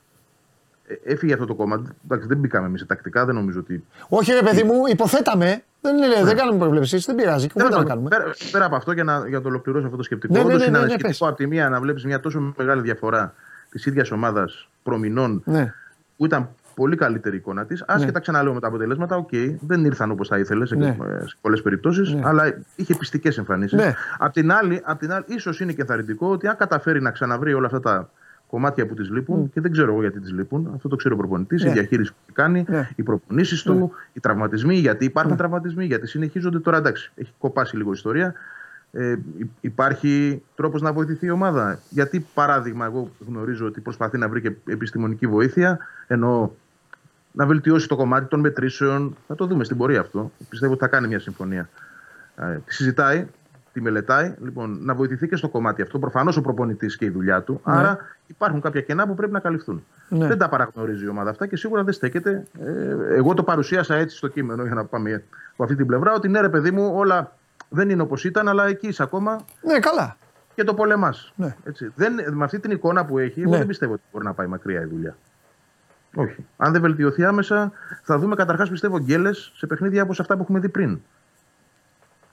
[0.87, 1.83] Ε, Έφυγε αυτό το κόμμα.
[2.05, 3.85] Εντάξει, δεν μπήκαμε εμείς σε τακτικά, δεν νομίζω ότι.
[4.09, 5.63] Όχι, ρε παιδί μου, υποθέταμε.
[5.81, 7.47] Δεν, είναι, δεν κάνουμε προβλέψεις, δεν πειράζει.
[7.47, 8.09] Τέλος Κουβέντα να πάντων, κάνουμε.
[8.09, 10.45] Πέρα, πέρα από αυτό, για να, για να το ολοκληρώσω αυτό το σκεπτικό, Ναι, ναι,
[10.45, 13.33] όντως ναι, είναι ναι, ναι, ανησυχητικό από τη μία να βλέπεις μια τόσο μεγάλη διαφορά
[13.69, 15.73] της ίδιας ομάδας προ μηνών Ναι.
[16.17, 17.83] που ήταν πολύ καλύτερη η εικόνα της.
[17.87, 19.29] Άσχετα ξαναλέω με τα αποτελέσματα, οκ,
[19.59, 20.87] δεν ήρθαν όπως θα ήθελες σε, Ναι.
[20.87, 22.43] ε, σε πολλές περιπτώσεις, αλλά
[22.75, 23.77] είχε πιστικές εμφανίσεις.
[23.79, 23.93] Ναι.
[24.17, 27.53] Απ' την άλλη, απ την άλλη ίσως είναι και θαρρυντικό ότι αν καταφέρει να ξαναβρει
[27.53, 28.09] όλα αυτά τα
[28.47, 31.17] κομμάτια που της λείπουν, και δεν ξέρω εγώ γιατί της λείπουν, αυτό το ξέρει ο
[31.17, 31.69] προπονητής, Ναι.
[31.69, 32.89] η διαχείριση που έχει κάνει, Ναι.
[32.95, 36.77] οι προπονήσεις του, οι τραυματισμοί, γιατί υπάρχουν τραυματισμοί, γιατί συνεχίζονται τώρα.
[36.77, 38.33] Εντάξει, έχει κοπάσει λίγο η ιστορία.
[38.95, 41.79] Ε, υ- υπάρχει τρόπος να βοηθηθεί η ομάδα.
[41.89, 45.77] Γιατί, παράδειγμα, εγώ γνωρίζω ότι προσπαθεί να βρει και επιστημονική βοήθεια,
[46.07, 46.55] ενώ
[47.35, 49.15] να βελτιώσει το κομμάτι των μετρήσεων.
[49.27, 50.31] Θα το δούμε στην πορεία αυτό.
[50.49, 51.69] Πιστεύω ότι θα κάνει μια συμφωνία.
[52.35, 53.27] Ε, τη συζητάει,
[53.73, 54.33] τη μελετάει.
[54.43, 55.99] Λοιπόν, να βοηθηθεί και στο κομμάτι αυτό.
[55.99, 57.59] Προφανώς ο προπονητής και η δουλειά του.
[57.63, 57.97] Άρα
[58.27, 59.83] υπάρχουν κάποια κενά που πρέπει να καλυφθούν.
[60.09, 60.27] Ναι.
[60.27, 62.43] Δεν τα παραγνωρίζει η ομάδα αυτά και σίγουρα δεν στέκεται.
[62.59, 65.23] Ε, εγώ το παρουσίασα έτσι στο κείμενο για να πάμε
[65.53, 66.13] από αυτή την πλευρά.
[66.13, 67.35] Ότι ναι, ρε παιδί μου, όλα
[67.69, 70.17] δεν είναι όπως ήταν, αλλά εκεί είσαι ακόμα Ναι, καλά.
[70.55, 71.33] και το πολεμάς.
[71.35, 71.55] Ναι.
[71.95, 73.57] Δεν, με αυτή την εικόνα που έχει, εγώ Ναι.
[73.57, 75.15] δεν πιστεύω ότι μπορεί να πάει μακριά η δουλειά.
[76.15, 76.45] Όχι.
[76.57, 77.71] Αν δεν βελτιωθεί άμεσα,
[78.03, 80.99] θα δούμε καταρχάς πιστεύω γκέλες σε παιχνίδια όπως αυτά που έχουμε δει πριν.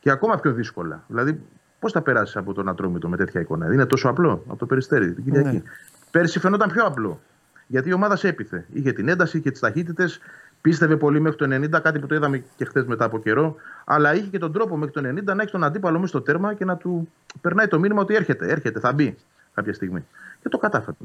[0.01, 1.05] Και ακόμα πιο δύσκολα.
[1.07, 1.41] Δηλαδή,
[1.79, 5.13] πώς θα περάσεις από τον Ατρόμητο με τέτοια εικόνα; Είναι τόσο απλό; Από το περιστέρι
[5.13, 5.57] την Κυριακή.
[5.57, 5.63] Ναι.
[6.11, 7.21] Πέρσι φαινόταν πιο απλό.
[7.67, 8.67] Γιατί η ομάδα σε έπιθε.
[8.73, 10.21] Είχε την ένταση, είχε τις ταχύτητες,
[10.61, 13.57] πίστευε πολύ μέχρι το 90, κάτι που το είδαμε και χθες μετά από καιρό.
[13.85, 16.55] Αλλά είχε και τον τρόπο μέχρι το 90 να έχει τον αντίπαλο μέσα στο τέρμα
[16.55, 17.09] και να του
[17.41, 19.17] περνάει το μήνυμα ότι έρχεται, έρχεται, θα μπει
[19.55, 20.07] κάποια στιγμή.
[20.43, 20.97] Και το κατάφερε.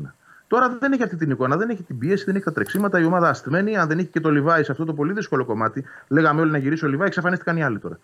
[0.47, 2.99] Τώρα δεν έχει αυτή την εικόνα, δεν έχει την πίεση, δεν έχει τα τρεξίματα.
[2.99, 5.83] Η ομάδα αστημένη, αν δεν έχει και το Λιβάη σε αυτό το πολύ δύσκολο κομμάτι,
[6.07, 7.99] λέγαμε όλοι να γυρίσει ο Λιβάη, εξαφανίστηκαν οι άλλοι τώρα.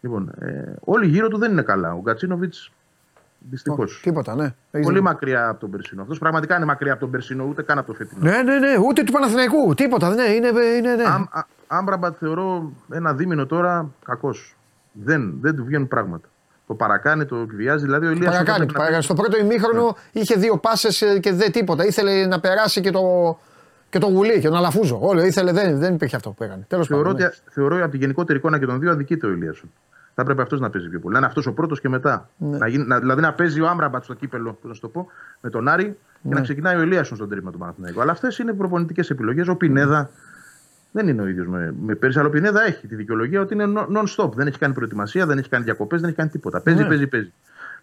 [0.00, 1.92] Λοιπόν, ε, όλοι γύρω του δεν είναι καλά.
[1.92, 2.72] Ο Γκατσίνοβιτς
[3.50, 4.00] δυστυχώς.
[4.02, 4.44] Τίποτα, ναι.
[4.44, 5.02] Έχεις Πολύ δίκιο.
[5.02, 6.02] μακριά από τον Περσινό.
[6.02, 8.30] Αυτός πραγματικά είναι μακριά από τον Περσινό, ούτε καν από το φετινό.
[8.30, 9.74] Ναι, ναι, ναι, ούτε του Παναθηναϊκού.
[9.74, 10.48] Τίποτα, ναι, είναι,
[10.78, 11.04] είναι ναι.
[11.06, 14.56] Άμ- α- Άμπραμπατ θεωρώ ένα δίμηνο τώρα κακός.
[14.92, 16.28] Δεν, δεν του βγαίνουν πράγματα.
[16.66, 17.84] Το παρακάνει, το εκβιάζει.
[17.84, 19.02] Δηλαδή ο Ηλίας Παρακάνει, πρέπει να παρακάνει.
[19.02, 21.86] Στο πρώτο ημίχρονο είχε δύο πάσες και δεν τίποτα.
[21.86, 23.38] Ήθελε να περάσει και το,
[23.90, 24.98] και το γουλί και τον Αλαφούζο.
[25.02, 26.64] Όλο ήθελε, δεν, δεν υπήρχε αυτό που έκανε.
[26.68, 27.20] Τέλος Θεωρώ, πάντων.
[27.20, 27.26] ναι.
[27.26, 29.72] ότι, θεωρώ από τη γενικότερη εικόνα και των δύο αδικείται ο Ηλίασον.
[30.14, 31.12] Θα έπρεπε αυτός να παίζει πιο πολύ.
[31.12, 32.28] Να είναι αυτός ο πρώτος και μετά.
[32.36, 32.58] Ναι.
[32.58, 35.06] Να γίνει, να, δηλαδή να παίζει ο Άμπραμπατ στο κύπελο, πώς να σου το πω,
[35.40, 35.96] με τον Άρη και
[36.28, 36.34] Ναι.
[36.34, 38.00] να ξεκινάει ο Ηλίασον στον τρίπημα του Παναθηναϊκού.
[38.00, 39.48] Αλλά αυτές είναι προπονητικές επιλογές.
[39.48, 40.10] Ο Πινέδα
[40.96, 43.64] δεν είναι ο ίδιος με, με πέρυσι, αλλά ο Πινέδα έχει τη δικαιολογία ότι είναι
[43.76, 44.32] non- non-stop.
[44.32, 46.60] Δεν έχει κάνει προετοιμασία, δεν έχει κάνει διακοπές, δεν έχει κάνει τίποτα.
[46.60, 46.88] Παίζει, Ναι.
[46.88, 47.32] παίζει, παίζει.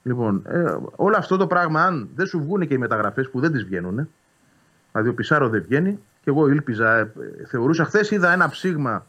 [0.03, 3.51] Λοιπόν, ε, όλο αυτό το πράγμα, αν δεν σου βγουν και οι μεταγραφές που δεν
[3.51, 4.09] τις βγαίνουν,
[4.91, 7.11] δηλαδή ο Πισάρο δεν βγαίνει, και εγώ ήλπιζα, ε,
[7.47, 9.05] θεωρούσα χθες είδα ένα ψήγμα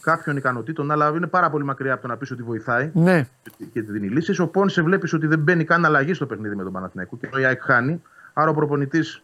[0.00, 3.26] κάποιων ικανοτήτων, αλλά είναι πάρα πολύ μακριά από το να πεις ότι βοηθάει Ναι,
[3.72, 4.40] και τη δίνει λύσει.
[4.42, 7.38] Ο Πόνσε βλέπεις ότι δεν μπαίνει καν αλλαγή στο παιχνίδι με τον Παναθηναϊκό και ο
[7.38, 8.02] Ιάκ χάνει.
[8.32, 9.22] Άρα ο προπονητής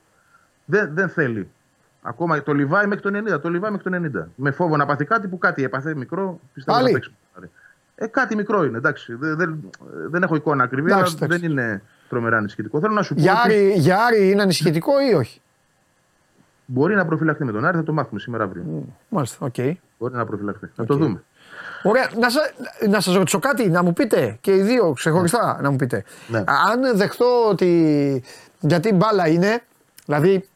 [0.64, 1.48] δεν, δεν θέλει.
[2.02, 3.40] Ακόμα το Λιβάι μέχρι το 90.
[3.40, 4.26] Το Λιβάι μέχρι το 90.
[4.34, 6.40] Με φόβο να πάθει κάτι που κάτι έπαθε μικρό.
[6.52, 6.92] Πιστεύω Πάλι.
[6.92, 7.14] να παίξει.
[7.94, 9.14] Ε, κάτι μικρό είναι, εντάξει.
[9.14, 9.70] Δεν, δεν,
[10.10, 11.40] δεν έχω εικόνα ακριβή, Εντάξει, αλλά εντάξει.
[11.40, 12.80] δεν είναι τρομερά ανησυχητικό.
[12.80, 15.40] Θέλω να σου πω για ότι Άρη, για Άρη είναι ανησυχητικό ή όχι;
[16.66, 18.64] μπορεί να προφυλαχθεί με τον Άρη, θα το μάθουμε σήμερα αύριο.
[19.08, 19.54] Μάλιστα, οκ.
[19.98, 20.66] Μπορεί να προφυλαχθεί.
[20.76, 21.22] Θα το δούμε.
[21.82, 25.70] Ωραία, να, σας, να σας ρωτήσω κάτι, να μου πείτε και οι δύο ξεχωριστά να
[25.70, 26.04] μου πείτε.
[26.28, 26.38] Ναι.
[26.38, 28.22] Αν δεχτώ ότι,
[28.60, 29.62] γιατί μπάλα είναι,
[30.06, 30.48] δηλαδή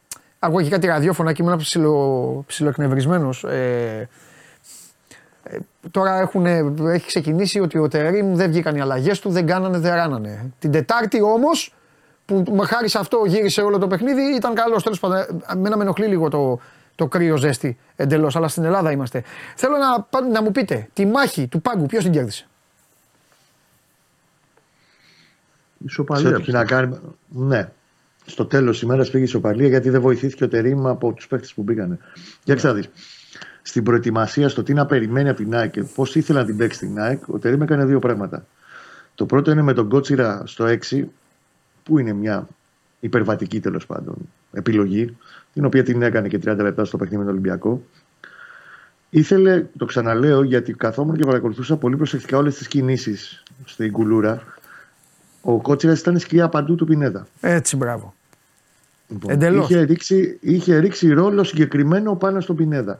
[0.45, 3.43] ακούω και κάτι ραδιόφωνα και ήμουν ψιλο, ψιλοεκνευρισμένος.
[3.43, 4.09] Ε,
[5.43, 5.57] ε,
[5.91, 6.45] τώρα έχουν,
[6.85, 10.51] έχει ξεκινήσει ότι ο Τερίμ δεν βγήκαν οι αλλαγές του, δεν κάνανε, δεν ράνανε.
[10.59, 11.73] Την Τετάρτη όμως,
[12.25, 14.83] που με χάρη σε αυτό γύρισε όλο το παιχνίδι, ήταν καλός.
[14.83, 16.59] Τέλος πάντων, εμένα με ενοχλεί λίγο το,
[16.95, 19.23] το κρύο ζέστη εντελώς, αλλά στην Ελλάδα είμαστε.
[19.55, 22.47] Θέλω να, πά- να μου πείτε, τη μάχη του πάγκου, ποιος την κέρδισε;
[25.77, 26.35] Σε Ισοπαλία.
[26.35, 26.99] ό,τι και να κάνουμε.
[27.27, 27.69] Ναι.
[28.25, 31.63] Στο τέλος της ημέρας πήγε ισοπαλία γιατί δεν βοηθήθηκε ο Τερήμ από τους παίχτε που
[31.63, 31.97] μπήκανε.
[32.43, 32.89] Για να δεις.
[33.61, 36.79] Στην προετοιμασία, στο τι να περιμένει από την ΑΕΚ και πώς ήθελε να την παίξει
[36.79, 38.45] την ΑΕΚ, ο Τερήμ έκανε δύο πράγματα.
[39.15, 41.03] Το πρώτο είναι με τον Κότσιρα στο 6,
[41.83, 42.47] που είναι μια
[42.99, 44.15] υπερβατική τέλος πάντων
[44.51, 45.17] επιλογή,
[45.53, 47.83] την οποία την έκανε και 30 λεπτά στο παιχνίδι με τον Ολυμπιακό.
[49.09, 54.43] Ήθελε, το ξαναλέω, γιατί καθόμουν και παρακολουθούσα πολύ προσεκτικά όλες τις κινήσεις στην κουλούρα.
[55.47, 57.27] Ο Κότσιρας ήταν σκιά παντού του Πινέδα.
[57.41, 58.13] Έτσι, μπράβο.
[59.07, 59.69] Λοιπόν, Εντελώς.
[59.69, 62.99] Είχε ρίξει, είχε ρίξει ρόλο συγκεκριμένο πάνω στον Πινέδα.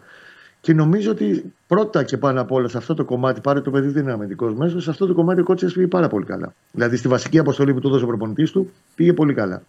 [0.62, 3.88] Και νομίζω ότι πρώτα και πάνω απ' όλα σε αυτό το κομμάτι, πάρε το παιδί
[3.88, 6.54] δεν είναι αμυντικό μέσο, σε αυτό το κομμάτι ο Κότσιρας πήγε πάρα πολύ καλά.
[6.72, 9.62] Δηλαδή στη βασική αποστολή που του έδωσε ο προπονητής του πήγε πολύ καλά.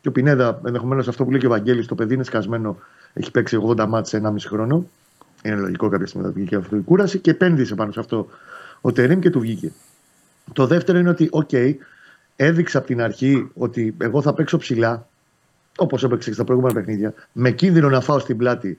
[0.00, 2.78] Και ο Πινέδα, ενδεχομένως αυτό που λέει και ο Βαγγέλης, το παιδί είναι σκασμένο,
[3.12, 4.86] έχει παίξει 80 μάτσε 1,5 χρόνο.
[5.42, 8.28] Είναι λογικό κάποια στιγμή να του βγήκε αυτό η κούραση και επένδυσε πάνω σε αυτό
[8.80, 9.72] ο Τερίμ και του βγήκε.
[10.52, 11.50] Το δεύτερο είναι ότι, οκ,
[12.42, 15.06] έδειξε από την αρχή ότι εγώ θα παίξω ψηλά,
[15.78, 18.78] όπως έπαιξε και στα προηγούμενα παιχνίδια, με κίνδυνο να φάω στην πλάτη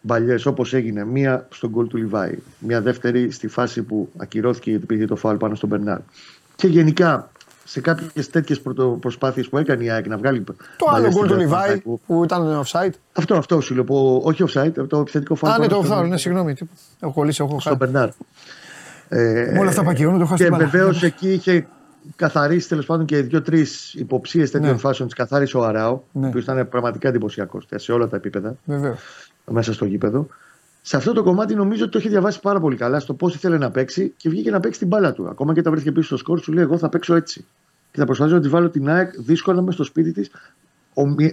[0.00, 1.04] μπαλιές όπως έγινε.
[1.04, 5.36] Μία στον γκολ του Λιβάη, μία δεύτερη στη φάση που ακυρώθηκε γιατί πήγε το φάουλ
[5.36, 5.98] πάνω στον Μπερνάρ.
[6.56, 7.30] Και γενικά
[7.64, 8.60] σε κάποιες τέτοιες
[9.00, 10.40] προσπάθειες που έκανε η ΑΕΚ να βγάλει.
[10.42, 10.54] Το
[10.90, 12.92] μπαλιές άλλο γκολ στην του πλάτη Λιβάη που- που ήταν offside.
[13.12, 13.84] Αυτό, αυτό σου λέω.
[13.84, 15.54] που- όχι offside, το επιθετικό φάουλ.
[15.54, 16.54] Α, ναι, πάνω το στον- offside, ναι, συγγνώμη.
[16.54, 16.66] τι-
[17.00, 17.92] Έχω κολλήσει, έχω στον χάσει.
[17.92, 18.08] Μπερνάρ.
[19.08, 20.68] Ε, Με όλα αυτά που ακυρώνω, το έχω Και στην μπάλα.
[20.68, 21.66] βεβαίως εκεί είχε
[22.16, 24.78] καθαρίσει τέλος πάντων και δύο-τρει υποψίες τέτοιων Ναι.
[24.78, 25.08] φάσεων.
[25.08, 26.24] Τι καθάρισε ο Αράο, Ναι.
[26.26, 28.98] ο οποίο ήταν πραγματικά εντυπωσιακός σε όλα τα επίπεδα Βεβαίως.
[29.50, 30.26] μέσα στο γήπεδο.
[30.82, 33.58] Σε αυτό το κομμάτι νομίζω ότι το είχε διαβάσει πάρα πολύ καλά στο πώς ήθελε
[33.58, 35.28] να παίξει και βγήκε να παίξει την μπάλα του.
[35.28, 37.44] Ακόμα και όταν βρέθηκε πίσω στο σκορ, σου λέει: Εγώ θα παίξω έτσι.
[37.92, 40.30] Και θα προσπαθήσω να τη βάλω την ΑΕΚ δύσκολα μες στο σπίτι της,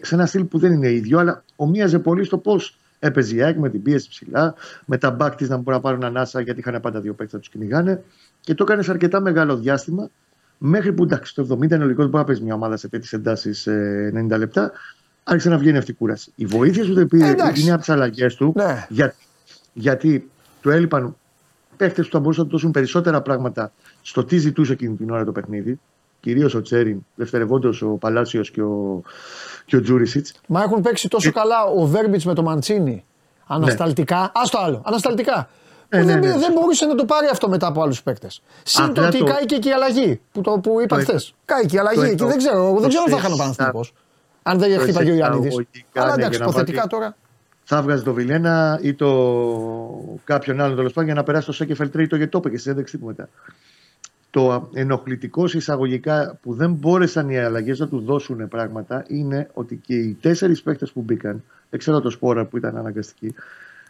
[0.02, 3.58] σε ένα στυλ που δεν είναι ίδιο, αλλά ομοίαζε πολύ στο πώς έπαιζε η ΑΕΚ
[3.58, 4.54] με την πίεση ψηλά,
[4.86, 7.40] με τα μπακ της να μπορούν να πάρουν ανάσα γιατί είχαν πάντα δύο παίκτες να
[7.40, 8.04] τους κυνηγάνε.
[8.42, 10.10] Και το έκανε σε αρκετά μεγάλο διάστημα,
[10.62, 13.14] μέχρι που εντάξει, το 70 είναι λογικό ότι μπορεί να παίζει μια ομάδα σε τέτοιες
[13.14, 13.68] εντάσεις
[14.32, 14.72] 90 λεπτά.
[15.24, 16.32] Άρχισε να βγαίνει αυτή η κούραση.
[16.36, 17.62] Οι βοήθειε που δεν πήρε Εντάξει.
[17.62, 18.54] είναι από τις αλλαγές του.
[18.56, 18.86] Ναι.
[18.90, 19.16] Για,
[19.74, 20.30] γιατί
[20.62, 21.16] του έλειπαν
[21.78, 23.72] παίχτες που θα μπορούσαν να του δώσουν περισσότερα πράγματα
[24.02, 25.80] στο τι ζητούσε εκείνη την ώρα το παιχνίδι.
[26.20, 29.02] Κυρίως ο Τσέριν, δευτερευόντως ο Παλάσιος και ο,
[29.66, 30.34] και ο Τζούρισιτς.
[30.48, 33.04] Μα έχουν παίξει τόσο καλά ο Βέρμπιτς με το Μαντσίνη.
[33.48, 34.20] Ανασταλτικά.
[34.20, 34.82] Α το άλλο.
[34.86, 35.50] Ανασταλτικά.
[35.90, 36.38] Ναι, που ναι, δεν, ναι.
[36.38, 38.42] δεν μπορούσε να το πάρει αυτό μετά από άλλους παίκτες.
[38.64, 41.34] Συν το Απλά ότι το- κάηκε και η αλλαγή που, το, που είπα Το- χθες.
[41.46, 42.16] Κάηκε η αλλαγή το- εκεί.
[42.16, 43.94] το- Δεν ξέρω, εγώ δεν το ξέρω αν θα είχαν ο σε- Παναθηναϊκός.
[44.44, 45.48] Αν δεν χτύπαγε ο Ιωαννίδη.
[45.48, 47.16] εισαγωγικά, Αλλά ναι, εντάξει, για να υποθετικά βάλει- τώρα.
[47.64, 49.10] Θα βγάζει το Βιλένα ή το
[50.24, 52.64] κάποιον άλλον τέλος πάντων για να περάσει το Σέκεφελ τρίτο γιατί το είπε και στη
[52.64, 53.30] συνέντευξή του μετά.
[54.32, 59.76] Το ενοχλητικό σε εισαγωγικά που δεν μπόρεσαν οι αλλαγές να του δώσουν πράγματα είναι ότι
[59.86, 63.34] και οι τέσσερις παίχτε που μπήκαν, έξερα το σπόρα που ήταν αναγκαστική,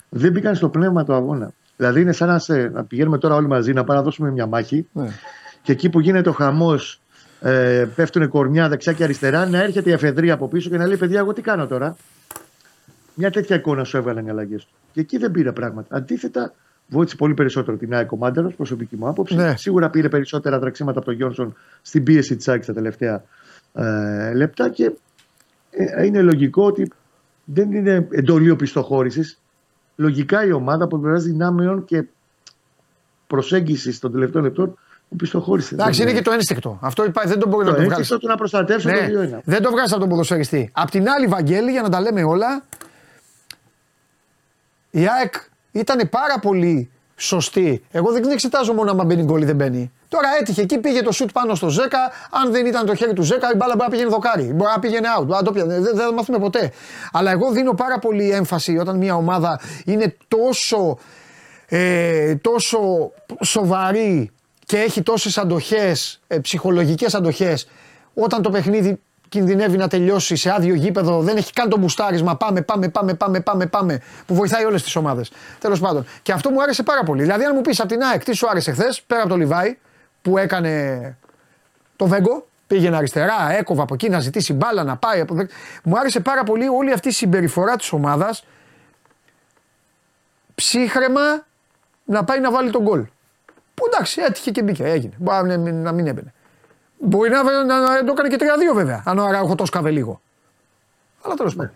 [0.10, 1.52] δεν μπήκαν στο πνεύμα του αγώνα.
[1.80, 4.46] Δηλαδή είναι σαν να, σε, να πηγαίνουμε τώρα όλοι μαζί να πάμε να δώσουμε μια
[4.46, 5.10] μάχη Ναι.
[5.62, 7.02] και εκεί που γίνεται ο χαμός,
[7.42, 10.98] ε, πέφτουν κορμιά δεξιά και αριστερά, να έρχεται η εφεδρεία από πίσω και να λέει:
[10.98, 11.96] Παιδιά, εγώ τι κάνω τώρα;
[13.16, 14.72] Μια τέτοια εικόνα σου έβγαλαν οι αλλαγές του.
[14.94, 15.96] Και εκεί δεν πήρε πράγματα.
[15.96, 16.54] Αντίθετα,
[16.88, 19.36] βοήθησε πολύ περισσότερο την ΑΕΚ Μάνταλο, προσωπική μου άποψη.
[19.36, 19.54] Ναι.
[19.58, 23.24] Σίγουρα πήρε περισσότερα τρεξίματα από τον Γιόνσον στην πίεση της ΑΕΚ τα τελευταία
[23.74, 24.92] ε, λεπτά και
[25.72, 26.92] ε, είναι λογικό ότι
[27.46, 29.40] δεν είναι εντολή οπισθοχώρησης.
[30.00, 32.04] Λογικά η ομάδα από πλευράς δυνάμεων και
[33.28, 34.78] προσέγγισης των τελευταίων λεπτών
[35.10, 35.74] οπισθοχώρησε.
[35.74, 36.78] Εντάξει, Δεν είναι και το ένστικτο.
[36.82, 37.98] Αυτό υπάρχει, δεν το μπορείς να το το βγάλεις.
[37.98, 39.42] ένστικτο του να προστατεύσει Ναι, το 2-1.
[39.44, 40.70] δεν το βγάζεις από τον ποδοσφαιριστή.
[40.74, 42.64] Απ' την άλλη, Βαγγέλη, για να τα λέμε όλα,
[44.90, 45.34] η ΑΕΚ
[45.72, 46.90] ήταν πάρα πολύ
[47.20, 47.84] σωστή.
[47.92, 49.92] Εγώ δεν εξετάζω μόνο αν μπαίνει γκολ ή δεν μπαίνει.
[50.08, 52.00] Τώρα έτυχε εκεί, πήγε το σουτ πάνω στο Ζέκα.
[52.30, 54.44] Αν δεν ήταν το χέρι του Ζέκα, η μπάλα μπορεί να πήγαινε δοκάρι.
[54.44, 55.26] Μπορεί να πήγαινε out.
[55.26, 55.74] μπορεί να το πιάνε.
[55.74, 56.72] Δεν, δεν θα μάθουμε ποτέ.
[57.12, 60.98] Αλλά εγώ δίνω πάρα πολύ έμφαση όταν μια ομάδα είναι τόσο,
[61.66, 63.12] ε, τόσο
[63.44, 64.32] σοβαρή
[64.66, 67.68] και έχει τόσες αντοχές, ε, ψυχολογικές αντοχές,
[68.14, 72.62] όταν το παιχνίδι κινδυνεύει να τελειώσει σε άδειο γήπεδο, δεν έχει καν το μπουστάρισμα, πάμε,
[72.62, 75.32] πάμε, πάμε, πάμε, πάμε, πάμε, που βοηθάει όλες τις ομάδες.
[75.60, 76.06] Τέλος πάντων.
[76.22, 77.22] Και αυτό μου άρεσε πάρα πολύ.
[77.22, 79.78] Δηλαδή αν μου πεις από την ΑΕΚ τι σου άρεσε χθες, πέρα από το Λιβάη,
[80.22, 81.18] που έκανε
[81.96, 85.20] το Βέγκο, πήγαινε αριστερά, έκοβα από εκεί να ζητήσει μπάλα, να πάει.
[85.20, 85.36] Από...
[85.36, 85.54] δεξ-
[85.84, 88.46] Μου άρεσε πάρα πολύ όλη αυτή η συμπεριφορά της ομάδας,
[90.56, 91.46] ψύχρεμα
[92.06, 93.06] να πάει να βάλει τον γκολ.
[93.74, 95.14] Που εντάξει, έτυχε και μπήκε, έγινε.
[95.18, 96.34] Μπορεί να μην, να μην έμπαινε.
[97.02, 98.38] Μπορεί να, να, να το έκανε και
[98.72, 100.22] 3-2 βέβαια, αν ο Αράουχο το σκάβε λίγο.
[101.22, 101.72] Αλλά τέλος πάντων.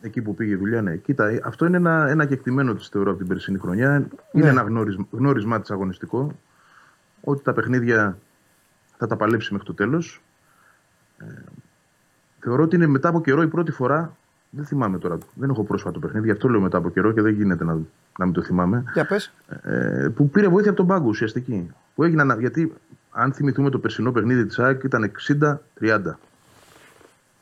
[0.00, 0.96] Εκεί που πήγε η δουλειά, ναι.
[0.96, 3.94] Κοίτα, ε, αυτό είναι ένα, ένα κεκτημένο της θεωρώ από την περσινή χρονιά.
[4.32, 4.48] Είναι Ναι.
[4.48, 6.32] ένα γνώρισμα, γνώρισμά της αγωνιστικό.
[7.20, 8.18] Ότι τα παιχνίδια
[8.96, 10.22] θα τα παλέψει μέχρι το τέλος.
[11.18, 11.24] Ε,
[12.40, 14.16] θεωρώ ότι είναι μετά από καιρό η πρώτη φορά.
[14.50, 15.18] Δεν θυμάμαι τώρα.
[15.34, 17.72] Δεν έχω πρόσφατο παιχνίδι, γι' αυτό λέω μετά από καιρό και δεν γίνεται να,
[18.18, 18.84] να μην το θυμάμαι.
[18.92, 19.32] Για πες.
[19.62, 21.70] Ε, που πήρε βοήθεια από τον πάγκο ουσιαστική.
[21.94, 22.72] Που έγιναν, γιατί
[23.18, 25.12] αν θυμηθούμε το περσινό παιχνίδι της ΑΕΚ ήταν
[25.80, 26.00] 60-30.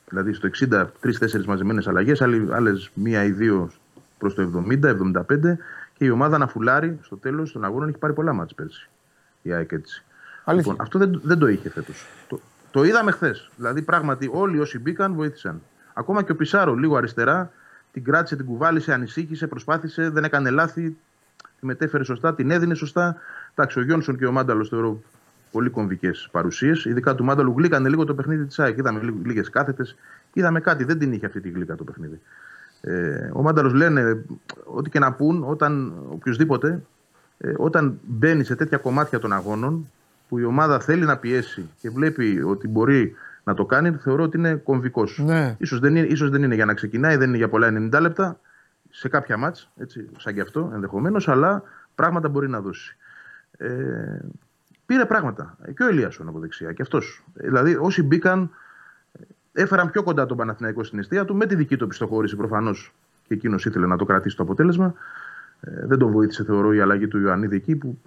[0.08, 2.20] Δηλαδή στο 60 τρει-τέσσερι μαζεμένες αλλαγές,
[2.52, 3.70] άλλες μία ή δύο
[4.18, 5.22] προς το 70-75
[5.96, 8.88] και η ομάδα να φουλάρει στο τέλος των αγώνων έχει πάρει πολλά μάτς πέρσι.
[9.42, 10.04] Η ΑΕΚ έτσι.
[10.44, 10.70] Αλήθεια.
[10.72, 12.06] Λοιπόν, αυτό δεν, δεν το είχε φέτος.
[12.28, 12.40] Το,
[12.70, 13.50] το είδαμε χθες.
[13.56, 15.62] Δηλαδή πράγματι όλοι όσοι μπήκαν βοήθησαν.
[15.92, 17.52] Ακόμα και ο Πισάρο λίγο αριστερά
[17.92, 20.96] την κράτησε, την κουβάλισε, ανησύχησε, προσπάθησε, δεν έκανε λάθη,
[21.60, 23.16] τη μετέφερε σωστά, την έδινε σωστά.
[23.54, 25.02] Εντάξει, ο Γιόνσον και ο Μάνταλος θεωρώ
[25.50, 26.84] πολύ κομβικές παρουσίες.
[26.84, 28.78] Ειδικά του Μάνταλου γλύκανε λίγο το παιχνίδι της ΑΕΚ.
[28.78, 29.96] Είδαμε λίγες κάθετες.
[30.32, 32.20] Είδαμε κάτι, δεν την είχε αυτή τη γλύκα το παιχνίδι.
[32.80, 34.24] Ε, ο Μάνταλος λένε
[34.64, 36.82] ό,τι και να πούν, όταν οποιοδήποτε,
[37.38, 39.90] ε, όταν μπαίνει σε τέτοια κομμάτια των αγώνων
[40.28, 43.14] που η ομάδα θέλει να πιέσει και βλέπει ότι μπορεί
[43.44, 45.22] να το κάνει, θεωρώ ότι είναι κομβικός.
[45.24, 45.56] Ναι.
[45.58, 48.40] Ίσως δεν, είναι, ίσως δεν είναι για να ξεκινάει, δεν είναι για πολλά 90 λεπτά.
[48.90, 51.62] σε κάποια μάτς, έτσι, σαν και αυτό ενδεχομένως, αλλά
[51.94, 52.96] πράγματα μπορεί να δώσει.
[53.56, 53.68] Ε,
[54.86, 55.56] πήρε πράγματα.
[55.76, 57.24] Και ο Ελίασον από δεξιά και αυτός.
[57.34, 58.50] Δηλαδή, όσοι μπήκαν,
[59.52, 62.94] έφεραν πιο κοντά τον Παναθηναϊκό στην αιστεία του με τη δική του επιστοχώρηση προφανώς.
[63.26, 64.94] Και εκείνος ήθελε να το κρατήσει το αποτέλεσμα.
[65.60, 67.98] Ε, δεν τον βοήθησε, θεωρώ, η αλλαγή του Ιωαννίδη εκεί που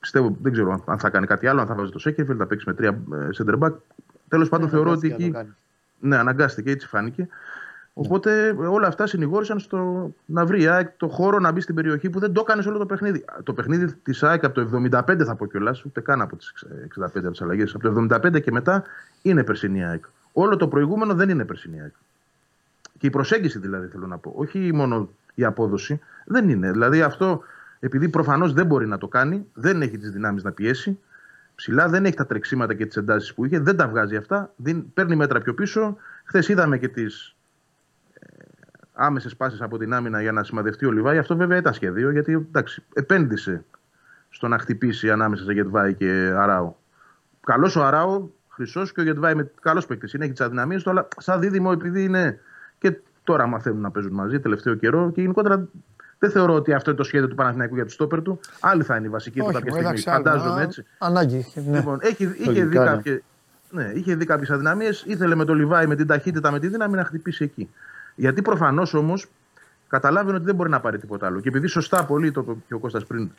[0.00, 2.68] πιστεύω, δεν ξέρω αν θα κάνει κάτι άλλο, αν θα βάζει το Σέκεφελ, θα παίξει
[2.68, 3.72] με τρία ε, center back.
[4.28, 5.32] Τέλος πάντων, θεωρώ ότι εκεί.
[6.00, 7.28] Ναι, αναγκάστηκε, έτσι φάνηκε.
[7.94, 12.10] Οπότε όλα αυτά συνηγόρησαν στο να βρει η ΑΕΚ το χώρο να μπει στην περιοχή
[12.10, 13.24] που δεν το έκανε όλο το παιχνίδι.
[13.42, 16.52] Το παιχνίδι της ΑΕΚ από το 75 θα πω κιόλας, ούτε καν από τις
[16.98, 17.74] 65 από τις αλλαγές.
[17.74, 18.82] Από το 75 και μετά
[19.22, 20.04] είναι περσινή ΑΕΚ.
[20.32, 21.92] Όλο το προηγούμενο δεν είναι περσινή ΑΕΚ.
[22.98, 24.32] Και η προσέγγιση δηλαδή θέλω να πω.
[24.36, 26.00] Όχι μόνο η απόδοση.
[26.24, 26.70] Δεν είναι.
[26.70, 27.42] Δηλαδή αυτό
[27.84, 30.98] επειδή προφανώς δεν μπορεί να το κάνει, δεν έχει τις δυνάμεις να πιέσει
[31.54, 34.52] ψηλά, δεν έχει τα τρεξίματα και τις εντάσεις που είχε, δεν τα βγάζει αυτά,
[34.94, 35.96] παίρνει μέτρα πιο πίσω.
[36.24, 37.34] Χθες είδαμε και τις
[38.94, 41.18] άμεσες πάσει από την άμυνα για να σημαδευτεί ο Λιβάη.
[41.18, 43.64] Αυτό βέβαια ήταν σχέδιο γιατί εντάξει, επένδυσε
[44.30, 46.76] στο να χτυπήσει ανάμεσα σε Γετβάη και Αράου.
[47.46, 50.90] Καλός ο Αράου, χρυσός και ο Γετβάη με καλός παίκτη είναι, έχει τις αδυναμίες του,
[50.90, 52.40] αλλά σαν δίδυμο επειδή είναι
[52.78, 55.68] και τώρα μαθαίνουν να παίζουν μαζί τελευταίο καιρό και γενικότερα
[56.18, 58.40] δεν θεωρώ ότι αυτό είναι το σχέδιο του Παναθηναϊκού για τους στόπερ του.
[58.60, 59.98] Άλλη θα είναι η βασική του κάποια στιγμή.
[59.98, 60.84] Φαντάζομαι έτσι.
[60.98, 61.46] Ανάγκη.
[61.54, 61.76] Ναι.
[61.76, 63.22] Λοιπόν, έχει, είχε, δει κάποιες,
[63.70, 65.04] ναι, είχε δει κάποιες αδυναμίες.
[65.06, 67.70] Ήθελε με το Λιβάη, με την ταχύτητα, με τη δύναμη να χτυπήσει εκεί.
[68.14, 69.26] Γιατί προφανώς όμως
[69.88, 71.40] καταλάβαινε ότι δεν μπορεί να πάρει τίποτα άλλο.
[71.40, 73.30] Και επειδή σωστά πολύ το είπε και ο Κώστας πριν,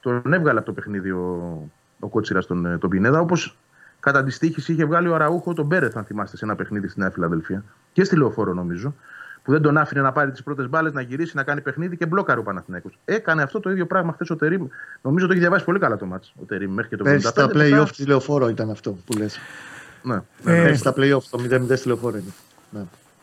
[0.00, 1.58] τον έβγαλε από το παιχνίδι ο,
[2.00, 3.56] ο Κότσιρας τον, ε, τον Πινέδα, όπως
[4.00, 7.10] κατά αντιστοίχηση είχε βγάλει ο Αραούχο τον Μπέρεθ, αν θυμάστε, σε ένα παιχνίδι στη Νέα
[7.10, 8.94] Φιλαδελφία και στη Λεωφόρο νομίζω,
[9.42, 12.06] που δεν τον άφηνε να πάρει τις πρώτες μπάλες, να γυρίσει, να κάνει παιχνίδι και
[12.06, 12.98] μπλόκαρε ο Παναθηναίκος.
[13.04, 14.66] Έκανε αυτό το ίδιο πράγμα χθες ο Τερήμ.
[15.02, 17.50] Νομίζω το έχει διαβάσει πολύ καλά το μάτς ο Τερήμ μέχρι και το Πέρσι στα
[17.54, 19.38] play-off τη Λεωφόρο ήταν αυτό που λες.
[20.02, 20.22] Ναι.
[20.44, 22.32] Ε, στα play-off, το 0-0 στη Λεωφόρο είναι.
[22.70, 22.80] Ναι.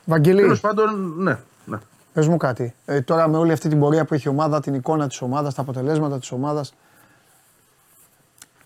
[0.09, 0.41] Βαγγελή.
[0.41, 1.37] Τέλος πάντων, ναι.
[1.65, 1.77] ναι.
[2.13, 2.73] Πες μου κάτι.
[2.85, 5.53] Ε, τώρα με όλη αυτή την πορεία που έχει η ομάδα, την εικόνα της ομάδας,
[5.53, 6.73] τα αποτελέσματα της ομάδας.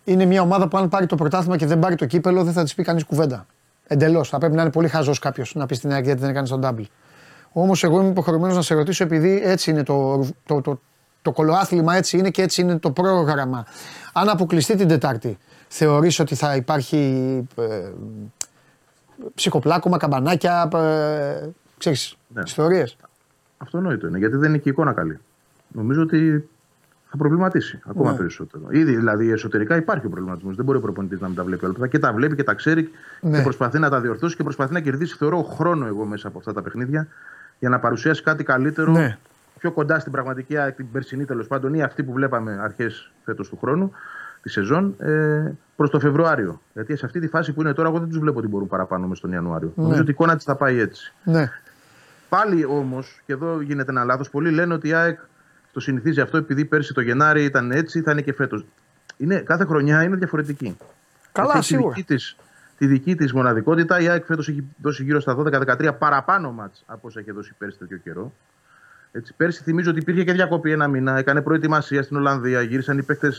[0.04, 2.64] Είναι μια ομάδα που αν πάρει το πρωτάθλημα και δεν πάρει το κύπελο, δεν θα
[2.64, 3.46] της πει κανείς κουβέντα.
[3.88, 4.30] Εντελώς.
[4.30, 6.62] Θα πρέπει να είναι πολύ χαζός κάποιος να πει στην ΑΕΚ γιατί δεν έκανε τον
[6.64, 6.86] double.
[7.52, 10.80] Όμως εγώ είμαι υποχρεωμένος να σε ρωτήσω επειδή έτσι είναι το, το, το, το,
[11.22, 13.66] το κολοάθλημα, έτσι είναι και έτσι είναι το πρόγραμμα.
[14.14, 15.38] Αν αποκλειστεί την Τετάρτη,
[15.68, 16.98] θεωρείς ότι θα υπάρχει
[17.56, 17.92] ε,
[19.34, 22.42] ψυχοπλάκωμα, καμπανάκια, ε, ξέρεις, ναι.
[22.46, 22.98] ιστορίες.
[23.58, 25.20] Αυτονόητο είναι, γιατί δεν είναι και η εικόνα καλή.
[25.68, 26.50] Νομίζω ότι
[27.10, 28.18] θα προβληματίσει ακόμα ναι.
[28.18, 28.64] περισσότερο.
[28.70, 30.56] Ήδη δηλαδή εσωτερικά υπάρχει ο προβληματισμός.
[30.56, 31.88] Δεν μπορεί ο προπονητής να μην τα βλέπει όλα αυτά.
[31.88, 32.92] Και τα βλέπει και τα ξέρει
[33.22, 33.38] ναι.
[33.38, 36.54] και προσπαθεί να τα διορθώσει και προσπαθεί να κερδίσει, θεωρώ, χρόνο εγώ μέσα από αυτά
[36.54, 37.08] τα παιχνίδια
[37.60, 39.18] για να παρουσιάσει κάτι καλύτερο ναι.
[39.60, 43.58] πιο κοντά στην πραγματική, την περσινή τέλος πάντων ή αυτή που βλέπαμε αρχές φέτος του
[43.58, 43.92] χρόνου
[44.42, 46.62] τη σεζόν ε, προς το Φεβρουάριο.
[46.74, 49.08] Γιατί σε αυτή τη φάση που είναι τώρα, εγώ δεν τους βλέπω ότι μπορούν παραπάνω
[49.08, 49.72] μες τον Ιανουάριο.
[49.76, 49.84] Ναι.
[49.84, 51.14] Νομίζω ότι η εικόνα της θα πάει έτσι.
[51.24, 51.50] Ναι.
[52.30, 55.20] Πάλι όμως, και εδώ γίνεται ένα λάθος, πολλοί λένε ότι η ΑΕΚ
[55.72, 58.66] το συνηθίζει αυτό επειδή πέρσι το Γενάρη ήταν έτσι, θα είναι και φέτος.
[59.44, 60.78] Κάθε χρονιά είναι διαφορετική.
[61.32, 61.94] Καλά, Έχει σίγουρα.
[61.94, 62.36] Τη δική, της,
[62.78, 64.00] τη δική της μοναδικότητα.
[64.00, 67.78] Η ΑΕΚ φέτος έχει δώσει γύρω στα 12-13 παραπάνω μάτς από όσα έχει δώσει πέρσι
[67.78, 68.34] τέτοιο καιρό.
[69.12, 71.18] Έτσι, πέρσι θυμίζω ότι υπήρχε και διακοπή ένα μήνα.
[71.18, 72.62] Έκανε προετοιμασία στην Ολλανδία.
[72.62, 73.34] Γύρισαν οι παίχτε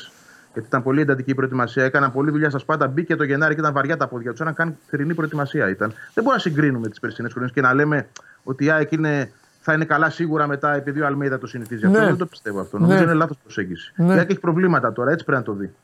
[0.53, 1.85] γιατί ήταν πολύ εντατική η προετοιμασία.
[1.85, 2.87] Έκαναν πολλή δουλειά στα σπάτα.
[2.87, 4.41] Μπήκε το Γενάρη και ήταν βαριά τα πόδια τους.
[4.41, 5.89] Έναν καν θερινή προετοιμασία ήταν.
[5.89, 8.09] Δεν μπορούμε να συγκρίνουμε τις περσινές χρονιές και να λέμε
[8.43, 11.87] ότι η ΑΕΚ είναι, θα είναι καλά σίγουρα μετά επειδή ο Αλμέιδα το συνηθίζει.
[11.87, 11.93] Ναι.
[11.93, 12.79] Αυτό δεν το πιστεύω αυτό.
[12.79, 12.87] Ναι.
[12.87, 13.93] Νομίζω είναι λάθος προσέγγιση.
[13.97, 14.15] Ναι.
[14.15, 15.75] Η ΑΕΚ έχει προβλήματα τώρα, έτσι πρέπει να το δει.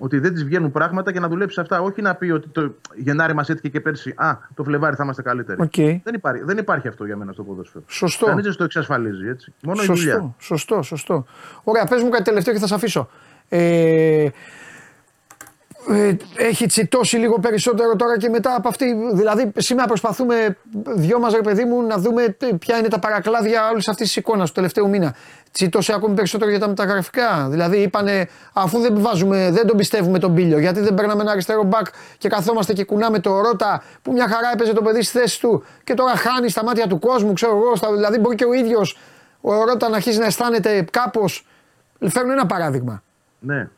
[0.00, 1.80] Ότι δεν της βγαίνουν πράγματα και να δουλέψει αυτά.
[1.80, 4.14] Όχι να πει ότι το Γενάρη μας έτυχε και πέρσι.
[4.16, 5.58] Α, το Φλεβάρι θα είμαστε καλύτεροι.
[5.62, 6.00] Okay.
[6.04, 7.84] Δεν, υπάρχει, δεν υπάρχει αυτό για μένα στο ποδόσφαιρο.
[7.86, 8.26] Σωστό.
[8.26, 9.54] Κανείς δεν το εξασφαλίζει έτσι.
[9.62, 10.34] Μόνο σωστό, η δουλειά.
[10.38, 11.26] Σωστό, σωστό.
[11.64, 13.08] Ωραία, πες μου κάτι τελευταίο και θα σα αφήσω.
[13.48, 14.28] Ε,
[15.90, 18.96] ε, έχει τσιτώσει λίγο περισσότερο τώρα και μετά από αυτή.
[19.12, 20.56] Δηλαδή, σήμερα προσπαθούμε
[20.94, 24.48] δυο μας, ρε παιδί μου, να δούμε ποια είναι τα παρακλάδια όλης αυτής της εικόνας
[24.48, 25.14] του τελευταίου μήνα.
[25.52, 27.46] Τσιτώσει ακόμη περισσότερο για τα μεταγραφικά.
[27.50, 31.62] Δηλαδή, είπανε, αφού δεν βάζουμε, δεν τον πιστεύουμε τον Πήλιο, γιατί δεν παίρναμε ένα αριστερό
[31.62, 31.86] μπακ
[32.18, 35.64] και καθόμαστε και κουνάμε το Ρότα που μια χαρά έπαιζε το παιδί στη θέση του
[35.84, 37.94] και τώρα χάνει στα μάτια του κόσμου, ξέρω εγώ.
[37.94, 38.98] δηλαδή, μπορεί και ο ίδιος
[39.40, 41.46] ο Ρότα να αρχίσει να αισθάνεται κάπως.
[42.08, 43.02] Φέρνω ένα παράδειγμα.
[43.40, 43.68] Ναι.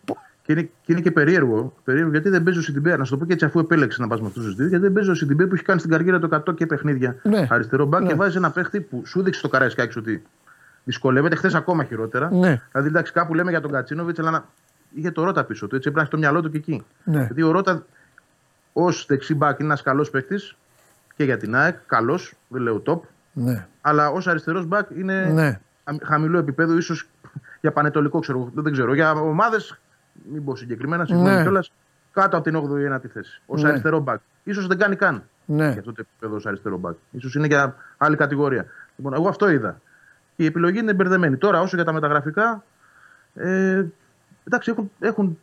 [0.43, 2.97] Και είναι, και είναι και περίεργο, περίεργο γιατί δεν παίζει ο Σιντιμπέ.
[2.97, 4.85] Να σου το πω και έτσι, αφού επέλεξε να πας με αυτούς τους δύο, γιατί
[4.85, 7.47] δεν παίζει ο Σιντιμπέ που έχει κάνει στην καριέρα το 100 και παιχνίδια ναι.
[7.51, 8.09] αριστερό μπακ ναι.
[8.09, 10.23] και βάζεις ένα παίχτη που σου δείξει το Καραϊσκάκη ότι
[10.85, 11.37] δυσκολεύεται.
[11.37, 12.31] Χθες ακόμα χειρότερα.
[12.33, 12.63] Ναι.
[12.73, 14.45] Δηλαδή, εντάξει, κάπου λέμε για τον Κατσίνοβιτς, αλλά να...
[14.95, 15.77] είχε το Ρότα πίσω του.
[15.77, 16.85] Έτσι έπρεπε να έχει το μυαλό του και εκεί.
[17.05, 17.19] Ναι.
[17.19, 17.85] Γιατί ο Ρότα
[18.73, 20.57] ως δεξί μπακ είναι ένας καλός παίχτης
[21.17, 23.01] και για την ΑΕΚ, καλός, δεν λέω top.
[23.33, 23.67] Ναι.
[23.81, 25.61] Αλλά ως αριστερός μπακ είναι ναι.
[26.03, 27.09] χαμηλό επίπεδο, ίσως
[27.61, 28.95] για πανετολικό, ξέρω, δεν ξέρω.
[28.95, 29.79] Για ομάδες
[30.33, 31.43] μην πω συγκεκριμένα, συγγνώμη ναι.
[31.43, 31.73] κιόλας,
[32.13, 33.41] κάτω από την 8η 9η θέση.
[33.47, 33.69] Ω Ναι.
[33.69, 34.21] αριστερό μπακ.
[34.53, 35.69] σω δεν κάνει καν Ναι.
[35.69, 36.97] για αυτό το επίπεδο ως αριστερό μπακ.
[37.21, 38.67] σω είναι για άλλη κατηγορία.
[38.97, 39.81] Λοιπόν, εγώ αυτό είδα.
[40.37, 41.37] Και η επιλογή είναι μπερδεμένη.
[41.37, 42.65] Τώρα, όσο για τα μεταγραφικά,
[43.35, 43.85] ε,
[44.45, 45.39] εντάξει, έχουν, έχουν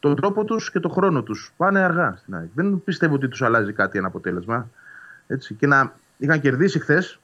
[0.00, 1.52] τον τρόπο τους και τον χρόνο τους.
[1.56, 2.48] Πάνε αργά στην ΑΕΚ.
[2.54, 4.68] Δεν πιστεύω ότι τους αλλάζει κάτι ένα αποτέλεσμα.
[5.26, 5.54] Έτσι.
[5.54, 7.20] Και να είχαν κερδίσει χθες,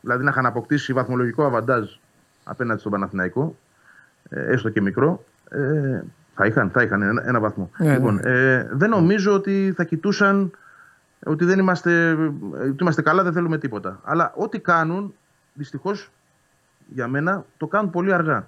[0.00, 1.90] δηλαδή να είχαν αποκτήσει βαθμολογικό αβαντάζ
[2.48, 3.56] απέναντι στον Παναθηναϊκό,
[4.28, 6.00] ε, έστω και μικρό, ε,
[6.34, 7.70] θα είχαν, θα είχαν ένα, ένα βαθμό.
[7.78, 10.50] Ναι, λοιπόν, ε, δεν νομίζω ότι θα κοιτούσαν
[11.24, 12.12] ότι δεν είμαστε,
[12.52, 14.00] ότι είμαστε καλά, δεν θέλουμε τίποτα.
[14.04, 15.14] Αλλά ό,τι κάνουν,
[15.54, 16.10] δυστυχώς
[16.86, 18.46] για μένα, το κάνουν πολύ αργά.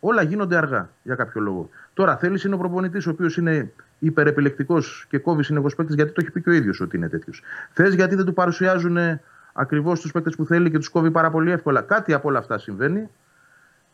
[0.00, 1.68] Όλα γίνονται αργά για κάποιο λόγο.
[1.94, 6.20] Τώρα θέλεις είναι ο προπονητής, ο οποίος είναι υπερεπιλεκτικός και κόβει συνεχώς παίκτες γιατί το
[6.20, 7.42] έχει πει και ο ίδιος ότι είναι τέτοιος.
[7.72, 8.96] Θες γιατί δεν του παρουσιάζουν
[9.56, 11.80] ακριβώς τους παίκτες που θέλει και τους κόβει πάρα πολύ εύκολα.
[11.80, 13.08] Κάτι από όλα αυτά συμβαίνει.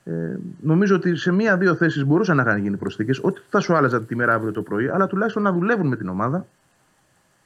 [0.04, 3.20] Ε, νομίζω ότι σε μία-δύο θέσεις μπορούσαν να είχαν γίνει προσθήκες.
[3.22, 6.08] Ότι θα σου άλλαζαν τη μέρα αύριο το πρωί, αλλά τουλάχιστον να δουλεύουν με την
[6.08, 6.46] ομάδα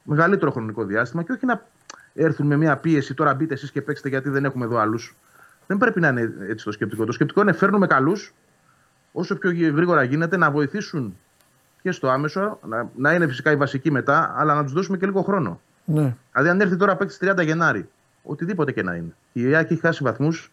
[0.03, 1.65] μεγαλύτερο χρονικό διάστημα και όχι να
[2.13, 3.13] έρθουν με μια πίεση.
[3.13, 5.15] Τώρα μπείτε εσείς και παίξετε γιατί δεν έχουμε εδώ άλλους.
[5.67, 7.05] Δεν πρέπει να είναι έτσι το σκεπτικό.
[7.05, 8.33] Το σκεπτικό είναι φέρνουμε καλούς
[9.11, 11.17] όσο πιο γρήγορα γίνεται να βοηθήσουν
[11.81, 15.05] και στο άμεσο, να, να είναι φυσικά οι βασικοί μετά, αλλά να τους δώσουμε και
[15.05, 15.59] λίγο χρόνο.
[15.85, 16.15] Ναι.
[16.31, 17.89] Δηλαδή, αν έρθει τώρα παίξει 30 Γενάρη,
[18.25, 20.51] οτιδήποτε και να είναι, η ΙΑΚ έχει χάσει βαθμούς,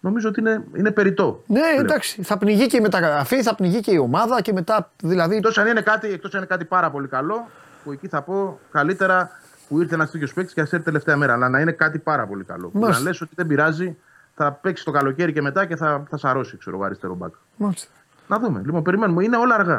[0.00, 1.42] νομίζω ότι είναι, είναι περιττό.
[1.46, 2.22] Ναι, εντάξει.
[2.22, 4.90] Θα πνιγεί και η μεταγραφή, θα πνιγεί και η ομάδα και μετά.
[5.02, 5.36] Δηλαδή.
[5.36, 7.48] Εκτός αν, είναι κάτι, εκτός αν είναι κάτι πάρα πολύ καλό,
[7.84, 9.30] που εκεί θα πω καλύτερα
[9.68, 11.32] που ήρθε ένας τέτοιος παίκτης και ας έρθει τελευταία μέρα.
[11.32, 12.68] Αλλά να είναι κάτι πάρα πολύ καλό.
[12.68, 13.96] Που να λες ότι δεν πειράζει,
[14.34, 17.34] θα παίξει το καλοκαίρι και μετά και θα, θα σαρώσει, ξέρω εγώ, αριστερό μπακ.
[17.56, 17.88] Μάλιστα.
[18.28, 18.62] Να δούμε.
[18.64, 19.24] Λοιπόν, περιμένουμε.
[19.24, 19.72] Είναι όλα αργά.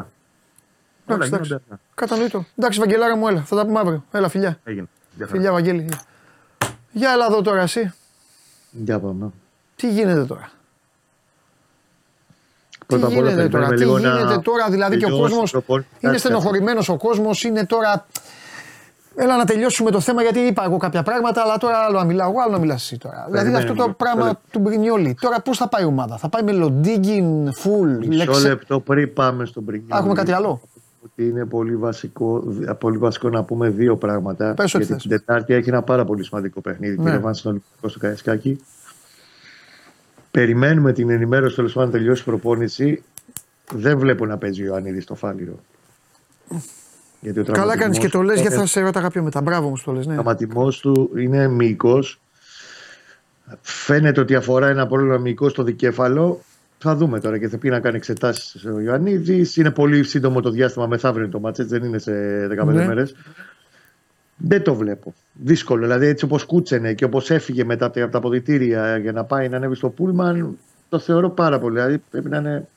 [1.05, 1.63] Όλα Εντάξει, γίνονται εντάξει.
[1.69, 1.81] αργά.
[1.95, 2.45] Κατανοητό.
[2.55, 3.41] Εντάξει, Βαγγελάρα μου, έλα.
[3.41, 4.05] Θα τα πούμε αύριο.
[4.11, 4.59] Έλα, φιλιά.
[4.63, 4.87] Έγινε.
[5.15, 5.37] Γεια χαρά.
[5.37, 5.89] Φιλιά, Βαγγέλη.
[6.97, 7.93] Για έλα εδώ τώρα, εσύ.
[8.71, 9.31] Για πάμε.
[9.75, 10.49] Τι γίνεται τώρα;
[12.85, 15.07] Πρώτα τι απ' όλα γίνεται τώρα, περιμένουμε τι λίγο να γίνεται τώρα, δηλαδή και ο
[15.07, 15.51] τελειώσει κόσμος.
[15.51, 15.89] το προπόνηση.
[15.99, 18.05] Είναι Κάτσε, στενοχωρημένος ο κόσμος, είναι τώρα.
[19.15, 22.29] Έλα να τελειώσουμε το θέμα γιατί είπα εγώ κάποια πράγματα, αλλά τώρα άλλο να μιλάω
[22.29, 23.25] εγώ, άλλο να μιλάς εσύ τώρα.
[23.29, 23.93] δηλαδή αυτό το λίγο.
[23.93, 25.17] πράγμα Μισό του Μπρινιόλη.
[25.21, 28.47] Τώρα πώς θα πάει η ομάδα, θα πάει με Λοντίγκιν, full, Μισό λεξε...
[28.47, 29.93] λεπτό πριν πάμε στον Πρινιόλι.
[29.93, 30.61] Α, έχουμε κάτι άλλο;
[31.05, 32.43] Ότι είναι πολύ βασικό,
[32.79, 34.53] πολύ βασικό να πούμε δύο πράγματα.
[34.53, 35.01] Πες ό,τι γιατί θες.
[35.01, 36.97] την Τετάρτη έχει ένα πάρα πολύ σημαντικό παιχνίδι.
[36.97, 37.11] Ναι.
[37.11, 37.19] Ναι.
[37.19, 38.63] Πήρε στον Ολυμπιακό στο Καραϊσκάκι.
[40.31, 43.03] Περιμένουμε την ενημέρωση τέλος πάντων να τελειώσει η προπόνηση.
[43.73, 45.59] Δεν βλέπω να παίζει ο Ιωαννίδης στο φάληρο.
[47.19, 49.41] Γιατί ο Καλά κάνεις και το λες, γιατί θα τραυματισμός- σε ρώταγα πιο μετά.
[49.41, 50.05] Μπράβο μου το λες.
[50.05, 50.13] Ναι.
[50.13, 51.99] τραυματισμός του είναι μυϊκό.
[53.61, 56.41] Φαίνεται ότι αφορά ένα πρόβλημα μυϊκό στο δικέφαλο.
[56.87, 59.57] Θα δούμε τώρα και θα πει να κάνει εξετάσεις ο Ιωαννίδης.
[59.57, 62.11] Είναι πολύ σύντομο το διάστημα μεθαύριο είναι το μάτς, έτσι δεν είναι σε
[62.47, 62.85] 15 Ναι.
[62.85, 63.15] μέρες.
[64.35, 65.13] Δεν το βλέπω.
[65.33, 65.81] Δύσκολο.
[65.81, 69.57] Δηλαδή έτσι όπως κούτσενε και όπως έφυγε μετά από τα αποδητήρια για να πάει να
[69.57, 70.57] ανέβει στο Πούλμαν,
[70.89, 71.75] το θεωρώ πάρα πολύ.
[71.75, 72.67] Δηλαδή πρέπει να είναι.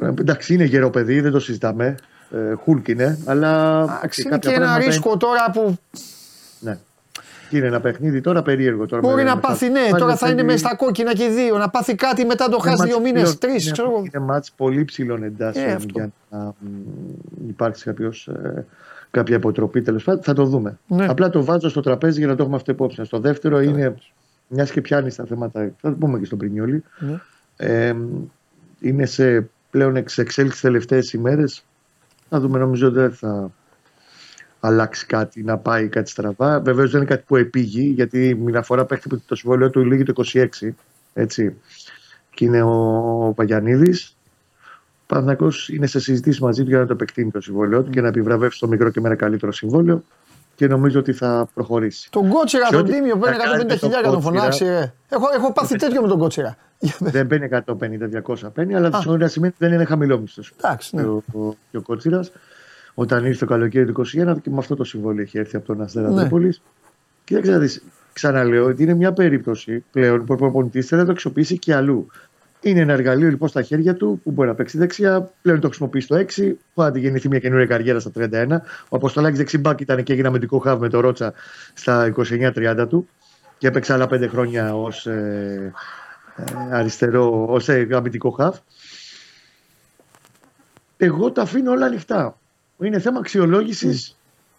[0.00, 1.94] Εντάξει, είναι γερό παιδί, δεν το συζητάμε.
[2.30, 3.82] Ε, Χούλκ είναι, αλλά.
[3.98, 5.78] Εντάξει, είναι κάποια και ένα πράγματα ρίσκο τώρα που
[6.60, 6.78] ναι.
[7.50, 8.86] Και είναι ένα παιχνίδι τώρα περίεργο.
[8.86, 10.76] Τώρα μπορεί με- να με πάθει, τα- ναι, πάλι τώρα θα είναι παίζει- μες στα
[10.76, 11.58] κόκκινα και οι δύο.
[11.58, 13.98] Να πάθει κάτι μετά το είναι χάσει μάτς δύο μήνες, ψηλών- τρεις, είναι- ξέρω εγώ.
[13.98, 15.88] Είναι μάτς πολύ ψηλών εντάσεων Ε, αυτό.
[15.92, 16.54] για να μ,
[17.48, 18.64] υπάρξει κάποιος, ε,
[19.10, 20.22] κάποια υποτροπή τέλος πάντων.
[20.22, 20.78] Θα το δούμε.
[20.86, 21.06] Ναι.
[21.06, 23.04] Απλά το βάζω στο τραπέζι για να το έχουμε αυτό υπόψη.
[23.04, 23.94] Στο δεύτερο είναι
[24.48, 25.60] μιας και πιάνει τα θέματα.
[25.80, 26.82] Θα το πούμε και στον Πρινιόλη.
[26.98, 27.20] Ναι.
[27.56, 27.94] Ε,
[28.80, 31.64] είναι σε πλέον εξ εξέλιξη τελευταίες ημέρες.
[32.28, 33.50] Θα δούμε, νομίζω δεν θα
[34.66, 36.60] αλλάξει κάτι, να πάει κάτι στραβά.
[36.60, 40.02] Βεβαίως δεν είναι κάτι που επήγει, γιατί μια φορά παίχτη που το συμβόλαιο του λύγει
[40.02, 40.46] το 26.
[41.14, 41.54] Έτσι.
[42.34, 44.16] Και είναι ο Παγιανίδης.
[45.02, 48.00] Ο Παναθηναϊκός είναι σε συζητήσεις μαζί του για να το επεκτείνει το συμβόλαιο του και
[48.00, 50.02] να επιβραβεύσει το μικρό και με ένα καλύτερο συμβόλαιο.
[50.54, 52.10] Και νομίζω ότι θα προχωρήσει.
[52.10, 54.48] Τον Κότσιρα, Και τον ό,τι Τίμιο, παίρνει θα κάνει 150 χιλιάδια τον τον φωνάξει.
[54.64, 54.92] Κότσιρα- ρε.
[55.08, 56.56] Έχω, έχω πάθει τέτοιο με τον Κότσιρα.
[56.98, 60.42] δεν παίρνει 150-200 παίρνει, αλλά το να σημαίνει ότι δεν είναι χαμηλό μισθό.
[60.56, 61.02] Εντάξει, ναι.
[61.02, 62.32] Και ο, ο, και ο Κότσιρας,
[62.94, 65.80] όταν ήρθε το καλοκαίρι του 2021 και με αυτό το συμβόλαιο έχει έρθει από τον
[65.80, 66.20] Αστέρα Ναι.
[66.20, 66.54] Τρίπολη.
[67.24, 71.12] Κοίταξε να δεις, ξαναλέω ότι είναι μια περίπτωση πλέον που ο προπονητής θέλει να το
[71.12, 72.06] αξιοποιήσει και αλλού.
[72.60, 75.30] Είναι ένα εργαλείο λοιπόν στα χέρια του που μπορεί να παίξει δεξιά.
[75.42, 76.52] Πλέον το χρησιμοποιείς στο 6.
[76.74, 78.46] Που θα γεννηθεί μια καινούργια καριέρα στα 31.
[78.88, 81.32] Ο Αποστολάκης δεξιμπάκ ήταν και έγινε αμυντικό χαβ με το Ρότσα
[81.74, 83.08] στα 29-30 του.
[83.58, 85.72] Και έπαιξε άλλα 5 χρόνια ως ε,
[86.36, 88.56] ε, αριστερό, ως ε, αμυντικό χαβ.
[90.96, 92.38] Εγώ τα αφήνω όλα ανοιχτά.
[92.84, 94.16] Είναι θέμα αξιολόγησης.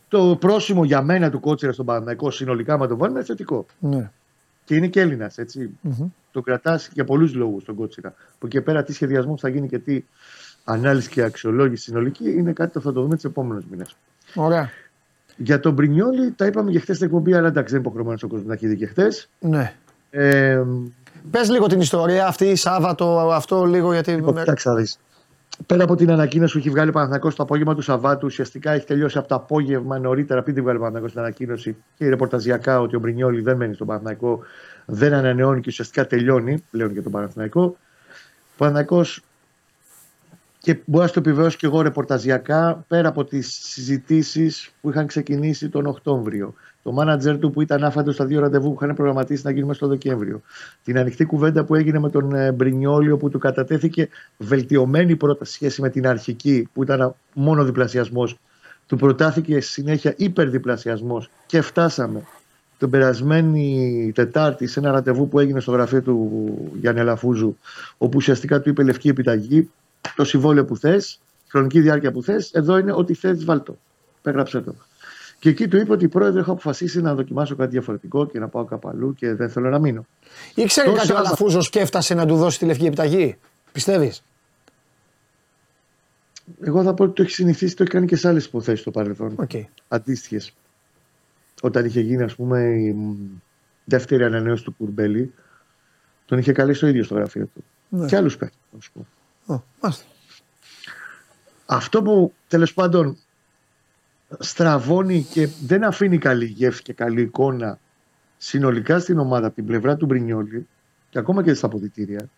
[0.07, 3.65] Το πρόσημο για μένα του κότσερα στον Παναγικό συνολικά, με το βάλουμε, είναι θετικό.
[3.79, 4.11] Ναι.
[4.63, 5.69] Και είναι και Έλληνας, έτσι.
[5.81, 6.07] Μμμ.
[6.31, 8.13] Το κρατάς για πολλούς λόγους τον κότσιρα.
[8.35, 10.03] Από εκεί πέρα, τι σχεδιασμό θα γίνει και τι
[10.63, 13.95] ανάλυση και αξιολόγηση συνολική είναι κάτι που θα το δούμε τους επόμενους μήνες.
[14.35, 14.69] Ωραία.
[15.37, 18.27] Για τον Μπρινιόλι, τα είπαμε και χθες στην εκπομπή, αλλά εντάξει, δεν είναι υποχρεωμένος ο
[18.27, 19.29] κόσμος να έχει δει και χθες.
[19.39, 19.73] Ναι.
[20.09, 20.63] Ε,
[21.31, 24.11] Πες λίγο την ιστορία αυτή, Σάββατο, αυτό λίγο γιατί.
[24.11, 24.99] λοιπόν, κοιτάξτε να δεις.
[25.65, 28.85] Πέρα από την ανακοίνωση που έχει βγάλει ο Παναθηναϊκός το απόγευμα του Σαββάτου, ουσιαστικά έχει
[28.85, 32.95] τελειώσει από το απόγευμα νωρίτερα, πριν τη βγάλει ο Παναθηναϊκός την ανακοίνωση και ρεπορταζιακά ότι
[32.95, 34.39] ο Μπρινιόλη δεν μένει στον Παναθηναϊκό,
[34.85, 37.63] δεν ανανεώνει και ουσιαστικά τελειώνει πλέον για τον Παναθηναϊκό.
[37.63, 39.21] Ο Παναθηναϊκός
[40.59, 45.69] και μπορεί να το επιβεβαιώσω και εγώ ρεπορταζιακά πέρα από τις συζητήσεις που είχαν ξεκινήσει
[45.69, 46.53] τον Οκτώβριο.
[46.85, 49.87] Το μάνατζερ του που ήταν άφαντος στα δύο ραντεβού που είχαν προγραμματίσει να γίνουν στο
[49.87, 50.41] Δεκέμβριο.
[50.83, 55.81] Την ανοιχτή κουβέντα που έγινε με τον ε, Μπρινιόλιο που του κατατέθηκε βελτιωμένη πρόταση σχέση
[55.81, 58.37] με την αρχική που ήταν μόνο διπλασιασμός.
[58.87, 62.23] Του προτάθηκε συνέχεια υπερδιπλασιασμός και φτάσαμε
[62.77, 66.47] την περασμένη Τετάρτη σε ένα ραντεβού που έγινε στο γραφείο του
[66.79, 67.57] Γιάννη Αλαφούζου,
[67.97, 69.69] όπου ουσιαστικά του είπε λευκή επιταγή
[70.15, 73.77] το συμβόλαιο που θες, χρονική διάρκεια που θες, εδώ είναι ό,τι θες, βάλτο.
[74.21, 74.75] Υπέγραψέ το.
[75.39, 78.65] Και εκεί του είπε ότι πρόεδρε, έχω αποφασίσει να δοκιμάσω κάτι διαφορετικό και να πάω
[78.65, 80.05] κάπου αλλού και δεν θέλω να μείνω.
[80.55, 83.37] Ήξερε Τόσο κάτι ο άμα- Αλαφούζος και έφτασε να του δώσει τη λευκή επιταγή;
[83.71, 84.23] Πιστεύεις;
[86.61, 88.91] Εγώ θα πω ότι το έχει συνηθίσει, το έχει κάνει και σε άλλες υποθέσεις στο
[88.91, 89.33] παρελθόν.
[89.35, 89.51] Οκ.
[89.87, 90.53] Αντίστοιχες.
[91.61, 93.15] Όταν είχε γίνει, ας πούμε, η μ,
[93.83, 95.33] δεύτερη ανανέωση του Κουρμπέλη,
[96.25, 97.63] τον είχε καλέσει το ίδιος στο γραφείο του.
[97.89, 98.05] Ναι.
[98.05, 99.05] Και άλλους παίχτες, να σου πω.
[99.53, 100.03] Ω, μάλιστα.
[101.65, 103.17] Αυτό που τέλος πάντων
[104.39, 107.79] στραβώνει και δεν αφήνει καλή γεύση και καλή εικόνα
[108.37, 110.67] συνολικά στην ομάδα από την πλευρά του Μπρινιόλη
[111.09, 112.29] και ακόμα και στα αποδυτήρια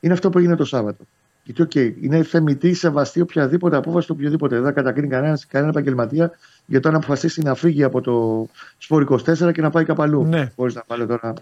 [0.00, 1.04] είναι αυτό που έγινε το Σάββατο.
[1.44, 4.54] Γιατί, οκ, είναι θεμιτή, σεβαστή οποιαδήποτε απόφαση του οποιοδήποτε.
[4.54, 6.30] Δεν θα κατακρίνει κανένας, κανένα επαγγελματία
[6.66, 8.46] για το αν αποφασίσει να φύγει από το
[8.78, 10.24] Σπορ 24 και να πάει κάπου αλλού.
[10.24, 10.52] Ναι.
[10.56, 11.34] Χωρί να βάλω τώρα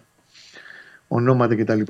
[1.08, 1.80] ονόματα κτλ.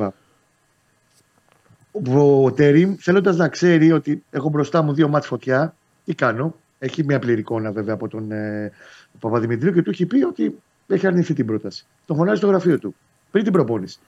[2.16, 5.74] Ο Τερήμ, θέλοντας να ξέρει ότι έχω μπροστά μου δύο μάτς φωτιά,
[6.04, 8.72] τι κάνω; Έχει μια πλήρη εικόνα βέβαια από τον ε,
[9.20, 11.86] Παπαδημητρίου και του έχει πει ότι έχει αρνηθεί την πρόταση.
[12.06, 12.94] Τον φωνάζει στο γραφείο του
[13.30, 13.98] πριν την προπόνηση.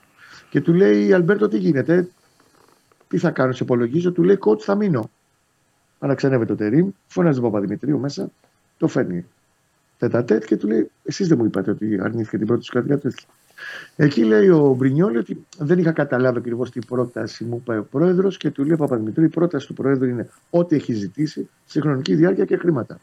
[0.49, 2.07] Και του λέει: Αλμπέρτο, τι γίνεται,
[3.07, 4.11] τι θα κάνω, σε υπολογίζω.
[4.11, 5.09] Του λέει: Κότ, θα μείνω.
[5.99, 8.31] Αναξενεύεται το Τερήμ, φωνάζει τον Παπαδημητρίου μέσα,
[8.77, 9.25] το φέρνει
[9.97, 13.11] τετατέτ και του λέει: Εσείς δεν μου είπατε ότι αρνήθηκε την πρόταση, κάτι τέτοιο.
[13.95, 18.37] Εκεί λέει ο Μπρινιόλη ότι δεν είχα καταλάβει ακριβώς τι πρόταση μου είπε ο πρόεδρος
[18.37, 22.45] και του λέει Παπαδημητρίου: Η πρόταση του πρόεδρου είναι ό,τι έχει ζητήσει σε χρονική διάρκεια
[22.45, 22.99] και χρήματα.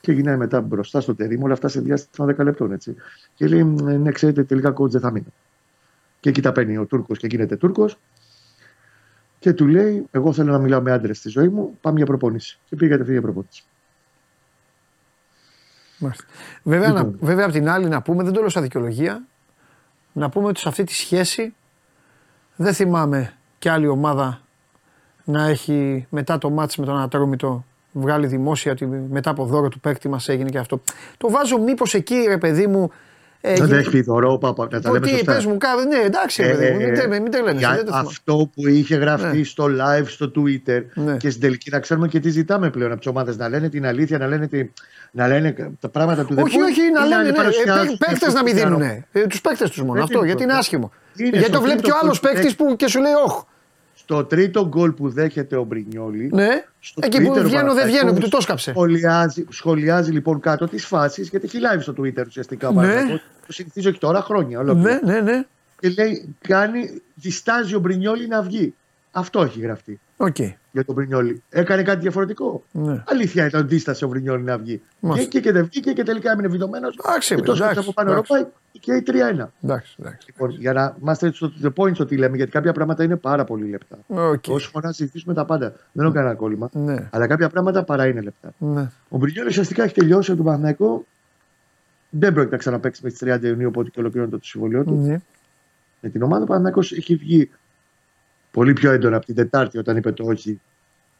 [0.00, 2.72] Και γυρνάει μετά μπροστά στο τερίμο, όλα αυτά σε διάστημα 10 λεπτών.
[2.72, 2.94] Έτσι.
[3.34, 5.32] Και λέει: Ναι, ξέρετε, τελικά coach δεν θα μείνω.
[6.20, 7.98] Και εκεί τα παίρνει ο Τούρκος και γίνεται Τούρκος.
[9.38, 11.78] Και του λέει: Εγώ θέλω να μιλάω με άντρες στη ζωή μου.
[11.80, 12.58] Πάμε για προπόνηση.
[12.68, 13.64] Και πήγε κατευθείαν για προπόνηση.
[15.98, 16.24] Μάλιστα.
[16.62, 17.16] Βέβαια, Λοιπόν.
[17.20, 19.26] να, βέβαια, απ' την άλλη να πούμε, δεν το λέω σαν δικαιολογία,
[20.18, 21.54] να πούμε ότι σε αυτή τη σχέση
[22.56, 24.40] δεν θυμάμαι και άλλη ομάδα
[25.24, 29.80] να έχει μετά το μάτς με τον Ατρόμητο βγάλει δημόσια ότι μετά από δώρο του
[29.80, 30.80] παίκτη μας έγινε και αυτό.
[31.16, 32.90] Το βάζω μήπως εκεί ρε παιδί μου...
[33.40, 35.32] ε, Δεν γι- έχει πει δωρό, παπα, να τα λέμε τι, σωστά.
[35.34, 37.90] πες μου, κα- ναι εντάξει ρε παιδί μου, μην, τε- μην τρελαίνεσαι, για δεν το
[37.90, 38.08] θυμάμαι.
[38.08, 39.44] αυτό που είχε γραφτεί Ναι.
[39.44, 41.16] στο live στο Twitter Ναι.
[41.16, 43.36] και στην τελική να ξέρουμε και τι ζητάμε πλέον από τις ομάδες.
[43.36, 44.70] Να λένε την αλήθεια, να λένε, τη,
[45.10, 48.22] να λένε τα πράγματα του Όχι, The Point όχι, ή να λένε ναι, παρουσιάζουν παίχτες
[48.28, 48.76] αυτό να που μην κάνω.
[48.76, 49.04] δίνουν.
[49.12, 49.92] Ε, τους παίχτες τους μόνο.
[49.92, 50.62] Δεν Αυτό είναι γιατί είναι αυτό.
[50.64, 50.92] άσχημο.
[51.16, 52.56] Είναι Γιατί στο το βλέπει τρίτο και ο άλλος γκολ που παίκτη έχει.
[52.56, 53.40] που και σου λέει Όχι.
[54.10, 56.30] Στο τρίτο γκολ που δέχεται ο Μπρινιόλη.
[56.32, 58.70] Ναι, στο εκεί που Twitter ο βγαίνω δεν Παναθηναϊκός βγαίνω και του το σκάψε.
[58.70, 62.68] Σχολιάζει, σχολιάζει λοιπόν κάτω τις φάσεις, γιατί έχει live στο Twitter ουσιαστικά.
[62.68, 62.76] ο Ναι.
[62.76, 63.20] Παναθηναϊκός.
[63.46, 64.58] Το συνηθίζω και τώρα χρόνια.
[64.58, 65.00] ολόκληρα.
[65.04, 65.44] Ναι, ναι, ναι.
[65.80, 68.74] Και λέει, κάνει, διστάζει ο Μπρινιόλη να βγει.
[69.18, 70.38] Αυτό έχει γραφτεί Οκ.
[70.72, 71.42] για τον Μπρινιόλη.
[71.50, 72.64] Έκανε κάτι διαφορετικό.
[72.72, 73.02] Ναι.
[73.06, 74.82] Αλήθεια ήταν ότι δίστασε ο Μπρινιόλη να βγει.
[75.00, 75.28] Μάλιστα.
[75.30, 76.98] Και, και, και δεν βγήκε και τελικά έμεινε βιδωμένος.
[77.04, 78.32] Εντάξει, και τόσο εντάξει, από πάνω εντάξει.
[78.34, 79.46] ροπάει και η 3-1.
[79.62, 80.26] Εντάξει, εντάξει.
[80.26, 83.44] Λοιπόν, για να είμαστε to the point στο τι λέμε, γιατί κάποια πράγματα είναι πάρα
[83.44, 83.96] πολύ λεπτά.
[84.06, 84.44] Οκ.
[84.48, 85.72] Όσο φορά συζητήσουμε τα πάντα.
[85.92, 86.68] Δεν έχω κανένα κόλλημα.
[86.72, 88.52] Ναι, Αλλά κάποια πράγματα παρά είναι λεπτά.
[88.58, 88.90] ναι.
[89.08, 91.04] Ο Μπρινιόλη ουσιαστικά έχει τελειώσει από τον Παναθηναϊκό.
[92.10, 94.94] Δεν πρόκειται να ξαναπέξει με τις 30 Ιουνίου, οπότε και ολοκληρώνεται το συμβολίο του.
[94.94, 95.20] ναι.
[96.00, 97.50] Με την ομάδα ο Παναθηναϊκός έχει βγει
[98.50, 100.60] πολύ πιο έντονα από την Τετάρτη όταν είπε το όχι.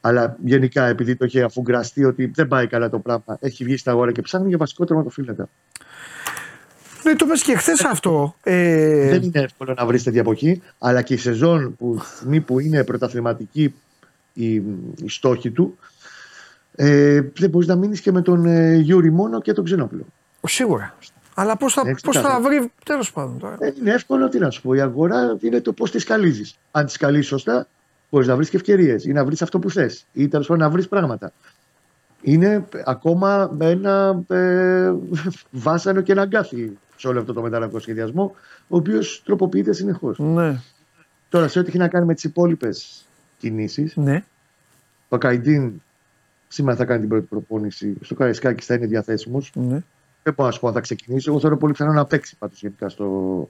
[0.01, 3.91] Αλλά γενικά επειδή το είχε αφουγκραστεί ότι δεν πάει καλά το πράγμα, έχει βγει στα
[3.91, 5.49] αγορά και ψάχνει για βασικό τερματοφύλακα.
[7.05, 8.35] Ναι, το πες και χθες αυτό.
[8.43, 12.07] Ε, Δεν είναι εύκολο να βρεις τέτοια από εκεί, αλλά και η σεζόν που, τη
[12.17, 13.75] στιγμή που είναι πρωταθληματική
[14.33, 14.55] η,
[14.97, 15.79] η στόχη του,
[16.75, 20.07] ε, δεν μπορείς να μείνεις και με τον ε, Γιούρι μόνο και τον Ξενόπουλο.
[20.43, 20.97] Σίγουρα.
[21.40, 22.40] Αλλά πώς θα, Έτσι, πώς θα καλά.
[22.40, 22.73] βρει.
[22.85, 23.56] Τέλος πάντων τώρα.
[23.56, 24.74] Δεν είναι εύκολο, τι να σου πω.
[24.74, 26.52] Η αγορά είναι το πώς τη σκαλίζει.
[26.70, 27.66] Αν τη σκαλίζει σωστά,
[28.10, 30.70] μπορείς να βρεις και ευκαιρίες ή να βρεις αυτό που θες ή τέλος πάντων να
[30.70, 31.32] βρεις πράγματα.
[32.23, 34.93] Είναι ακόμα ένα ε,
[35.51, 38.35] βάσανο και ένα αγκάθι σε όλο αυτό το μεταγραφικό σχεδιασμό,
[38.69, 40.19] ο οποίος τροποποιείται συνεχώς.
[40.19, 40.60] Ναι,
[41.28, 43.06] Τώρα, σε ό,τι έχει να κάνει με τις υπόλοιπες
[43.39, 44.24] κινήσεις, ναι.
[45.09, 45.82] ο Καϊντίν
[46.48, 47.97] σήμερα θα κάνει την πρώτη προπόνηση.
[48.01, 49.51] Στο Καραϊσκάκη θα είναι διαθέσιμος.
[49.55, 49.82] ναι.
[50.29, 51.29] Δεν μπορώ να σου πω αν θα ξεκινήσει.
[51.29, 53.49] Εγώ θεωρώ πολύ πιθανό να παίξει πάντως γενικά στο,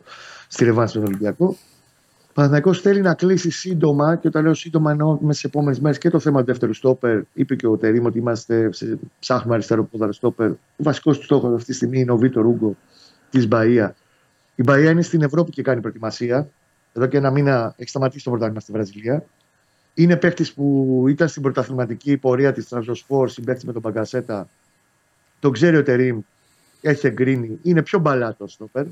[0.49, 1.57] στη Ρεβάνση στον Ολυμπιακό.
[2.35, 6.11] Παναθυναϊκό θέλει να κλείσει σύντομα και όταν λέω σύντομα εννοώ μέσα στι επόμενες μέρες και
[6.11, 7.21] το θέμα του δεύτερου στόπερ.
[7.33, 10.51] Είπε και ο Τερήμ ότι είμαστε σε, ψάχνουμε αριστερό πόδαρο στόπερ.
[10.51, 12.77] Ο βασικός του στόχος αυτή τη στιγμή είναι ο Βίτο Ρούγκο
[13.31, 13.95] της Μπαία.
[14.55, 16.49] Η Μπαία είναι στην Ευρώπη και κάνει προετοιμασία.
[16.93, 19.25] Εδώ και ένα μήνα έχει σταματήσει το πρωτάθλημα στη Βραζιλία.
[19.95, 24.49] Είναι παίκτης που ήταν στην πρωταθληματική πορεία της Τρανζοσφόρ, συμπαίχτη με τον Παγκασέτα.
[25.41, 26.21] Τον ξέρει ο Τερήμ,
[26.81, 27.59] έχει εγκρίνει.
[27.63, 28.87] Είναι πιο μπαλάτο στόπερ.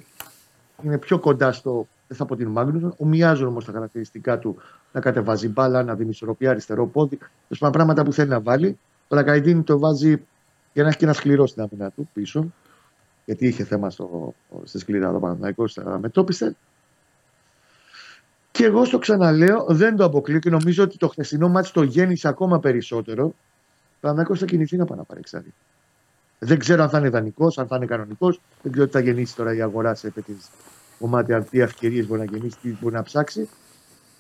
[0.83, 2.95] Είναι πιο κοντά στο δεν θα πω την Μάγνουσον.
[2.97, 4.57] Ομοιάζουν όμως τα χαρακτηριστικά του
[4.93, 7.19] να κατεβάζει μπάλα, να δίνει ισορροπία αριστερό πόδι.
[7.49, 8.79] Τέλος πράγματα που θέλει να βάλει.
[9.09, 10.23] Ο Λακαϊντίνη το βάζει
[10.73, 12.53] για να έχει και ένα σκληρό στην άμυνα του πίσω.
[13.25, 14.35] Γιατί είχε θέμα στο,
[14.65, 16.57] στη σκληρά το Παναθηναϊκός, στα μετώπιστε.
[18.51, 22.29] Και εγώ στο ξαναλέω, δεν το αποκλείω και νομίζω ότι το χθεσινό μάτι το γέννησε
[22.29, 23.25] ακόμα περισσότερο.
[23.27, 23.35] Ο
[24.01, 25.21] Παναθηναϊκός θα κινηθεί να πάει να πάρει
[26.39, 28.41] Δεν ξέρω αν θα είναι ιδανικός, αν θα είναι κανονικός.
[28.63, 30.35] Δεν ξέρω τι θα γεννήσει τώρα η αγορά σε τέτοιε
[30.99, 33.49] κομμάτι τι ευκαιρίες μπορεί να γεννήσει, τι μπορεί να ψάξει.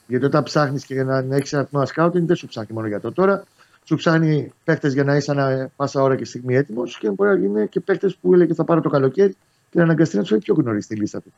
[0.06, 3.12] Γιατί όταν ψάχνεις και να έχεις ένα τμήμα σκάουτινγκ, δεν σου ψάχνει μόνο για το
[3.12, 3.44] τώρα.
[3.84, 7.36] Σου ψάχνει παίχτες για να είσαι ένα πάσα ώρα και στιγμή έτοιμος και μπορεί να
[7.36, 9.36] γίνει και παίχτες που έλεγε θα πάρω το καλοκαίρι
[9.70, 11.32] και να αναγκαστεί να τους έχει πιο γνωρί στη λίστα του.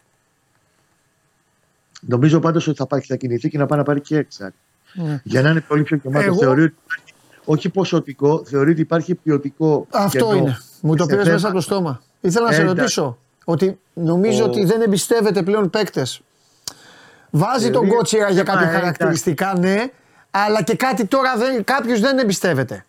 [2.00, 4.52] Νομίζω πάντως ότι θα, πάρει, θα κινηθεί και να πάει να πάρει και έξα.
[4.94, 5.20] Mm.
[5.22, 6.26] Για να είναι πολύ πιο γεμάτο.
[6.26, 6.38] Εγώ...
[6.38, 7.07] Θεωρεί ότι υπάρχει,
[7.50, 9.86] όχι ποσοτικό, θεωρεί ότι υπάρχει ποιοτικό.
[9.90, 10.58] Αυτό είναι.
[10.80, 12.02] Μου το πήρες μέσα από το στόμα.
[12.20, 16.20] Ήθελα να σε ρωτήσω ότι νομίζω ότι δεν εμπιστεύεται πλέον παίκτες.
[17.30, 19.84] Βάζει τον Κότσιρα για κάποια χαρακτηριστικά, ναι,
[20.30, 22.84] αλλά και κάτι τώρα δεν, κάποιος δεν εμπιστεύεται.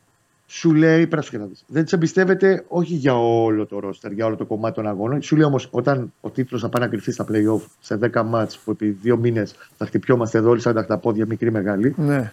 [0.46, 4.76] Σου λέει, πρέπει Δεν τι εμπιστεύεται όχι για όλο το ρόστερ, για όλο το κομμάτι
[4.76, 5.22] των αγώνων.
[5.22, 8.58] Σου λέει όμως, όταν ο τίτλος θα πάει να κρυφτεί στα playoff σε 10 μάτς
[8.58, 11.94] που επί δύο μήνες θα χτυπιόμαστε εδώ όλοι σαν τα πόδια, μικρή μεγάλη.
[11.98, 12.32] Ναι.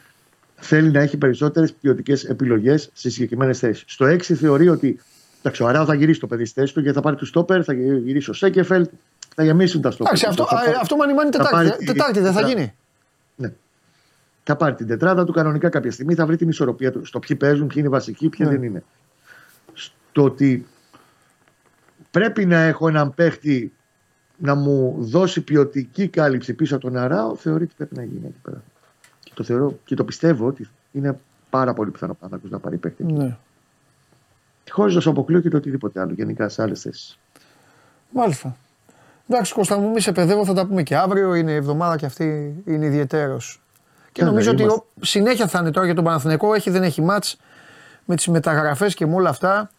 [0.60, 3.84] Θέλει να έχει περισσότερες ποιοτικές επιλογές σε συγκεκριμένες θέσεις.
[3.86, 5.00] Στο 6 θεωρεί ότι
[5.46, 7.62] Εντάξει, ο Αράο θα γυρίσει το παιδί στη θέση του γιατί θα πάρει του στόπερ,
[7.64, 8.90] θα γυρίσει ο Σέκεφελτ,
[9.34, 10.12] θα γεμίσουν τα στόπερ.
[10.12, 12.74] Εντάξει, αυτό, θα, αυτό μανιμάνει Τετάρτη, τετάρτη δεν θα γίνει.
[13.36, 13.52] Ναι.
[14.42, 17.04] Θα πάρει την τετράδα του κανονικά κάποια στιγμή, θα βρει την ισορροπία του.
[17.04, 18.56] Στο ποιοι παίζουν, ποιοι είναι βασικοί, ποιοι ναι.
[18.56, 18.84] δεν είναι.
[19.74, 20.66] Στο ότι
[22.10, 23.72] πρέπει να έχω έναν παίχτη
[24.36, 28.40] να μου δώσει ποιοτική κάλυψη πίσω από τον Αράο, θεωρεί ότι πρέπει να γίνει εκεί
[28.42, 28.62] πέρα.
[29.36, 31.18] Και το, θεωρώ, και το πιστεύω ότι είναι
[31.50, 33.04] πάρα πολύ πιθανό να πάρει παίχτη.
[33.04, 33.36] Ναι.
[34.70, 37.18] Χωρίς να σου αποκλείω και το οτιδήποτε άλλο γενικά σε άλλες θέσεις.
[38.10, 38.56] Μάλιστα.
[39.28, 41.34] Εντάξει, Κώστα μου, μη σε παιδεύω, θα τα πούμε και αύριο.
[41.34, 43.40] Είναι η εβδομάδα και αυτή είναι ιδιαίτερο.
[44.12, 46.54] Και ναι, νομίζω ναι, ότι συνέχεια θα είναι τώρα για τον Παναθηναϊκό.
[46.54, 47.36] Έχει, δεν έχει μάτς
[48.04, 49.70] με τις μεταγραφές και με όλα αυτά.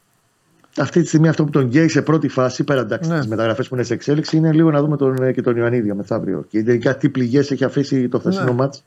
[0.78, 3.18] Αυτή τη στιγμή αυτό που τον γκέει σε πρώτη φάση, πέρα εντάξει ναι.
[3.18, 6.46] τις μεταγραφές που είναι σε εξέλιξη, είναι λίγο να δούμε τον, και τον Ιωαννίδη μεθαύριο.
[6.50, 8.52] Και τελικά τι πληγές έχει αφήσει το χθεσινό ναι.
[8.52, 8.84] μάτς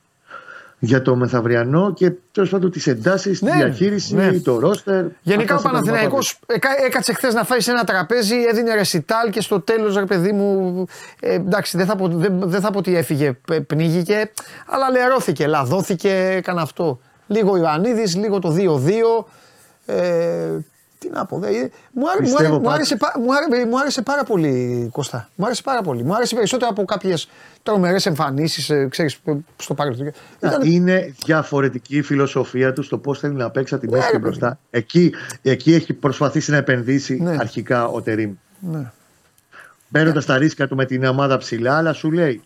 [0.83, 4.31] για το μεθαυριανό και τέλος πάντων τις εντάσεις, ναι, τη διαχείριση, ναι.
[4.31, 5.05] το ρόστερ.
[5.21, 6.39] Γενικά ο Παναθηναϊκός
[6.85, 10.85] έκατσε χθες να φάει σε ένα τραπέζι, έδινε ρεσιτάλ και στο τέλος, ρε παιδί μου.
[11.19, 13.37] Ε, εντάξει, δεν θα, πω, δεν, δεν θα πω ότι έφυγε,
[13.67, 14.31] πνίγηκε,
[14.65, 16.99] αλλά λερώθηκε, λαδώθηκε, έκανε αυτό.
[17.27, 19.25] Λίγο Ιωαννίδης, λίγο το 2-2.
[19.85, 20.49] Ε,
[21.01, 21.47] τι να πω, δε,
[21.91, 25.29] μου, άρεσε, μου, άρεσε, μου, άρεσε, μου άρεσε πάρα πολύ Κώστα.
[25.35, 26.03] Μου άρεσε πάρα πολύ.
[26.03, 27.29] Μου άρεσε περισσότερο από κάποιες
[27.63, 29.19] τρομερές εμφανίσεις, ε, ξέρεις,
[29.57, 30.11] στο παρελθόν.
[30.63, 34.59] Είναι διαφορετική η φιλοσοφία τους στο πώς θέλει να παίξει τη μέση και μπροστά.
[34.69, 37.35] Εκεί, εκεί έχει προσπαθήσει να επενδύσει ναι.
[37.39, 38.33] αρχικά ο Τερήμ.
[38.59, 38.91] Ναι.
[39.87, 40.33] Μπαίνοντας ναι.
[40.33, 42.41] τα ρίσκα του με την ομάδα ψηλά, αλλά σου λέει,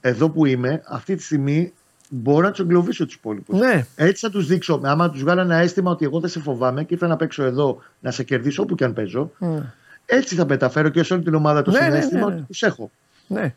[0.00, 1.72] εδώ που είμαι, αυτή τη στιγμή
[2.08, 3.58] μπορώ να τους εγκλωβίσω τους υπόλοιπους.
[3.58, 3.86] Ναι.
[3.96, 4.80] Έτσι θα τους δείξω.
[4.84, 7.82] Άμα τους βγάλω ένα αίσθημα ότι εγώ δεν σε φοβάμαι και ήρθα να παίξω εδώ
[8.00, 9.30] να σε κερδίσω όπου και αν παίζω.
[9.38, 9.62] Ναι.
[10.06, 12.62] Έτσι θα μεταφέρω και σε όλη την ομάδα το ναι, ναι συνέστημα ναι, ότι τους
[12.62, 12.90] έχω.
[13.26, 13.54] Ναι.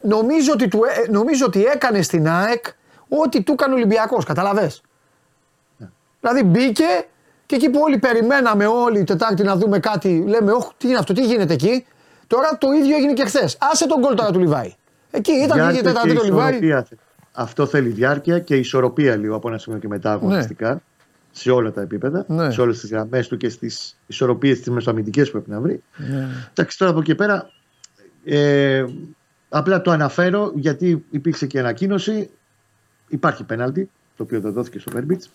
[0.00, 2.64] νομίζω, ότι του, ε, νομίζω ότι έκανε στην ΑΕΚ
[3.08, 4.24] ό,τι του έκανε ο Ολυμπιακός.
[4.24, 4.70] Καταλαβέ.
[5.76, 5.88] Ναι.
[6.20, 7.06] Δηλαδή μπήκε
[7.46, 11.12] και εκεί που όλοι περιμέναμε όλοι Τετάρτη να δούμε κάτι, λέμε: Όχι, τι είναι αυτό,
[11.12, 11.84] τι γίνεται εκεί;
[12.30, 13.56] Τώρα το ίδιο έγινε και χθες.
[13.60, 14.74] Άσε τον κόλ τώρα του Λιβάη.
[15.10, 16.58] Εκεί ήταν η Τετάρτη του Λιβάη.
[17.32, 20.72] Αυτό θέλει διάρκεια και ισορροπία λίγο από ένα σημείο και μετά αγωνιστικά.
[20.72, 20.80] Ναι.
[21.32, 22.50] Σε όλα τα επίπεδα, ναι.
[22.50, 25.82] σε όλες τις γραμμές του και στις ισορροπίες τι μεσοαμυντικές που πρέπει να βρει.
[25.96, 26.28] Ναι.
[26.50, 27.50] Εντάξει, τώρα από εκεί πέρα
[28.24, 28.84] ε,
[29.48, 32.30] απλά το αναφέρω γιατί υπήρξε και ανακοίνωση.
[33.08, 35.30] Υπάρχει πέναλτι, το οποίο δεν δόθηκε στο Βέρμπιτς.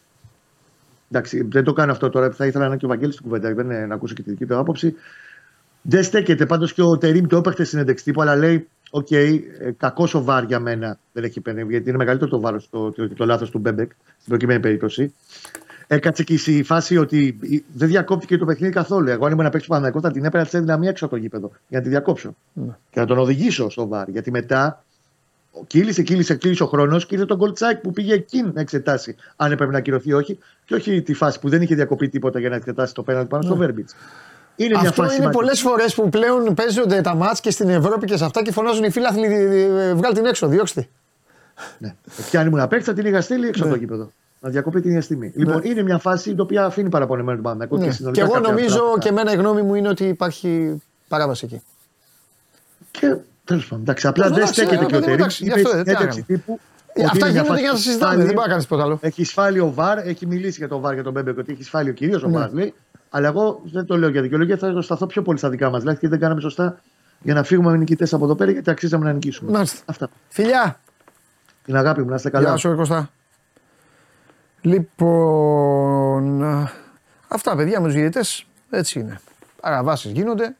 [1.09, 2.31] Εντάξει, δεν το κάνω αυτό τώρα.
[2.31, 4.45] Θα ήθελα να είναι και ο Βαγγέλης στην κουβέντα, δεν να ακούσω και τη δική
[4.45, 4.95] του άποψη.
[5.81, 6.45] Δεν στέκεται.
[6.45, 10.23] Πάντως και ο Τερήμ το έπαιχε στην εντεξτή αλλά λέει: Οκ, okay, ε, κακό ο
[10.23, 13.49] βάρ για μένα δεν έχει πέντε, γιατί είναι μεγαλύτερο το βάρος το, το, το λάθος
[13.49, 15.13] του Μπέμπεκ στην προκειμένη περίπτωση.
[15.87, 17.39] Έκατσε και η φάση ότι
[17.73, 19.09] δεν διακόπτηκε το παιχνίδι καθόλου.
[19.09, 21.21] Εγώ αν ήμουν να παίξω Παναγικό θα την έπαιρνα της έδινα μία έξω από το
[21.21, 22.35] γήπεδο για να τη διακόψω.
[22.53, 22.75] Ναι.
[22.89, 24.09] Και να τον οδηγήσω στο βάρ.
[24.09, 24.83] Γιατί μετά
[25.67, 29.51] κύλησε, κύλησε, κύλησε ο χρόνος και ήρθε τον Γκολτσάκ που πήγε εκείνη να εξετάσει αν
[29.51, 30.39] έπρεπε να ακυρωθεί ή όχι.
[30.65, 33.43] Και όχι τη φάση που δεν είχε διακοπεί τίποτα για να εξετάσει το πέναλτι πάνω
[33.43, 33.49] ναι.
[33.49, 33.95] στο Βέρμπιτς.
[34.55, 38.17] Είναι Αυτό μια είναι πολλές φορές που πλέον παίζονται τα μάτς και στην Ευρώπη και
[38.17, 39.27] σε αυτά και φωνάζουν οι φίλαθλοι
[39.95, 40.87] βγάλει την έξω, διώξτε.
[41.77, 41.87] Ναι.
[41.87, 44.11] Ε, Και αν ήμουν απ' έξω, θα την είχα στείλει έξω από το γήπεδο.
[44.39, 45.31] Να διακοπεί την ίδια στιγμή.
[45.35, 47.75] Λοιπόν, είναι μια φάση η οποία αφήνει παραπονεμένο τον Παναθηναϊκό.
[47.77, 47.83] Ναι.
[47.83, 48.99] Και, Και συνολικά εγώ κάποια νομίζω πράγματα.
[48.99, 51.61] και εμένα η γνώμη μου είναι ότι υπάρχει παράβαση εκεί.
[52.91, 53.81] Και τέλος πάντων.
[53.83, 55.15] Εντάξει, απλά Εντάξει, δεν στέκεται ε, και ο παιδί μου, Τερήμ.
[55.19, 56.43] εντάξει, γι' Είπε αυτό, στην τι να συνέντευξη κάνουμε.
[56.45, 56.59] τύπου.
[56.93, 58.05] Ε, ότι Αυτά είναι μια γίνονται φάση για να τα συζητάμε.
[58.11, 58.25] ασφάλεια.
[58.25, 58.97] Δεν μπορεί να κάνεις τίποτα άλλο.
[59.01, 61.89] Έχει σφάλει ο Βαρ, έχει μιλήσει για τον Βαρ για τον Μπέμπε ότι έχει σφάλει
[61.89, 62.37] ο κυρίως ο Ναι.
[62.37, 62.49] Βαρ.
[63.19, 65.83] Λέει, αλλά εγώ δεν το λέω για δικαιολογία, θα σταθώ πιο πολύ στα δικά μας
[65.83, 66.81] λάθη και δεν κάναμε σωστά
[67.21, 69.51] για να φύγουμε με νικητές από εδώ πέρα γιατί αξίζαμε να νικήσουμε.
[69.51, 69.81] Μάλιστα.
[69.85, 70.09] Αυτά.
[70.29, 70.79] Φιλιά!
[71.63, 72.47] Την αγάπη μου, να είστε καλά.
[72.47, 73.09] Γεια σου, ρε Κωστά.
[74.61, 76.71] Λοιπόν, α,
[77.27, 78.21] αυτά παιδιά με τους διαιτητέ
[78.69, 79.19] έτσι είναι.
[79.61, 80.55] Παραβάσεις γίνονται.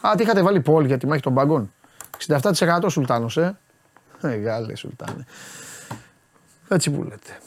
[0.00, 1.72] Α, τι είχατε βάλει πόλ για τη μάχη των παγκών.
[2.26, 3.58] 67% Σουλτάνος, ε.
[4.20, 5.26] Μεγάλε Σουλτάνε.
[6.68, 7.38] Έτσι που λέτε.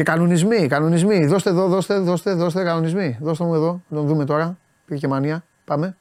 [0.00, 1.26] Και κανονισμοί, κανονισμοί.
[1.26, 3.18] Δώστε εδώ, δώστε, δώστε, δώστε κανονισμοί.
[3.20, 4.58] Δώστε μου εδώ, να τον δούμε τώρα.
[4.86, 5.44] Πήγε και μανία.
[5.64, 5.96] Πάμε.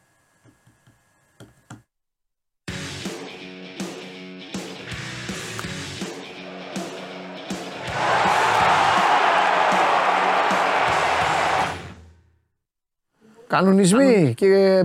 [13.48, 14.84] Κανονισμοί, κύριε.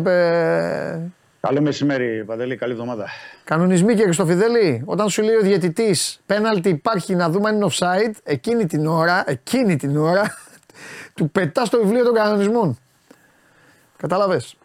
[1.45, 2.57] Ε, Καλό μεσημέρι, Παντελή.
[2.57, 3.09] Καλή εβδομάδα.
[3.45, 8.13] Κανονισμοί κύριε Χριστοφιδέλη, όταν σου λέει ο διαιτητής πέναλτι υπάρχει να δούμε αν είναι offside,
[8.25, 10.37] εκείνη την ώρα, εκείνη την ώρα,
[11.15, 12.79] του πετάς το βιβλίο των κανονισμών.
[13.97, 14.57] Κατάλαβες;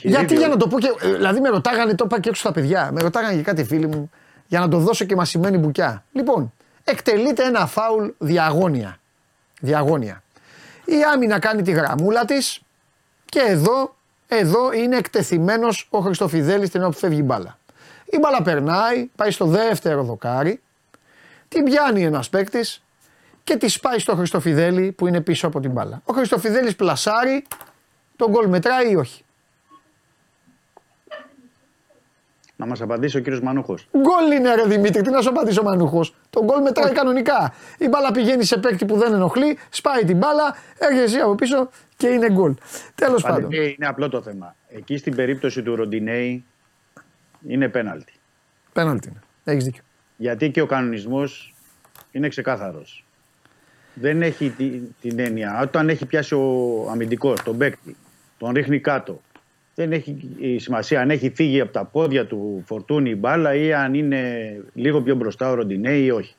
[0.00, 0.92] Γιατί για να το πω και.
[1.00, 3.86] ε, Δηλαδή με ρωτάγανε, το είπα και έξω στα παιδιά, με ρωτάγανε και κάτι φίλοι
[3.86, 4.10] μου,
[4.46, 6.04] για να το δώσω και μασημένη μπουκιά.
[6.12, 6.52] Λοιπόν,
[6.84, 8.96] εκτελείται ένα φάουλ διαγώνια.
[9.60, 10.22] Διαγώνια.
[10.84, 12.60] Η άμυνα κάνει τη γραμμούλα της
[13.24, 13.96] και εδώ,
[14.36, 17.58] εδώ είναι εκτεθειμένος ο Χριστοφιδέλης την ώρα που φεύγει η μπάλα.
[18.04, 20.60] Η μπάλα περνάει, πάει στο δεύτερο δοκάρι,
[21.48, 22.82] την πιάνει ένας παίκτης
[23.44, 26.02] και τη σπάει στο Χριστοφιδέλη που είναι πίσω από την μπάλα.
[26.04, 27.44] Ο Χριστοφιδέλης πλασάρει,
[28.16, 29.21] τον γκολ μετράει ή όχι.
[32.62, 33.88] Να μας απαντήσει ο κύριος Μανούχος.
[33.98, 36.14] Γκολ είναι ρε Δημήτρη, τι να σου απαντήσει ο Μανούχος.
[36.30, 37.52] Το γκολ μετράει κανονικά.
[37.78, 41.68] Η μπάλα πηγαίνει σε παίκτη που δεν ενοχλεί, σπάει την μπάλα, έρχεσαι εσύ από πίσω
[41.96, 42.54] και είναι γκολ.
[42.94, 43.52] Τέλος πάντων.
[43.52, 44.56] Είναι απλό το θέμα.
[44.68, 46.44] Εκεί στην περίπτωση του Ροντινέη
[47.48, 48.12] είναι πέναλτι.
[48.72, 49.20] Πέναλτι είναι.
[49.44, 49.82] Έχεις δίκιο.
[50.16, 51.54] Γιατί και ο κανονισμός
[52.10, 53.04] είναι ξεκάθαρος.
[53.94, 55.60] Δεν έχει τη- την έννοια.
[55.62, 57.96] Όταν έχει πιάσει ο αμυντικός τον παίκτη,
[58.38, 59.20] τον ρίχνει κάτω.
[59.74, 63.72] Δεν έχει η σημασία αν έχει φύγει από τα πόδια του φορτούνη η μπάλα ή
[63.72, 66.34] αν είναι λίγο πιο μπροστά ο Ροντινέη ή όχι.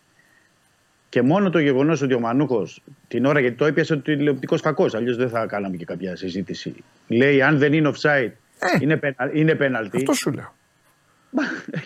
[1.10, 4.94] Και μόνο το γεγονός ότι ο Μανούχος την ώρα, γιατί το έπιασε ο τηλεοπτικός φακός,
[4.94, 6.76] αλλιώς δεν θα κάναμε και κάποια συζήτηση.
[7.08, 8.32] Λέει αν δεν είναι offside,
[8.82, 9.98] είναι, πενα, είναι πέναλτι.
[9.98, 10.54] Αυτό σου λέω.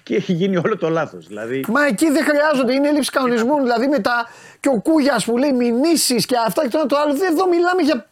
[0.03, 1.27] Και έχει γίνει όλο το λάθος.
[1.27, 3.61] Δηλαδή, Μα εκεί δεν χρειάζονται, είναι έλλειψη κανονισμού.
[3.61, 4.27] Δηλαδή μετά
[4.59, 7.13] και ο Κούγιας που λέει μηνύσεις και αυτά και το ένα το άλλο.
[7.31, 8.09] Εδώ μιλάμε για.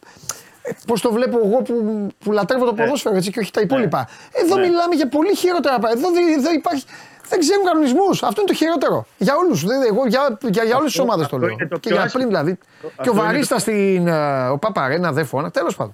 [0.86, 1.74] Πώς το βλέπω εγώ που,
[2.18, 4.08] που λατρεύω το ποδόσφαιρο έτσι και όχι τα υπόλοιπα.
[4.32, 4.66] Εδώ Ναι.
[4.66, 6.00] μιλάμε για πολύ χειρότερα πράγματα.
[6.06, 6.84] Εδώ, δεν- εδώ υπάρχει.
[7.28, 8.22] Δεν ξέρουν κανονισμούς.
[8.22, 9.06] Αυτό είναι το χειρότερο.
[9.18, 9.64] Για όλους.
[9.88, 11.54] Εγώ για, για, για όλες τις Αυτό- ομάδες το αυτό λέω.
[11.58, 12.24] είναι το και πιο για άσχημο.
[12.24, 12.58] πριν δηλαδή.
[12.86, 14.06] Αυτό και ο είναι το- Βαρίστα στην.
[14.06, 15.50] ε, Ο Παπαρένα δεν φώνα.
[15.50, 15.92] Τέλος πάντων.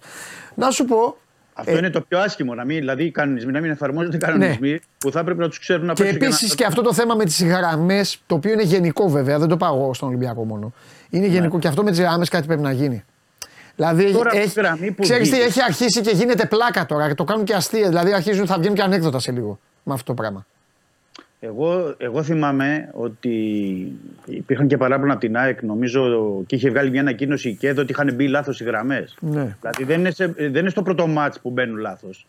[0.54, 1.16] Να σου πω.
[1.54, 2.54] αυτό ε, είναι το πιο άσχημο.
[2.54, 5.86] Να μην, δηλαδή οι κανονισμοί να μην εφαρμόζονται κανονισμοί που θα έπρεπε να τους ξέρουν
[5.86, 8.62] να Και παίξουν επίσης να- και αυτό το θέμα με τις γραμμές, το οποίο είναι
[8.62, 10.72] γενικό βέβαια, δεν το πάω εγώ στον Ολυμπιακό μόνο.
[11.10, 13.04] Είναι γενικό και αυτό με τις γραμμές κάτι πρέπει να γίνει.
[13.76, 14.10] Δηλαδή Ναι.
[14.10, 15.48] Τώρα αυτή έχει, η γραμμή που ξέρεις τι, βγήκε.
[15.48, 17.88] έχει αρχίσει και γίνεται πλάκα τώρα και το κάνουν και αστεία.
[17.88, 20.46] Δηλαδή αρχίζουν, θα βγαίνουν και ανέκδοτα σε λίγο με αυτό το πράγμα.
[21.40, 23.30] Εγώ, εγώ θυμάμαι ότι
[24.26, 27.92] υπήρχαν και παράπονα από την ΑΕΚ, νομίζω, και είχε βγάλει μια ανακοίνωση η ΚΕΔ ότι
[27.92, 29.14] είχαν μπει λάθος οι γραμμές.
[29.20, 29.56] Ναι.
[29.60, 32.26] Δηλαδή δεν είναι, σε- δεν είναι στο πρώτο μάτς που μπαίνουν λάθος.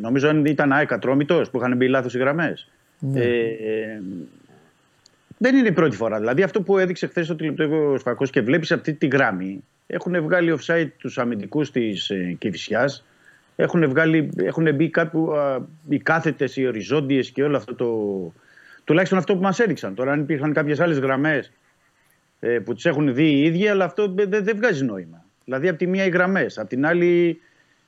[0.00, 2.68] Νομίζω αν ήταν ΑΕΚ Ατρόμητος που είχαν μπει λάθος οι γραμμές.
[2.98, 3.20] Ναι.
[3.20, 4.00] Ε, ε,
[5.42, 6.18] δεν είναι η πρώτη φορά.
[6.18, 9.64] Δηλαδή αυτό που έδειξε χθες ο τηλεπτικό Φακό και βλέπεις αυτή τη γράμμη.
[9.86, 13.04] Έχουν βγάλει offside τους αμυντικούς της ε, Κηφισιάς.
[13.56, 17.88] Έχουν, βγάλει, έχουν μπει κάπου α, οι κάθετες, οι οριζόντιες και όλο αυτό το.
[18.84, 19.94] Τουλάχιστον αυτό που μας έδειξαν.
[19.94, 21.52] Τώρα, αν υπήρχαν κάποιες άλλες γραμμές
[22.40, 25.24] ε, που τις έχουν δει οι ίδιοι, αλλά αυτό δεν δεν βγάζει νόημα.
[25.44, 27.40] Δηλαδή, από τη μία οι γραμμές, από την άλλη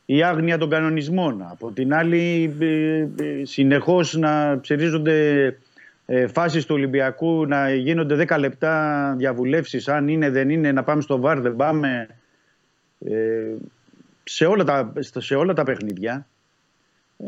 [0.06, 3.08] η άγνοια των κανονισμών, από την άλλη ε, ε,
[3.42, 5.58] συνεχώς να ψηρίζονται
[6.06, 11.02] ε, φάσεις του Ολυμπιακού, να γίνονται 10 λεπτά διαβουλεύσεις, αν είναι, δεν είναι, να πάμε
[11.02, 12.08] στο βαρ, δεν πάμε.
[12.98, 13.54] Ε,
[14.24, 16.26] σε, όλα τα, σε όλα τα παιχνίδια.
[17.18, 17.24] Ε,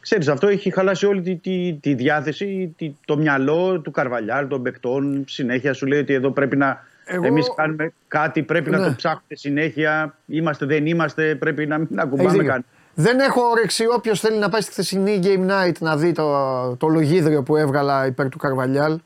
[0.00, 4.62] ξέρεις, αυτό έχει χαλάσει όλη τη, τη, τη διάθεση, τη, το μυαλό του Καρβαλιάρ, των
[4.62, 5.24] παικτών.
[5.28, 6.86] Συνέχεια σου λέει ότι εδώ πρέπει να.
[7.04, 8.76] Εγώ- Εμείς κάνουμε κάτι, πρέπει Ναι.
[8.76, 10.18] να το ψάχνουμε συνέχεια.
[10.26, 12.62] Είμαστε, δεν είμαστε, πρέπει να μην Έχεις ακουμπάμε δίκιο.
[12.96, 13.08] Κάτι.
[13.08, 13.84] Δεν έχω όρεξη.
[13.94, 18.06] Όποιος θέλει να πάει στη χθεσινή Game Night να δει το, το λογίδριο που έβγαλα
[18.06, 18.98] υπέρ του Καρβαλιάλ.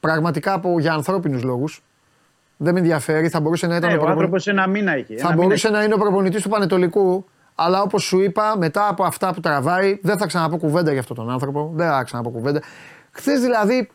[0.00, 1.82] Πραγματικά από, για ανθρώπινους λόγους.
[2.56, 3.28] Δεν με ενδιαφέρει.
[3.28, 5.16] Θα μπορούσε να ήταν Ναι, ο ο προπονητής- άνθρωπος ένα μήνα είχε.
[5.16, 7.24] Θα ένα μπορούσε μήνα να είναι ο προπονητής του Πανετολικού.
[7.54, 11.16] Αλλά όπως σου είπα, μετά από αυτά που τραβάει, δεν θα ξαναπώ κουβέντα για αυτόν
[11.16, 11.70] τον άνθρωπο.
[11.74, 12.60] Δεν θα ξαναπώ κουβέντα.
[13.10, 13.88] Χθες δηλαδή.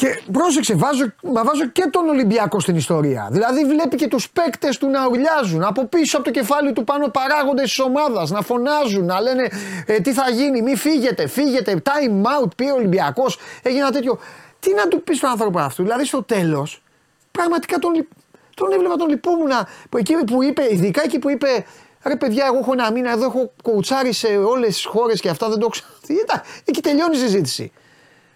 [0.00, 3.28] Και πρόσεξε, βάζω, μα βάζω και τον Ολυμπιακό στην ιστορία.
[3.30, 7.08] Δηλαδή βλέπει και τους παίκτες του να ουρλιάζουν από πίσω από το κεφάλι του πάνω
[7.08, 9.48] παράγοντες της ομάδας να φωνάζουν, να λένε
[9.86, 13.38] ε, τι θα γίνει, μη φύγετε, φύγετε, time out, πει ο Ολυμπιακός.
[13.62, 14.18] Έγινε ένα τέτοιο.
[14.60, 16.82] Τι να του πεις στον άνθρωπο αυτού; Δηλαδή στο τέλος,
[17.30, 18.08] πραγματικά τον, λυ-
[18.54, 19.50] τον έβλεπα, τον λυπόμουν.
[19.88, 21.64] Που εκεί που είπε, ειδικά εκεί που είπε,
[22.04, 25.48] ρε παιδιά, εγώ έχω ένα μήνα εδώ, έχω κοουτσάρει σε όλες τις χώρες και αυτά
[25.48, 25.86] δεν το ξέρω.
[26.24, 27.72] Ήταν- Εκεί τελειώνει η συζήτηση.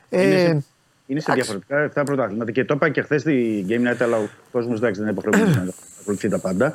[0.09, 0.65] Είναι Ε, σε,
[1.07, 1.51] είναι σε εντάξει.
[1.51, 2.51] διαφορετικά αυτά πρωτάθληματα.
[2.51, 5.57] Και το είπα και χθες στη Game Night, αλλά ο κόσμος εντάξει δεν είναι υποχρεωμένος
[5.57, 6.73] να ακολουθεί τα πάντα.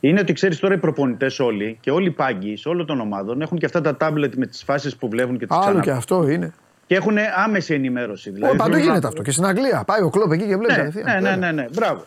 [0.00, 3.40] Είναι ότι ξέρεις τώρα οι προπονητές όλοι και όλοι οι πάγκοι σε όλων των ομάδων
[3.40, 5.80] έχουν και αυτά τα τάμπλετ με τις φάσεις που βλέπουν και τις Άλλο ξανά.
[5.82, 6.52] και αυτό είναι.
[6.86, 8.30] Και έχουν άμεση ενημέρωση.
[8.30, 9.22] Δηλαδή, Ω, παντού θέλουν γίνεται να- αυτό.
[9.22, 9.82] Και στην Αγγλία.
[9.86, 10.72] Πάει ο κλοπ εκεί και βλέπει.
[10.72, 11.06] Ναι, κατευθείαν.
[11.06, 11.52] ναι, ναι, Βέβαια.
[11.52, 12.04] ναι, ναι, μπράβο.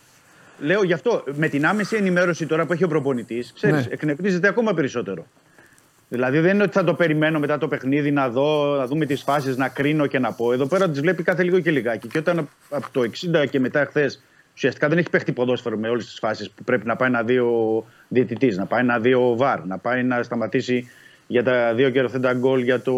[0.59, 3.93] Λέω γι' αυτό, με την άμεση ενημέρωση τώρα που έχει ο προπονητής, ξέρεις, Ναι.
[3.93, 5.25] εκνευρίζεται ακόμα περισσότερο.
[6.09, 9.21] Δηλαδή δεν είναι ότι θα το περιμένω μετά το παιχνίδι να δω, να δούμε τις
[9.21, 10.53] φάσεις, να κρίνω και να πω.
[10.53, 12.07] Εδώ πέρα τις βλέπει κάθε λίγο και λιγάκι.
[12.07, 14.21] Και όταν από το 60 και μετά χθες
[14.53, 17.37] ουσιαστικά δεν έχει παίχτη ποδόσφαιρο με όλες τις φάσεις που πρέπει να πάει να δει
[17.37, 20.89] ο διαιτητής, να πάει να δει ο Βαρ, να πάει να σταματήσει
[21.27, 22.95] για τα δύο κεροθέντα γκολ, για το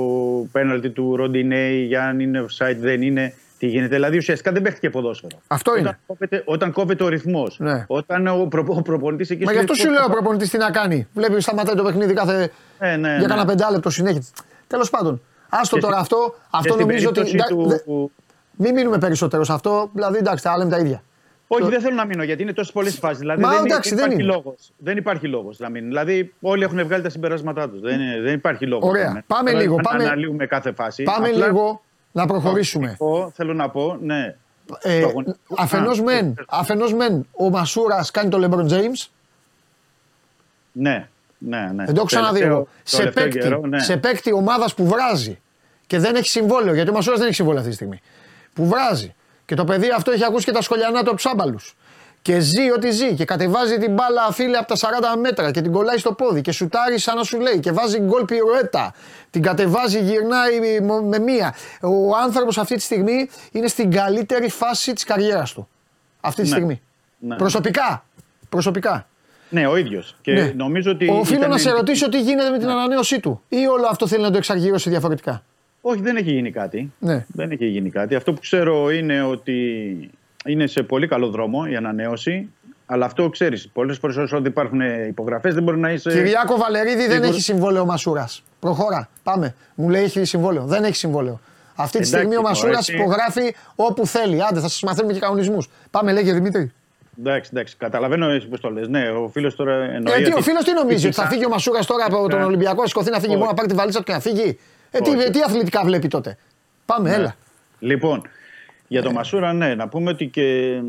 [0.52, 3.34] πέναλτι του Ροντινέη, για αν είναι offside, δεν είναι.
[3.60, 3.96] Τι γίνεται.
[3.96, 5.38] Δηλαδή ουσιαστικά δεν παίχτηκε ποδόσφαιρο.
[5.48, 6.00] Αυτό όταν είναι.
[6.08, 7.60] Κόβεται, όταν κόβεται ο ρυθμός.
[7.60, 7.84] Ναι.
[7.88, 10.16] Όταν ο, προ, ο προπονητής εκεί Μα σου γι' αυτό λέει, σου λέω ο «Πώς-
[10.16, 11.08] προπονητής τι να κάνει.
[11.14, 12.52] Βλέπεις, σταματάει το παιχνίδι κάθε.
[12.80, 13.26] Ε, ναι, για ναι.
[13.26, 14.24] κάνα πεντάλεπτο συνέχεια.
[14.68, 15.22] Τέλος πάντων.
[15.50, 16.36] Άστο Και τώρα στη- αυτό.
[16.50, 17.20] Αυτό και στην νομίζω ότι.
[17.22, 18.10] περίπτωση εντά- του-
[18.56, 19.90] δε- Μην μείνουμε περισσότερο σε αυτό.
[19.94, 21.04] Δηλαδή εντάξει, τα λέμε τα ίδια.
[21.48, 23.18] Όχι, Το- δεν θέλω να μείνω γιατί είναι τόσες πολλές φάσεις.
[23.20, 24.34] Δηλαδή Μα, δεν, εντάξει, δεν δεν υπάρχει είναι.
[24.34, 24.72] λόγος.
[24.78, 25.88] Δεν υπάρχει λόγος να μείνουν.
[25.88, 27.80] Δηλαδή όλοι έχουν βγάλει τα συμπεράσματά τους.
[27.82, 28.90] Δεν, είναι- δεν υπάρχει λόγος.
[28.90, 29.24] Ωραία.
[29.28, 31.04] Πάμε λίγο, Να πάμε- αναλύουμε κάθε φάση.
[31.04, 31.82] Πάμε Απλά, λίγο
[32.12, 32.98] να προχωρήσουμε.
[33.02, 34.36] εγώ θέλω να πω, ναι.
[34.82, 39.08] Ε, το αγωνιστικό- Αφενός Α, μεν, αφενός μεν ο Μασούρας κάνει το LeBron James.
[40.72, 41.08] Ναι,
[41.38, 41.86] ναι, ναι.
[41.86, 42.64] Δεν το έχω ξαναδεί Τελευταίο- εγώ.
[42.64, 43.80] το Σε τελευταίο παίκτη, καιρό, ναι.
[43.80, 45.40] σε παίκτη ομάδας που βράζει
[45.88, 48.02] και δεν έχει συμβόλαιο, γιατί ο Μασούρας δεν έχει συμβόλαιο αυτή τη στιγμή.
[48.54, 49.16] Που βράζει
[49.46, 51.76] και το παιδί αυτό έχει ακούσει και τα σχολιανά του από τους άμπαλους.
[52.22, 54.76] Και ζει ό,τι ζει και κατεβάζει την μπάλα φίλε από τα
[55.16, 58.00] 40 μέτρα και την κολλάει στο πόδι και σουτάρει σαν να σου λέει και βάζει
[58.00, 58.94] γκολ πυρουέτα.
[59.30, 61.56] Την κατεβάζει, γυρνάει μ- με μία.
[61.82, 65.68] Ο άνθρωπος αυτή τη στιγμή είναι στην καλύτερη φάση της καριέρας του.
[66.22, 66.56] Αυτή τη Ναι.
[66.56, 66.82] στιγμή.
[67.20, 67.36] Ναι.
[67.36, 68.06] Προσωπικά.
[68.50, 69.08] Προσωπικά.
[69.50, 70.16] Ναι, ο ίδιος.
[70.22, 70.54] Και Ναι.
[70.56, 71.10] νομίζω ότι.
[71.10, 73.42] Οφείλω ήταν- να σε ρωτήσω τι γίνεται με την ανανέωσή του.
[73.50, 75.44] Ή όλο αυτό θέλει να το εξαργυρώσει διαφορετικά.
[75.82, 76.92] Όχι, δεν έχει γίνει κάτι.
[77.00, 77.26] Ναι.
[77.28, 78.16] Δεν έχει γίνει κάτι.
[78.16, 80.10] Αυτό που ξέρω είναι ότι
[80.46, 82.50] είναι σε πολύ καλό δρόμο η ανανέωση.
[82.86, 83.70] Αλλά αυτό ξέρεις.
[83.74, 86.10] Πολλές φορές όσο υπάρχουν υπογραφές δεν μπορεί να είσαι.
[86.12, 88.44] Κυριάκο Βαλερίδη δεν σίγουρο- έχει συμβόλαιο ο Μασούρας.
[88.60, 89.10] Προχώρα.
[89.24, 89.56] Πάμε.
[89.76, 90.64] Μου λέει έχει συμβόλαιο.
[90.66, 91.40] Δεν έχει συμβόλαιο.
[91.76, 94.44] Αυτή τη Εντάξει, στιγμή ο τώρα, Μασούρας έτσι- υπογράφει όπου θέλει.
[94.44, 95.70] Άντε, θα σας μαθαίνουμε και κανονισμούς.
[95.92, 96.72] Πάμε, λέγε Δημήτρη.
[97.20, 97.76] Εντάξει, εντάξει.
[97.78, 98.88] Καταλαβαίνω εσύ πώς το λες.
[98.88, 100.14] Ναι, ο φίλος τώρα εννοεί.
[100.14, 102.28] Ε, τι, ο ότι- φίλος τι νομίζει, ότι θα φυσικά- φύγει ο Μασούρας τώρα από
[102.30, 102.46] τον Ναι.
[102.46, 103.38] Ολυμπιακό, σηκωθεί να φύγει Όχι.
[103.38, 104.60] μόνο να πάρει τη βαλίτσα του και να φύγει;
[104.92, 105.20] Ε, τι, Όχι.
[105.26, 106.38] ε, τι αθλητικά βλέπει τότε;
[106.86, 107.36] Πάμε, έλα.
[107.80, 108.22] Λοιπόν,
[108.92, 110.80] για τον Μασούρα, ναι, να πούμε ότι και ε,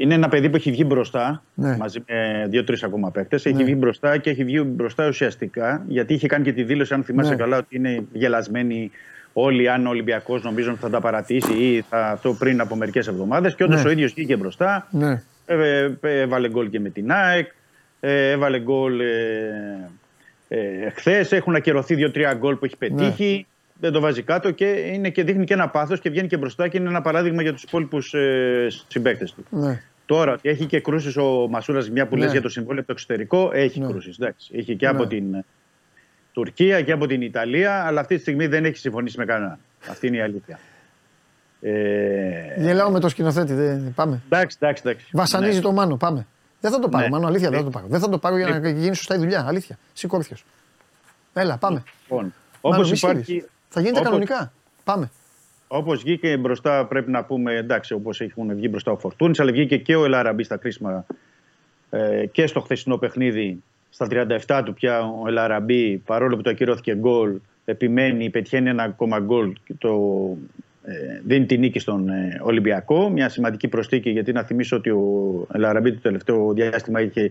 [0.00, 1.76] είναι ένα παιδί που έχει βγει μπροστά Ναι.
[1.76, 3.46] μαζί με δύο-τρεις ακόμα παίκτες.
[3.46, 7.04] Έχει βγει μπροστά και έχει βγει μπροστά ουσιαστικά γιατί είχε κάνει και τη δήλωση, αν
[7.04, 7.36] θυμάσαι Ναι.
[7.36, 8.90] καλά, ότι είναι γελασμένοι
[9.32, 9.68] όλοι.
[9.68, 13.54] Αν ο Ολυμπιακός νομίζουν ότι θα τα παρατήσει ή θα αυτό πριν από μερικές εβδομάδες.
[13.54, 13.88] Και όντως Ναι.
[13.88, 14.86] ο ίδιος βγήκε μπροστά.
[14.90, 15.22] Ναι.
[15.46, 17.48] Ε, ε, έβαλε γκολ και με την ΑΕΚ.
[18.00, 19.90] Ε, έβαλε γκολ ε,
[20.48, 21.32] ε, χθες.
[21.32, 23.46] Έχουν ακυρωθεί δύο-τρία γκολ που έχει πετύχει.
[23.80, 26.68] Δεν το βάζει κάτω και, είναι και δείχνει και ένα πάθος και βγαίνει και μπροστά
[26.68, 29.44] και είναι ένα παράδειγμα για τους υπόλοιπους ε, συμπαίκτες του.
[29.50, 29.82] Ναι.
[30.06, 32.22] Τώρα, ότι έχει και κρούσεις ο Μασούρας, μια που Ναι.
[32.22, 33.86] λες για το συμβόλαιο από το εξωτερικό, έχει Ναι.
[33.86, 34.18] κρούσεις.
[34.52, 34.92] Έχει και Ναι.
[34.92, 35.44] από την ε,
[36.32, 39.58] Τουρκία και από την Ιταλία, αλλά αυτή τη στιγμή δεν έχει συμφωνήσει με κανέναν.
[39.90, 40.58] Αυτή είναι η αλήθεια.
[41.60, 43.52] Ε, Γελάω με το σκηνοθέτη.
[43.52, 44.20] δεν- Πάμε.
[44.28, 45.06] εντάξει, εντάξει, εντάξει.
[45.12, 45.62] Βασανίζει Ναι.
[45.62, 46.26] το Μάνο, πάμε.
[46.60, 47.10] Δεν θα το πάρω, Ναι.
[47.10, 47.70] Μάνο, αλήθεια δεν θα Ναι.
[47.70, 47.86] το πάρω.
[47.90, 49.44] Δεν θα το πάρω για να γίνει σωστά η δουλειά.
[49.48, 49.78] Αλήθεια.
[49.92, 50.36] Σηκώρθιο.
[51.32, 51.82] Έλα, πάμε.
[52.02, 53.44] Λοιπόν, Μάνο, όπως μη υπάρχει, σύρεις.
[53.68, 54.52] Θα γίνεται όπως- κανονικά.
[54.84, 55.10] Πάμε.
[55.68, 59.76] Όπως βγήκε μπροστά, πρέπει να πούμε εντάξει, όπως έχουν βγει μπροστά ο Φορτούνης, αλλά βγήκε
[59.76, 61.06] και ο Ελαραμπή στα κρίσιμα
[61.90, 63.62] ε, και στο χθεσινό παιχνίδι.
[63.90, 64.06] Στα
[64.46, 69.52] 37 του πια ο Ελαραμπή, παρόλο που το ακυρώθηκε γκολ, επιμένει, πετυχαίνει ένα ακόμα γκολ
[69.64, 69.98] και το
[70.84, 73.10] ε, δίνει τη νίκη στον ε, Ολυμπιακό.
[73.10, 75.02] Μια σημαντική προσθήκη, γιατί να θυμίσω ότι ο
[75.52, 77.30] Ελαραμπή το τελευταίο διάστημα είχε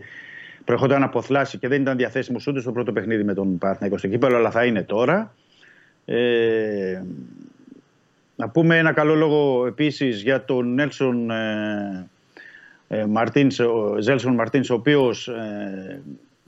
[0.65, 4.07] προερχόταν από θλάση και δεν ήταν διαθέσιμος ούτε στο πρώτο παιχνίδι με τον Παναθηναϊκό στο
[4.07, 5.33] κύπελο, αλλά θα είναι τώρα.
[6.09, 7.01] Ε,
[8.35, 12.07] να πούμε ένα καλό λόγο επίσης για τον Νέλσον ε,
[12.87, 16.01] ε, Μαρτίνς, ο Ζέλσον Μαρτίνς, ο οποίος ε,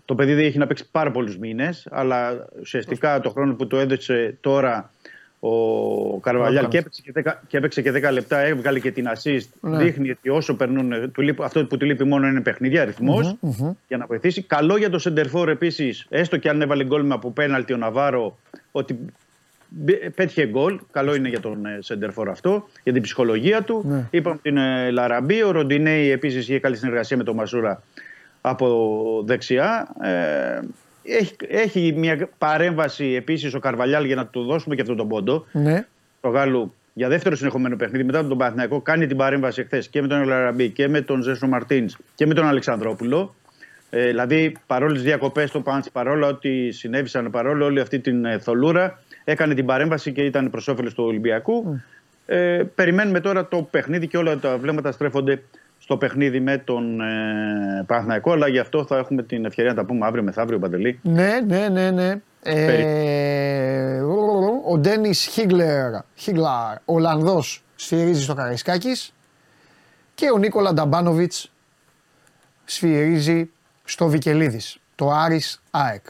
[0.05, 3.77] το παιδί δεν έχει να παίξει πάρα πολλούς μήνες, αλλά ουσιαστικά το χρόνο που το
[3.77, 4.93] έδωσε τώρα
[5.39, 9.45] ο Καρβαλιάλ και έπαιξε και, 10, και έπαιξε και 10 λεπτά, έβγαλε και την assist.
[9.61, 9.77] Ναι.
[9.77, 13.35] Δείχνει ότι όσο περνούν, του λείπει- αυτό που του λείπει μόνο είναι παιχνίδια, αριθμός,
[13.87, 14.41] για να βοηθήσει.
[14.41, 18.37] Καλό για το Σεντερφόρ επίσης, έστω και αν έβαλε γκολ με από πέναλτι ο Ναβάρο,
[18.71, 19.13] ότι μπε-
[20.15, 20.79] πέτυχε γκολ.
[20.91, 23.83] Καλό είναι για τον ε, Σεντερφόρ αυτό, για την ψυχολογία του.
[23.87, 24.07] Ναι.
[24.09, 25.43] Είπαμε την ε, Λαραμπή.
[25.43, 27.83] Ο Ροντινέη επίσης είχε καλή συνεργασία με τον Μασούρα
[28.41, 29.95] από δεξιά.
[30.01, 30.59] Ε,
[31.03, 35.45] έχει, έχει μια παρέμβαση επίσης ο Καρβαλιάλ για να του δώσουμε και αυτόν τον πόντο.
[35.51, 35.85] Ναι.
[36.21, 40.07] Το Γάλλου για δεύτερο συνεχόμενο παιχνίδι μετά τον Παναθηναϊκό κάνει την παρέμβαση εχθές και με
[40.07, 43.35] τον Λαραμπή και με τον Ζέσο Μαρτίνς και με τον Αλεξανδρόπουλο.
[43.89, 48.39] Ε, δηλαδή, παρόλες τις διακοπές του Πάντ, παρόλο ότι συνέβησαν, παρόλο όλη αυτή την ε,
[48.39, 51.81] θολούρα, έκανε την παρέμβαση και ήταν προς όφελος του Ολυμπιακού.
[52.25, 55.43] Ε, περιμένουμε τώρα το παιχνίδι και όλα τα βλέμματα στρέφονται
[55.79, 58.31] στο παιχνίδι με τον ε, Παναθηναϊκό.
[58.31, 60.99] Αλλά γι' αυτό θα έχουμε την ευκαιρία να τα πούμε αύριο μεθαύριο, Παντελή.
[61.03, 62.21] Ναι, ναι, ναι, ναι.
[62.43, 64.01] Ε,
[64.67, 69.13] ο Ντένις Χίγκλερ, Χίγκλαρ, Ολλανδός, σφυρίζει στο Καραϊσκάκης.
[70.15, 71.51] Και ο Νίκολα Νταμπάνοβιτς
[72.65, 73.49] σφυρίζει
[73.83, 74.77] στο Βικελίδης.
[74.95, 76.05] Το Άρης ΑΕΚ.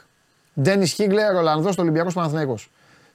[0.62, 2.58] Ντένις Χίγκλερ, Ολλανδός, Ολυμπιακός Παναθυναϊκό.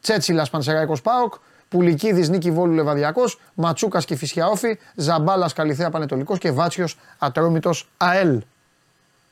[0.04, 1.34] Τσέτσιλα Πανσεραϊκός Πάοκ.
[1.68, 3.40] Πουλικίδης Νίκη Βόλου Λεβαδιακός.
[3.54, 4.78] Ματσούκας και Φυσιαόφη.
[4.94, 8.40] Ζαμπάλας Καλιθέα Πανετολικός και Βάτσιος Ατρόμητος ΑΕΛ.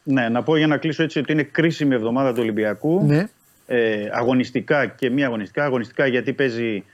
[0.03, 3.03] Ναι, να πω για να κλείσω έτσι ότι είναι κρίσιμη εβδομάδα του Ολυμπιακού.
[3.07, 3.29] Ναι.
[3.67, 5.65] Ε, αγωνιστικά και μη αγωνιστικά.
[5.65, 6.85] Αγωνιστικά γιατί παίζει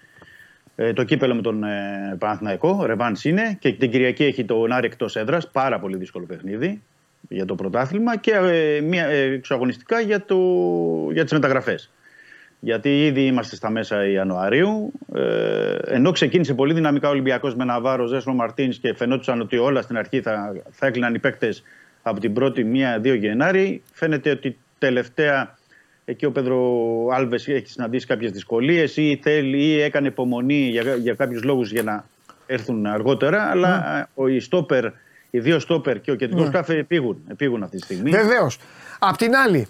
[0.76, 3.56] ε, το κύπελο με τον ε, Παναθηναϊκό, ρεβάνς είναι.
[3.60, 5.48] Και την Κυριακή έχει τον Άρη εκτός έδρας.
[5.48, 6.82] Πάρα πολύ δύσκολο παιχνίδι
[7.28, 8.16] για το πρωτάθλημα.
[8.16, 10.36] Και ε, μία, ε, εξωαγωνιστικά για, το,
[11.12, 11.90] για τις μεταγραφές.
[12.60, 14.92] Γιατί ήδη είμαστε στα μέσα Ιανουαρίου.
[15.14, 19.82] Ε, ενώ ξεκίνησε πολύ δυναμικά ο Ολυμπιακός με Ναβάρο, Ζέσμο Μαρτίνς και φαινόντουσαν ότι όλα
[19.82, 21.62] στην αρχή θα, θα έκλειναν οι παίκτες
[22.02, 22.64] από την 1η
[23.04, 23.82] 1-2 Γενάρη.
[23.92, 25.56] Φαίνεται ότι τελευταία
[26.04, 26.60] εκεί ο Πέδρο
[27.12, 31.82] Άλβες έχει συναντήσει κάποιες δυσκολίες ή, θέλει, ή έκανε υπομονή για, για κάποιους λόγους για
[31.82, 32.04] να
[32.46, 33.50] έρθουν αργότερα.
[33.50, 34.84] Αλλά ο, οι, στόπερ,
[35.30, 36.52] οι δύο στόπερ και ο κεντρικός Ναι.
[36.52, 38.10] κάφε επίγουν, επίγουν αυτή τη στιγμή.
[38.10, 38.58] Βεβαίως.
[38.98, 39.66] Απ' την άλλη,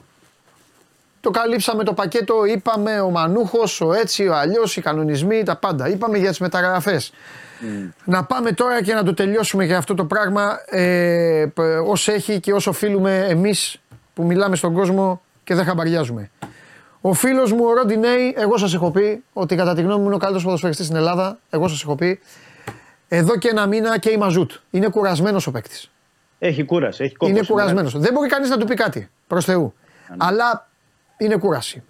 [1.20, 5.88] το καλύψαμε το πακέτο, είπαμε ο Μανούχος, ο έτσι, ο αλλιώς, οι κανονισμοί, τα πάντα.
[5.88, 7.12] Είπαμε για τις μεταγραφές.
[8.05, 11.47] Να πάμε τώρα και να το τελειώσουμε για αυτό το πράγμα ε,
[11.86, 13.80] όσο έχει και όσο οφείλουμε εμείς
[14.14, 16.30] που μιλάμε στον κόσμο και δεν χαμπαριάζουμε.
[17.00, 20.14] Ο φίλος μου, ο Ροντινέη, εγώ σας έχω πει ότι κατά τη γνώμη μου είναι
[20.14, 21.38] ο καλύτερος ποδοσφαιριστής στην Ελλάδα.
[21.50, 22.20] Εγώ σας έχω πει.
[23.08, 24.52] Εδώ και ένα μήνα και η Μαζούτ.
[24.70, 25.90] Είναι κουρασμένος ο παίκτης.
[26.38, 27.36] Έχει κούραση, έχει κόπος.
[27.36, 27.98] Είναι κουρασμένος.
[27.98, 29.10] Δεν μπορεί κανείς να του πει κάτι.
[29.26, 29.74] Προς Θεού.
[30.08, 30.16] Ναι.
[30.18, 30.68] Αλλά
[31.18, 31.82] είναι κούραση.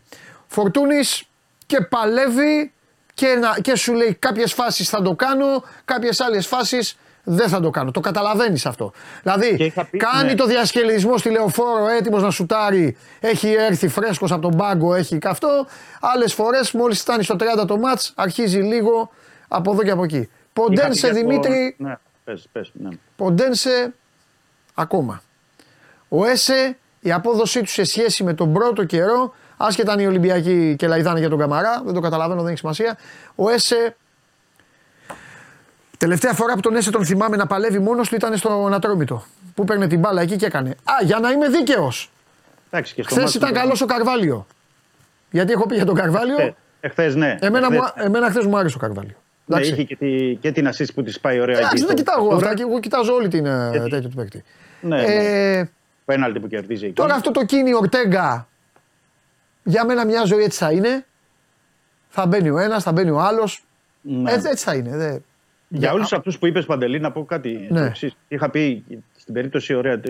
[0.46, 1.24] Φορτούνης
[1.66, 2.72] και παλεύει
[3.14, 7.60] και, να, και σου λέει κάποιες φάσεις θα το κάνω, κάποιες άλλες φάσεις δεν θα
[7.60, 7.90] το κάνω.
[7.90, 8.92] Το καταλαβαίνεις αυτό.
[9.22, 10.34] Δηλαδή, Και είχα πει- κάνει ναι.
[10.34, 12.96] το διασκελισμό στη λεωφόρο έτοιμος να σουτάρει.
[13.20, 15.66] Έχει έρθει φρέσκος από τον πάγκο, έχει καυτό.
[16.00, 19.10] Άλλες φορές, μόλις φτάνει στο 30 το μάτς, αρχίζει λίγο
[19.48, 20.16] από εδώ και από εκεί.
[20.16, 22.88] Είχα πει Ποντένσε για το- Δημήτρη, Ναι, πες, πες, ναι.
[23.16, 23.94] Ποντένσε
[24.74, 25.22] ακόμα.
[26.08, 26.76] Ο Έσε,
[27.08, 31.18] η απόδοσή τους σε σχέση με τον πρώτο καιρό, άσχετα αν οι Ολυμπιακοί και λαϊδάνε
[31.18, 32.96] για τον Καμαρά, δεν το καταλαβαίνω, δεν έχει σημασία.
[33.34, 33.96] Ο Έσε,
[35.98, 39.24] τελευταία φορά που τον Έσε τον θυμάμαι να παλεύει μόνος του ήταν στον Ατρόμητο.
[39.54, 40.70] Που παίρνε την μπάλα εκεί και έκανε.
[40.70, 42.10] Α, για να είμαι δίκαιος.
[42.70, 44.46] Εντάξει, και στο Χθες μάτς ήταν του- καλός ο Καρβάλιο.
[45.30, 46.36] Γιατί έχω πει για τον Καρβάλιο.
[46.40, 47.36] Ε, Εχθές, ναι.
[47.40, 49.14] Εμένα, Εχθές, μου, εμένα χθες μου άρεσε ο Καρβάλιο.
[49.44, 49.72] ναι, Εντάξει.
[49.72, 51.84] είχε και, τη, και την assist που της πάει ωραία Εντάξει, εκεί.
[51.86, 52.54] δεν στο- κοιτάω εγώ στο- αυτά.
[52.54, 54.44] και Εγώ κοιτάζω όλη την ε, Γιατί- τέτοια του παίκτη.
[54.80, 55.70] Ναι, Ε,
[56.08, 56.94] Πέναλτι που κερδίζει εκεί.
[56.94, 58.48] Τώρα αυτό το κίνη Ορτέγκα
[59.64, 61.06] για μένα μια ζωή έτσι θα είναι.
[62.08, 63.64] Θα μπαίνει ο ένας, θα μπαίνει ο άλλος.
[64.00, 64.32] Ναι.
[64.32, 64.96] Έτσι, έτσι θα είναι.
[64.96, 65.18] Δε.
[65.68, 67.66] Για όλους αυτούς που είπες Παντελή, να πω κάτι.
[67.70, 67.78] Ναι.
[67.78, 68.16] το εξής.
[68.28, 68.84] Είχα πει
[69.16, 70.00] στην περίπτωση, ωραία, ε,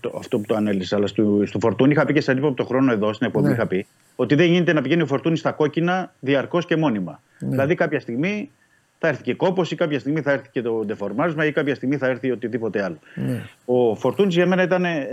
[0.00, 2.92] το- αυτό που το ανέλησα, αλλά στο, στο Φορτούνι είχα πει και σε αντίποπτο χρόνο
[2.92, 3.46] εδώ στην εκπομπή.
[3.46, 3.52] Ναι.
[3.52, 3.86] Είχα πει
[4.16, 7.20] ότι δεν γίνεται να πηγαίνει ο Φορτούνι στα κόκκινα διαρκώς και μόνιμα.
[7.38, 7.48] Ναι.
[7.48, 8.50] Δηλαδή κάποια στιγμή
[8.98, 11.96] θα έρθει και κόπος ή κάποια στιγμή θα έρθει και το ντεφορμάρισμα ή κάποια στιγμή
[11.96, 12.98] θα έρθει οτιδήποτε άλλο.
[13.14, 13.42] Ναι.
[13.64, 15.04] Ο Φορτούνης για μένα ήταν ε,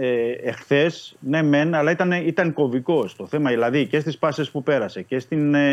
[0.44, 3.50] εχθές, ναι, μεν, αλλά ήταν, ήταν κομβικό το θέμα.
[3.50, 5.72] Δηλαδή και στις πάσες που πέρασε και στην ε,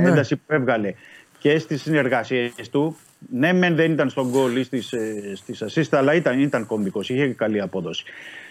[0.00, 0.08] Ναι.
[0.08, 0.94] ένταση που έβγαλε
[1.38, 2.96] και στις συνεργασίες του.
[3.32, 4.94] Ναι, μεν δεν ήταν στον γκολ ή στις
[5.34, 7.00] στις assist, αλλά ήταν, ήταν κομβικό.
[7.00, 8.04] Είχε καλή απόδοση.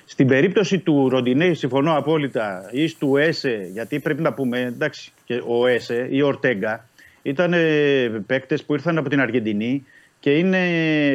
[0.05, 5.41] Στην περίπτωση του Ροντινέη, συμφωνώ απόλυτα, ή του Έσε, γιατί πρέπει να πούμε, εντάξει, και
[5.47, 6.87] ο Έσε ή ο Ορτέγκα
[7.29, 7.53] ήταν
[8.25, 9.85] παίκτες που ήρθαν από την Αργεντινή
[10.19, 10.59] και είναι,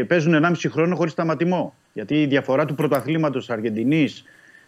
[0.08, 1.74] παίζουν 1,5 χρόνο χωρίς σταματημό.
[1.92, 4.24] Γιατί η διαφορά του πρωταθλήματος Αργεντινής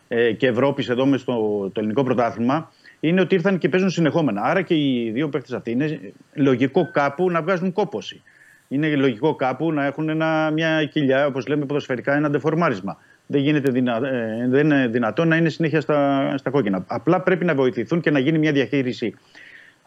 [0.08, 1.34] ε, και Ευρώπης εδώ μες στο
[1.72, 4.42] το ελληνικό πρωτάθλημα είναι ότι ήρθαν και παίζουν συνεχόμενα.
[4.42, 6.00] Άρα και οι δύο παίκτες αυτοί είναι
[6.34, 8.22] λογικό κάπου να βγάζουν κόποση.
[8.68, 12.98] Είναι λογικό κάπου να έχουν ένα, μια κοιλιά, όπως λέμε ποδοσφαιρικά, ένα ντεφορμάρισμα.
[13.26, 16.84] Δεν, γίνεται δυνα, ε, δεν είναι δυνατόν να είναι συνέχεια στα, στα κόκκινα.
[16.86, 19.14] Απλά πρέπει να βοηθηθούν και να γίνει μια διαχείριση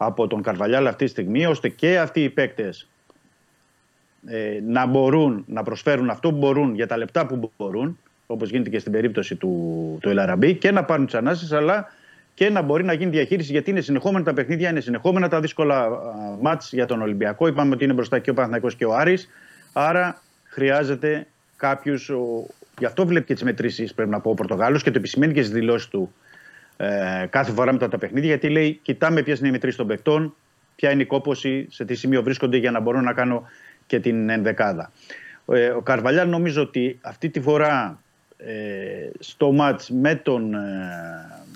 [0.00, 2.88] από τον Καρβαλιάλ αυτή τη στιγμή, ώστε και αυτοί οι παίκτες
[4.26, 8.70] ε, να μπορούν να προσφέρουν αυτό που μπορούν για τα λεπτά που μπορούν, όπως γίνεται
[8.70, 11.92] και στην περίπτωση του, του Ελαραμπή, και να πάρουν τις ανάσεις, αλλά
[12.34, 15.88] και να μπορεί να γίνει διαχείριση γιατί είναι συνεχόμενα τα παιχνίδια, είναι συνεχόμενα τα δύσκολα
[16.40, 17.46] μάτς για τον Ολυμπιακό.
[17.46, 19.28] Είπαμε ότι είναι μπροστά και ο Παναθηναϊκός και ο Άρης.
[19.72, 21.94] Άρα χρειάζεται κάποιου.
[22.78, 25.42] Γι' αυτό βλέπει και τις μετρήσεις, πρέπει να πω, ο Πορτογάλος και το επισημαίνει και
[25.42, 26.12] στις δηλώσεις του
[26.80, 28.28] ε, κάθε φορά μετά τα παιχνίδια.
[28.28, 30.34] Γιατί λέει: Κοιτάμε ποιες είναι οι μετρήσεις των παικτών,
[30.76, 33.44] ποια είναι η κόποση, σε τι σημείο βρίσκονται για να μπορώ να κάνω
[33.86, 34.92] και την ενδεκάδα.
[35.52, 38.02] Ε, ο Καρβαλιάν νομίζω ότι αυτή τη φορά
[38.36, 38.52] ε,
[39.18, 40.58] στο μάτς με τον ε,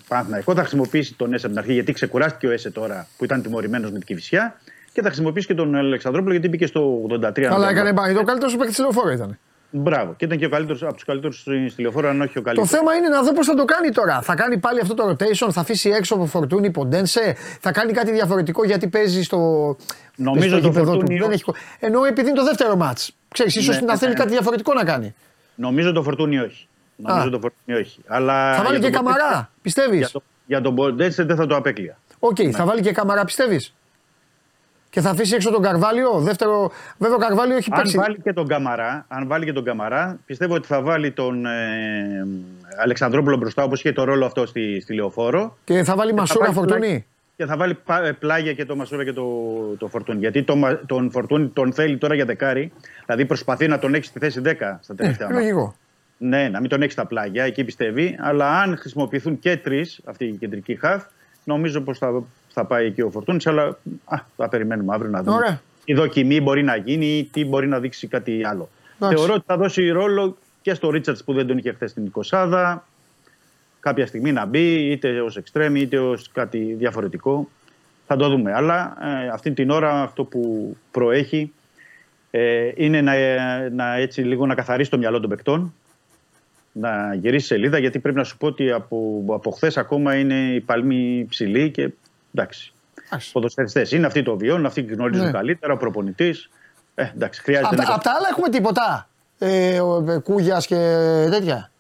[0.08, 3.42] Παναθηναϊκό θα χρησιμοποιήσει τον Έσε από την αρχή γιατί ξεκουράστηκε ο Έσε τώρα που ήταν
[3.42, 4.60] τιμωρημένος με την Κυφυσιά
[4.92, 7.42] και θα χρησιμοποιήσει και τον Αλεξανδρόπουλο γιατί μπήκε στο 83.
[7.42, 8.14] Αλλά έκανε πάει.
[8.14, 9.38] Το καλύτερος σου παίκτη τηλεφόρο ήταν.
[9.74, 10.14] Μπράβο.
[10.16, 12.70] Και ήταν και ο καλύτερος από τους καλύτερους στη τηλεφόρο, αν όχι ο καλύτερος.
[12.70, 14.22] Το θέμα είναι να δω πώς θα το κάνει τώρα.
[14.22, 18.12] Θα κάνει πάλι αυτό το rotation, θα αφήσει έξω από Φορτούνη Ποντένσε, θα κάνει κάτι
[18.12, 19.38] διαφορετικό γιατί παίζει στο.
[20.16, 21.18] Νομίζω το Φορτούνη.
[21.18, 21.44] Δεν έχει...
[21.78, 22.98] Ενώ επειδή είναι το δεύτερο μάτ.
[23.28, 24.18] Ξέρεις, ίσως ναι, να θέλει ναι.
[24.18, 25.14] κάτι διαφορετικό να κάνει.
[25.54, 26.68] Νομίζω το Φορτούνη όχι.
[26.96, 28.00] Νομίζω το Φορτούνη όχι.
[28.06, 31.98] Αλλά θα βάλει και καμαρά, πιστεύεις; Για, το, για τον Ποντένσε δεν θα το απέκλεια.
[32.18, 33.74] OK, okay, θα βάλει και καμαρά, πιστεύεις;
[34.92, 36.20] Και θα αφήσει έξω τον Καρβάλιο.
[36.20, 37.96] Δεύτερο, βέβαια ο Καρβάλιο έχει παίξει.
[37.96, 41.46] Αν βάλει και τον Καμαρά, αν βάλει και τον Καμαρά, πιστεύω ότι θα βάλει τον
[41.46, 42.26] ε,
[42.82, 45.56] Αλεξανδρόπουλο μπροστά όπως είχε το ρόλο αυτό στη, στη Λεωφόρο.
[45.64, 47.06] Και θα βάλει Μασούρα Φορτούνη.
[47.36, 49.24] Και θα βάλει ε, πλάγια και το Μασούρα και το,
[49.78, 50.18] το Φορτούνη.
[50.18, 50.54] Γιατί το,
[50.86, 52.72] τον Φορτούνη τον θέλει τώρα για δεκάρι.
[53.04, 55.76] Δηλαδή προσπαθεί να τον έχει στη θέση 10 στα τελευταία ε, λογικό.
[56.18, 58.16] Ναι, να μην τον έχει στα πλάγια, εκεί πιστεύει.
[58.20, 61.04] Αλλά αν χρησιμοποιηθούν και τρεις, αυτοί οι κεντρικοί χαφ,
[61.44, 65.36] νομίζω πως θα θα πάει εκεί ο Φορτούνης, αλλά α, θα περιμένουμε αύριο να δούμε.
[65.36, 65.60] Ωραία.
[65.84, 68.68] Η δοκιμή μπορεί να γίνει ή τι μπορεί να δείξει κάτι άλλο.
[68.96, 69.16] Εντάξει.
[69.16, 72.78] Θεωρώ ότι θα δώσει ρόλο και στο Ρίτσαρτς που δεν τον είχε χθες στην 20
[73.80, 77.48] κάποια στιγμή να μπει είτε ως εξτρέμι είτε ως κάτι διαφορετικό.
[78.06, 78.52] Θα το δούμε.
[78.52, 81.52] Αλλά ε, αυτή την ώρα αυτό που προέχει
[82.30, 83.12] ε, είναι να,
[83.70, 85.74] να, έτσι λίγο να καθαρίσει το μυαλό των παικτών
[86.72, 90.60] να γυρίσει σελίδα γιατί πρέπει να σου πω ότι από, από χθες ακόμα είναι η
[90.60, 91.90] παλμή ψηλή και
[92.34, 92.72] Εντάξει.
[93.32, 95.30] Ποδοσφαιριστές είναι αυτοί το βιώνουν, αυτοί γνωρίζουν ναι.
[95.30, 96.50] καλύτερα, ο προπονητής.
[96.94, 97.84] Ε, εντάξει, χρειάζεται.
[97.86, 99.08] Απ' τα άλλα έχουμε τίποτα.
[99.38, 100.76] Ε, ε Κούγιας και
[101.30, 101.70] τέτοια.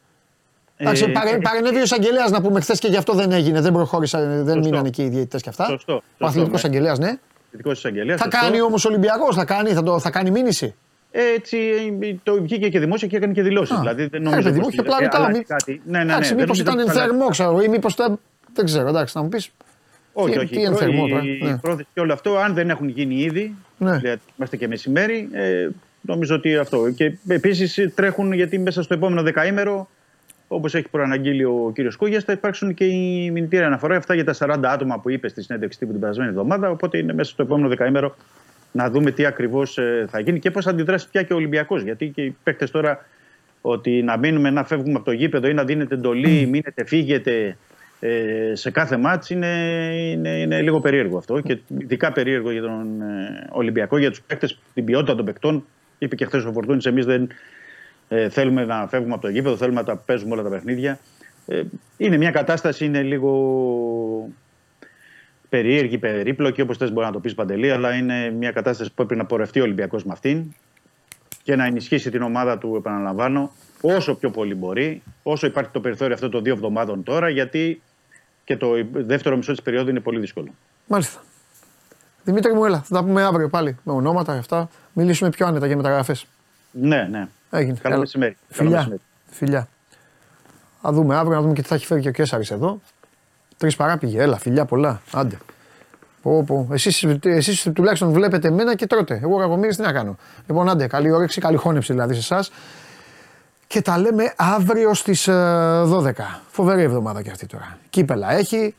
[0.76, 3.60] Ε, εντάξει, παρε, ε, παρενέβη ο εισαγγελέας να πούμε χθες και γι' αυτό δεν έγινε,
[3.60, 5.64] δεν προχώρησαν, δεν μείναν εκεί οι διαιτητές και αυτά.
[5.64, 6.68] Σωστό, ο αθλητικός ναι.
[6.68, 7.18] εισαγγελέας, ναι.
[7.64, 10.74] Εισαγγελέας, θα κάνει όμως ο Ολυμπιακός, θα κάνει, θα, το, θα κάνει μήνυση.
[11.10, 11.58] Έτσι
[12.22, 13.78] το βγήκε και δημόσια και έκανε και δηλώσεις.
[13.78, 14.58] Δηλαδή δεν νομίζω ότι.
[14.68, 15.30] είχε πλανητά.
[15.84, 16.34] Ναι, ναι, ναι.
[16.36, 17.94] Μήπως ήταν θερμό, ξέρω, ή μήπως.
[18.54, 19.50] Δεν ξέρω, εντάξει, να μου πεις.
[20.12, 20.56] Όχι, όχι.
[20.56, 21.58] Τι θερμό, η, ναι.
[21.58, 23.96] πρόθεση και όλο αυτό, αν δεν έχουν γίνει ήδη, ναι.
[23.96, 25.68] δηλαδή είμαστε και μεσημέρι, ε,
[26.00, 26.90] νομίζω ότι αυτό.
[26.90, 29.88] Και επίσης τρέχουν γιατί μέσα στο επόμενο δεκαήμερο,
[30.48, 33.96] όπως έχει προαναγγείλει ο κύριος Κούγιας, θα υπάρξουν και η μηνυτήρια αναφορά.
[33.96, 36.70] Αυτά για τα 40 άτομα που είπε στη συνέντευξη τύπου την περασμένη εβδομάδα.
[36.70, 38.16] Οπότε είναι μέσα στο επόμενο δεκαήμερο
[38.72, 41.82] να δούμε τι ακριβώς ε, θα γίνει και πώς θα αντιδράσει πια και ο Ολυμπιακός.
[41.82, 43.04] Γιατί και οι παίκτες τώρα
[43.60, 47.56] ότι να μείνουμε να φεύγουμε από το γήπεδο ή να δίνετε εντολή, μείνετε, φύγετε,
[48.04, 49.46] ε, σε κάθε μάτς είναι,
[50.10, 54.58] είναι, είναι, λίγο περίεργο αυτό και ειδικά περίεργο για τον ε, Ολυμπιακό, για τους παίκτες,
[54.74, 55.64] την ποιότητα των παικτών.
[55.98, 57.28] Είπε και χθες ο Φορτούνης, εμείς δεν
[58.08, 60.98] ε, θέλουμε να φεύγουμε από το γήπεδο, θέλουμε να τα παίζουμε όλα τα παιχνίδια.
[61.46, 61.62] Ε,
[61.96, 64.28] είναι μια κατάσταση, είναι λίγο
[65.48, 69.16] περίεργη, περίπλοκη, όπως θες μπορεί να το πεις Παντελή, αλλά είναι μια κατάσταση που πρέπει
[69.16, 70.54] να πορευτεί ο Ολυμπιακός με αυτήν
[71.42, 76.14] και να ενισχύσει την ομάδα του, επαναλαμβάνω, όσο πιο πολύ μπορεί, όσο υπάρχει το περιθώριο
[76.14, 77.82] αυτό των δύο εβδομάδων τώρα, γιατί
[78.44, 80.48] και το δεύτερο μισό της περίοδου είναι πολύ δύσκολο.
[80.86, 81.20] Μάλιστα.
[82.24, 84.68] Δημήτρη μου, έλα, θα τα πούμε αύριο πάλι με ονόματα και αυτά.
[84.92, 86.26] Μιλήσουμε πιο άνετα για μεταγραφές.
[86.70, 87.28] Ναι, ναι.
[87.50, 87.78] Έγινε.
[87.82, 88.36] Καλό μεσημέρι.
[88.48, 88.98] Φιλιά.
[89.30, 89.68] Φιλιά.
[90.82, 92.80] Θα δούμε αύριο, να δούμε και τι θα έχει φέρει και ο Κέσσαρης εδώ.
[93.56, 94.22] Τρεις παρά πήγε.
[94.22, 95.02] Έλα, φιλιά πολλά.
[95.12, 95.38] Άντε.
[96.22, 96.68] Πω, πω.
[96.72, 99.20] Εσείς, εσείς τουλάχιστον βλέπετε εμένα και τρώτε.
[99.22, 100.16] Εγώ κακομίρι τι να κάνω.
[100.46, 102.50] Λοιπόν, άντε, καλή όρεξη, καλή χώνεψη δηλαδή σε εσάς
[103.72, 105.32] και τα λέμε αύριο στις 12.
[106.04, 106.12] Ε,
[106.50, 107.78] Φοβερή εβδομάδα και αυτή τώρα.
[107.90, 108.74] Κύπελα έχει,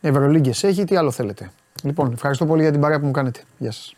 [0.00, 1.50] Ευρωλίγκες έχει, τι άλλο θέλετε.
[1.82, 3.40] Λοιπόν, ευχαριστώ πολύ για την παρέα που μου κάνετε.
[3.58, 3.94] Γεια σας.